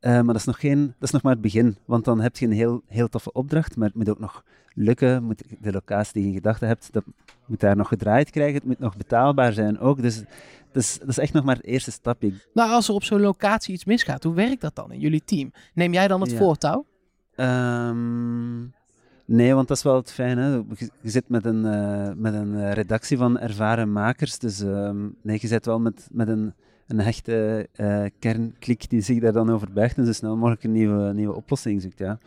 Eh, 0.00 0.12
maar 0.12 0.24
dat 0.24 0.36
is, 0.36 0.44
nog 0.44 0.60
geen, 0.60 0.86
dat 0.86 0.94
is 1.08 1.10
nog 1.10 1.22
maar 1.22 1.32
het 1.32 1.40
begin. 1.40 1.76
Want 1.84 2.04
dan 2.04 2.20
heb 2.20 2.36
je 2.36 2.46
een 2.46 2.52
heel, 2.52 2.82
heel 2.86 3.08
toffe 3.08 3.32
opdracht, 3.32 3.76
maar 3.76 3.86
het 3.88 3.96
moet 3.96 4.08
ook 4.08 4.18
nog 4.18 4.44
lukken. 4.74 5.22
Moet 5.24 5.42
de 5.60 5.72
locatie 5.72 6.12
die 6.12 6.22
je 6.22 6.28
in 6.28 6.34
gedachten 6.34 6.68
hebt, 6.68 6.88
dat 6.92 7.04
moet 7.46 7.60
daar 7.60 7.76
nog 7.76 7.88
gedraaid 7.88 8.30
krijgen. 8.30 8.54
Het 8.54 8.64
moet 8.64 8.78
nog 8.78 8.96
betaalbaar 8.96 9.52
zijn 9.52 9.78
ook. 9.78 10.02
Dus 10.02 10.16
dat 10.72 10.82
is, 10.82 10.98
dat 10.98 11.08
is 11.08 11.18
echt 11.18 11.32
nog 11.32 11.44
maar 11.44 11.56
het 11.56 11.64
eerste 11.64 11.90
stapje. 11.90 12.32
Nou, 12.54 12.70
als 12.70 12.88
er 12.88 12.94
op 12.94 13.04
zo'n 13.04 13.20
locatie 13.20 13.74
iets 13.74 13.84
misgaat, 13.84 14.22
hoe 14.22 14.34
werkt 14.34 14.60
dat 14.60 14.74
dan 14.74 14.92
in 14.92 15.00
jullie 15.00 15.22
team? 15.24 15.52
Neem 15.74 15.92
jij 15.92 16.08
dan 16.08 16.20
het 16.20 16.30
Ja. 16.30 16.36
voortouw? 16.36 16.86
Ehm, 17.34 18.64
nee, 19.28 19.54
want 19.54 19.68
dat 19.68 19.76
is 19.76 19.82
wel 19.82 19.96
het 19.96 20.12
fijne. 20.12 20.64
Je, 21.00 21.10
zit 21.10 21.28
met 21.28 21.44
een, 21.44 21.64
eh, 21.64 22.12
met 22.16 22.34
een 22.34 22.56
eh, 22.56 22.72
redactie 22.72 23.16
van 23.16 23.38
ervaren 23.38 23.92
makers. 23.92 24.38
Dus 24.38 24.60
ehm, 24.60 25.08
nee, 25.22 25.38
je 25.40 25.46
zit 25.46 25.66
wel 25.66 25.80
met, 25.80 26.08
met 26.12 26.28
een, 26.28 26.54
een 26.86 27.00
hechte 27.00 27.68
eh 27.72 28.04
kernklik 28.18 28.90
die 28.90 29.00
zich 29.00 29.20
daar 29.20 29.32
dan 29.32 29.50
over 29.50 29.72
buigt 29.72 29.96
en 29.98 30.06
zo 30.06 30.12
snel 30.12 30.36
mogelijk 30.36 30.64
een 30.64 30.72
nieuwe, 30.72 31.12
nieuwe 31.12 31.34
oplossing 31.34 31.82
zoekt. 31.82 31.98
Ja. 31.98 32.18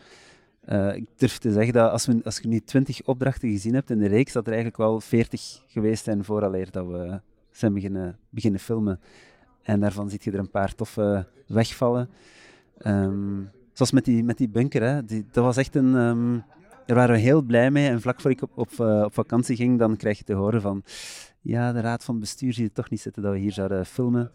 Ik 0.94 1.06
durf 1.16 1.38
te 1.38 1.52
zeggen 1.52 1.72
dat 1.72 1.90
als, 1.90 2.06
we, 2.06 2.20
als 2.24 2.38
je 2.38 2.48
nu 2.48 2.60
20 2.60 3.02
opdrachten 3.04 3.50
gezien 3.50 3.74
hebt 3.74 3.90
in 3.90 3.98
de 3.98 4.08
reeks, 4.08 4.32
dat 4.32 4.46
er 4.46 4.52
eigenlijk 4.52 4.82
wel 4.82 5.00
40 5.00 5.62
geweest 5.66 6.04
zijn 6.04 6.24
vooraleer 6.24 6.70
dat 6.70 6.86
we 6.86 7.20
zijn 7.50 7.74
beginnen, 7.74 8.18
beginnen 8.30 8.60
filmen. 8.60 9.00
En 9.62 9.80
daarvan 9.80 10.10
ziet 10.10 10.24
je 10.24 10.30
er 10.30 10.38
een 10.38 10.50
paar 10.50 10.74
toffe 10.74 11.26
wegvallen. 11.46 12.08
Ehm, 12.78 13.40
zoals 13.72 13.92
met 13.92 14.04
die, 14.04 14.24
met 14.24 14.38
die 14.38 14.48
bunker, 14.48 14.82
hè. 14.82 15.04
Die, 15.04 15.24
dat 15.30 15.44
was 15.44 15.56
echt 15.56 15.74
een... 15.74 15.96
ehm, 15.96 16.38
daar 16.86 16.96
waren 16.96 17.14
we 17.14 17.20
heel 17.20 17.42
blij 17.42 17.70
mee. 17.70 17.88
En 17.88 18.00
vlak 18.00 18.20
voor 18.20 18.30
ik 18.30 18.42
op, 18.42 18.58
op, 18.58 18.80
eh, 18.80 19.02
op 19.04 19.14
vakantie 19.14 19.56
ging, 19.56 19.78
dan 19.78 19.96
krijg 19.96 20.18
je 20.18 20.24
te 20.24 20.34
horen 20.34 20.60
van... 20.60 20.84
Ja, 21.40 21.72
de 21.72 21.80
raad 21.80 22.04
van 22.04 22.18
bestuur 22.18 22.52
ziet 22.52 22.64
het 22.64 22.74
toch 22.74 22.90
niet 22.90 23.00
zitten 23.00 23.22
dat 23.22 23.32
we 23.32 23.38
hier 23.38 23.52
zouden 23.52 23.86
filmen. 23.86 24.32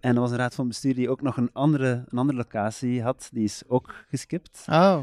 En 0.00 0.14
er 0.14 0.20
was 0.20 0.30
een 0.30 0.36
raad 0.36 0.54
van 0.54 0.68
bestuur 0.68 0.94
die 0.94 1.10
ook 1.10 1.22
nog 1.22 1.36
een 1.36 1.52
andere, 1.52 2.04
een 2.08 2.18
andere 2.18 2.38
locatie 2.38 3.02
had. 3.02 3.28
Die 3.32 3.44
is 3.44 3.62
ook 3.68 4.04
geskipt. 4.08 4.64
Oh. 4.68 5.00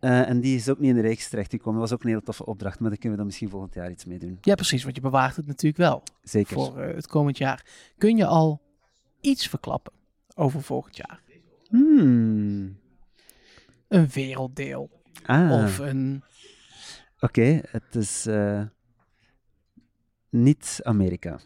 Eh, 0.00 0.28
en 0.28 0.40
die 0.40 0.56
is 0.56 0.68
ook 0.68 0.78
niet 0.78 0.90
in 0.90 0.94
de 0.94 1.00
reeks 1.00 1.28
terechtgekomen. 1.28 1.80
Dat 1.80 1.88
was 1.88 1.98
ook 1.98 2.04
een 2.04 2.10
hele 2.10 2.22
toffe 2.22 2.46
opdracht, 2.46 2.80
maar 2.80 2.88
daar 2.88 2.98
kunnen 2.98 3.10
we 3.10 3.16
dan 3.16 3.26
misschien 3.26 3.48
volgend 3.48 3.74
jaar 3.74 3.90
iets 3.90 4.04
mee 4.04 4.18
doen. 4.18 4.38
Ja, 4.40 4.54
precies, 4.54 4.82
want 4.82 4.96
je 4.96 5.02
bewaart 5.02 5.36
het 5.36 5.46
natuurlijk 5.46 5.76
wel 5.76 6.02
Zeker. 6.22 6.52
voor 6.54 6.78
eh, 6.78 6.94
het 6.94 7.06
komend 7.06 7.38
jaar. 7.38 7.66
Kun 7.98 8.16
je 8.16 8.26
al 8.26 8.60
iets 9.20 9.48
verklappen 9.48 9.92
over 10.34 10.62
volgend 10.62 10.96
jaar? 10.96 11.22
Hmm. 11.68 12.78
Een 13.88 14.08
werelddeel 14.08 14.99
Ah, 15.26 15.52
of 15.52 15.78
een... 15.78 16.22
oké. 17.20 17.60
Het 17.70 17.94
is 17.94 18.26
eh, 18.26 18.62
niet 20.30 20.80
Amerika. 20.82 21.38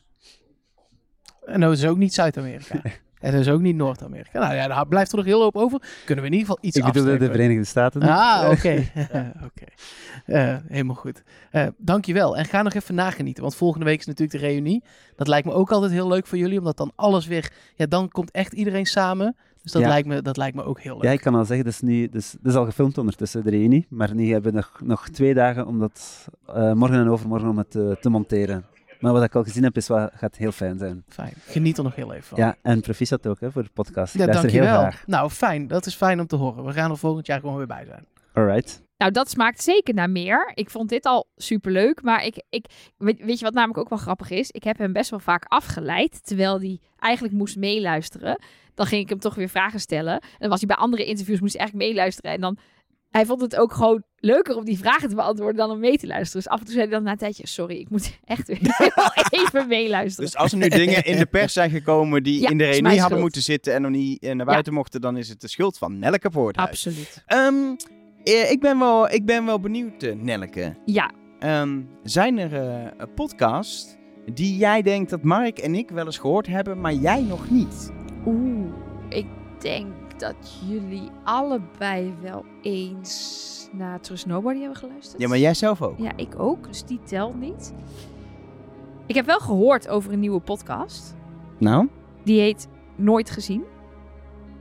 En 1.45 1.61
dat 1.61 1.73
is 1.73 1.85
ook 1.85 1.97
niet 1.97 2.15
Zuid-Amerika. 2.15 2.83
en 3.21 3.33
dat 3.33 3.41
is 3.41 3.49
ook 3.49 3.61
niet 3.61 3.77
Noord-Amerika. 3.77 4.39
Nou 4.41 4.55
ja, 4.55 4.69
daar 4.69 4.87
blijft 4.87 5.11
er 5.11 5.17
nog 5.17 5.27
heel 5.27 5.43
hoop 5.43 5.57
over. 5.57 5.81
Kunnen 6.05 6.25
we 6.25 6.31
in 6.31 6.37
ieder 6.37 6.49
geval 6.49 6.59
iets 6.69 6.77
Ik 6.77 6.85
bedoelde 6.85 7.17
de. 7.17 7.27
Verenigde 7.31 7.65
Staten. 7.65 8.01
niet. 8.01 8.11
Ah, 8.11 8.49
oké. 8.53 8.85
Oké. 9.45 9.65
Eh, 10.27 10.57
helemaal 10.67 10.95
goed. 10.95 11.23
Eh 11.51 11.67
dankjewel. 11.77 12.37
En 12.37 12.45
ga 12.45 12.62
nog 12.62 12.75
even 12.75 12.95
nagenieten. 12.95 13.43
Want 13.43 13.57
volgende 13.57 13.85
week 13.87 13.99
is 13.99 14.07
natuurlijk 14.07 14.41
de 14.41 14.47
reunie. 14.47 14.85
Dat 15.17 15.29
lijkt 15.29 15.47
me 15.47 15.53
ook 15.53 15.73
altijd 15.73 15.93
heel 15.93 16.09
leuk 16.09 16.27
voor 16.27 16.39
jullie. 16.39 16.59
Omdat 16.59 16.77
dan 16.77 16.93
alles 16.95 17.27
weer... 17.27 17.53
Ja, 17.75 17.87
dan 17.87 18.09
komt 18.09 18.31
echt 18.31 18.53
iedereen 18.53 18.87
samen. 18.87 19.37
Dus 19.65 19.73
dat, 19.73 19.83
Ja. 19.83 19.89
lijkt, 19.89 20.09
me, 20.09 20.23
dat 20.23 20.37
lijkt 20.37 20.57
me 20.57 20.65
ook 20.65 20.81
heel 20.81 20.95
leuk. 20.95 21.03
Ja, 21.03 21.11
ik 21.11 21.21
kan 21.21 21.35
al 21.35 21.45
zeggen, 21.45 21.67
is, 21.67 21.81
nu, 21.81 22.09
dus, 22.09 22.37
is 22.43 22.55
al 22.55 22.65
gefilmd 22.65 22.99
ondertussen, 22.99 23.45
de 23.45 23.51
reunie. 23.51 23.87
Maar 23.89 24.15
nu 24.15 24.33
hebben 24.33 24.53
we 24.53 24.57
nog, 24.57 24.81
nog 24.83 25.09
twee 25.09 25.35
dagen 25.35 25.67
om 25.67 25.79
dat 25.79 26.29
eh, 26.47 26.73
morgen 26.73 26.99
en 26.99 27.09
overmorgen 27.09 27.49
om 27.49 27.59
het 27.59 27.75
eh, 27.75 27.91
te 27.91 28.09
monteren. 28.09 28.65
Maar 29.01 29.12
wat 29.12 29.23
ik 29.23 29.35
al 29.35 29.43
gezien 29.43 29.62
heb, 29.62 29.77
is 29.77 29.89
wat, 29.89 30.11
gaat 30.15 30.37
heel 30.37 30.53
fijn 30.53 30.79
zijn. 30.79 31.05
Fijn. 31.09 31.33
Geniet 31.47 31.79
er 31.79 31.85
nog 31.85 31.95
heel 31.95 32.12
even 32.12 32.25
van. 32.25 32.39
Ja, 32.39 32.57
en 32.62 32.81
proficiat 32.81 33.27
ook 33.27 33.41
hè, 33.41 33.53
voor 33.53 33.62
de 33.62 33.71
podcast. 33.73 34.15
Ik 34.15 34.21
Ja, 34.21 34.27
dankjewel. 34.27 34.91
Nou, 35.07 35.31
fijn. 35.31 35.67
Dat 35.67 35.87
is 35.87 35.95
fijn 35.95 36.21
om 36.21 36.27
te 36.27 36.37
horen. 36.37 36.65
We 36.65 36.73
gaan 36.73 36.91
er 36.91 36.99
volgend 36.99 37.27
jaar 37.27 37.41
gewoon 37.41 37.57
weer 37.57 37.67
bij 37.67 37.85
zijn. 37.85 38.07
Alright. 38.33 38.83
Nou, 38.97 39.12
dat 39.12 39.31
smaakt 39.31 39.62
zeker 39.62 39.95
naar 39.95 40.11
meer. 40.11 40.53
Ik 40.55 40.71
vond 40.71 40.89
dit 40.89 41.05
al 41.05 41.27
superleuk. 41.37 42.03
Maar 42.03 42.25
ik, 42.25 42.43
ik, 42.49 42.67
weet, 42.97 43.25
weet 43.25 43.39
je 43.39 43.45
wat 43.45 43.55
namelijk 43.55 43.79
ook 43.79 43.89
wel 43.89 43.99
grappig 43.99 44.31
is? 44.31 44.51
Ik 44.51 44.65
heb 44.65 44.79
hem 44.79 44.93
best 44.93 45.11
wel 45.11 45.19
vaak 45.19 45.45
afgeleid. 45.49 46.27
Terwijl 46.27 46.59
hij 46.59 46.81
eigenlijk 46.99 47.35
moest 47.35 47.57
meeluisteren. 47.57 48.39
Dan 48.75 48.87
ging 48.87 49.03
ik 49.03 49.09
hem 49.09 49.18
toch 49.18 49.35
weer 49.35 49.49
vragen 49.49 49.81
stellen. 49.81 50.12
En 50.12 50.39
dan 50.39 50.49
was 50.49 50.59
hij 50.59 50.68
bij 50.68 50.77
andere 50.77 51.05
interviews, 51.05 51.41
moest 51.41 51.53
hij 51.53 51.61
eigenlijk 51.61 51.91
meeluisteren. 51.91 52.31
En 52.33 52.41
dan, 52.41 52.59
hij 53.11 53.27
vond 53.27 53.41
het 53.41 53.57
ook 53.57 53.72
gewoon 53.72 54.03
leuker 54.16 54.57
om 54.57 54.64
die 54.64 54.79
vragen 54.79 55.09
te 55.09 55.14
beantwoorden 55.14 55.57
dan 55.57 55.70
om 55.70 55.79
mee 55.79 55.99
te 55.99 56.07
luisteren. 56.07 56.43
Dus 56.43 56.53
af 56.53 56.59
en 56.59 56.64
toe 56.64 56.75
zei 56.75 56.87
hij 56.87 56.95
dan 56.95 57.05
na 57.05 57.11
een 57.11 57.18
tijdje, 57.18 57.47
sorry, 57.47 57.77
ik 57.77 57.91
moet 57.91 58.18
echt 58.25 58.47
weer 58.47 58.59
even 59.41 59.68
meeluisteren. 59.68 60.31
Dus 60.31 60.41
als 60.41 60.53
er 60.53 60.59
nu 60.59 60.68
dingen 60.68 61.05
in 61.05 61.18
de 61.18 61.27
pers 61.27 61.53
zijn 61.53 61.70
gekomen 61.70 62.22
die 62.22 62.41
Ja, 62.41 62.49
in 62.49 62.59
de 62.59 62.64
reunie 62.64 63.01
hadden 63.01 63.20
moeten 63.20 63.43
zitten 63.43 63.75
en 63.75 63.83
nog 63.83 63.91
niet 63.91 64.22
eh, 64.22 64.35
naar 64.35 64.47
buiten 64.47 64.72
mochten, 64.72 65.01
dan 65.01 65.16
is 65.16 65.29
het 65.29 65.41
de 65.41 65.49
schuld 65.49 65.79
van 65.79 65.99
Nelleke 65.99 66.31
Poorthuis. 66.31 66.68
Absoluut. 66.68 67.22
Ehm, 67.27 67.55
eh, 68.22 68.51
ik, 68.51 68.61
ben 68.61 68.79
wel, 68.79 69.11
ik 69.11 69.25
ben 69.25 69.45
wel 69.47 69.61
benieuwd, 69.61 70.03
eh, 70.03 70.14
Nelleke. 70.14 70.77
Ja, 70.85 71.11
Ehm, 71.45 71.81
zijn 72.03 72.39
er 72.39 72.55
eh, 72.55 73.07
podcasts 73.14 73.97
die 74.33 74.57
jij 74.57 74.83
denkt 74.83 75.11
dat 75.11 75.22
Mark 75.22 75.59
en 75.59 75.75
ik 75.75 75.91
wel 75.91 76.05
eens 76.05 76.18
gehoord 76.18 76.47
hebben, 76.47 76.81
maar 76.81 76.93
jij 76.93 77.22
nog 77.22 77.51
niet? 77.51 77.93
Oeh, 78.27 78.66
ik 79.09 79.27
denk 79.59 79.87
dat 80.16 80.61
jullie 80.68 81.09
allebei 81.25 82.14
wel 82.22 82.45
eens 82.62 83.68
naar 83.72 84.01
Trust 84.01 84.27
Nobody 84.27 84.59
hebben 84.59 84.77
geluisterd. 84.77 85.22
Ja, 85.22 85.29
maar 85.29 85.39
jij 85.39 85.55
zelf 85.55 85.83
ook. 85.83 85.99
Ja, 85.99 86.12
ik 86.16 86.39
ook, 86.39 86.66
dus 86.66 86.85
die 86.85 87.01
telt 87.05 87.41
niet. 87.41 87.75
Ik 89.07 89.14
heb 89.14 89.27
wel 89.27 89.39
gehoord 89.39 89.89
over 89.89 90.12
een 90.12 90.20
nieuwe 90.20 90.41
podcast. 90.41 91.14
Nou? 91.59 91.89
Die 92.22 92.41
heet 92.41 92.68
Nooit 92.97 93.31
Gezien. 93.31 93.64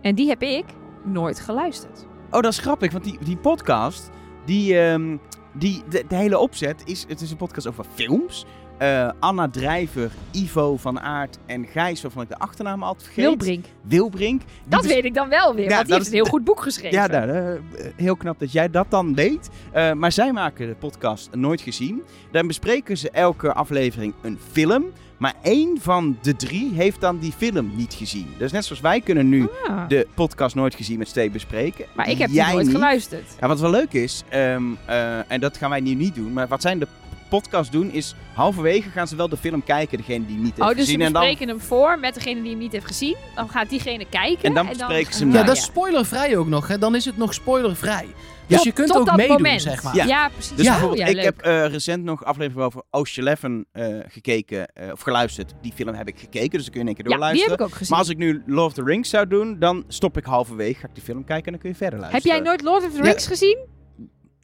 En 0.01 0.15
die 0.15 0.27
heb 0.27 0.41
ik 0.41 0.65
nooit 1.03 1.39
geluisterd. 1.39 2.05
Oh, 2.25 2.41
dat 2.41 2.51
is 2.51 2.59
grappig, 2.59 2.91
want 2.91 3.03
die, 3.03 3.17
die 3.23 3.37
podcast, 3.37 4.09
die, 4.45 4.79
ehm, 4.79 5.17
die, 5.53 5.83
de, 5.89 6.05
de 6.07 6.15
hele 6.15 6.37
opzet 6.37 6.81
is, 6.85 7.05
het 7.07 7.21
is 7.21 7.31
een 7.31 7.37
podcast 7.37 7.67
over 7.67 7.85
films. 7.93 8.45
Eh, 8.77 9.09
Anna 9.19 9.49
Drijver, 9.49 10.11
Ivo 10.31 10.77
van 10.77 10.99
Aert 10.99 11.37
en 11.45 11.65
Gijs, 11.65 12.01
waarvan 12.01 12.23
ik 12.23 12.29
de 12.29 12.37
achternaam 12.37 12.83
altijd 12.83 13.03
vergeet. 13.03 13.25
Wilbrink. 13.25 13.65
Wilbrink. 13.81 14.41
Die 14.41 14.49
Dat 14.65 14.85
weet 14.85 15.05
ik 15.05 15.13
dan 15.13 15.29
wel 15.29 15.55
weer, 15.55 15.69
Ja, 15.69 15.75
want 15.75 15.85
die 15.85 15.93
heeft 15.95 16.05
is- 16.07 16.11
een 16.13 16.19
heel 16.19 16.29
goed 16.31 16.43
boek 16.43 16.61
geschreven. 16.61 16.97
Ja, 16.97 17.07
nou, 17.07 17.29
eh, 17.29 17.85
heel 17.95 18.15
knap 18.15 18.39
dat 18.39 18.51
jij 18.51 18.69
dat 18.69 18.85
dan 18.89 19.13
deed. 19.13 19.49
Eh, 19.71 19.91
maar 19.93 20.11
zij 20.11 20.31
maken 20.31 20.67
de 20.67 20.75
podcast 20.75 21.29
Nooit 21.35 21.61
Gezien. 21.61 22.01
Daar 22.31 22.45
bespreken 22.45 22.97
ze 22.97 23.09
elke 23.09 23.53
aflevering 23.53 24.13
een 24.21 24.39
film. 24.51 24.83
Maar 25.17 25.33
één 25.41 25.77
van 25.81 26.17
de 26.21 26.35
drie 26.35 26.71
heeft 26.73 27.01
dan 27.01 27.19
die 27.19 27.31
film 27.37 27.71
niet 27.75 27.93
gezien. 27.93 28.27
Dus 28.37 28.51
net 28.51 28.65
zoals 28.65 28.81
wij 28.81 29.01
kunnen 29.01 29.29
nu 29.29 29.47
Ah, 29.67 29.87
de 29.87 30.07
podcast 30.13 30.55
Nooit 30.55 30.75
Gezien 30.75 30.97
met 30.97 31.07
Steve 31.07 31.29
bespreken. 31.29 31.85
maar 31.95 32.09
ik 32.09 32.17
heb 32.17 32.27
die 32.27 32.35
jij 32.37 32.51
nooit 32.53 32.65
niet. 32.65 32.75
geluisterd. 32.75 33.35
Ja, 33.39 33.47
wat 33.47 33.59
wel 33.59 33.69
leuk 33.71 33.93
is, 33.93 34.23
ehm, 34.29 34.63
eh, 34.85 35.31
en 35.31 35.39
dat 35.39 35.57
gaan 35.57 35.69
wij 35.69 35.79
nu 35.79 35.93
niet 35.93 36.15
doen, 36.15 36.33
maar 36.33 36.47
wat 36.47 36.61
zij 36.61 36.71
in 36.71 36.79
de 36.79 36.87
podcast 37.39 37.71
doen 37.71 37.91
is 37.91 38.15
halverwege 38.33 38.89
gaan 38.89 39.07
ze 39.07 39.15
wel 39.15 39.29
de 39.29 39.37
film 39.37 39.63
kijken, 39.63 39.97
degene 39.97 40.25
die 40.25 40.37
niet 40.37 40.55
heeft 40.55 40.59
Oh, 40.59 40.67
dus 40.67 40.75
ze 40.75 40.81
gezien. 40.83 41.01
En 41.01 41.13
dan, 41.13 41.21
bespreken 41.21 41.47
hem 41.47 41.59
voor 41.61 41.99
met 41.99 42.13
degene 42.13 42.41
die 42.41 42.49
hem 42.49 42.59
niet 42.59 42.71
heeft 42.71 42.85
gezien. 42.85 43.15
Dan 43.35 43.49
gaat 43.49 43.69
diegene 43.69 44.05
kijken. 44.09 44.43
En 44.43 44.53
dan 44.53 44.67
bespreken 44.67 45.13
ze 45.13 45.19
hem 45.19 45.27
Ja, 45.27 45.33
Nou, 45.33 45.45
dat 45.45 45.55
is 45.57 45.63
spoilervrij 45.63 46.37
ook 46.37 46.47
nog. 46.47 46.67
Hè? 46.67 46.77
Dan 46.77 46.95
is 46.95 47.05
het 47.05 47.17
nog 47.17 47.33
spoilervrij. 47.33 48.05
Dus 48.47 48.63
je 48.63 48.71
kunt 48.71 48.87
tot 48.87 48.97
ook 48.97 49.05
dat 49.05 49.15
meedoen, 49.15 49.35
moment. 49.35 49.61
zeg 49.61 49.83
maar. 49.83 49.95
Ja. 49.95 50.05
Ja, 50.05 50.29
precies. 50.29 50.55
dus 50.55 50.65
Ja, 50.65 50.71
bijvoorbeeld, 50.71 50.99
ja, 50.99 51.05
ik 51.07 51.23
heb 51.23 51.41
eh, 51.41 51.65
recent 51.65 52.03
nog 52.03 52.25
aflevering 52.25 52.65
over 52.65 52.81
Ocean 52.89 53.27
Eleven 53.27 53.65
eh, 53.71 53.85
gekeken, 54.07 54.67
eh, 54.73 54.91
of 54.91 55.01
geluisterd. 55.01 55.53
Die 55.61 55.71
film 55.75 55.93
heb 55.93 56.07
ik 56.07 56.19
gekeken, 56.19 56.49
dus 56.49 56.63
dan 56.63 56.73
kun 56.73 56.83
je 56.83 56.89
in 56.89 56.95
één 56.95 56.95
keer 56.95 57.05
Ja, 57.05 57.09
die 57.11 57.17
doorluisteren. 57.19 57.51
heb 57.51 57.59
ik 57.59 57.65
ook 57.65 57.73
gezien. 57.73 57.89
maar 57.89 57.99
als 57.99 58.09
ik 58.09 58.17
nu 58.17 58.43
Lord 58.45 58.67
of 58.67 58.73
the 58.73 58.83
Rings 58.83 59.09
zou 59.09 59.27
doen, 59.27 59.59
dan 59.59 59.83
stop 59.87 60.17
ik 60.17 60.25
halverwege, 60.25 60.79
ga 60.79 60.87
ik 60.87 60.93
die 60.93 61.03
film 61.03 61.23
kijken 61.23 61.45
en 61.45 61.51
dan 61.51 61.61
kun 61.61 61.69
je 61.69 61.75
verder 61.75 61.99
Heb 62.01 62.09
luisteren. 62.11 62.37
jij 62.37 62.45
nooit 62.45 62.61
Lord 62.61 62.83
of 62.85 62.91
the 62.91 62.97
Ja. 62.97 63.03
Rings 63.03 63.27
gezien? 63.27 63.57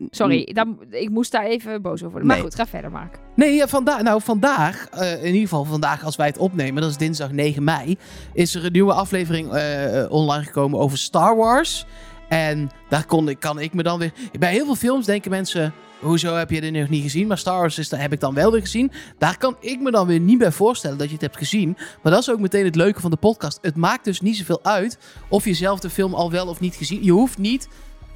Sorry, 0.10 0.46
Mm, 0.48 0.54
dan, 0.54 0.78
ik 0.90 1.10
moest 1.10 1.32
daar 1.32 1.46
even 1.46 1.82
boos 1.82 1.94
over 1.94 2.10
worden. 2.10 2.28
Maar 2.28 2.36
Nee. 2.36 2.46
goed, 2.46 2.56
ga 2.56 2.68
verder 2.68 2.92
maken. 2.92 3.20
Nee, 3.36 3.54
ja, 3.54 3.68
vandaag, 3.68 4.02
nou 4.02 4.22
vandaag, 4.22 4.88
eh, 4.90 5.12
in 5.12 5.26
ieder 5.26 5.42
geval 5.42 5.64
vandaag 5.64 6.04
als 6.04 6.16
wij 6.16 6.28
het 6.28 6.38
opnemen, 6.38 6.82
dat 6.82 6.92
is 6.92 6.98
dinsdag 6.98 7.32
9 7.32 7.64
mei, 7.64 7.98
is 8.34 8.56
er 8.56 8.66
een 8.66 8.72
nieuwe 8.72 8.94
aflevering 8.94 9.52
eh, 9.54 10.06
online 10.12 10.44
gekomen 10.44 10.80
over 10.80 10.98
Star 10.98 11.36
Wars. 11.36 11.86
En 12.30 12.70
daar 12.90 13.06
kon 13.06 13.30
ik, 13.30 13.40
kan 13.40 13.60
ik 13.60 13.74
me 13.74 13.84
dan 13.84 14.00
weer... 14.00 14.12
Bij 14.40 14.52
heel 14.52 14.66
veel 14.66 14.76
films 14.76 15.06
denken 15.06 15.32
mensen, 15.32 15.74
hoezo 16.00 16.36
heb 16.36 16.50
je 16.50 16.62
dit 16.62 16.74
nog 16.74 16.90
niet 16.90 17.04
gezien? 17.04 17.28
Maar 17.28 17.38
Star 17.38 17.60
Wars 17.60 17.78
is, 17.78 17.92
heb 17.92 18.14
ik 18.14 18.20
dan 18.20 18.34
wel 18.34 18.52
weer 18.52 18.62
gezien. 18.62 18.92
Daar 19.18 19.38
kan 19.38 19.56
ik 19.60 19.80
me 19.80 19.92
dan 19.92 20.08
weer 20.08 20.20
niet 20.20 20.38
bij 20.38 20.52
voorstellen 20.52 20.98
dat 20.98 21.08
je 21.08 21.14
het 21.14 21.22
hebt 21.22 21.38
gezien. 21.38 21.78
Maar 22.04 22.12
dat 22.12 22.22
is 22.22 22.32
ook 22.32 22.40
meteen 22.40 22.66
het 22.66 22.76
leuke 22.76 23.02
van 23.02 23.12
de 23.12 23.18
podcast. 23.18 23.60
Het 23.62 23.76
maakt 23.76 24.04
dus 24.04 24.22
niet 24.22 24.38
zoveel 24.38 24.60
uit 24.64 24.98
of 25.30 25.46
je 25.46 25.54
zelf 25.54 25.80
de 25.80 25.90
film 25.90 26.14
al 26.14 26.32
wel 26.32 26.48
of 26.48 26.60
niet 26.60 26.76
gezien. 26.76 27.04
Je 27.04 27.12
hoeft 27.12 27.38
niet... 27.38 27.68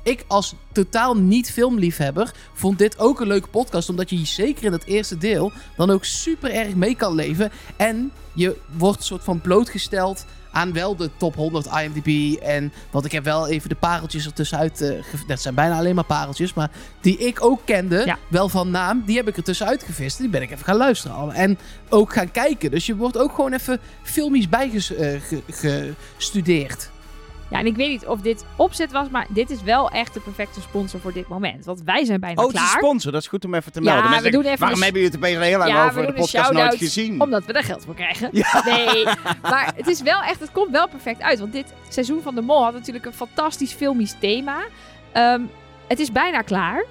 Ik 0.04 0.24
als 0.28 0.54
totaal 0.72 1.18
niet 1.18 1.52
filmliefhebber 1.52 2.32
vond 2.54 2.78
dit 2.78 3.00
ook 3.00 3.20
een 3.20 3.28
leuke 3.28 3.48
podcast. 3.48 3.90
Omdat 3.90 4.10
je 4.10 4.26
zeker 4.26 4.64
in 4.64 4.72
het 4.72 4.86
eerste 4.86 5.18
deel 5.18 5.52
dan 5.78 5.90
ook 5.90 6.06
super 6.06 6.52
erg 6.54 6.76
mee 6.76 6.96
kan 6.96 7.16
leven. 7.16 7.52
En 7.78 8.12
je 8.34 8.58
wordt 8.78 9.04
soort 9.04 9.24
van 9.24 9.42
blootgesteld 9.42 10.26
aan 10.52 10.74
wel 10.74 10.96
de 10.96 11.10
top 11.18 11.36
100 11.36 11.66
IMDb. 11.66 12.40
En 12.42 12.74
want 12.92 13.06
ik 13.06 13.12
heb 13.12 13.24
wel 13.24 13.48
even 13.48 13.70
de 13.70 13.76
pareltjes 13.76 14.26
ertussenuit. 14.26 14.82
eh 14.82 14.90
ge- 15.04 15.24
dat 15.28 15.42
zijn 15.42 15.56
bijna 15.56 15.78
alleen 15.78 15.96
maar 15.96 16.04
pareltjes. 16.04 16.54
Maar 16.54 16.72
die 17.02 17.18
ik 17.18 17.44
ook 17.44 17.62
kende, 17.66 18.02
Ja. 18.06 18.18
wel 18.28 18.50
van 18.50 18.72
naam. 18.72 19.04
Die 19.06 19.18
heb 19.18 19.28
ik 19.28 19.38
er 19.38 19.44
tussenuit 19.44 19.84
gevist. 19.84 20.18
Die 20.18 20.30
ben 20.30 20.42
ik 20.42 20.52
even 20.52 20.66
gaan 20.66 20.78
luisteren. 20.78 21.32
En 21.32 21.58
ook 21.90 22.14
gaan 22.14 22.32
kijken. 22.32 22.72
Dus 22.72 22.86
je 22.86 22.96
wordt 22.96 23.18
ook 23.18 23.34
gewoon 23.36 23.54
even 23.54 23.80
filmisch 24.04 24.50
bijgestudeerd. 24.50 26.92
Ja, 27.54 27.60
en 27.60 27.66
ik 27.66 27.76
weet 27.76 27.90
niet 27.90 28.06
of 28.06 28.22
dit 28.22 28.46
opzet 28.56 28.92
was, 28.92 29.10
maar 29.10 29.26
dit 29.30 29.50
is 29.50 29.62
wel 29.62 29.90
echt 29.90 30.14
de 30.14 30.20
perfecte 30.20 30.62
sponsor 30.62 31.00
voor 31.00 31.14
dit 31.14 31.28
moment. 31.28 31.66
Want 31.66 31.82
wij 31.84 32.06
zijn 32.06 32.20
bijna 32.20 32.44
Oh, 32.44 32.50
klaar. 32.50 32.68
sponsor. 32.68 33.12
Dat 33.12 33.22
is 33.22 33.28
goed 33.28 33.46
om 33.46 33.54
even 33.54 33.72
te 33.72 33.80
Ja, 33.80 33.86
melden. 33.86 34.04
we 34.04 34.10
Mensen 34.10 34.32
doen 34.32 34.42
denken, 34.42 34.52
even 34.52 34.60
waarom 34.60 34.78
een- 34.78 34.84
hebben 34.84 35.02
jullie 35.02 35.18
het 35.18 35.26
opeens 35.26 35.46
heel 35.48 35.58
lang 35.58 35.70
Ja, 35.72 35.84
we 35.84 35.90
over 35.90 36.02
de 36.02 36.08
doen 36.08 36.16
podcast 36.22 36.52
nooit 36.52 36.76
gezien? 36.76 37.22
Omdat 37.22 37.46
we 37.46 37.54
er 37.54 37.64
geld 37.64 37.86
voor 37.86 37.96
krijgen. 37.96 38.30
Ja. 38.32 38.62
Nee, 38.76 39.04
maar 39.42 39.74
het 39.76 39.88
is 39.88 40.02
wel 40.02 40.22
echt, 40.22 40.40
het 40.40 40.52
komt 40.52 40.72
wel 40.72 40.88
perfect 40.88 41.22
uit. 41.22 41.40
Want 41.40 41.52
dit 41.52 41.74
seizoen 41.90 42.22
van 42.22 42.36
de 42.36 42.42
Mol 42.42 42.64
had 42.64 42.74
natuurlijk 42.74 43.06
een 43.06 43.14
fantastisch 43.14 43.72
filmisch 43.74 44.16
thema. 44.20 44.58
Ehm, 45.12 45.42
het 45.88 46.00
is 46.00 46.12
bijna 46.12 46.42
klaar. 46.42 46.86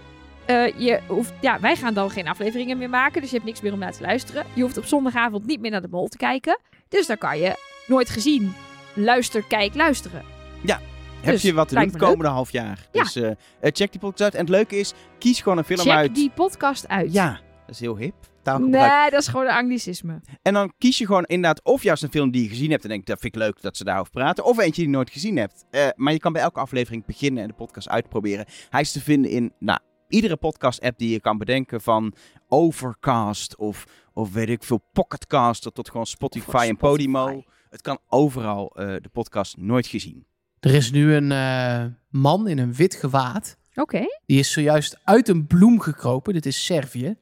Eh, 0.44 0.78
je 0.78 1.00
hoeft, 1.06 1.32
ja, 1.40 1.60
wij 1.60 1.76
gaan 1.76 1.94
dan 1.94 2.10
geen 2.10 2.28
afleveringen 2.28 2.78
meer 2.78 2.90
maken, 2.90 3.20
dus 3.20 3.30
je 3.30 3.36
hebt 3.36 3.48
niks 3.48 3.60
meer 3.60 3.72
om 3.72 3.78
naar 3.78 3.92
te 3.92 4.02
luisteren. 4.02 4.46
Je 4.52 4.62
hoeft 4.62 4.78
op 4.78 4.84
zondagavond 4.84 5.46
niet 5.46 5.60
meer 5.60 5.70
naar 5.70 5.82
de 5.82 5.88
Mol 5.90 6.08
te 6.08 6.16
kijken. 6.16 6.58
Dus 6.88 7.06
dan 7.06 7.18
kan 7.18 7.38
je 7.38 7.54
nooit 7.86 8.10
gezien 8.10 8.54
luister, 8.94 9.42
kijk, 9.48 9.74
luisteren. 9.74 10.22
Heb 10.66 11.32
Dus, 11.34 11.42
je 11.42 11.52
wat 11.54 11.68
te 11.68 11.74
doen 11.74 11.82
het 11.84 11.92
me 11.92 11.98
leuk. 11.98 12.08
komende 12.08 12.30
half 12.32 12.50
jaar. 12.50 12.88
Ja. 12.92 13.02
Dus 13.02 13.16
eh, 13.16 13.30
eh, 13.30 13.36
check 13.60 13.90
die 13.92 14.00
podcast 14.00 14.22
uit. 14.22 14.34
En 14.34 14.40
het 14.40 14.48
leuke 14.48 14.76
is, 14.76 14.92
kies 15.18 15.40
gewoon 15.40 15.58
een 15.58 15.64
film 15.64 15.78
Check 15.80 15.92
uit. 15.92 16.14
die 16.14 16.30
podcast 16.30 16.88
uit. 16.88 17.12
Ja, 17.12 17.30
dat 17.66 17.74
is 17.74 17.80
heel 17.80 17.96
hip. 17.96 18.14
Nee, 18.58 19.10
dat 19.10 19.20
is 19.20 19.28
gewoon 19.28 19.46
een 19.46 19.52
anglicisme. 19.52 20.20
En 20.42 20.54
dan 20.54 20.72
kies 20.78 20.98
je 20.98 21.06
gewoon 21.06 21.24
inderdaad 21.24 21.64
of 21.64 21.82
juist 21.82 22.02
een 22.02 22.10
film 22.10 22.30
die 22.30 22.42
je 22.42 22.48
gezien 22.48 22.70
hebt 22.70 22.82
en 22.82 22.88
denkt, 22.88 23.06
dat 23.06 23.20
vind 23.20 23.34
ik 23.34 23.40
leuk 23.40 23.60
dat 23.62 23.76
ze 23.76 23.84
daarover 23.84 24.12
praten. 24.12 24.44
Of 24.44 24.58
eentje 24.58 24.82
die 24.82 24.90
je 24.90 24.96
nooit 24.96 25.10
gezien 25.10 25.36
hebt. 25.36 25.64
Eh, 25.70 25.88
maar 25.96 26.12
je 26.12 26.18
kan 26.18 26.32
bij 26.32 26.42
elke 26.42 26.60
aflevering 26.60 27.04
beginnen 27.06 27.42
en 27.42 27.48
de 27.48 27.54
podcast 27.54 27.88
uitproberen. 27.88 28.46
Hij 28.70 28.80
is 28.80 28.92
te 28.92 29.00
vinden 29.00 29.30
in 29.30 29.52
nou, 29.58 29.78
iedere 30.08 30.36
podcast-app 30.36 30.98
die 30.98 31.10
je 31.10 31.20
kan 31.20 31.38
bedenken. 31.38 31.80
Van 31.80 32.14
Overcast 32.48 33.56
of, 33.56 33.84
of 34.12 34.32
weet 34.32 34.48
ik 34.48 34.62
veel, 34.62 34.82
Pocketcast 34.92 35.74
tot 35.74 35.90
gewoon 35.90 36.06
Spotify, 36.06 36.66
en 36.68 36.76
Podimo. 36.76 37.42
Het 37.70 37.80
kan 37.80 37.98
overal 38.08 38.68
de 38.74 39.08
podcast 39.12 39.56
nooit 39.56 39.86
gezien. 39.86 40.26
Er 40.62 40.74
is 40.74 40.90
nu 40.90 41.14
een 41.14 41.32
eh, 41.32 41.84
man 42.10 42.48
in 42.48 42.58
een 42.58 42.74
wit 42.74 42.94
gewaad. 42.94 43.56
Oké. 43.74 44.02
Die 44.26 44.38
is 44.38 44.52
zojuist 44.52 44.98
uit 45.04 45.28
een 45.28 45.46
bloem 45.46 45.80
gekropen. 45.80 46.32
Dit 46.32 46.46
is 46.46 46.64
Servië. 46.64 47.16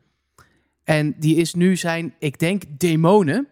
En 0.84 1.14
die 1.18 1.36
is 1.36 1.54
nu 1.54 1.76
zijn, 1.76 2.14
ik 2.18 2.38
denk, 2.38 2.62
demonen. 2.78 3.48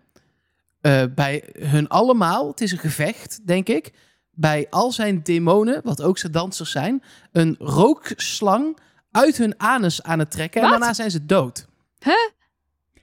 eh, 0.81 1.05
bij 1.15 1.45
hun 1.59 1.89
allemaal, 1.89 2.49
het 2.49 2.61
is 2.61 2.73
een 2.73 2.79
gevecht, 2.79 3.47
denk 3.47 3.69
ik. 3.69 3.93
Bij 4.31 4.67
al 4.71 4.93
zijn 4.93 5.23
demonen, 5.23 5.81
wat 5.85 6.03
ook 6.03 6.19
zijn 6.19 6.33
dansers 6.33 6.71
zijn, 6.71 7.03
een 7.33 7.57
rookslang 7.59 8.79
uit 9.11 9.37
hun 9.39 9.55
anus 9.61 10.03
aan 10.03 10.19
het 10.19 10.31
trekken. 10.31 10.63
En 10.63 10.69
Wat? 10.69 10.79
daarna 10.79 10.95
zijn 10.95 11.11
ze 11.11 11.27
dood. 11.27 11.67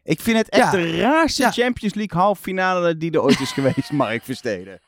Ik 0.04 0.22
vind 0.22 0.38
het 0.38 0.50
echt 0.50 0.64
Ja. 0.64 0.72
de 0.72 0.98
raarste 0.98 1.42
Ja. 1.42 1.52
Champions 1.52 1.94
League 1.94 2.20
halve 2.22 2.42
finale 2.42 2.98
die 2.98 3.12
er 3.12 3.22
ooit 3.22 3.40
is 3.40 3.52
geweest, 3.60 3.92
Mark 3.92 4.24
Versteden. 4.24 4.80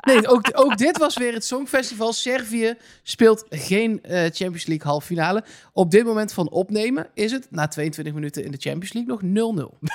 Nee, 0.00 0.28
ook, 0.28 0.50
ook 0.52 0.76
dit 0.76 0.98
was 0.98 1.16
weer 1.16 1.32
het 1.32 1.44
Songfestival. 1.44 2.12
Servië 2.12 2.74
speelt 3.02 3.44
geen 3.48 4.02
eh, 4.02 4.18
Champions 4.18 4.66
League 4.66 4.86
halve 4.90 5.06
finale. 5.06 5.44
Op 5.72 5.90
dit 5.90 6.04
moment 6.04 6.32
van 6.32 6.50
opnemen 6.50 7.10
is 7.14 7.32
het, 7.32 7.46
na 7.50 7.68
22 7.68 8.14
minuten 8.14 8.44
in 8.44 8.50
de 8.50 8.58
Champions 8.60 8.92
League, 8.92 9.30
nog 9.30 9.54
0-0. 9.80 9.88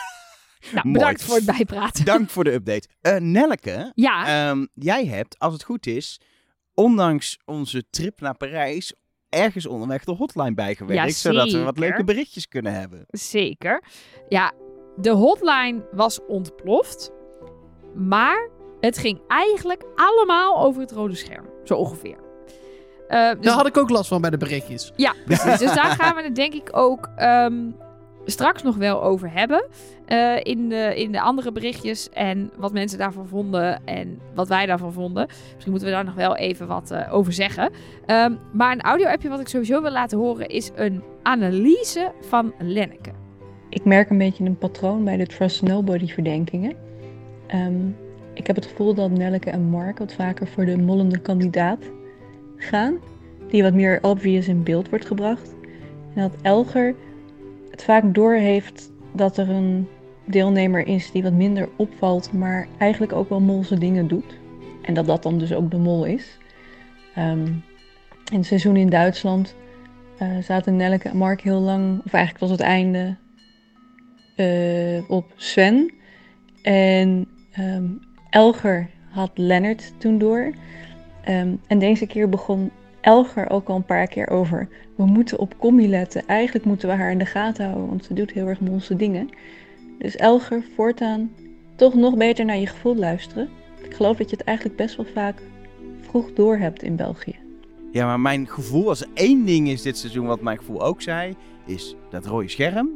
Nou, 0.73 0.91
bedankt 0.91 1.23
voor 1.23 1.35
het 1.35 1.45
bijpraten. 1.45 2.05
Dank 2.05 2.29
voor 2.29 2.43
de 2.43 2.51
update. 2.53 2.87
Eh 3.01 3.15
Nelleke, 3.15 3.91
Ja, 3.95 4.49
Ehm, 4.49 4.65
jij 4.73 5.05
hebt, 5.05 5.39
als 5.39 5.53
het 5.53 5.63
goed 5.63 5.87
is, 5.87 6.19
ondanks 6.73 7.39
onze 7.45 7.83
trip 7.89 8.19
naar 8.21 8.37
Parijs, 8.37 8.93
ergens 9.29 9.65
onderweg 9.65 10.03
de 10.03 10.11
hotline 10.11 10.53
bijgewerkt. 10.53 11.21
Ja, 11.21 11.29
zodat 11.31 11.51
we 11.51 11.63
wat 11.63 11.77
leuke 11.77 12.03
berichtjes 12.03 12.47
kunnen 12.47 12.73
hebben. 12.73 13.05
zeker. 13.07 13.83
Ja, 14.29 14.53
de 14.95 15.09
hotline 15.11 15.87
was 15.91 16.25
ontploft. 16.27 17.11
Maar 17.95 18.49
het 18.81 18.97
ging 18.97 19.19
eigenlijk 19.27 19.83
allemaal 19.95 20.63
over 20.63 20.81
het 20.81 20.91
rode 20.91 21.15
scherm. 21.15 21.45
Zo 21.63 21.73
ongeveer. 21.75 22.15
Eh, 23.07 23.29
dus 23.31 23.45
Daar 23.45 23.53
had 23.55 23.67
ik 23.67 23.77
ook 23.77 23.89
last 23.89 24.07
van 24.07 24.21
bij 24.21 24.29
de 24.29 24.37
berichtjes. 24.37 24.91
Ja, 24.95 25.13
precies. 25.25 25.57
dus 25.59 25.73
daar 25.73 25.85
gaan 25.99 26.15
we 26.15 26.21
het 26.23 26.35
denk 26.35 26.53
ik 26.53 26.69
ook 26.71 27.09
ehm, 27.15 27.53
straks 28.25 28.63
nog 28.63 28.75
wel 28.75 29.03
over 29.03 29.31
hebben. 29.33 29.65
eh, 30.05 30.35
in, 30.43 30.69
de, 30.69 30.93
in 30.95 31.11
de 31.11 31.21
andere 31.21 31.51
berichtjes. 31.51 32.09
En 32.09 32.51
wat 32.57 32.73
mensen 32.73 32.97
daarvan 32.97 33.27
vonden. 33.27 33.85
En 33.85 34.19
wat 34.35 34.47
wij 34.47 34.65
daarvan 34.65 34.93
vonden. 34.93 35.25
Misschien 35.27 35.71
moeten 35.71 35.89
we 35.89 35.93
daar 35.95 36.05
nog 36.05 36.13
wel 36.15 36.35
even 36.35 36.67
wat 36.67 36.91
eh, 36.91 37.13
over 37.13 37.33
zeggen. 37.33 37.69
Ehm, 38.05 38.33
maar 38.53 38.71
een 38.71 38.81
audio-appje 38.81 39.29
wat 39.29 39.39
ik 39.39 39.47
sowieso 39.47 39.81
wil 39.81 39.91
laten 39.91 40.17
horen. 40.17 40.47
Is 40.47 40.71
een 40.75 41.03
analyse 41.23 42.11
van 42.21 42.53
Lenneke. 42.59 43.11
Ik 43.69 43.85
merk 43.85 44.09
een 44.09 44.17
beetje 44.17 44.43
een 44.45 44.57
patroon 44.57 45.03
bij 45.03 45.17
de 45.17 45.25
Trust 45.25 45.61
Nobody 45.61 46.07
verdenkingen. 46.07 46.73
Ehm, 47.47 47.73
ik 48.33 48.47
heb 48.47 48.55
het 48.55 48.65
gevoel 48.65 48.93
dat 48.93 49.11
Nelleke 49.11 49.49
en 49.49 49.69
Mark 49.69 49.97
wat 49.97 50.13
vaker 50.13 50.47
voor 50.47 50.65
de 50.65 50.77
mollende 50.77 51.19
kandidaat 51.19 51.89
gaan. 52.57 52.97
Die 53.49 53.63
wat 53.63 53.73
meer 53.73 53.99
obvious 54.01 54.47
in 54.47 54.63
beeld 54.63 54.89
wordt 54.89 55.05
gebracht. 55.05 55.55
En 56.15 56.21
dat 56.21 56.41
Elger 56.41 56.95
het 57.71 57.83
vaak 57.83 58.13
doorheeft 58.13 58.91
dat 59.13 59.37
er 59.37 59.49
een 59.49 59.87
deelnemer 60.25 60.87
is 60.87 61.11
die 61.11 61.23
wat 61.23 61.33
minder 61.33 61.69
opvalt, 61.75 62.33
maar 62.33 62.67
eigenlijk 62.77 63.13
ook 63.13 63.29
wel 63.29 63.39
molse 63.39 63.77
dingen 63.77 64.07
doet. 64.07 64.39
En 64.81 64.93
dat 64.93 65.05
dat 65.05 65.23
dan 65.23 65.37
dus 65.37 65.53
ook 65.53 65.71
de 65.71 65.77
mol 65.77 66.05
is. 66.05 66.37
Ehm, 67.15 67.45
in 68.31 68.37
het 68.37 68.45
seizoen 68.45 68.75
in 68.75 68.89
Duitsland 68.89 69.55
eh, 70.17 70.37
zaten 70.41 70.75
Nelleke 70.75 71.09
en 71.09 71.17
Mark 71.17 71.41
heel 71.41 71.59
lang, 71.59 72.01
of 72.05 72.13
eigenlijk 72.13 72.45
tot 72.45 72.49
het 72.49 72.67
einde, 72.67 73.15
eh, 74.35 75.09
op 75.09 75.33
Sven. 75.35 75.93
En 76.61 77.27
ehm, 77.51 77.85
Elger 78.31 78.89
had 79.09 79.31
Lennart 79.35 79.93
toen 79.97 80.17
door. 80.17 80.51
Ehm, 81.23 81.55
en 81.67 81.79
deze 81.79 82.05
keer 82.05 82.29
begon 82.29 82.71
Elger 83.01 83.49
ook 83.49 83.67
al 83.67 83.75
een 83.75 83.85
paar 83.85 84.07
keer 84.07 84.29
over. 84.29 84.67
We 84.95 85.05
moeten 85.05 85.39
op 85.39 85.55
Commie 85.57 85.87
letten. 85.87 86.27
Eigenlijk 86.27 86.65
moeten 86.65 86.87
we 86.89 86.95
haar 86.95 87.11
in 87.11 87.17
de 87.17 87.25
gaten 87.25 87.65
houden, 87.65 87.87
want 87.87 88.05
ze 88.05 88.13
doet 88.13 88.31
heel 88.31 88.47
erg 88.47 88.59
monse 88.59 88.95
dingen. 88.95 89.29
Dus 89.99 90.15
Elger, 90.15 90.63
voortaan 90.75 91.31
toch 91.75 91.93
nog 91.93 92.17
beter 92.17 92.45
naar 92.45 92.57
je 92.57 92.67
gevoel 92.67 92.95
luisteren. 92.95 93.49
Ik 93.83 93.93
geloof 93.93 94.17
dat 94.17 94.29
je 94.29 94.35
het 94.35 94.45
eigenlijk 94.45 94.77
best 94.77 94.95
wel 94.95 95.05
vaak 95.13 95.41
vroeg 96.01 96.33
door 96.33 96.57
hebt 96.57 96.83
in 96.83 96.95
België. 96.95 97.35
Ja, 97.91 98.05
maar 98.05 98.19
mijn 98.19 98.47
gevoel, 98.47 98.87
als 98.87 99.05
één 99.13 99.45
ding 99.45 99.67
is 99.67 99.81
dit 99.81 99.97
seizoen 99.97 100.25
wat 100.25 100.41
mijn 100.41 100.57
gevoel 100.57 100.81
ook 100.83 101.01
zei, 101.01 101.33
is 101.65 101.95
dat 102.09 102.25
rode 102.25 102.47
scherm, 102.49 102.89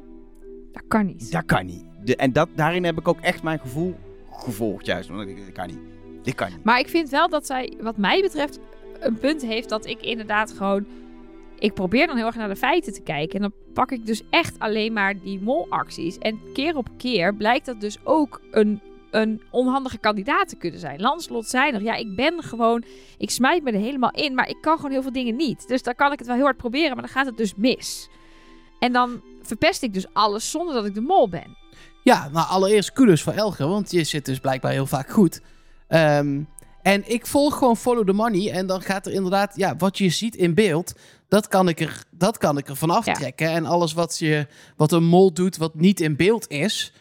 Dat 0.71 0.83
kan 0.88 1.05
niet. 1.05 1.31
dat 1.31 1.45
kan 1.45 1.65
niet. 1.65 1.83
De, 2.03 2.15
en 2.15 2.33
dat, 2.33 2.49
daarin 2.55 2.83
heb 2.83 2.97
ik 2.99 3.07
ook 3.07 3.19
echt 3.19 3.43
mijn 3.43 3.59
gevoel 3.59 3.95
gevolgd 4.38 4.86
juist. 4.86 5.09
Want 5.09 5.29
ik, 5.29 5.53
kan 5.53 5.67
niet. 5.67 5.79
Dit 6.23 6.36
kan 6.36 6.49
niet. 6.49 6.63
Maar 6.63 6.79
ik 6.79 6.89
vind 6.89 7.09
wel 7.09 7.29
dat 7.29 7.45
zij, 7.45 7.73
wat 7.79 7.97
mij 7.97 8.21
betreft, 8.21 8.59
een 8.99 9.17
punt 9.17 9.41
heeft 9.41 9.69
dat 9.69 9.86
ik 9.86 10.01
inderdaad 10.01 10.51
gewoon. 10.51 10.86
Ik 11.59 11.73
probeer 11.73 12.07
dan 12.07 12.15
heel 12.17 12.25
erg 12.25 12.36
naar 12.36 12.49
de 12.49 12.55
feiten 12.55 12.93
te 12.93 13.01
kijken. 13.01 13.36
En 13.36 13.41
dan 13.41 13.53
pak 13.73 13.91
ik 13.91 14.05
dus 14.05 14.21
echt 14.29 14.59
alleen 14.59 14.93
maar 14.93 15.19
die 15.19 15.39
molacties. 15.39 16.17
En 16.17 16.39
keer 16.53 16.77
op 16.77 16.89
keer 16.97 17.36
blijkt 17.36 17.65
dat 17.65 17.81
dus 17.81 17.97
ook 18.03 18.41
een, 18.51 18.81
een 19.11 19.41
onhandige 19.51 19.97
kandidaat 19.97 20.49
te 20.49 20.55
kunnen 20.55 20.79
zijn. 20.79 21.01
Lanslot 21.01 21.45
zei 21.45 21.71
nog, 21.71 21.81
ja, 21.81 21.95
ik 21.95 22.15
ben 22.15 22.43
gewoon. 22.43 22.83
Ik 23.17 23.29
smijt 23.29 23.63
me 23.63 23.71
er 23.71 23.79
helemaal 23.79 24.11
in, 24.11 24.33
maar 24.33 24.49
ik 24.49 24.57
kan 24.61 24.75
gewoon 24.75 24.91
heel 24.91 25.01
veel 25.01 25.11
dingen 25.11 25.36
niet. 25.36 25.67
Dus 25.67 25.83
dan 25.83 25.95
kan 25.95 26.11
ik 26.11 26.17
het 26.17 26.27
wel 26.27 26.36
heel 26.36 26.45
hard 26.45 26.57
proberen, 26.57 26.93
maar 26.93 27.05
dan 27.05 27.13
gaat 27.13 27.25
het 27.25 27.38
dus 27.38 27.55
mis. 27.55 28.09
En 28.79 28.91
dan 28.91 29.21
verpest 29.41 29.83
ik 29.83 29.93
dus 29.93 30.13
alles 30.13 30.51
zonder 30.51 30.73
dat 30.73 30.86
ik 30.86 30.93
de 30.93 31.01
mol 31.01 31.29
ben. 31.29 31.57
Ja, 32.06 32.30
nou 32.32 32.47
allereerst 32.47 32.93
kudos 32.93 33.22
voor 33.22 33.34
Elger, 33.34 33.68
want 33.68 33.91
je 33.91 34.03
zit 34.03 34.26
dus 34.26 34.39
blijkbaar 34.39 34.72
heel 34.72 34.86
vaak 34.86 35.10
goed. 35.10 35.41
Ehm, 35.88 36.41
en 36.82 37.12
ik 37.12 37.28
volg 37.28 37.58
gewoon 37.58 37.78
follow 37.78 38.08
the 38.08 38.14
money 38.14 38.51
en 38.51 38.68
dan 38.68 38.82
gaat 38.82 39.06
er 39.06 39.14
inderdaad, 39.14 39.56
ja, 39.56 39.76
wat 39.76 39.97
je 39.97 40.10
ziet 40.10 40.36
in 40.36 40.53
beeld, 40.53 40.93
dat 41.28 41.47
kan 41.47 41.68
ik 41.68 41.80
er, 41.80 42.03
dat 42.12 42.38
kan 42.38 42.58
ik 42.58 42.68
er 42.68 42.76
van 42.76 42.89
aftrekken. 42.89 43.49
En 43.49 43.66
alles 43.66 43.93
wat, 43.93 44.18
je, 44.20 44.47
wat 44.76 44.91
een 44.91 45.03
mol 45.03 45.34
doet 45.34 45.58
wat 45.58 45.76
niet 45.76 45.99
in 45.99 46.16
beeld 46.16 46.47
is, 46.47 46.93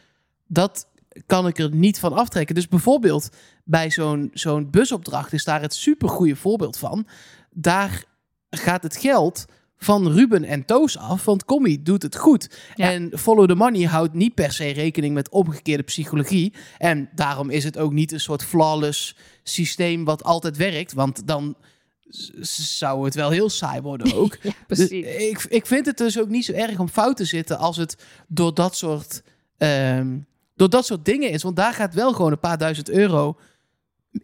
dat 0.46 0.86
kan 1.26 1.46
ik 1.46 1.58
er 1.58 1.74
niet 1.74 1.98
van 1.98 2.12
aftrekken. 2.12 2.54
Dus 2.54 2.68
bijvoorbeeld 2.68 3.28
bij 3.64 3.90
zo'n 3.90 4.30
zo'n 4.32 4.70
busopdracht 4.70 5.32
is 5.32 5.44
daar 5.44 5.60
het 5.60 5.74
supergoeie 5.74 6.36
voorbeeld 6.36 6.76
van. 6.76 7.06
Daar 7.50 8.04
gaat 8.50 8.82
het 8.82 8.96
geld 8.96 9.46
van 9.84 10.12
Ruben 10.12 10.44
en 10.44 10.64
Toos 10.64 10.98
af, 10.98 11.24
want 11.24 11.44
Commie 11.44 11.82
doet 11.82 12.02
het 12.02 12.16
goed. 12.16 12.58
Ja. 12.74 12.90
En 12.92 13.18
Follow 13.18 13.48
the 13.48 13.54
Money 13.54 13.82
houdt 13.82 14.14
niet 14.14 14.34
per 14.34 14.52
se 14.52 14.70
rekening 14.70 15.14
met 15.14 15.28
omgekeerde 15.28 15.82
psychologie. 15.82 16.52
En 16.78 17.08
daarom 17.14 17.50
is 17.50 17.64
het 17.64 17.78
ook 17.78 17.92
niet 17.92 18.12
een 18.12 18.20
soort 18.20 18.44
flawless 18.44 19.16
systeem 19.42 20.04
wat 20.04 20.22
altijd 20.24 20.56
werkt, 20.56 20.92
want 20.92 21.26
dan 21.26 21.56
zou 22.40 23.04
het 23.04 23.14
wel 23.14 23.30
heel 23.30 23.48
saai 23.50 23.80
worden 23.80 24.14
ook. 24.20 24.38
Ja, 24.42 24.50
Dus 24.66 24.86
precies. 24.86 25.06
ik, 25.06 25.46
ik 25.48 25.66
vind 25.66 25.86
het 25.86 25.96
dus 25.96 26.20
ook 26.20 26.28
niet 26.28 26.44
zo 26.44 26.52
erg 26.52 26.78
om 26.78 26.88
fout 26.88 27.16
te 27.16 27.24
zitten 27.24 27.58
als 27.58 27.76
het 27.76 27.96
door 28.28 28.54
dat 28.54 28.76
soort, 28.76 29.22
ehm, 29.58 30.18
door 30.56 30.70
dat 30.70 30.86
soort 30.86 31.04
dingen 31.04 31.30
is. 31.30 31.42
Want 31.42 31.56
daar 31.56 31.72
gaat 31.74 31.94
wel 31.94 32.12
gewoon 32.12 32.32
een 32.32 32.38
paar 32.38 32.58
duizend 32.58 32.90
euro 32.90 33.36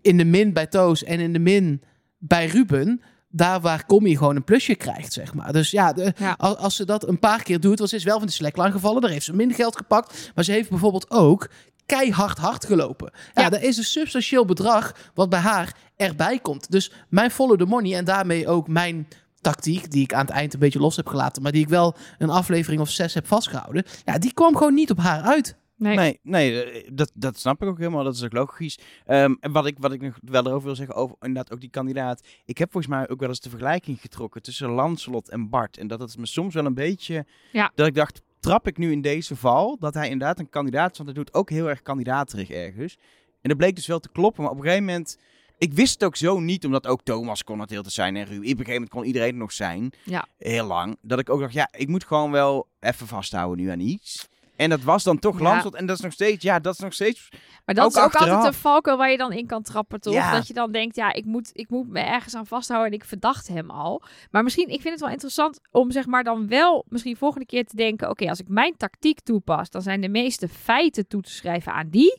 in 0.03 0.17
de 0.17 0.25
min 0.25 0.53
bij 0.53 0.67
Toos 0.67 1.05
en 1.05 1.21
in 1.21 1.33
de 1.33 1.39
min 1.39 1.83
bij 2.19 2.47
Ruben. 2.47 3.03
Daar 3.33 3.61
waar 3.61 3.87
Commie 3.87 4.17
gewoon 4.17 4.37
een 4.37 4.45
plusje 4.45 4.75
krijgt, 4.75 5.13
zeg 5.13 5.35
maar. 5.35 5.53
Dus 5.53 5.71
ja, 5.71 5.93
de, 5.93 6.13
Ja. 6.17 6.35
Als, 6.39 6.57
als 6.57 6.77
ze 6.77 6.85
dat 6.85 7.09
een 7.09 7.19
paar 7.19 7.43
keer 7.43 7.61
doet, 7.61 7.79
want 7.79 7.91
ze 7.91 7.97
is 7.97 8.05
wel 8.05 8.19
van 8.19 8.27
de 8.27 8.33
slackline 8.33 8.71
gevallen. 8.73 9.01
Daar 9.03 9.11
heeft 9.11 9.25
ze 9.25 9.35
minder 9.35 9.57
geld 9.57 9.77
gepakt. 9.77 10.31
Maar 10.35 10.45
ze 10.45 10.53
heeft 10.53 10.69
bijvoorbeeld 10.71 11.11
ook 11.11 11.49
keihard 11.87 12.39
hard 12.39 12.65
gelopen. 12.67 13.11
Ja, 13.35 13.43
Ja. 13.43 13.49
dat 13.49 13.61
is 13.63 13.77
een 13.77 13.85
substantieel 13.85 14.45
bedrag 14.45 14.93
wat 15.15 15.29
bij 15.29 15.39
haar 15.41 15.75
erbij 15.97 16.39
komt. 16.39 16.71
Dus 16.71 16.93
mijn 17.09 17.31
follow 17.31 17.59
the 17.59 17.65
money 17.65 17.97
en 17.97 18.05
daarmee 18.05 18.49
ook 18.49 18.69
mijn 18.69 19.09
tactiek, 19.41 19.91
die 19.91 20.03
ik 20.03 20.15
aan 20.15 20.27
het 20.27 20.35
eind 20.35 20.53
een 20.55 20.59
beetje 20.61 20.79
los 20.79 20.97
heb 20.97 21.07
gelaten, 21.07 21.43
maar 21.43 21.53
die 21.53 21.63
ik 21.63 21.69
wel 21.69 21.97
een 22.19 22.31
aflevering 22.31 22.81
of 22.81 22.91
zes 22.91 23.15
heb 23.15 23.27
vastgehouden, 23.27 23.85
ja, 24.05 24.19
die 24.19 24.33
kwam 24.35 24.57
gewoon 24.57 24.75
niet 24.75 24.91
op 24.91 24.99
haar 24.99 25.23
uit. 25.23 25.57
Nee. 25.81 25.97
Nee, 25.97 26.21
nee 26.23 26.63
eh, 26.63 26.91
dat, 26.93 27.11
dat 27.15 27.39
snap 27.39 27.63
ik 27.63 27.69
ook 27.69 27.79
helemaal. 27.79 28.05
Dat 28.05 28.15
is 28.15 28.25
ook 28.25 28.33
logisch. 28.33 28.79
Ehm, 29.07 29.35
en 29.41 29.53
wat 29.53 29.67
ik, 29.67 29.77
wat 29.79 29.93
ik 29.93 30.01
nog 30.01 30.19
wel 30.23 30.47
erover 30.47 30.67
wil 30.67 30.75
zeggen, 30.75 30.95
over 30.95 31.17
inderdaad 31.21 31.53
ook 31.53 31.61
die 31.61 31.71
kandidaat. 31.71 32.27
Ik 32.45 32.59
heb 32.59 32.73
volgens 32.73 32.93
mij 32.93 33.09
ook 33.09 33.21
wel 33.21 33.29
eens 33.29 33.41
de 33.41 33.51
vergelijking 33.51 34.01
getrokken 34.01 34.43
tussen 34.43 34.69
Lancelot 34.69 35.29
en 35.29 35.49
Bart. 35.49 35.79
En 35.79 35.87
dat 35.87 36.01
het 36.01 36.19
me 36.19 36.27
soms 36.27 36.55
wel 36.55 36.65
een 36.65 36.75
beetje... 36.75 37.27
Ja. 37.53 37.73
Dat 37.75 37.87
ik 37.87 37.95
dacht, 37.95 38.23
trap 38.41 38.67
ik 38.67 38.79
nu 38.79 38.93
in 38.93 39.01
deze 39.01 39.37
val? 39.37 39.79
Dat 39.79 39.95
hij 39.95 40.09
inderdaad 40.09 40.39
een 40.39 40.49
kandidaat 40.49 40.91
is, 40.91 40.99
want 40.99 41.09
hij 41.09 41.19
doet 41.19 41.35
ook 41.35 41.51
heel 41.51 41.69
erg 41.69 41.83
kandidaterig 41.83 42.51
ergens. 42.51 42.97
En 43.41 43.49
dat 43.49 43.57
bleek 43.57 43.77
dus 43.77 43.87
wel 43.87 44.01
te 44.01 44.11
kloppen. 44.13 44.43
Maar 44.43 44.53
op 44.53 44.59
een 44.59 44.65
gegeven 44.65 44.85
moment... 44.85 45.19
Ik 45.59 45.73
wist 45.73 45.93
het 45.93 46.05
ook 46.05 46.17
zo 46.17 46.41
niet, 46.41 46.65
omdat 46.65 46.87
ook 46.87 47.03
Thomas 47.03 47.45
kon 47.45 47.61
het 47.61 47.71
heel 47.71 47.83
te 47.83 47.91
zijn 47.91 48.17
en 48.17 48.25
Ruud. 48.25 48.39
Op 48.39 48.45
een 48.45 48.49
gegeven 48.49 48.73
moment 48.73 48.91
kon 48.91 49.05
iedereen 49.05 49.37
nog 49.37 49.53
zijn. 49.53 49.93
Ja. 50.05 50.27
Heel 50.39 50.67
lang. 50.67 50.97
Dat 51.03 51.19
ik 51.19 51.31
ook 51.31 51.41
dacht, 51.41 51.53
ja, 51.53 51.69
ik 51.77 51.89
moet 51.89 52.05
gewoon 52.05 52.31
wel 52.31 52.69
even 52.81 53.07
vasthouden 53.07 53.65
nu 53.65 53.71
aan 53.71 53.81
iets. 53.81 54.29
En 54.61 54.71
dat 54.71 54.83
was 54.83 55.03
dan 55.05 55.19
toch 55.19 55.41
Ja. 55.41 55.65
En 55.65 55.87
dat 55.87 55.97
is 55.97 56.03
nog 56.03 56.13
steeds, 56.13 56.43
ja, 56.43 56.59
dat 56.59 56.73
is 56.75 56.79
nog 56.79 56.93
steeds 56.93 57.29
Maar 57.65 57.75
dat 57.75 57.85
Ook 57.85 57.91
is 57.91 57.97
ook 57.97 58.15
altijd 58.15 58.45
een 58.45 58.61
valkuil 58.61 58.97
waar 58.97 59.11
je 59.11 59.17
dan 59.17 59.33
in 59.33 59.47
kan 59.47 59.63
trappen, 59.63 60.01
toch? 60.01 60.15
Ja. 60.15 60.33
Dat 60.33 60.47
je 60.47 60.55
dan 60.55 60.73
denkt, 60.73 60.97
ja, 60.97 61.13
ik 61.13 61.25
moet, 61.25 61.51
ik 61.53 61.69
moet 61.69 61.89
me 61.89 62.01
ergens 62.01 62.35
aan 62.35 62.47
vasthouden 62.47 62.93
en 62.93 62.99
ik 62.99 63.05
verdacht 63.05 63.49
hem 63.49 63.71
al. 63.71 64.03
Maar 64.31 64.43
misschien, 64.43 64.69
ik 64.69 64.81
vind 64.81 64.95
het 64.95 65.01
wel 65.01 65.11
interessant 65.11 65.61
om 65.71 65.91
zeg 65.91 66.07
maar 66.07 66.25
dan 66.25 66.49
wel 66.49 66.85
misschien 66.89 67.17
volgende 67.17 67.47
keer 67.47 67.67
te 67.67 67.77
denken... 67.77 68.11
oké, 68.11 68.29
als 68.29 68.41
ik 68.41 68.49
mijn 68.49 68.77
tactiek 68.77 69.21
toepas, 69.21 69.71
dan 69.71 69.83
zijn 69.83 70.01
de 70.01 70.09
meeste 70.09 70.49
feiten 70.49 71.07
toe 71.07 71.23
te 71.23 71.31
schrijven 71.31 71.73
aan 71.73 71.89
die. 71.89 72.19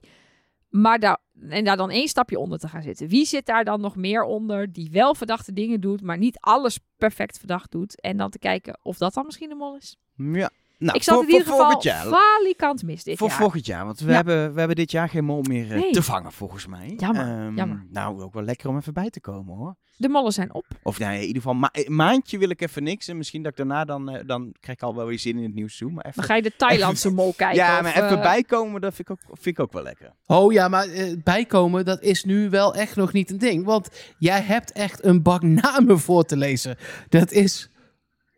Maar 0.70 1.00
daar, 1.00 1.18
en 1.50 1.64
daar 1.64 1.78
dan 1.78 1.90
één 1.90 2.08
stapje 2.08 2.40
onder 2.40 2.60
te 2.60 2.68
gaan 2.68 2.82
zitten. 2.82 3.08
Wie 3.08 3.26
zit 3.26 3.46
daar 3.46 3.64
dan 3.64 3.82
nog 3.82 3.96
meer 3.96 4.24
onder 4.24 4.72
die 4.72 4.90
wel 4.92 5.16
verdachte 5.16 5.54
dingen 5.54 5.82
doet, 5.82 6.02
maar 6.02 6.18
niet 6.18 6.40
alles 6.40 6.80
perfect 6.98 7.38
verdacht 7.38 7.72
doet? 7.72 8.02
En 8.02 8.18
dan 8.18 8.30
te 8.30 8.40
kijken 8.40 8.80
of 8.82 8.98
dat 8.98 9.14
dan 9.14 9.26
misschien 9.26 9.50
de 9.50 9.56
mol 9.56 9.76
is. 9.76 9.98
Ja. 10.16 10.50
Nou, 10.82 10.98
ik 10.98 11.04
zat 11.04 11.16
voor, 11.16 11.24
in 11.24 11.30
ieder 11.30 11.46
voor 11.48 11.56
geval 11.56 11.72
volgend 11.72 11.84
jaar. 11.84 12.06
falikant 12.06 12.84
mis 12.84 13.04
dit 13.04 13.18
Voor 13.18 13.28
jaar. 13.28 13.38
volgend 13.38 13.66
jaar, 13.66 13.86
want 13.86 14.00
we, 14.00 14.10
Ja. 14.10 14.16
hebben, 14.16 14.54
we 14.54 14.60
hebben 14.60 14.78
dit 14.78 14.92
jaar 14.92 15.10
geen 15.10 15.26
mol 15.26 15.42
meer 15.42 15.72
eh, 15.72 15.80
Nee. 15.80 15.92
te 15.92 16.04
vangen, 16.04 16.32
volgens 16.32 16.68
mij. 16.68 16.94
Jammer, 16.98 17.26
Ehm, 17.46 17.56
jammer. 17.56 17.86
Nou, 17.90 18.22
ook 18.22 18.34
wel 18.34 18.44
lekker 18.44 18.70
om 18.70 18.78
even 18.78 18.94
bij 18.94 19.10
te 19.10 19.20
komen, 19.22 19.56
hoor. 19.58 19.76
De 19.98 20.10
mollen 20.10 20.32
zijn 20.32 20.54
op. 20.54 20.66
Of 20.84 21.00
nou, 21.00 21.14
in 21.14 21.20
ieder 21.20 21.36
geval, 21.36 21.54
ma 21.54 21.70
een 21.72 21.96
maandje 21.96 22.38
wil 22.38 22.50
ik 22.50 22.62
even 22.62 22.84
niks. 22.84 23.08
En 23.08 23.18
misschien 23.18 23.42
dat 23.44 23.52
ik 23.52 23.58
daarna 23.58 23.86
dan, 23.86 24.10
eh, 24.10 24.28
dan 24.28 24.56
krijg 24.60 24.78
ik 24.78 24.84
al 24.84 24.96
wel 24.96 25.06
weer 25.06 25.20
zin 25.20 25.38
in 25.38 25.44
het 25.44 25.54
nieuws 25.54 25.78
toe. 25.78 25.92
Maar 25.92 26.06
even, 26.06 26.16
Dan 26.18 26.26
ga 26.26 26.36
je 26.36 26.42
de 26.42 26.56
Thailandse 26.58 27.10
mol 27.10 27.34
kijken. 27.34 27.56
ja, 27.58 27.76
of, 27.76 27.82
maar 27.82 27.96
even 27.96 28.18
eh, 28.18 28.22
bijkomen, 28.22 28.82
dat 28.82 28.94
vind 28.96 29.10
ik, 29.10 29.18
ook, 29.30 29.38
vind 29.38 29.58
ik 29.58 29.60
ook 29.64 29.74
wel 29.74 29.84
lekker. 29.84 30.14
Oh 30.26 30.52
ja, 30.54 30.68
maar 30.68 30.88
eh, 30.88 31.14
bijkomen, 31.24 31.86
dat 31.86 32.02
is 32.02 32.24
nu 32.24 32.50
wel 32.50 32.76
echt 32.76 32.96
nog 32.96 33.14
niet 33.14 33.30
een 33.32 33.38
ding. 33.38 33.66
Want 33.66 33.90
jij 34.18 34.42
hebt 34.42 34.72
echt 34.72 35.04
een 35.04 35.22
bak 35.22 35.42
namen 35.42 36.00
voor 36.00 36.24
te 36.24 36.38
lezen. 36.38 36.78
Dat 37.10 37.32
is 37.32 37.70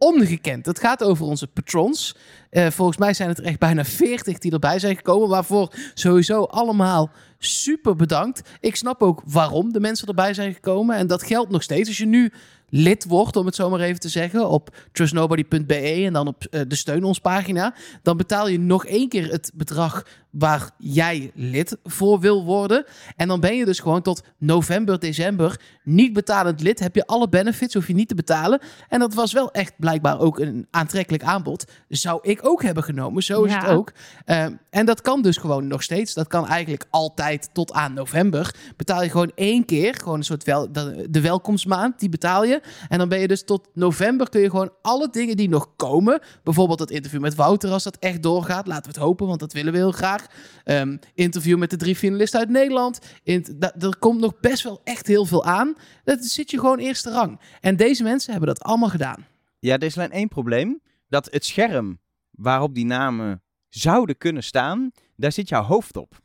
ongekend. 0.04 0.66
Het 0.66 0.80
gaat 0.80 1.04
over 1.04 1.26
onze 1.26 1.48
patrons. 1.48 2.16
Eh, 2.50 2.68
volgens 2.68 2.98
mij 2.98 3.14
zijn 3.14 3.30
het 3.30 3.38
er 3.38 3.44
echt 3.44 3.60
bijna 3.60 3.86
40 3.86 4.38
die 4.38 4.52
erbij 4.52 4.80
zijn 4.80 4.96
gekomen. 4.96 5.30
Waarvoor 5.30 5.74
sowieso 5.94 6.44
allemaal 6.44 7.10
super 7.38 7.96
bedankt. 7.96 8.50
Ik 8.60 8.76
snap 8.76 9.02
ook 9.02 9.22
waarom 9.26 9.74
de 9.74 9.80
mensen 9.80 10.08
erbij 10.08 10.34
zijn 10.34 10.54
gekomen. 10.54 10.96
En 10.96 11.08
dat 11.08 11.24
geldt 11.24 11.52
nog 11.52 11.64
steeds. 11.64 11.88
Als 11.88 11.98
je 11.98 12.06
nu 12.06 12.32
lid 12.76 13.06
wordt, 13.06 13.36
om 13.36 13.46
het 13.46 13.56
zo 13.56 13.70
maar 13.70 13.80
even 13.80 14.00
te 14.00 14.10
zeggen, 14.10 14.50
op 14.50 14.76
trustnobody.be 14.92 16.04
en 16.06 16.14
dan 16.14 16.28
op 16.28 16.44
eh, 16.50 16.62
de 16.68 16.76
steun 16.76 17.04
ons 17.04 17.20
pagina, 17.20 17.74
dan 18.02 18.18
betaal 18.18 18.48
je 18.48 18.60
nog 18.60 18.86
één 18.86 19.10
keer 19.10 19.32
het 19.32 19.52
bedrag 19.54 20.04
waar 20.30 20.70
jij 20.78 21.32
lid 21.36 21.78
voor 21.84 22.20
wil 22.20 22.44
worden. 22.44 22.86
En 23.16 23.28
dan 23.28 23.40
ben 23.40 23.56
je 23.56 23.66
dus 23.66 23.80
gewoon 23.80 24.02
tot 24.02 24.24
november, 24.38 25.00
december 25.00 25.60
niet 25.84 26.14
betalend 26.14 26.62
lid. 26.62 26.80
Heb 26.80 26.96
je 26.96 27.06
alle 27.06 27.30
benefits, 27.30 27.74
hoef 27.74 27.88
je 27.88 27.94
niet 27.94 28.08
te 28.08 28.16
betalen. 28.16 28.60
En 28.90 29.00
dat 29.00 29.14
was 29.14 29.34
wel 29.34 29.52
echt 29.52 29.74
blijkbaar 29.78 30.20
ook 30.20 30.40
een 30.40 30.68
aantrekkelijk 30.72 31.24
aanbod. 31.24 31.72
Zou 31.90 32.20
ik 32.22 32.40
ook 32.42 32.64
hebben 32.64 32.84
genomen, 32.84 33.24
zo 33.24 33.44
is 33.44 33.52
Ja. 33.52 33.60
het 33.62 33.70
ook. 33.70 33.92
Ehm, 34.26 34.54
en 34.70 34.86
dat 34.86 35.02
kan 35.02 35.22
dus 35.22 35.38
gewoon 35.38 35.68
nog 35.68 35.84
steeds. 35.84 36.14
Dat 36.14 36.28
kan 36.28 36.48
eigenlijk 36.48 36.86
altijd 36.90 37.50
tot 37.54 37.74
aan 37.74 37.94
november. 37.94 38.56
Betaal 38.78 39.04
je 39.04 39.10
gewoon 39.10 39.32
één 39.36 39.66
keer, 39.66 39.96
gewoon 39.96 40.18
een 40.18 40.24
soort 40.24 40.44
wel, 40.44 40.72
de 41.10 41.22
welkomstmaand, 41.22 42.00
die 42.00 42.10
betaal 42.10 42.44
je. 42.44 42.62
En 42.90 42.98
dan 42.98 43.10
ben 43.10 43.20
je 43.20 43.28
dus 43.28 43.44
tot 43.44 43.70
november 43.74 44.30
kun 44.30 44.42
je 44.42 44.50
gewoon 44.50 44.74
alle 44.82 45.10
dingen 45.10 45.38
die 45.38 45.50
nog 45.50 45.76
komen. 45.76 46.22
Bijvoorbeeld 46.44 46.80
het 46.80 46.92
interview 46.92 47.22
met 47.22 47.36
Wouter, 47.36 47.72
als 47.72 47.84
dat 47.84 47.98
echt 48.00 48.24
doorgaat. 48.24 48.68
Laten 48.68 48.84
we 48.84 48.90
het 48.90 49.08
hopen, 49.08 49.28
want 49.28 49.40
dat 49.40 49.54
willen 49.54 49.72
we 49.72 49.78
heel 49.78 49.92
graag. 49.92 50.26
Ehm, 50.64 50.98
interview 51.14 51.58
met 51.58 51.70
de 51.70 51.78
drie 51.78 51.96
finalisten 51.96 52.40
uit 52.40 52.50
Nederland. 52.50 53.00
In, 53.24 53.46
er 53.60 53.98
komt 54.00 54.20
nog 54.20 54.40
best 54.40 54.64
wel 54.64 54.82
echt 54.84 55.08
heel 55.08 55.26
veel 55.26 55.44
aan. 55.46 55.74
Dat 56.04 56.24
zit 56.24 56.52
je 56.52 56.60
gewoon 56.60 56.80
eerste 56.80 57.12
rang. 57.12 57.40
En 57.62 57.76
deze 57.76 58.04
mensen 58.04 58.32
hebben 58.32 58.50
dat 58.50 58.64
allemaal 58.64 58.90
gedaan. 58.90 59.26
Ja, 59.60 59.74
er 59.74 59.84
is 59.84 59.98
alleen 59.98 60.12
één 60.12 60.28
probleem. 60.28 60.82
Dat 61.10 61.28
het 61.32 61.46
scherm 61.46 62.00
waarop 62.32 62.76
die 62.76 62.86
namen 62.86 63.42
zouden 63.70 64.18
kunnen 64.18 64.44
staan, 64.44 64.92
daar 65.16 65.32
zit 65.32 65.50
jouw 65.50 65.64
hoofd 65.64 65.98
op. 65.98 66.22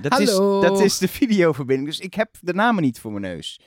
Dat, 0.00 0.18
is, 0.18 0.34
dat 0.36 0.80
is 0.80 0.98
de 0.98 1.08
videoverbinding. 1.08 1.88
Dus 1.88 1.98
ik 1.98 2.14
heb 2.14 2.36
de 2.40 2.54
namen 2.54 2.82
niet 2.82 3.00
voor 3.00 3.10
mijn 3.10 3.34
neus. 3.34 3.60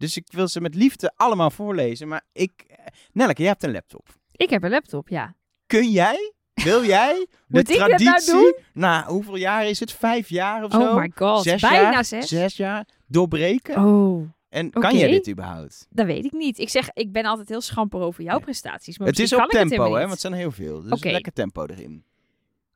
Dus 0.00 0.16
ik 0.16 0.26
wil 0.30 0.48
ze 0.48 0.60
met 0.60 0.74
liefde 0.74 1.12
allemaal 1.16 1.50
voorlezen. 1.50 2.08
Maar 2.08 2.22
ik... 2.32 2.52
eh, 2.66 2.76
Nelleke, 3.12 3.40
jij 3.42 3.50
hebt 3.50 3.62
een 3.62 3.72
laptop. 3.72 4.08
Ik 4.32 4.50
heb 4.50 4.62
een 4.62 4.70
laptop, 4.70 5.08
ja. 5.08 5.34
Kun 5.66 5.90
jij, 5.90 6.32
wil 6.54 6.84
jij, 6.84 7.26
de 7.46 7.62
nou 7.62 7.76
traditie... 7.76 8.32
doen? 8.32 8.54
Na 8.72 9.04
hoeveel 9.06 9.36
jaar 9.36 9.66
is 9.66 9.80
het? 9.80 9.92
Vijf 9.92 10.28
jaar 10.28 10.64
of 10.64 10.74
Oh 10.74 10.80
zo? 10.80 10.98
my 10.98 11.10
god, 11.14 11.42
Zes 11.42 11.60
bijna 11.60 11.90
jaar? 11.90 12.04
zes. 12.04 12.28
Zes 12.28 12.56
jaar. 12.56 12.86
Doorbreken? 13.06 13.84
Oh, 13.84 14.28
En 14.48 14.70
kan 14.70 14.96
jij 14.96 15.10
dit 15.10 15.28
überhaupt? 15.28 15.86
dat 15.90 16.06
weet 16.06 16.24
ik 16.24 16.32
niet. 16.32 16.58
Ik 16.58 16.68
zeg, 16.68 16.88
ik 16.92 17.12
ben 17.12 17.24
altijd 17.24 17.48
heel 17.48 17.60
schamper 17.60 18.00
over 18.00 18.22
jouw 18.24 18.38
prestaties. 18.38 18.98
Maar 18.98 19.08
het 19.08 19.18
is 19.18 19.32
op 19.32 19.48
tempo, 19.48 19.84
hè? 19.84 19.98
Want 20.00 20.10
het 20.10 20.20
zijn 20.20 20.32
heel 20.32 20.50
veel. 20.50 20.82
Dus 20.82 21.02
lekker 21.02 21.32
tempo 21.32 21.66
erin. 21.66 22.04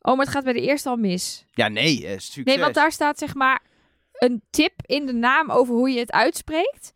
Oh, 0.00 0.16
maar 0.16 0.24
het 0.24 0.34
gaat 0.34 0.44
bij 0.44 0.52
de 0.52 0.60
eerste 0.60 0.88
al 0.88 0.96
mis. 0.96 1.44
Ja, 1.50 1.68
nee, 1.68 1.96
succes. 2.08 2.44
Nee, 2.44 2.58
want 2.58 2.74
daar 2.74 2.92
staat 2.92 3.18
zeg 3.18 3.34
maar 3.34 3.62
een 4.12 4.42
tip 4.50 4.72
in 4.86 5.06
de 5.06 5.12
naam 5.12 5.50
over 5.50 5.74
hoe 5.74 5.90
je 5.90 5.98
het 5.98 6.12
uitspreekt. 6.12 6.93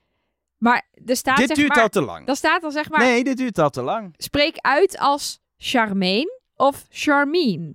Maar 0.59 0.89
er 1.05 1.17
staat 1.17 1.37
Dit 1.37 1.47
zeg 1.47 1.57
duurt 1.57 1.69
maar... 1.69 1.83
al 1.83 1.89
te 1.89 2.01
lang. 2.01 2.27
Dan 2.27 2.37
staat 2.37 2.61
dan 2.63 2.73
zeg 2.73 2.89
maar, 2.91 3.01
Nee, 3.01 3.25
dit 3.25 3.37
duurt 3.37 3.59
al 3.59 3.71
te 3.71 3.83
lang. 3.83 4.15
spreek 4.17 4.57
uit 4.59 4.99
als 4.99 5.41
Charmaine 5.57 6.41
of 6.57 6.87
Charmine. 6.91 7.75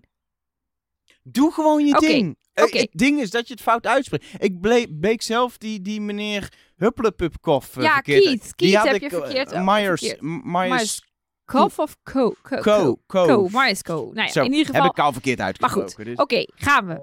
Doe 1.24 1.52
gewoon 1.54 1.86
je 1.86 1.94
ding. 2.00 2.38
Eh, 2.54 2.64
oké. 2.64 2.78
Het 2.78 2.90
ding 2.92 3.20
is 3.20 3.30
dat 3.32 3.48
je 3.48 3.54
het 3.54 3.62
fout 3.64 3.88
uitspreekt. 3.88 4.26
Ik 4.38 4.62
ble- 4.62 4.88
bleek 5.00 5.22
zelf 5.22 5.58
die, 5.58 5.82
die 5.82 6.02
meneer 6.02 6.54
Hupplepupkoff 6.76 7.78
uh, 7.78 7.84
Ja, 7.84 7.94
verkeerd. 7.94 8.24
Keith. 8.24 8.42
die 8.44 8.54
Keith 8.56 8.76
had 8.76 8.86
heb 8.86 8.96
ik, 8.96 9.02
je 9.02 9.08
eh, 9.18 9.24
verkeerd, 9.24 9.52
oh, 9.52 9.66
Myers, 9.66 10.00
verkeerd. 10.02 10.22
Myers, 10.22 10.70
Myers 10.70 11.02
Kof 11.46 11.80
of 11.80 11.98
Co? 12.04 12.34
Co. 12.42 12.58
Co. 12.62 12.98
Co. 13.08 13.26
Co. 13.26 13.48
Myers 13.52 13.82
Co. 13.82 13.96
Nou 14.14 14.16
ja, 14.16 14.28
Zo, 14.28 14.44
in 14.44 14.52
ieder 14.52 14.66
geval... 14.66 14.82
heb 14.82 14.92
ik 14.92 15.00
al 15.00 15.12
verkeerd 15.12 15.38
Maar 15.38 15.48
uitgesproken. 15.48 15.94
goed, 15.94 16.06
dus- 16.06 16.16
oké, 16.16 16.46
gaan 16.56 16.88
we. 16.88 17.02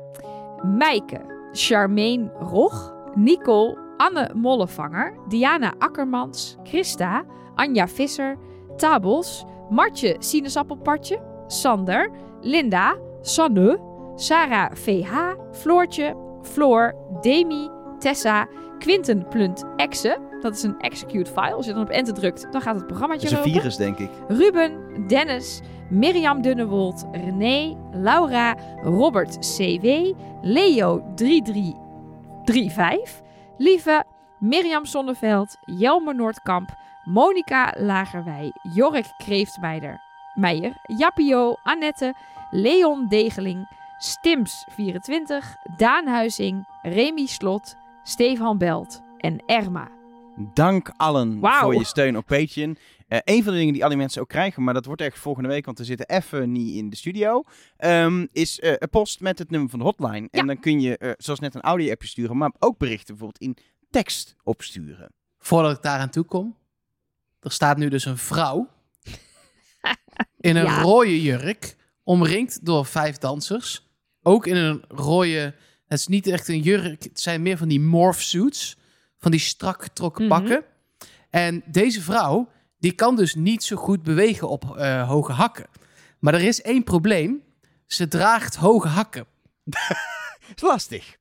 Mijke, 0.77 1.49
Charmaine 1.53 2.31
Rog, 2.33 2.95
Nicole, 3.15 3.79
Anne 4.01 4.29
Mollevanger, 4.35 5.15
Diana 5.29 5.75
Akkermans, 5.79 6.57
Christa, 6.65 7.25
Anja 7.57 7.87
Visser, 7.87 8.37
Tabels, 8.79 9.45
Martje 9.71 10.17
Sinaasappelpartje, 10.21 11.19
Sander, 11.49 12.11
Linda, 12.43 12.97
Sanne, 13.23 13.79
Sarah 14.17 14.71
VH, 14.75 15.37
Floortje, 15.53 16.15
Floor, 16.43 16.95
Demi, 17.23 17.69
Tessa, 17.99 18.47
Quinten 18.79 19.29
Plunt 19.29 19.65
Exe. 19.77 20.19
Dat 20.41 20.55
is 20.55 20.63
een 20.63 20.79
execute 20.81 21.31
file. 21.31 21.55
Als 21.55 21.67
je 21.67 21.73
dan 21.73 21.83
op 21.83 21.89
enter 21.89 22.15
drukt, 22.15 22.47
dan 22.53 22.61
gaat 22.61 22.75
het 22.75 22.79
Dat 22.79 22.87
programmaatje 22.87 23.27
is 23.27 23.33
een 23.33 23.39
lopen. 23.39 23.53
virus, 23.53 23.77
denk 23.77 23.99
ik. 23.99 24.11
Ruben, 24.29 24.73
Dennis, 25.07 25.61
Mirjam 25.91 26.43
Dunnewold, 26.43 27.07
René, 27.13 27.77
Laura, 27.93 28.57
Robert 28.83 29.39
CW, 29.57 29.87
Leo 30.43 31.03
3335, 31.15 33.21
Lieve, 33.61 34.05
Mirjam 34.39 34.87
Zonneveld, 34.87 35.57
Jelmer 35.67 36.15
Noordkamp, 36.15 36.71
Monika 37.05 37.75
Lagerwij, 37.79 38.53
Jork 38.75 39.07
Kreeftmeijer, 39.19 40.01
Meijer, 40.35 40.73
Jappio, 40.99 41.57
Annette, 41.63 42.15
Leon 42.51 43.09
Degeling, 43.09 43.69
Stims24, 43.99 45.57
Daan 45.77 46.07
Huizing, 46.07 46.67
Remy 46.83 47.27
Slot, 47.27 47.77
Stefan 48.03 48.59
Belt 48.59 49.03
en 49.19 49.43
Erma. 49.47 49.89
Dank 50.37 50.93
allen 50.97 51.39
voor 51.41 51.75
je 51.75 51.85
steun 51.85 52.17
op 52.17 52.27
Patreon. 52.27 52.77
Eh 53.11 53.19
een 53.25 53.43
van 53.45 53.53
de 53.53 53.59
dingen 53.59 53.73
die 53.73 53.83
al 53.83 53.89
die 53.89 53.99
mensen 53.99 54.23
ook 54.23 54.29
krijgen, 54.29 54.63
maar 54.65 54.75
dat 54.75 54.85
wordt 54.85 55.01
echt 55.03 55.19
volgende 55.19 55.49
week, 55.49 55.65
want 55.65 55.79
we 55.79 55.85
zitten 55.85 56.09
even 56.09 56.53
niet 56.53 56.75
in 56.77 56.91
de 56.91 56.97
studio, 56.97 57.43
ehm, 57.77 58.27
is 58.33 58.61
eh, 58.61 58.73
een 58.79 58.89
post 58.91 59.21
met 59.21 59.39
het 59.39 59.51
nummer 59.51 59.71
van 59.71 59.79
de 59.79 59.85
hotline. 59.85 60.29
En 60.31 60.47
dan 60.47 60.61
kun 60.61 60.81
je, 60.81 60.99
eh, 60.99 61.11
zoals 61.17 61.41
net, 61.41 61.55
een 61.55 61.61
audio-appje 61.61 62.09
sturen, 62.09 62.37
maar 62.37 62.53
ook 62.59 62.79
berichten 62.79 63.07
bijvoorbeeld 63.17 63.43
in 63.43 63.57
tekst 63.91 64.37
opsturen. 64.43 65.13
Voordat 65.39 65.77
ik 65.77 65.83
daaraan 65.83 66.11
toe 66.11 66.25
kom, 66.25 66.57
er 67.41 67.53
staat 67.53 67.77
nu 67.77 67.89
dus 67.89 68.05
een 68.05 68.19
vrouw 68.19 68.69
in 70.41 70.57
een 70.57 70.65
Ja. 70.65 70.81
rode 70.83 71.23
jurk, 71.23 71.77
omringd 72.03 72.67
door 72.67 72.87
vijf 72.87 73.19
dansers. 73.19 73.89
Ook 74.23 74.47
in 74.47 74.57
een 74.57 74.85
rode, 74.89 75.55
het 75.87 75.99
is 75.99 76.07
niet 76.07 76.27
echt 76.27 76.49
een 76.49 76.61
jurk, 76.61 77.03
het 77.03 77.21
zijn 77.21 77.43
meer 77.43 77.57
van 77.57 77.69
die 77.69 77.81
morph 77.81 78.21
suits 78.23 78.77
van 79.19 79.31
die 79.31 79.41
strak 79.41 79.83
getrokken 79.83 80.27
Mhm. 80.27 80.39
pakken. 80.39 80.65
En 81.31 81.63
deze 81.67 82.01
vrouw, 82.03 82.49
die 82.81 82.93
kan 82.93 83.17
dus 83.17 83.35
niet 83.35 83.63
zo 83.63 83.77
goed 83.77 84.03
bewegen 84.03 84.49
op 84.49 84.77
eh, 84.77 85.09
hoge 85.09 85.33
hakken. 85.33 85.67
Maar 86.19 86.35
er 86.35 86.43
is 86.43 86.63
één 86.63 86.85
probleem. 86.85 87.43
Ze 87.87 88.09
draagt 88.09 88.57
hoge 88.57 88.89
hakken. 88.89 89.27
is 90.57 90.63
lastig. 90.63 91.17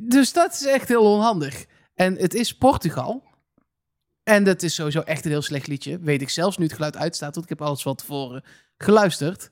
Dus 0.00 0.32
dat 0.32 0.52
is 0.52 0.66
echt 0.66 0.88
heel 0.88 1.12
onhandig. 1.12 1.64
En 1.94 2.16
het 2.16 2.34
is 2.34 2.56
Portugal. 2.56 3.22
En 4.22 4.44
dat 4.44 4.62
is 4.62 4.74
sowieso 4.74 5.00
echt 5.00 5.24
een 5.24 5.30
heel 5.30 5.42
slecht 5.42 5.66
liedje. 5.66 5.98
Weet 5.98 6.22
ik 6.22 6.28
zelfs 6.28 6.56
nu 6.56 6.64
het 6.64 6.74
geluid 6.74 6.96
uitstaat, 6.96 7.34
want 7.34 7.50
ik 7.50 7.58
heb 7.58 7.68
alles 7.68 7.82
van 7.82 7.94
tevoren 7.94 8.44
geluisterd. 8.76 9.50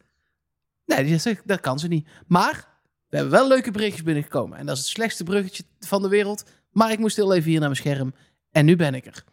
Nee, 0.84 1.20
dat 1.44 1.60
kan 1.60 1.78
ze 1.78 1.88
niet. 1.88 2.08
Maar 2.26 2.68
we 3.08 3.16
hebben 3.16 3.34
wel 3.34 3.48
leuke 3.48 3.70
berichtjes 3.70 4.02
binnengekomen. 4.02 4.58
En 4.58 4.66
dat 4.66 4.76
is 4.76 4.82
het 4.82 4.92
slechtste 4.92 5.24
bruggetje 5.24 5.64
van 5.80 6.02
de 6.02 6.08
wereld. 6.08 6.44
Maar 6.70 6.92
ik 6.92 6.98
moest 6.98 7.16
heel 7.16 7.34
even 7.34 7.50
hier 7.50 7.60
naar 7.60 7.68
mijn 7.68 7.80
scherm. 7.80 8.14
En 8.50 8.64
nu 8.64 8.76
ben 8.76 8.94
ik 8.94 9.06
er. 9.06 9.24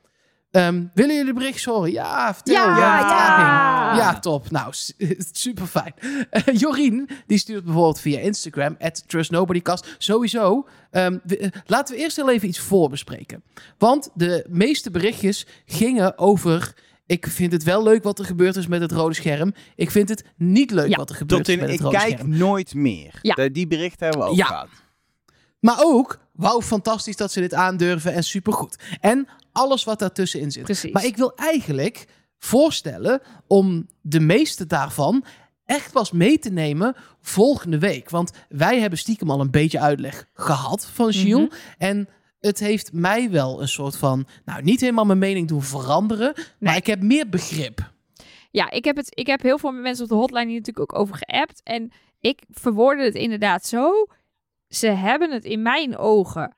Ehm, 0.52 0.84
willen 0.94 1.16
jullie 1.16 1.26
de 1.34 1.40
berichtjes 1.40 1.66
horen? 1.66 1.92
Ja, 1.92 2.34
vertel. 2.34 2.54
Ja, 2.56 2.78
Ja, 2.78 3.00
ja. 3.00 3.96
Ja, 3.98 4.20
top. 4.20 4.52
Nou, 4.52 4.74
super 5.32 5.66
fijn. 5.68 5.94
Jorien, 6.54 7.10
die 7.28 7.38
stuurt 7.38 7.64
bijvoorbeeld 7.64 8.00
via 8.00 8.20
Instagram, 8.20 8.76
at 8.80 9.04
TrustNobodyCast. 9.08 9.96
Sowieso, 9.98 10.68
ehm, 10.92 11.18
we- 11.24 11.38
eh, 11.38 11.50
laten 11.66 11.96
we 11.96 12.02
eerst 12.02 12.16
heel 12.16 12.30
even 12.30 12.48
iets 12.48 12.60
voorbespreken. 12.60 13.44
Want 13.78 14.10
de 14.14 14.46
meeste 14.50 14.92
berichtjes 14.92 15.46
gingen 15.66 16.18
over... 16.18 16.74
Ik 17.06 17.28
vind 17.28 17.52
het 17.52 17.64
wel 17.64 17.84
leuk 17.84 18.04
wat 18.04 18.20
er 18.20 18.26
gebeurd 18.26 18.56
is 18.56 18.68
met 18.68 18.82
het 18.82 18.92
rode 18.92 19.16
scherm. 19.16 19.54
Ik 19.76 19.92
vind 19.92 20.10
het 20.10 20.24
niet 20.38 20.72
leuk 20.72 20.88
Ja. 20.90 20.96
wat 20.98 21.10
er 21.10 21.16
gebeurd 21.16 21.44
Tot 21.46 21.50
is 21.50 21.54
in, 21.56 21.60
met 21.62 21.70
het 21.70 21.80
ik 21.80 21.86
rode 21.86 21.98
kijk 21.98 22.14
scherm. 22.18 22.38
nooit 22.38 22.74
meer. 22.74 23.20
Ja. 23.22 23.34
De- 23.36 23.52
die 23.52 23.68
berichten 23.68 24.06
hebben 24.08 24.24
we 24.26 24.30
ook 24.32 24.38
Ja. 24.38 24.46
gehad. 24.46 24.68
Maar 25.60 25.78
ook, 25.80 26.20
wauw, 26.34 26.62
fantastisch 26.62 27.16
dat 27.16 27.32
ze 27.32 27.40
dit 27.40 27.54
aandurven 27.54 28.14
en 28.14 28.24
supergoed. 28.24 28.76
En 29.02 29.28
alles 29.58 29.84
wat 29.84 30.00
daartussenin 30.00 30.52
zit. 30.52 30.64
Precies. 30.64 30.92
Maar 30.92 31.06
ik 31.06 31.18
wil 31.18 31.36
eigenlijk 31.36 32.08
voorstellen 32.38 33.22
om 33.48 33.88
de 34.02 34.20
meeste 34.20 34.66
daarvan 34.66 35.24
echt 35.66 35.92
pas 35.92 36.12
mee 36.12 36.40
te 36.40 36.50
nemen 36.50 36.96
volgende 37.22 37.80
week. 37.80 38.10
Want 38.10 38.32
wij 38.50 38.80
hebben 38.80 39.00
stiekem 39.00 39.30
al 39.30 39.40
een 39.40 39.52
beetje 39.52 39.80
uitleg 39.80 40.30
gehad 40.34 40.86
van 40.86 41.14
Gilles. 41.14 41.50
En 41.78 42.10
het 42.40 42.60
heeft 42.60 42.94
mij 42.94 43.32
wel 43.32 43.62
een 43.62 43.68
soort 43.68 43.98
van, 43.98 44.28
nou 44.46 44.64
niet 44.64 44.80
helemaal 44.80 45.06
mijn 45.06 45.18
mening 45.18 45.48
doen 45.48 45.64
veranderen. 45.64 46.34
Maar 46.60 46.76
ik 46.76 46.86
heb 46.86 47.02
meer 47.02 47.30
begrip. 47.30 47.92
Ja, 48.52 48.70
ik 48.70 48.86
heb, 48.86 48.96
het, 48.96 49.08
ik 49.10 49.28
heb 49.28 49.42
heel 49.42 49.58
veel 49.58 49.72
mensen 49.72 50.04
op 50.04 50.10
de 50.10 50.16
hotline 50.16 50.46
hier 50.46 50.58
natuurlijk 50.58 50.92
ook 50.92 51.00
over 51.00 51.16
geappt. 51.16 51.62
En 51.64 51.92
ik 52.20 52.44
verwoordde 52.50 53.04
het 53.04 53.16
inderdaad 53.16 53.66
zo. 53.66 54.08
Ze 54.68 54.88
hebben 54.88 55.32
het 55.32 55.46
in 55.46 55.62
mijn 55.62 55.98
ogen... 55.98 56.56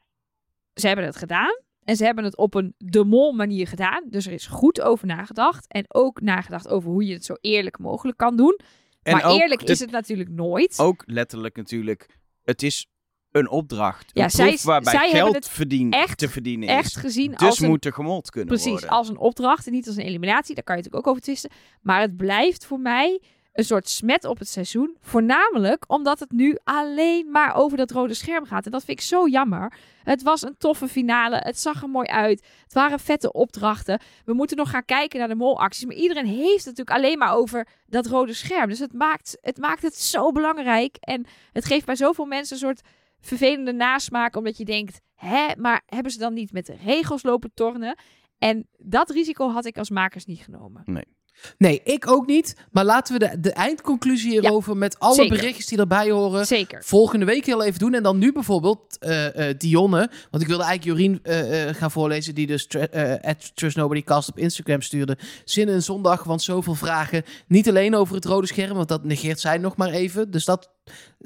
Ze 0.74 0.88
hebben 0.88 1.06
het 1.06 1.16
gedaan. 1.16 1.60
En 1.89 1.95
ze 1.95 2.03
hebben 2.05 2.23
het 2.23 2.37
op 2.37 2.53
een 2.53 2.73
de 2.77 3.03
mol 3.03 3.31
manier 3.31 3.67
gedaan. 3.67 4.03
Dus 4.09 4.25
er 4.25 4.33
is 4.33 4.47
goed 4.47 4.81
over 4.81 5.07
nagedacht. 5.07 5.67
En 5.67 5.85
ook 5.87 6.21
nagedacht 6.21 6.67
over 6.67 6.89
hoe 6.89 7.05
je 7.05 7.13
het 7.13 7.25
zo 7.25 7.35
eerlijk 7.41 7.79
mogelijk 7.79 8.17
kan 8.17 8.35
doen. 8.35 8.59
En 9.01 9.13
maar 9.13 9.31
eerlijk 9.31 9.65
de- 9.65 9.71
is 9.71 9.79
het 9.79 9.91
natuurlijk 9.91 10.29
nooit. 10.29 10.79
Ook 10.79 11.03
letterlijk 11.05 11.55
natuurlijk, 11.55 12.05
het 12.43 12.63
is 12.63 12.87
een 13.31 13.49
opdracht. 13.49 14.09
Ja, 14.13 14.29
zij- 14.29 14.57
waarbij 14.63 14.93
zij 14.93 15.09
geld 15.09 15.35
het 15.35 15.49
verdien, 15.49 15.91
echt- 15.91 16.17
te 16.17 16.29
verdienen 16.29 16.67
Echt 16.69 16.85
is. 16.85 16.95
gezien 16.95 17.31
Dus 17.31 17.39
als 17.47 17.59
een 17.59 17.69
moet 17.69 17.85
er 17.85 17.93
gemold 17.93 18.29
kunnen 18.29 18.49
Precies, 18.49 18.71
worden. 18.71 18.89
als 18.89 19.09
een 19.09 19.17
opdracht 19.17 19.65
en 19.67 19.71
niet 19.73 19.87
als 19.87 19.95
een 19.95 20.03
eliminatie. 20.05 20.55
Daar 20.55 20.63
kan 20.63 20.75
je 20.75 20.81
natuurlijk 20.81 21.07
ook 21.07 21.13
over 21.13 21.25
twisten. 21.27 21.49
Maar 21.81 22.01
het 22.01 22.17
blijft 22.17 22.65
voor 22.65 22.79
mij 22.79 23.21
een 23.60 23.66
soort 23.66 23.89
smet 23.89 24.26
op 24.26 24.39
het 24.39 24.47
seizoen. 24.47 24.97
Voornamelijk 25.01 25.84
omdat 25.88 26.20
het 26.20 26.32
nu 26.32 26.57
alleen 26.64 27.32
maar 27.32 27.55
over 27.55 27.78
dat 27.78 27.91
rode 27.91 28.14
scherm 28.14 28.45
gaat. 28.45 28.66
En 28.66 28.72
dat 28.72 28.84
vind 28.84 28.99
ik 28.99 29.05
zo 29.05 29.28
jammer. 29.28 29.74
Het 30.03 30.24
was 30.24 30.41
een 30.41 30.55
toffe 30.57 30.88
finale. 30.88 31.38
Het 31.38 31.60
zag 31.60 31.82
er 31.82 31.89
mooi 31.89 32.07
uit. 32.07 32.47
Het 32.64 32.74
waren 32.74 32.99
vette 32.99 33.32
opdrachten. 33.32 34.01
We 34.26 34.34
moeten 34.34 34.57
nog 34.57 34.70
gaan 34.70 34.86
kijken 34.86 35.20
naar 35.20 35.28
de 35.28 35.36
molacties. 35.36 35.86
Maar 35.86 35.95
iedereen 35.95 36.26
heeft 36.26 36.66
het 36.66 36.78
natuurlijk 36.78 36.97
alleen 36.97 37.18
maar 37.18 37.36
over 37.36 37.68
dat 37.86 38.05
rode 38.05 38.34
scherm. 38.34 38.70
Dus 38.70 38.80
het 38.80 38.93
maakt 38.93 39.38
het, 39.41 39.57
maakt 39.57 39.82
het 39.82 39.95
zo 39.95 40.32
belangrijk. 40.32 40.95
En 40.99 41.26
het 41.51 41.66
geeft 41.66 41.86
bij 41.86 41.95
zoveel 41.95 42.26
mensen 42.26 42.55
een 42.55 42.62
soort 42.62 42.82
vervelende 43.20 43.74
nasmaak. 43.74 44.36
Omdat 44.36 44.57
je 44.57 44.66
denkt, 44.66 44.99
hè, 45.16 45.47
maar 45.57 45.82
hebben 45.86 46.12
ze 46.12 46.18
dan 46.18 46.34
niet 46.34 46.51
met 46.51 46.66
de 46.66 46.76
regels 46.84 47.24
lopen 47.24 47.51
tornen? 47.53 47.97
En 48.38 48.68
dat 48.78 49.10
risico 49.10 49.49
had 49.49 49.66
ik 49.66 49.78
als 49.78 49.89
makers 49.89 50.26
niet 50.26 50.39
genomen. 50.39 50.82
Nee, 50.86 51.05
ik 51.83 52.07
ook 52.07 52.27
niet. 52.27 52.55
Maar 52.71 52.85
laten 52.85 53.13
we 53.13 53.19
de, 53.19 53.39
de 53.39 53.51
eindconclusie 53.51 54.31
hierover 54.31 54.77
met 54.77 54.99
alle 54.99 55.15
zeker. 55.15 55.37
berichtjes 55.37 55.65
die 55.65 55.77
erbij 55.77 56.11
horen. 56.11 56.45
Zeker. 56.45 56.83
volgende 56.83 57.25
week 57.25 57.45
heel 57.45 57.63
even 57.63 57.79
doen. 57.79 57.93
En 57.93 58.03
dan 58.03 58.17
nu 58.17 58.31
bijvoorbeeld 58.31 58.97
eh, 58.99 59.49
eh, 59.49 59.57
Dionne. 59.57 60.09
Want 60.31 60.43
ik 60.43 60.49
wilde 60.49 60.63
eigenlijk 60.63 60.99
Jorien 60.99 61.19
eh, 61.23 61.75
gaan 61.75 61.91
voorlezen... 61.91 62.35
die 62.35 62.47
dus 62.47 62.67
Trust 63.53 63.75
Nobody 63.75 64.03
Cast 64.03 64.29
op 64.29 64.37
Instagram 64.37 64.81
stuurde. 64.81 65.17
Zin 65.45 65.69
in 65.69 65.83
zondag, 65.83 66.23
want 66.23 66.41
zoveel 66.41 66.75
vragen. 66.75 67.23
Niet 67.47 67.69
alleen 67.69 67.95
over 67.95 68.15
het 68.15 68.25
rode 68.25 68.47
scherm, 68.47 68.75
want 68.75 68.87
dat 68.87 69.03
negeert 69.03 69.39
zij 69.39 69.57
nog 69.57 69.75
maar 69.75 69.89
even. 69.89 70.31
Dus 70.31 70.45
dat 70.45 70.69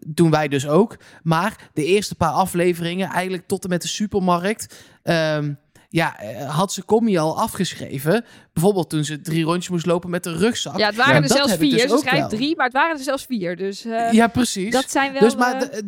doen 0.08 0.32
wij 0.32 0.48
dus 0.48 0.68
ook. 0.68 0.98
Maar 1.24 1.70
de 1.74 1.86
eerste 1.86 2.16
paar 2.16 2.32
afleveringen, 2.32 3.10
eigenlijk 3.10 3.48
tot 3.48 3.64
en 3.64 3.70
met 3.70 3.82
de 3.82 3.88
supermarkt... 3.88 4.76
ehm, 5.04 5.54
ja, 5.94 6.20
eh, 6.20 6.56
had 6.56 6.74
ze 6.74 6.86
Commie 6.86 7.20
al 7.20 7.40
afgeschreven. 7.40 8.26
Bijvoorbeeld 8.54 8.90
toen 8.90 9.04
ze 9.04 9.22
drie 9.22 9.44
rondjes 9.44 9.70
moest 9.70 9.86
lopen 9.86 10.10
met 10.10 10.24
de 10.24 10.38
rugzak. 10.38 10.78
Ja, 10.78 10.86
het 10.86 10.96
waren 10.96 11.16
Ja, 11.16 11.22
er 11.22 11.28
zelfs 11.28 11.54
ik 11.54 11.60
vier. 11.60 11.72
dus 11.72 11.92
Ze 11.92 11.98
schrijft 11.98 12.20
wel. 12.20 12.30
drie, 12.30 12.56
maar 12.56 12.66
het 12.66 12.76
waren 12.76 12.98
er 12.98 13.04
zelfs 13.04 13.26
vier. 13.26 13.56
Dus 13.56 13.86
eh, 13.86 14.12
ja, 14.12 14.28
precies. 14.28 14.72
dat 14.72 14.92
zijn 14.92 15.14
wel... 15.14 15.22
Dus 15.22 15.36
maar 15.36 15.62
eh, 15.62 15.82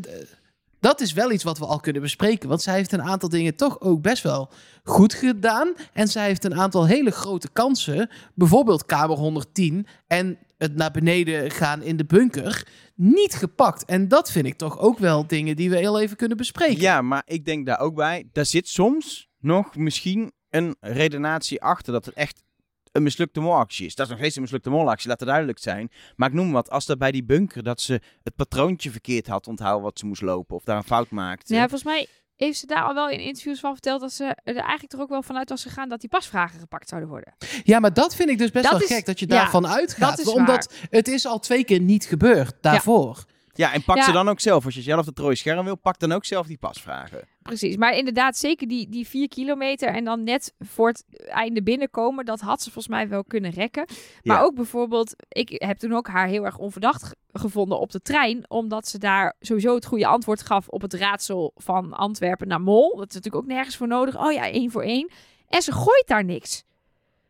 dat 0.79 1.01
is 1.01 1.13
wel 1.13 1.31
iets 1.31 1.43
wat 1.43 1.57
we 1.57 1.65
al 1.65 1.79
kunnen 1.79 2.01
bespreken. 2.01 2.49
Want 2.49 2.61
zij 2.61 2.75
heeft 2.75 2.91
een 2.91 3.01
aantal 3.01 3.29
dingen 3.29 3.55
toch 3.55 3.81
ook 3.81 4.01
best 4.01 4.23
wel 4.23 4.49
goed 4.83 5.13
gedaan. 5.13 5.73
En 5.93 6.07
zij 6.07 6.25
heeft 6.25 6.43
een 6.43 6.55
aantal 6.55 6.85
hele 6.85 7.11
grote 7.11 7.49
kansen. 7.53 8.09
Bijvoorbeeld 8.33 8.85
Kamer 8.85 9.17
110 9.17 9.87
en 10.07 10.37
het 10.57 10.75
naar 10.75 10.91
beneden 10.91 11.51
gaan 11.51 11.81
in 11.81 11.97
de 11.97 12.05
bunker. 12.05 12.67
Niet 12.95 13.33
gepakt. 13.33 13.85
En 13.85 14.07
dat 14.07 14.31
vind 14.31 14.45
ik 14.45 14.57
toch 14.57 14.79
ook 14.79 14.99
wel 14.99 15.27
dingen 15.27 15.55
die 15.55 15.69
we 15.69 15.77
heel 15.77 15.99
even 15.99 16.17
kunnen 16.17 16.37
bespreken. 16.37 16.81
Ja, 16.81 17.01
maar 17.01 17.23
ik 17.25 17.45
denk 17.45 17.65
daar 17.65 17.79
ook 17.79 17.95
bij. 17.95 18.29
Daar 18.33 18.45
zit 18.45 18.67
soms 18.67 19.29
nog 19.45 19.75
misschien 19.75 20.31
een 20.49 20.75
redenatie 20.79 21.61
achter 21.61 21.93
dat 21.93 22.05
het 22.05 22.13
echt 22.15 22.43
een 22.91 23.03
mislukte 23.03 23.39
molactie 23.39 23.85
is. 23.85 23.95
Dat 23.95 24.05
is 24.05 24.11
nog 24.11 24.19
steeds 24.19 24.35
een 24.35 24.41
mislukte 24.41 24.69
molactie, 24.69 25.07
laat 25.09 25.19
het 25.19 25.27
duidelijk 25.29 25.59
zijn. 25.59 25.91
Maar 26.15 26.29
ik 26.29 26.35
noem 26.35 26.51
wat, 26.51 26.69
als 26.69 26.85
dat 26.85 26.97
bij 26.97 27.11
die 27.11 27.23
bunker, 27.23 27.63
dat 27.63 27.81
ze 27.81 28.01
het 28.23 28.35
patroontje 28.35 28.91
verkeerd 28.91 29.27
had 29.27 29.47
onthouden 29.47 29.83
wat 29.83 29.99
ze 29.99 30.05
moest 30.05 30.21
lopen. 30.21 30.55
Of 30.55 30.63
daar 30.63 30.77
een 30.77 30.83
fout 30.83 31.09
maakte. 31.09 31.53
ja, 31.53 31.59
volgens 31.59 31.83
mij 31.83 32.07
heeft 32.35 32.59
ze 32.59 32.65
daar 32.65 32.83
al 32.83 32.93
wel 32.93 33.09
in 33.09 33.19
interviews 33.19 33.59
van 33.59 33.71
verteld... 33.71 34.01
dat 34.01 34.11
ze 34.13 34.23
er 34.43 34.55
eigenlijk 34.55 34.87
toch 34.91 35.01
ook 35.01 35.09
wel 35.09 35.21
vanuit 35.23 35.49
was 35.49 35.63
gegaan... 35.63 35.89
dat 35.89 35.99
die 35.99 36.09
pasvragen 36.09 36.59
gepakt 36.59 36.89
zouden 36.89 37.09
worden. 37.09 37.33
Ja, 37.63 37.79
maar 37.79 37.93
dat 37.93 38.15
vind 38.15 38.29
ik 38.29 38.37
dus 38.37 38.51
best 38.51 38.63
Dat 38.63 38.73
wel 38.73 38.81
is- 38.89 38.95
gek 38.95 39.05
dat 39.05 39.19
je 39.19 39.27
ja, 39.27 39.35
daarvan 39.35 39.67
uitgaat. 39.67 40.09
dat 40.17 40.19
is 40.27 40.33
omdat 40.33 40.73
het 40.89 41.07
is 41.07 41.25
al 41.25 41.39
twee 41.39 41.63
keer 41.63 41.79
niet 41.79 42.05
gebeurd 42.05 42.53
daarvoor. 42.61 43.23
Ja, 43.53 43.73
en 43.73 43.83
pak 43.83 43.97
Ja. 43.97 44.03
ze 44.03 44.11
dan 44.11 44.29
ook 44.29 44.39
zelf. 44.39 44.65
Als 44.65 44.75
je 44.75 44.81
zelf 44.81 45.05
het 45.05 45.19
rode 45.19 45.35
scherm 45.35 45.65
wil, 45.65 45.75
pak 45.75 45.99
dan 45.99 46.11
ook 46.11 46.25
zelf 46.25 46.47
die 46.47 46.57
pasvragen. 46.57 47.27
Precies, 47.45 47.75
maar 47.77 47.93
inderdaad, 47.97 48.37
zeker 48.37 48.67
die, 48.67 48.89
die 48.89 49.07
vier 49.07 49.27
kilometer 49.27 49.87
en 49.89 50.03
dan 50.03 50.23
net 50.23 50.53
voor 50.59 50.87
het 50.87 51.03
einde 51.25 51.63
binnenkomen, 51.63 52.25
dat 52.25 52.39
had 52.39 52.57
ze 52.61 52.71
volgens 52.71 52.93
mij 52.95 53.07
wel 53.09 53.23
kunnen 53.23 53.51
rekken. 53.51 53.85
Maar 54.23 54.37
Ja. 54.37 54.43
ook 54.43 54.55
bijvoorbeeld, 54.55 55.15
ik 55.29 55.49
heb 55.61 55.77
toen 55.77 55.93
ook 55.93 56.07
haar 56.07 56.27
heel 56.27 56.45
erg 56.45 56.57
onverdacht 56.57 57.03
ge- 57.03 57.15
gevonden 57.33 57.79
op 57.79 57.91
de 57.91 58.01
trein, 58.01 58.49
omdat 58.49 58.87
ze 58.87 58.97
daar 58.97 59.35
sowieso 59.39 59.75
het 59.75 59.85
goede 59.85 60.07
antwoord 60.07 60.41
gaf 60.41 60.67
op 60.67 60.81
het 60.81 60.93
raadsel 60.93 61.51
van 61.55 61.93
Antwerpen 61.93 62.47
naar 62.47 62.61
Mol. 62.61 62.95
Dat 62.95 63.07
is 63.09 63.13
natuurlijk 63.15 63.43
ook 63.43 63.49
nergens 63.51 63.75
voor 63.77 63.87
nodig. 63.87 64.17
Oh 64.25 64.31
ja, 64.31 64.49
één 64.49 64.71
voor 64.71 64.83
één. 64.83 65.09
En 65.49 65.61
ze 65.61 65.71
gooit 65.71 66.03
daar 66.07 66.23
niks. 66.23 66.63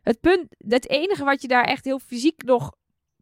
Het 0.02 0.20
punt, 0.20 0.48
het 0.68 0.90
enige 0.90 1.24
wat 1.24 1.42
je 1.42 1.48
daar 1.48 1.64
echt 1.66 1.86
heel 1.86 2.00
fysiek 2.00 2.44
nog 2.44 2.72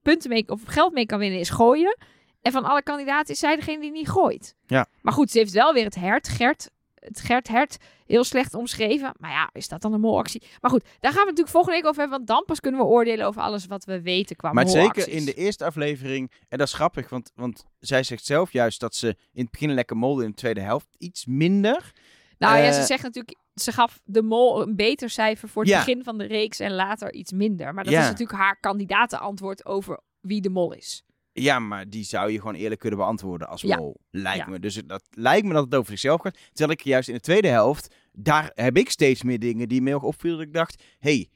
punten 0.01 0.29
mee 0.29 0.43
of 0.49 0.61
geld 0.65 0.93
mee 0.93 1.05
kan 1.05 1.19
winnen 1.19 1.39
is 1.39 1.49
gooien. 1.49 1.97
En 2.41 2.51
van 2.51 2.63
alle 2.63 2.83
kandidaten 2.83 3.33
is 3.33 3.39
zij 3.39 3.55
degene 3.55 3.81
die 3.81 3.91
niet 3.91 4.09
gooit. 4.09 4.55
Ja. 4.67 4.85
Maar 5.01 5.13
goed, 5.13 5.31
ze 5.31 5.37
heeft 5.37 5.53
wel 5.53 5.73
weer 5.73 5.83
het 5.85 5.95
hert, 5.95 6.27
Gert, 6.27 6.69
het 7.05 7.19
Gert 7.21 7.47
Hert 7.47 7.77
heel 8.05 8.23
slecht 8.23 8.53
omschreven. 8.53 9.13
Maar 9.19 9.31
ja, 9.31 9.49
is 9.53 9.67
dat 9.67 9.81
dan 9.81 9.93
een 9.93 9.99
molactie? 9.99 10.41
Maar 10.61 10.71
goed, 10.71 10.83
daar 10.99 11.11
gaan 11.11 11.21
we 11.21 11.29
natuurlijk 11.29 11.49
volgende 11.55 11.75
week 11.77 11.85
over 11.87 11.99
hebben. 12.01 12.17
Want 12.17 12.29
dan 12.29 12.43
pas 12.45 12.59
kunnen 12.59 12.81
we 12.81 12.85
oordelen 12.87 13.25
over 13.25 13.41
alles 13.41 13.65
wat 13.65 13.85
we 13.85 14.01
weten 14.01 14.35
qua 14.35 14.53
Maar 14.53 14.69
zeker 14.69 15.09
in 15.09 15.25
de 15.25 15.33
eerste 15.33 15.65
aflevering, 15.65 16.31
en 16.47 16.57
dat 16.57 16.67
is 16.67 16.73
grappig, 16.73 17.09
want, 17.09 17.31
want 17.35 17.65
zij 17.79 18.03
zegt 18.03 18.25
zelf 18.25 18.51
juist 18.51 18.79
dat 18.79 18.95
ze 18.95 19.07
in 19.33 19.41
het 19.41 19.51
begin 19.51 19.73
lekker 19.73 19.97
molde 19.97 20.23
in 20.23 20.29
de 20.29 20.35
tweede 20.35 20.61
helft. 20.61 20.87
Iets 20.97 21.25
minder. 21.25 21.91
Nou 22.37 22.57
ja, 22.57 22.63
Eh, 22.67 22.73
ze 22.73 22.83
zegt 22.83 23.03
natuurlijk... 23.03 23.37
Ze 23.53 23.71
gaf 23.71 23.99
de 24.03 24.21
mol 24.21 24.61
een 24.61 24.75
beter 24.75 25.09
cijfer 25.09 25.49
voor 25.49 25.61
het 25.61 25.71
Ja. 25.71 25.77
begin 25.77 26.03
van 26.03 26.17
de 26.17 26.25
reeks 26.25 26.59
en 26.59 26.73
later 26.73 27.13
iets 27.13 27.31
minder. 27.31 27.73
Maar 27.73 27.83
dat 27.83 27.93
Ja. 27.93 27.99
is 28.01 28.05
natuurlijk 28.07 28.39
haar 28.39 28.59
kandidatenantwoord 28.59 29.65
over 29.65 29.99
wie 30.21 30.41
de 30.41 30.49
mol 30.49 30.73
is. 30.73 31.03
Ja, 31.33 31.59
maar 31.59 31.89
die 31.89 32.03
zou 32.03 32.31
je 32.31 32.37
gewoon 32.39 32.53
eerlijk 32.55 32.79
kunnen 32.79 32.99
beantwoorden 32.99 33.47
als 33.47 33.61
Ja. 33.61 33.77
mol. 33.77 33.97
Lijkt 34.11 34.45
Ja. 34.45 34.49
me. 34.51 34.59
Dus 34.59 34.75
dat 34.85 35.03
lijkt 35.11 35.47
me 35.47 35.53
dat 35.53 35.63
het 35.65 35.75
over 35.75 35.89
zichzelf 35.91 36.21
gaat. 36.21 36.37
Terwijl 36.53 36.77
ik 36.79 36.83
juist 36.85 37.07
in 37.07 37.13
de 37.13 37.19
tweede 37.19 37.47
helft, 37.47 37.95
daar 38.11 38.51
heb 38.53 38.77
ik 38.77 38.89
steeds 38.89 39.23
meer 39.23 39.39
dingen 39.39 39.67
die 39.69 39.81
me 39.81 39.95
ook 39.95 40.03
opvielen. 40.03 40.37
Dat 40.37 40.47
ik 40.47 40.53
dacht, 40.53 40.83
hey, 40.99 41.29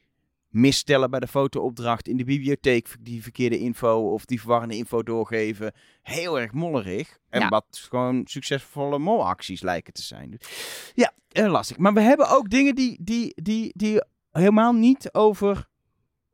misstellen 0.48 1.10
bij 1.10 1.20
de 1.20 1.26
fotoopdracht 1.26 2.08
in 2.08 2.16
de 2.16 2.24
bibliotheek, 2.24 2.96
die 3.00 3.22
verkeerde 3.22 3.58
info 3.58 4.12
of 4.12 4.24
die 4.24 4.40
verwarrende 4.40 4.76
info 4.76 5.02
doorgeven. 5.02 5.72
Heel 6.02 6.40
erg 6.40 6.52
mollerig. 6.52 7.18
En 7.30 7.40
Ja. 7.40 7.48
wat 7.48 7.66
gewoon 7.88 8.20
succesvolle 8.24 8.98
molacties 8.98 9.60
lijken 9.60 9.92
te 9.92 10.02
zijn. 10.02 10.30
Dus, 10.30 10.92
ja, 10.94 11.12
eh, 11.28 11.50
lastig. 11.50 11.76
Maar 11.76 11.94
we 11.94 12.00
hebben 12.00 12.28
ook 12.30 12.50
dingen 12.50 12.74
die, 12.74 12.98
die, 13.02 13.32
die, 13.42 13.72
die 13.76 14.02
helemaal 14.30 14.72
niet 14.72 15.12
over 15.14 15.68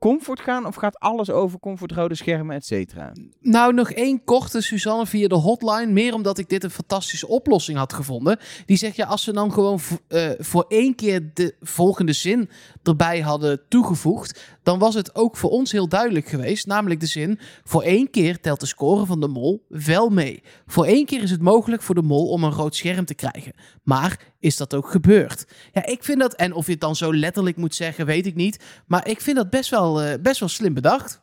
comfort 0.04 0.40
gaan. 0.40 0.66
Of 0.66 0.74
gaat 0.74 0.98
alles 0.98 1.30
over 1.30 1.58
comfort, 1.58 1.92
rode 1.92 2.14
schermen, 2.14 2.56
et 2.56 2.66
cetera? 2.66 3.12
Nou, 3.40 3.74
nog 3.74 3.90
één 3.90 4.24
korte 4.24 4.60
Suzanne 4.60 5.06
via 5.06 5.28
de 5.28 5.34
hotline. 5.34 5.86
Meer 5.86 6.14
omdat 6.14 6.38
ik 6.38 6.48
dit 6.48 6.64
een 6.64 6.70
fantastische 6.70 7.28
oplossing 7.28 7.78
had 7.78 7.92
gevonden. 7.92 8.38
Die 8.66 8.76
zegt, 8.76 8.96
ja, 8.96 9.06
als 9.06 9.22
ze 9.22 9.32
dan 9.32 9.52
gewoon 9.52 9.80
eh, 10.08 10.30
voor 10.38 10.64
één 10.68 10.94
keer 10.94 11.30
de 11.34 11.54
volgende 11.60 12.12
zin 12.12 12.50
erbij 12.88 13.20
hadden 13.20 13.60
toegevoegd... 13.68 14.40
dan 14.62 14.78
was 14.78 14.94
het 14.94 15.14
ook 15.14 15.36
voor 15.36 15.50
ons 15.50 15.72
heel 15.72 15.88
duidelijk 15.88 16.26
geweest. 16.26 16.66
Namelijk 16.66 17.00
de 17.00 17.06
zin, 17.06 17.38
voor 17.64 17.82
één 17.82 18.10
keer 18.10 18.40
telt 18.40 18.60
de 18.60 18.66
score 18.66 19.06
van 19.06 19.20
de 19.20 19.28
mol 19.28 19.66
wel 19.68 20.08
mee. 20.08 20.42
Voor 20.66 20.84
één 20.84 21.06
keer 21.06 21.22
is 21.22 21.30
het 21.30 21.42
mogelijk 21.42 21.82
voor 21.82 21.94
de 21.94 22.02
mol 22.02 22.28
om 22.28 22.44
een 22.44 22.52
rood 22.52 22.76
scherm 22.76 23.04
te 23.04 23.14
krijgen. 23.14 23.52
Maar 23.82 24.18
is 24.38 24.56
dat 24.56 24.74
ook 24.74 24.90
gebeurd? 24.90 25.44
Ja, 25.72 25.86
ik 25.86 26.04
vind 26.04 26.20
dat, 26.20 26.34
en 26.34 26.52
of 26.52 26.66
je 26.66 26.72
het 26.72 26.80
dan 26.80 26.96
zo 26.96 27.14
letterlijk 27.14 27.56
moet 27.56 27.74
zeggen, 27.74 28.06
weet 28.06 28.26
ik 28.26 28.34
niet. 28.34 28.64
Maar 28.86 29.08
ik 29.08 29.20
vind 29.20 29.36
dat 29.36 29.50
best 29.50 29.70
wel, 29.70 30.02
eh, 30.02 30.20
best 30.22 30.40
wel 30.40 30.48
slim 30.48 30.74
bedacht. 30.74 31.22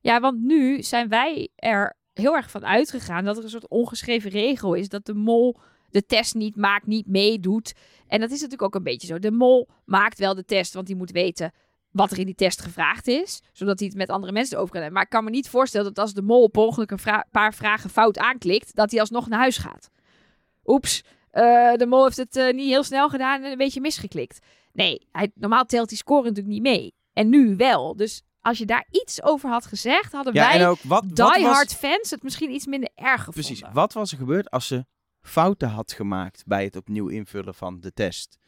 Ja, 0.00 0.20
want 0.20 0.42
nu 0.42 0.82
zijn 0.82 1.08
wij 1.08 1.48
er 1.56 1.96
heel 2.12 2.34
erg 2.34 2.50
van 2.50 2.66
uitgegaan 2.66 3.24
dat 3.24 3.36
er 3.36 3.44
een 3.44 3.50
soort 3.50 3.68
ongeschreven 3.68 4.30
regel 4.30 4.74
is 4.74 4.88
dat 4.88 5.06
de 5.06 5.14
mol 5.14 5.58
de 5.94 6.06
test 6.06 6.34
niet 6.34 6.56
maakt, 6.56 6.86
niet 6.86 7.06
meedoet. 7.06 7.72
En 8.06 8.20
dat 8.20 8.28
is 8.30 8.34
natuurlijk 8.40 8.62
ook 8.62 8.74
een 8.74 8.82
beetje 8.82 9.06
zo. 9.06 9.18
De 9.18 9.30
mol 9.30 9.68
maakt 9.84 10.18
wel 10.18 10.34
de 10.34 10.44
test, 10.44 10.74
want 10.74 10.86
die 10.86 10.96
moet 10.96 11.10
weten 11.10 11.52
wat 11.90 12.10
er 12.10 12.18
in 12.18 12.26
die 12.26 12.34
test 12.34 12.60
gevraagd 12.62 13.06
is, 13.08 13.42
zodat 13.52 13.78
hij 13.78 13.88
het 13.88 13.96
met 13.96 14.08
andere 14.10 14.32
mensen 14.32 14.58
over 14.58 14.68
kan 14.70 14.76
hebben. 14.80 14.94
Maar 14.94 15.04
ik 15.04 15.10
kan 15.10 15.24
me 15.24 15.30
niet 15.30 15.48
voorstellen 15.48 15.86
dat 15.94 15.98
als 16.04 16.14
de 16.14 16.22
mol 16.22 16.48
per 16.48 16.62
ongeluk 16.62 16.90
een 16.90 16.98
vra- 16.98 17.26
paar 17.30 17.54
vragen 17.54 17.90
fout 17.90 18.18
aanklikt, 18.18 18.74
dat 18.74 18.90
hij 18.90 19.00
alsnog 19.00 19.28
naar 19.28 19.38
huis 19.38 19.56
gaat. 19.58 19.90
Oeps, 20.64 21.04
eh, 21.30 21.72
de 21.74 21.86
mol 21.86 22.04
heeft 22.04 22.16
het 22.16 22.36
eh, 22.36 22.52
niet 22.54 22.68
heel 22.68 22.82
snel 22.82 23.08
gedaan 23.08 23.42
en 23.44 23.50
een 23.50 23.58
beetje 23.58 23.80
misgeklikt. 23.80 24.38
Nee, 24.72 25.08
hij, 25.12 25.30
normaal 25.34 25.64
telt 25.64 25.88
die 25.88 25.98
score 25.98 26.22
natuurlijk 26.22 26.48
niet 26.54 26.62
mee. 26.62 26.94
En 27.12 27.28
nu 27.28 27.56
wel. 27.56 27.96
Dus 27.96 28.22
als 28.40 28.58
je 28.58 28.66
daar 28.66 28.86
iets 28.90 29.22
over 29.22 29.50
had 29.50 29.66
gezegd, 29.66 30.12
hadden 30.12 30.34
Ja, 30.34 30.46
wij 30.48 30.60
en 30.60 30.66
ook 30.66 30.78
wat, 30.82 31.04
wat 31.14 31.34
die 31.34 31.44
was- 31.44 31.54
hard 31.54 31.74
fans 31.74 32.10
het 32.10 32.22
misschien 32.22 32.50
iets 32.50 32.66
minder 32.66 32.90
erg 32.94 33.24
gevonden. 33.24 33.44
Precies. 33.44 33.62
Wat 33.72 33.92
was 33.92 34.12
er 34.12 34.18
gebeurd 34.18 34.50
als 34.50 34.66
ze 34.66 34.84
fouten 35.24 35.68
had 35.68 35.92
gemaakt 35.92 36.42
bij 36.46 36.64
het 36.64 36.76
opnieuw 36.76 37.08
invullen 37.08 37.54
van 37.54 37.80
de 37.80 37.92
test? 37.92 38.38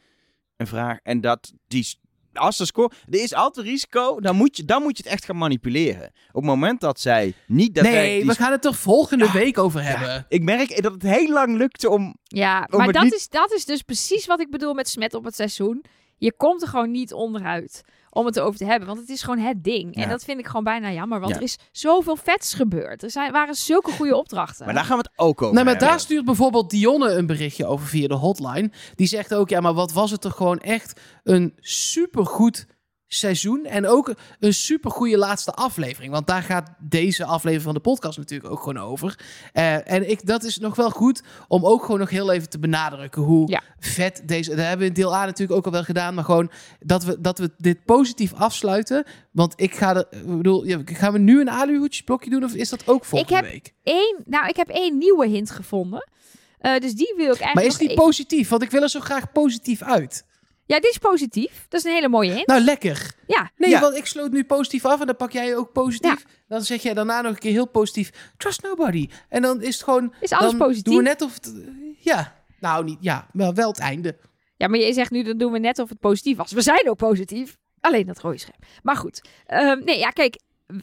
Een 0.57 0.67
vraag. 0.67 0.99
En 1.03 1.21
dat 1.21 1.53
die. 1.67 1.87
Als 2.33 2.57
de 2.57 2.65
score. 2.65 2.91
Er 3.09 3.21
is 3.21 3.33
altijd 3.33 3.65
risico. 3.65 4.19
Dan 4.19 4.35
moet, 4.35 4.57
je, 4.57 4.65
dan 4.65 4.81
moet 4.81 4.97
je 4.97 5.03
het 5.03 5.11
echt 5.11 5.25
gaan 5.25 5.37
manipuleren. 5.37 6.07
Op 6.27 6.33
het 6.33 6.43
moment 6.43 6.81
dat 6.81 6.99
zij 6.99 7.33
niet. 7.47 7.75
Dat 7.75 7.83
nee, 7.83 8.25
we 8.25 8.35
gaan 8.35 8.51
het 8.51 8.65
er 8.65 8.73
volgende 8.73 9.31
week 9.31 9.57
over 9.57 9.83
hebben. 9.83 10.25
Ik 10.29 10.43
merk 10.43 10.81
dat 10.81 10.93
het 10.93 11.01
heel 11.01 11.29
lang 11.31 11.57
lukte 11.57 11.89
om. 11.89 12.15
Ja, 12.23 12.67
Om 12.71 12.77
maar 12.77 12.91
dat, 12.93 13.03
niet- 13.03 13.13
is, 13.13 13.29
dat 13.29 13.51
is 13.51 13.65
dus 13.65 13.81
precies 13.81 14.25
wat 14.25 14.39
ik 14.41 14.49
bedoel 14.49 14.73
met 14.73 14.87
smet 14.89 15.13
op 15.13 15.23
het 15.23 15.35
seizoen. 15.35 15.83
Je 16.17 16.33
komt 16.37 16.61
er 16.61 16.67
gewoon 16.67 16.91
niet 16.91 17.13
onderuit 17.13 17.83
om 18.09 18.25
het 18.25 18.35
erover 18.37 18.57
te 18.57 18.65
hebben. 18.65 18.87
Want 18.87 18.99
het 18.99 19.09
is 19.09 19.21
gewoon 19.21 19.39
het 19.39 19.63
ding. 19.63 19.95
En 19.95 20.09
dat 20.09 20.23
vind 20.23 20.39
ik 20.39 20.45
gewoon 20.47 20.63
bijna 20.63 20.91
jammer. 20.91 21.19
Want 21.19 21.31
Ja. 21.31 21.37
er 21.37 21.43
is 21.43 21.57
zoveel 21.71 22.15
vets 22.15 22.53
gebeurd. 22.53 23.03
Er 23.03 23.11
zijn, 23.11 23.31
waren 23.31 23.55
zulke 23.55 23.91
goede 23.91 24.15
opdrachten. 24.23 24.65
Maar 24.65 24.73
daar 24.73 24.83
gaan 24.85 24.97
we 24.97 25.03
het 25.09 25.19
ook 25.19 25.41
over 25.41 25.53
Nou, 25.53 25.65
maar 25.65 25.73
hebben. 25.73 25.89
daar 25.89 25.99
stuurt 25.99 26.25
bijvoorbeeld 26.25 26.69
Dionne 26.69 27.09
een 27.11 27.25
berichtje 27.25 27.65
over 27.65 27.87
via 27.87 28.07
de 28.07 28.13
hotline. 28.13 28.71
Die 28.95 29.07
zegt 29.07 29.33
ook, 29.33 29.49
ja, 29.49 29.59
maar 29.61 29.73
wat 29.73 29.91
was 29.91 30.11
het 30.11 30.21
toch 30.21 30.35
gewoon 30.35 30.59
echt 30.59 31.01
een 31.23 31.53
supergoed 31.59 32.67
seizoen. 33.07 33.65
En 33.65 33.87
ook 33.87 34.13
een 34.39 34.53
supergoeie 34.53 35.17
laatste 35.17 35.51
aflevering. 35.51 36.11
Want 36.11 36.27
daar 36.27 36.41
gaat 36.43 36.69
deze 36.79 37.25
aflevering 37.25 37.63
van 37.63 37.73
de 37.73 37.79
podcast 37.79 38.17
natuurlijk 38.17 38.51
ook 38.51 38.59
gewoon 38.59 38.77
over. 38.77 39.19
Eh, 39.53 39.91
en 39.91 40.09
ik, 40.09 40.25
dat 40.25 40.43
is 40.43 40.57
nog 40.57 40.75
wel 40.75 40.89
goed 40.89 41.23
om 41.47 41.65
ook 41.65 41.83
gewoon 41.83 41.99
nog 41.99 42.09
heel 42.09 42.31
even 42.31 42.49
te 42.49 42.59
benadrukken 42.59 43.21
hoe 43.21 43.49
Ja. 43.49 43.61
vet 43.79 44.21
deze... 44.25 44.49
Dat 44.49 44.59
hebben 44.59 44.79
we 44.79 44.85
in 44.85 44.93
deel 44.93 45.15
A 45.15 45.25
natuurlijk 45.25 45.57
ook 45.57 45.65
al 45.65 45.71
wel 45.71 45.83
gedaan. 45.83 46.13
Maar 46.13 46.23
gewoon 46.23 46.51
dat 46.79 47.03
we, 47.03 47.21
dat 47.21 47.39
we 47.39 47.51
dit 47.57 47.85
positief 47.85 48.33
afsluiten. 48.33 49.05
Want 49.31 49.53
ik 49.55 49.75
ga 49.75 49.95
er... 49.95 50.07
Ik 50.11 50.37
bedoel, 50.37 50.65
ja, 50.65 50.79
gaan 50.85 51.13
we 51.13 51.19
nu 51.19 51.41
een 51.41 51.49
aluhoedjesblokje 51.49 52.29
doen? 52.29 52.43
Of 52.43 52.53
is 52.53 52.69
dat 52.69 52.87
ook 52.87 53.05
volgende 53.05 53.35
heb 53.35 53.45
week? 53.45 53.73
Eén, 53.83 54.17
nou, 54.25 54.47
ik 54.47 54.55
heb 54.55 54.69
één 54.69 54.97
nieuwe 54.97 55.27
hint 55.27 55.51
gevonden. 55.51 56.09
Eh, 56.57 56.77
dus 56.79 56.93
die 56.93 57.13
wil 57.17 57.33
ik 57.33 57.39
eigenlijk 57.39 57.53
Maar 57.53 57.63
is 57.65 57.77
die 57.77 57.89
even- 57.89 58.03
positief? 58.03 58.49
Want 58.49 58.61
ik 58.61 58.71
wil 58.71 58.81
er 58.81 58.89
zo 58.89 58.99
graag 58.99 59.31
positief 59.31 59.81
uit. 59.81 60.25
Ja, 60.67 60.79
dit 60.79 60.89
is 60.91 60.97
positief. 60.97 61.65
Dat 61.69 61.79
is 61.79 61.85
een 61.85 61.91
hele 61.93 62.09
mooie 62.09 62.31
hint. 62.31 62.47
Nou, 62.47 62.61
lekker. 62.61 63.13
ja, 63.27 63.51
Nee, 63.57 63.69
Ja. 63.69 63.79
want 63.79 63.95
ik 63.95 64.05
sloot 64.05 64.31
nu 64.31 64.43
positief 64.43 64.85
af 64.85 64.99
en 64.99 65.05
dan 65.05 65.15
pak 65.15 65.31
jij 65.31 65.55
ook 65.55 65.71
positief. 65.71 66.25
Dan 66.47 66.61
zeg 66.61 66.81
jij 66.83 66.93
daarna 66.93 67.21
nog 67.21 67.31
een 67.31 67.37
keer 67.39 67.51
heel 67.51 67.67
positief. 67.67 68.31
Trust 68.37 68.61
nobody. 68.63 69.09
En 69.29 69.41
dan 69.41 69.61
is 69.61 69.73
het 69.75 69.83
gewoon... 69.83 70.13
is 70.21 70.31
alles 70.31 70.49
dan 70.49 70.59
positief. 70.59 70.83
doen 70.83 70.95
we 70.97 71.01
net 71.01 71.21
of 71.21 71.33
het... 71.33 71.53
Ja. 71.99 72.35
Nou, 72.59 72.83
niet... 72.83 72.97
Ja, 73.01 73.27
maar 73.33 73.53
wel 73.53 73.67
het 73.67 73.79
einde. 73.79 74.17
Ja, 74.57 74.67
maar 74.67 74.79
je 74.79 74.93
zegt 74.93 75.11
nu, 75.11 75.23
dan 75.23 75.37
doen 75.37 75.51
we 75.51 75.59
net 75.59 75.79
of 75.79 75.89
het 75.89 75.99
positief 75.99 76.37
was. 76.37 76.51
We 76.51 76.61
zijn 76.61 76.89
ook 76.89 76.97
positief. 76.97 77.57
Alleen 77.79 78.05
dat 78.05 78.19
rode 78.19 78.37
scherm. 78.37 78.59
Maar 78.83 78.95
goed. 78.95 79.21
Ehm, 79.45 79.83
nee, 79.83 79.97
ja, 79.99 80.09
kijk. 80.09 80.39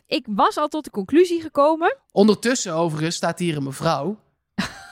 Ik 0.07 0.27
was 0.29 0.57
al 0.57 0.69
tot 0.69 0.85
de 0.85 0.91
conclusie 0.91 1.41
gekomen. 1.41 1.97
Ondertussen, 2.13 2.75
overigens, 2.75 3.17
staat 3.17 3.39
hier 3.39 3.57
een 3.57 3.63
mevrouw. 3.63 4.19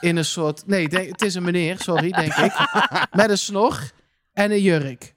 In 0.01 0.17
een 0.17 0.25
soort... 0.25 0.67
Nee, 0.67 0.87
het 0.87 1.23
is 1.23 1.35
een 1.35 1.43
meneer, 1.43 1.79
sorry, 1.81 2.11
denk 2.11 2.35
ik. 2.35 2.53
Met 3.21 3.31
een 3.31 3.39
snor 3.39 3.91
en 4.33 4.51
een 4.51 4.63
jurk. 4.63 5.15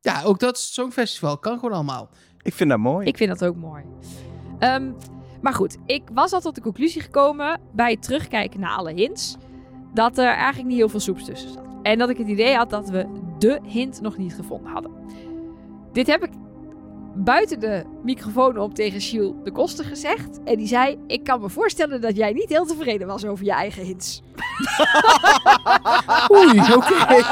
Ja, 0.00 0.22
ook 0.22 0.38
dat 0.38 0.58
Songfestival. 0.58 1.38
Kan 1.38 1.58
gewoon 1.58 1.74
allemaal. 1.74 2.10
Ik 2.42 2.52
vind 2.52 2.70
dat 2.70 2.78
mooi. 2.78 3.06
Ik 3.06 3.16
vind 3.16 3.38
dat 3.38 3.48
ook 3.48 3.56
mooi. 3.56 3.84
Ehm, 4.58 4.90
maar 5.40 5.54
goed, 5.54 5.76
ik 5.86 6.02
was 6.12 6.32
al 6.32 6.40
tot 6.40 6.54
de 6.54 6.60
conclusie 6.60 7.00
gekomen 7.00 7.60
bij 7.72 7.90
het 7.90 8.02
terugkijken 8.02 8.60
naar 8.60 8.76
alle 8.76 8.92
hints. 8.92 9.36
Dat 9.94 10.18
er 10.18 10.26
eigenlijk 10.26 10.68
niet 10.68 10.76
heel 10.76 10.88
veel 10.88 11.00
soeps 11.00 11.24
tussen 11.24 11.52
zat. 11.52 11.64
En 11.82 11.98
dat 11.98 12.08
ik 12.10 12.18
het 12.18 12.28
idee 12.28 12.56
had 12.56 12.70
dat 12.70 12.88
we 12.88 13.06
de 13.38 13.60
hint 13.62 14.00
nog 14.00 14.16
niet 14.16 14.34
gevonden 14.34 14.72
hadden. 14.72 14.92
Dit 15.92 16.06
heb 16.06 16.24
ik 16.24 16.30
buiten 17.14 17.60
de 17.60 17.84
microfoon 18.02 18.58
op 18.58 18.74
tegen 18.74 19.00
Shiel 19.00 19.36
de 19.44 19.52
Koster 19.52 19.84
gezegd. 19.84 20.40
En 20.44 20.56
die 20.56 20.66
zei, 20.66 20.98
ik 21.06 21.24
kan 21.24 21.40
me 21.40 21.48
voorstellen 21.48 22.00
dat 22.00 22.16
jij 22.16 22.32
niet 22.32 22.48
heel 22.48 22.66
tevreden 22.66 23.06
was 23.06 23.24
over 23.24 23.44
je 23.44 23.52
eigen 23.52 23.84
hints. 23.84 24.22
Oei, 26.36 26.60
oké. 26.60 27.22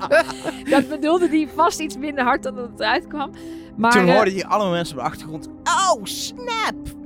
Dat 0.70 0.88
bedoelde 0.88 1.28
hij 1.28 1.48
vast 1.54 1.80
iets 1.80 1.96
minder 1.96 2.24
hard 2.24 2.42
dan 2.42 2.54
dat 2.54 2.68
het 2.70 2.80
eruit 2.80 3.06
kwam. 3.06 3.30
Maar, 3.76 3.92
Toen 3.92 4.08
eh, 4.08 4.14
hoorde 4.14 4.34
je 4.34 4.46
allemaal 4.46 4.72
mensen 4.72 4.96
op 4.96 5.02
de 5.02 5.08
achtergrond. 5.08 5.48
Oh, 5.64 6.04
snap! 6.04 6.98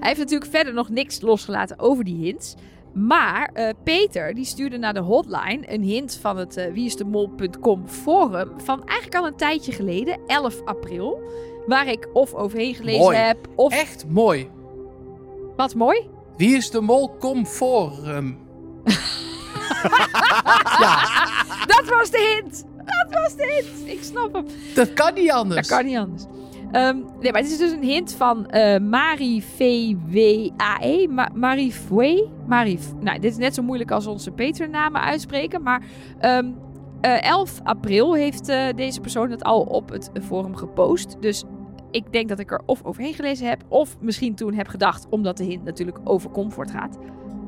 Hij 0.00 0.08
heeft 0.08 0.20
natuurlijk 0.20 0.50
verder 0.50 0.72
nog 0.72 0.88
niks 0.88 1.20
losgelaten 1.20 1.78
over 1.78 2.04
die 2.04 2.24
hints. 2.24 2.54
Maar 2.92 3.50
eh, 3.52 3.68
Peter 3.84 4.34
die 4.34 4.44
stuurde 4.44 4.78
naar 4.78 4.94
de 4.94 5.00
hotline 5.00 5.72
een 5.72 5.82
hint 5.82 6.18
van 6.20 6.36
het 6.36 6.56
eh 6.56 6.72
wieisdemol.com 6.72 7.88
forum 7.88 8.50
van 8.56 8.84
eigenlijk 8.84 9.20
al 9.20 9.26
een 9.26 9.36
tijdje 9.36 9.72
geleden, 9.72 10.18
11 10.26 10.64
april. 10.64 11.22
Waar 11.66 11.86
ik 11.88 12.08
of 12.12 12.34
overheen 12.34 12.74
gelezen 12.74 13.00
Mooi. 13.00 13.16
heb, 13.16 13.38
of... 13.54 13.72
Echt 13.72 14.04
mooi. 14.08 14.48
Wat 15.56 15.74
mooi. 15.74 16.08
Wie 16.36 16.56
is 16.56 16.70
de 16.70 16.80
mol 16.80 17.16
Comforum? 17.18 18.38
ja, 20.80 21.02
Dat 21.66 21.84
was 21.88 22.10
de 22.10 22.40
hint! 22.42 22.64
Dat 22.84 23.20
was 23.22 23.36
de 23.36 23.62
hint! 23.62 23.92
Ik 23.98 24.02
snap 24.04 24.32
hem. 24.34 24.46
dat 24.74 24.92
kan 24.92 25.14
niet 25.14 25.30
anders. 25.30 25.68
Dat 25.68 25.76
kan 25.78 25.86
niet 25.86 25.96
anders. 25.96 26.24
Ehm, 26.72 26.96
nee, 27.20 27.32
maar 27.32 27.40
het 27.40 27.50
is 27.50 27.58
dus 27.58 27.70
een 27.70 27.82
hint 27.82 28.12
van 28.12 28.46
eh 28.50 28.80
Marie 28.80 29.44
VWAE. 29.56 31.06
Ma 31.10 31.28
Marie. 31.34 31.74
Marie. 32.46 32.78
V- 32.78 32.92
Nou, 33.00 33.18
dit 33.18 33.30
is 33.30 33.36
net 33.38 33.54
zo 33.54 33.62
moeilijk 33.62 33.90
als 33.90 34.06
onze 34.06 34.30
Patreon-namen 34.30 35.00
uitspreken. 35.00 35.62
Maar 35.62 35.82
ehm, 36.20 36.46
eh, 37.00 37.22
11 37.30 37.60
april 37.62 38.14
heeft 38.14 38.48
eh, 38.48 38.64
deze 38.76 39.00
persoon 39.00 39.30
het 39.30 39.42
al 39.44 39.60
op 39.62 39.88
het 39.90 40.10
forum 40.22 40.56
gepost. 40.56 41.16
Dus 41.20 41.44
ik 41.90 42.12
denk 42.12 42.28
dat 42.28 42.38
ik 42.38 42.50
er 42.50 42.60
of 42.66 42.84
overheen 42.84 43.14
gelezen 43.14 43.48
heb. 43.48 43.62
Of 43.68 43.96
misschien 44.00 44.34
toen 44.34 44.54
heb 44.54 44.68
gedacht, 44.68 45.06
omdat 45.10 45.36
de 45.36 45.44
hint 45.44 45.64
natuurlijk 45.64 45.98
over 46.04 46.30
comfort 46.30 46.70
gaat. 46.70 46.98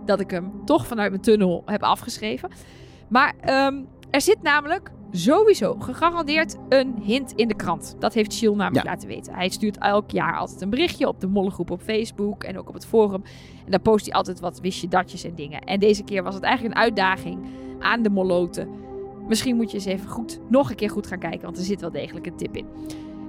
Dat 0.04 0.20
ik 0.20 0.30
hem 0.30 0.52
toch 0.64 0.86
vanuit 0.86 1.10
mijn 1.10 1.22
tunnel 1.22 1.62
heb 1.66 1.82
afgeschreven. 1.82 2.50
Maar 3.08 3.34
ehm, 3.40 3.80
er 4.10 4.20
zit 4.20 4.42
namelijk 4.42 4.90
sowieso 5.10 5.76
gegarandeerd 5.78 6.56
een 6.68 6.94
hint 7.02 7.32
in 7.32 7.48
de 7.48 7.54
krant. 7.54 7.96
Dat 7.98 8.14
heeft 8.14 8.32
Shiel 8.32 8.54
namelijk 8.54 8.84
Ja. 8.84 8.90
laten 8.90 9.08
weten. 9.08 9.34
Hij 9.34 9.48
stuurt 9.48 9.78
elk 9.78 10.10
jaar 10.10 10.36
altijd 10.36 10.60
een 10.60 10.70
berichtje 10.70 11.08
op 11.08 11.20
de 11.20 11.26
mollengroep 11.26 11.70
op 11.70 11.80
Facebook 11.82 12.44
en 12.44 12.58
ook 12.58 12.68
op 12.68 12.74
het 12.74 12.86
forum. 12.86 13.22
En 13.64 13.70
daar 13.70 13.80
post 13.80 14.04
hij 14.04 14.14
altijd 14.14 14.40
wat 14.40 14.60
wist 14.60 14.80
je 14.80 14.88
datjes 14.88 15.24
en 15.24 15.34
dingen. 15.34 15.60
En 15.60 15.80
deze 15.80 16.02
keer 16.04 16.22
was 16.22 16.34
het 16.34 16.42
eigenlijk 16.42 16.74
een 16.76 16.82
uitdaging 16.82 17.38
aan 17.78 18.02
de 18.02 18.10
molloten. 18.10 18.68
Misschien 19.28 19.56
moet 19.56 19.70
je 19.70 19.76
eens 19.76 19.86
even 19.86 20.08
goed, 20.08 20.40
nog 20.48 20.70
een 20.70 20.76
keer 20.76 20.90
goed 20.90 21.06
gaan 21.06 21.18
kijken, 21.18 21.42
want 21.42 21.56
er 21.56 21.64
zit 21.64 21.80
wel 21.80 21.90
degelijk 21.90 22.26
een 22.26 22.36
tip 22.36 22.56
in. 22.56 22.66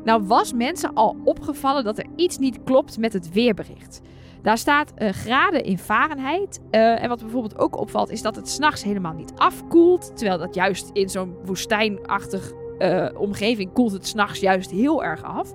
Nou 0.03 0.23
was 0.23 0.53
mensen 0.53 0.93
al 0.93 1.15
opgevallen 1.23 1.83
dat 1.83 1.97
er 1.97 2.05
iets 2.15 2.37
niet 2.37 2.63
klopt 2.63 2.97
met 2.97 3.13
het 3.13 3.31
weerbericht. 3.31 4.01
Daar 4.41 4.57
staat 4.57 4.93
eh, 4.95 5.09
graden 5.09 5.63
in 5.63 5.77
Fahrenheit. 5.77 6.61
Eh, 6.71 7.03
en 7.03 7.09
wat 7.09 7.21
bijvoorbeeld 7.21 7.57
ook 7.57 7.79
opvalt, 7.79 8.09
is 8.09 8.21
dat 8.21 8.35
het 8.35 8.49
s'nachts 8.49 8.83
helemaal 8.83 9.13
niet 9.13 9.31
afkoelt. 9.35 10.17
Terwijl 10.17 10.37
dat 10.39 10.55
juist 10.55 10.89
in 10.93 11.09
zo'n 11.09 11.35
woestijnachtig 11.45 12.53
eh, 12.77 13.07
omgeving 13.17 13.73
koelt 13.73 13.91
het 13.91 14.07
s'nachts 14.07 14.39
juist 14.39 14.71
heel 14.71 15.03
erg 15.03 15.23
af. 15.23 15.53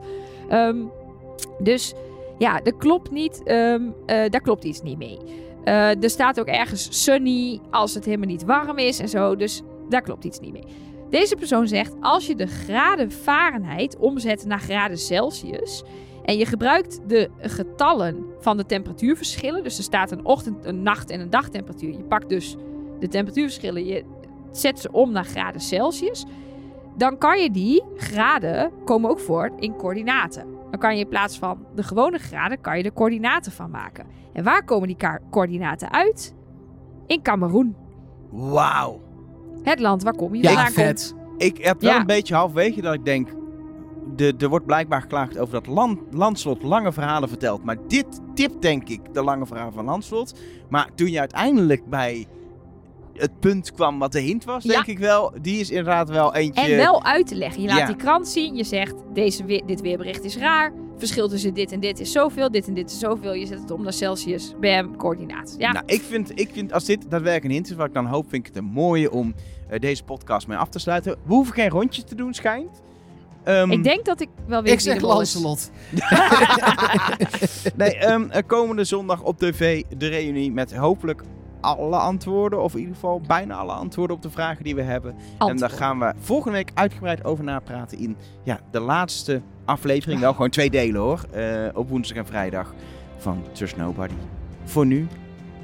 Ehm, 0.48 0.76
dus 1.58 1.94
ja, 2.38 2.62
er 2.62 2.74
klopt 2.74 3.10
niet, 3.10 3.42
ehm, 3.42 3.82
eh, 4.06 4.30
daar 4.30 4.40
klopt 4.40 4.64
iets 4.64 4.82
niet 4.82 4.98
mee. 4.98 5.18
Er 6.00 6.10
staat 6.10 6.40
ook 6.40 6.46
ergens 6.46 7.02
sunny 7.04 7.60
als 7.70 7.94
het 7.94 8.04
helemaal 8.04 8.26
niet 8.26 8.44
warm 8.44 8.78
is 8.78 8.98
en 8.98 9.08
zo. 9.08 9.36
Dus 9.36 9.62
daar 9.88 10.02
klopt 10.02 10.24
iets 10.24 10.40
niet 10.40 10.52
mee. 10.52 10.64
Deze 11.10 11.36
persoon 11.36 11.68
zegt, 11.68 11.94
als 12.00 12.26
je 12.26 12.34
de 12.34 12.46
graden 12.46 13.10
Fahrenheit 13.10 13.96
omzet 13.96 14.46
naar 14.46 14.60
graden 14.60 14.98
Celsius... 14.98 15.82
en 16.24 16.36
je 16.36 16.46
gebruikt 16.46 17.00
de 17.06 17.30
getallen 17.38 18.24
van 18.38 18.56
de 18.56 18.66
temperatuurverschillen... 18.66 19.62
dus 19.62 19.78
er 19.78 19.84
staat 19.84 20.10
een 20.10 20.24
ochtend, 20.24 20.64
een 20.64 20.82
nacht 20.82 21.10
en 21.10 21.20
een 21.20 21.30
dagtemperatuur. 21.30 21.92
Je 21.92 22.02
pakt 22.02 22.28
dus 22.28 22.56
de 22.98 23.08
temperatuurverschillen, 23.08 23.84
je 23.86 24.04
zet 24.52 24.78
ze 24.78 24.92
om 24.92 25.12
naar 25.12 25.24
graden 25.24 25.60
Celsius... 25.60 26.24
dan 26.96 27.18
kan 27.18 27.42
je 27.42 27.50
die 27.50 27.82
graden 27.96 28.72
komen 28.84 29.10
ook 29.10 29.20
voor 29.20 29.52
in 29.56 29.76
coördinaten. 29.76 30.46
Dan 30.70 30.80
kan 30.80 30.94
je 30.94 31.04
in 31.04 31.08
plaats 31.08 31.38
van 31.38 31.66
de 31.74 31.82
gewone 31.82 32.18
graden, 32.18 32.60
kan 32.60 32.78
je 32.78 32.84
er 32.84 32.92
coördinaten 32.92 33.52
van 33.52 33.70
maken. 33.70 34.06
En 34.32 34.44
waar 34.44 34.64
komen 34.64 34.88
die 34.88 34.96
coördinaten 35.30 35.92
uit? 35.92 36.34
In 37.06 37.22
Cameroen. 37.22 37.76
Wauw. 38.30 39.07
Het 39.62 39.80
land 39.80 40.02
waar 40.02 40.14
kom 40.16 40.34
je 40.34 40.42
Ja, 40.42 40.48
vandaan 40.48 40.64
komt. 40.64 40.74
vet. 40.86 41.14
Ik 41.36 41.64
heb 41.64 41.80
wel 41.80 41.90
Ja. 41.92 42.00
een 42.00 42.06
beetje 42.06 42.34
halverwege 42.34 42.80
dat 42.80 42.94
ik 42.94 43.04
denk... 43.04 43.28
De, 44.16 44.34
er 44.38 44.48
wordt 44.48 44.66
blijkbaar 44.66 45.00
geklaagd 45.00 45.38
over 45.38 45.54
dat 45.54 45.66
land, 45.66 45.98
Landslot 46.10 46.62
lange 46.62 46.92
verhalen 46.92 47.28
vertelt. 47.28 47.64
Maar 47.64 47.76
dit 47.88 48.06
tipt 48.34 48.62
denk 48.62 48.88
ik 48.88 49.00
de 49.12 49.22
lange 49.22 49.46
verhaal 49.46 49.72
van 49.72 49.84
Landslot. 49.84 50.34
Maar 50.68 50.88
toen 50.94 51.10
je 51.10 51.18
uiteindelijk 51.18 51.86
bij 51.86 52.26
het 53.18 53.40
punt 53.40 53.72
kwam 53.72 53.98
wat 53.98 54.12
de 54.12 54.20
hint 54.20 54.44
was, 54.44 54.64
Ja. 54.64 54.72
denk 54.72 54.86
ik 54.86 54.98
wel... 54.98 55.32
Die 55.40 55.60
is 55.60 55.70
inderdaad 55.70 56.08
wel 56.08 56.34
eentje... 56.34 56.60
En 56.62 56.76
wel 56.76 57.04
uit 57.04 57.26
te 57.26 57.34
leggen. 57.34 57.62
Je 57.62 57.68
laat 57.68 57.78
Ja. 57.78 57.86
die 57.86 57.96
krant 57.96 58.28
zien. 58.28 58.56
Je 58.56 58.64
zegt, 58.64 58.94
deze 59.12 59.44
weer, 59.44 59.62
dit 59.66 59.80
weerbericht 59.80 60.24
is 60.24 60.36
raar. 60.36 60.72
Verschil 60.98 61.28
tussen 61.28 61.54
dit 61.54 61.72
en 61.72 61.80
dit 61.80 62.00
is 62.00 62.12
zoveel. 62.12 62.50
Dit 62.50 62.66
en 62.66 62.74
dit 62.74 62.90
is 62.90 62.98
zoveel. 62.98 63.32
Je 63.34 63.46
zet 63.46 63.60
het 63.60 63.70
om 63.70 63.82
naar 63.82 63.92
Celsius. 63.92 64.54
Bam, 64.60 64.96
coördinaat. 64.96 65.54
Ja, 65.58 65.72
Nou, 65.72 65.84
ik 65.86 66.02
vind, 66.02 66.40
ik 66.40 66.48
vind 66.52 66.72
als 66.72 66.84
dit 66.84 67.00
daadwerkelijk 67.10 67.44
een 67.44 67.50
hint 67.50 67.70
is 67.70 67.76
wat 67.76 67.86
ik 67.86 67.94
dan 67.94 68.06
hoop, 68.06 68.28
vind 68.28 68.46
ik 68.46 68.54
het 68.54 68.64
een 68.64 68.70
mooie 68.70 69.10
om 69.10 69.34
eh, 69.68 69.80
deze 69.80 70.04
podcast 70.04 70.46
mee 70.46 70.56
af 70.58 70.68
te 70.68 70.78
sluiten. 70.78 71.12
We 71.12 71.34
hoeven 71.34 71.54
geen 71.54 71.68
rondjes 71.68 72.04
te 72.04 72.14
doen, 72.14 72.34
schijnt. 72.34 72.82
Ehm, 73.44 73.70
ik 73.70 73.84
denk 73.84 74.04
dat 74.04 74.20
ik 74.20 74.28
wel 74.46 74.62
weet 74.62 74.72
Ik 74.72 74.80
zeg. 74.80 75.00
Lancelot. 75.00 75.70
nee, 77.76 77.96
ehm, 77.96 78.30
eh, 78.30 78.42
komende 78.46 78.84
zondag 78.84 79.22
op 79.22 79.38
tv 79.38 79.82
de 79.98 80.06
reunie 80.08 80.52
met 80.52 80.76
hopelijk 80.76 81.22
alle 81.60 81.96
antwoorden, 81.96 82.62
of 82.62 82.72
in 82.72 82.78
ieder 82.78 82.94
geval 82.94 83.20
bijna 83.20 83.54
alle 83.54 83.72
antwoorden 83.72 84.16
op 84.16 84.22
de 84.22 84.30
vragen 84.30 84.64
die 84.64 84.74
we 84.74 84.82
hebben. 84.82 85.14
En 85.38 85.56
daar 85.56 85.70
gaan 85.70 85.98
we 85.98 86.12
volgende 86.18 86.56
week 86.56 86.70
uitgebreid 86.74 87.24
over 87.24 87.44
napraten 87.44 87.98
in 87.98 88.16
ja, 88.42 88.60
de 88.70 88.80
laatste 88.80 89.42
aflevering. 89.64 90.20
Wel 90.20 90.32
gewoon 90.32 90.50
twee 90.50 90.70
delen 90.70 91.00
hoor, 91.00 91.24
eh, 91.30 91.68
op 91.74 91.88
woensdag 91.88 92.16
en 92.16 92.26
vrijdag 92.26 92.74
van 93.16 93.44
Trust 93.52 93.76
Nobody. 93.76 94.14
Voor 94.64 94.86
nu, 94.86 95.06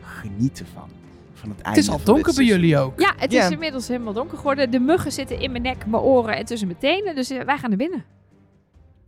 geniet 0.00 0.60
ervan. 0.60 0.88
Van 1.34 1.48
het, 1.48 1.58
Het 1.58 1.66
einde 1.66 1.80
is 1.80 1.88
al 1.88 1.98
van 1.98 2.14
donker 2.14 2.34
bij 2.34 2.44
jullie 2.44 2.78
ook. 2.78 3.00
Ja, 3.00 3.14
het 3.16 3.32
is 3.32 3.50
inmiddels 3.50 3.88
helemaal 3.88 4.12
donker 4.12 4.36
geworden. 4.36 4.70
De 4.70 4.80
muggen 4.80 5.12
zitten 5.12 5.40
in 5.40 5.50
mijn 5.50 5.62
nek, 5.62 5.86
mijn 5.86 6.02
oren 6.02 6.36
en 6.36 6.44
tussen 6.44 6.68
mijn 6.68 6.78
tenen. 6.78 7.14
Dus 7.14 7.30
eh, 7.30 7.42
wij 7.44 7.58
gaan 7.58 7.68
naar 7.68 7.78
binnen. 7.78 8.04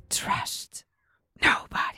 Trust 0.06 0.86
nobody. 1.32 1.95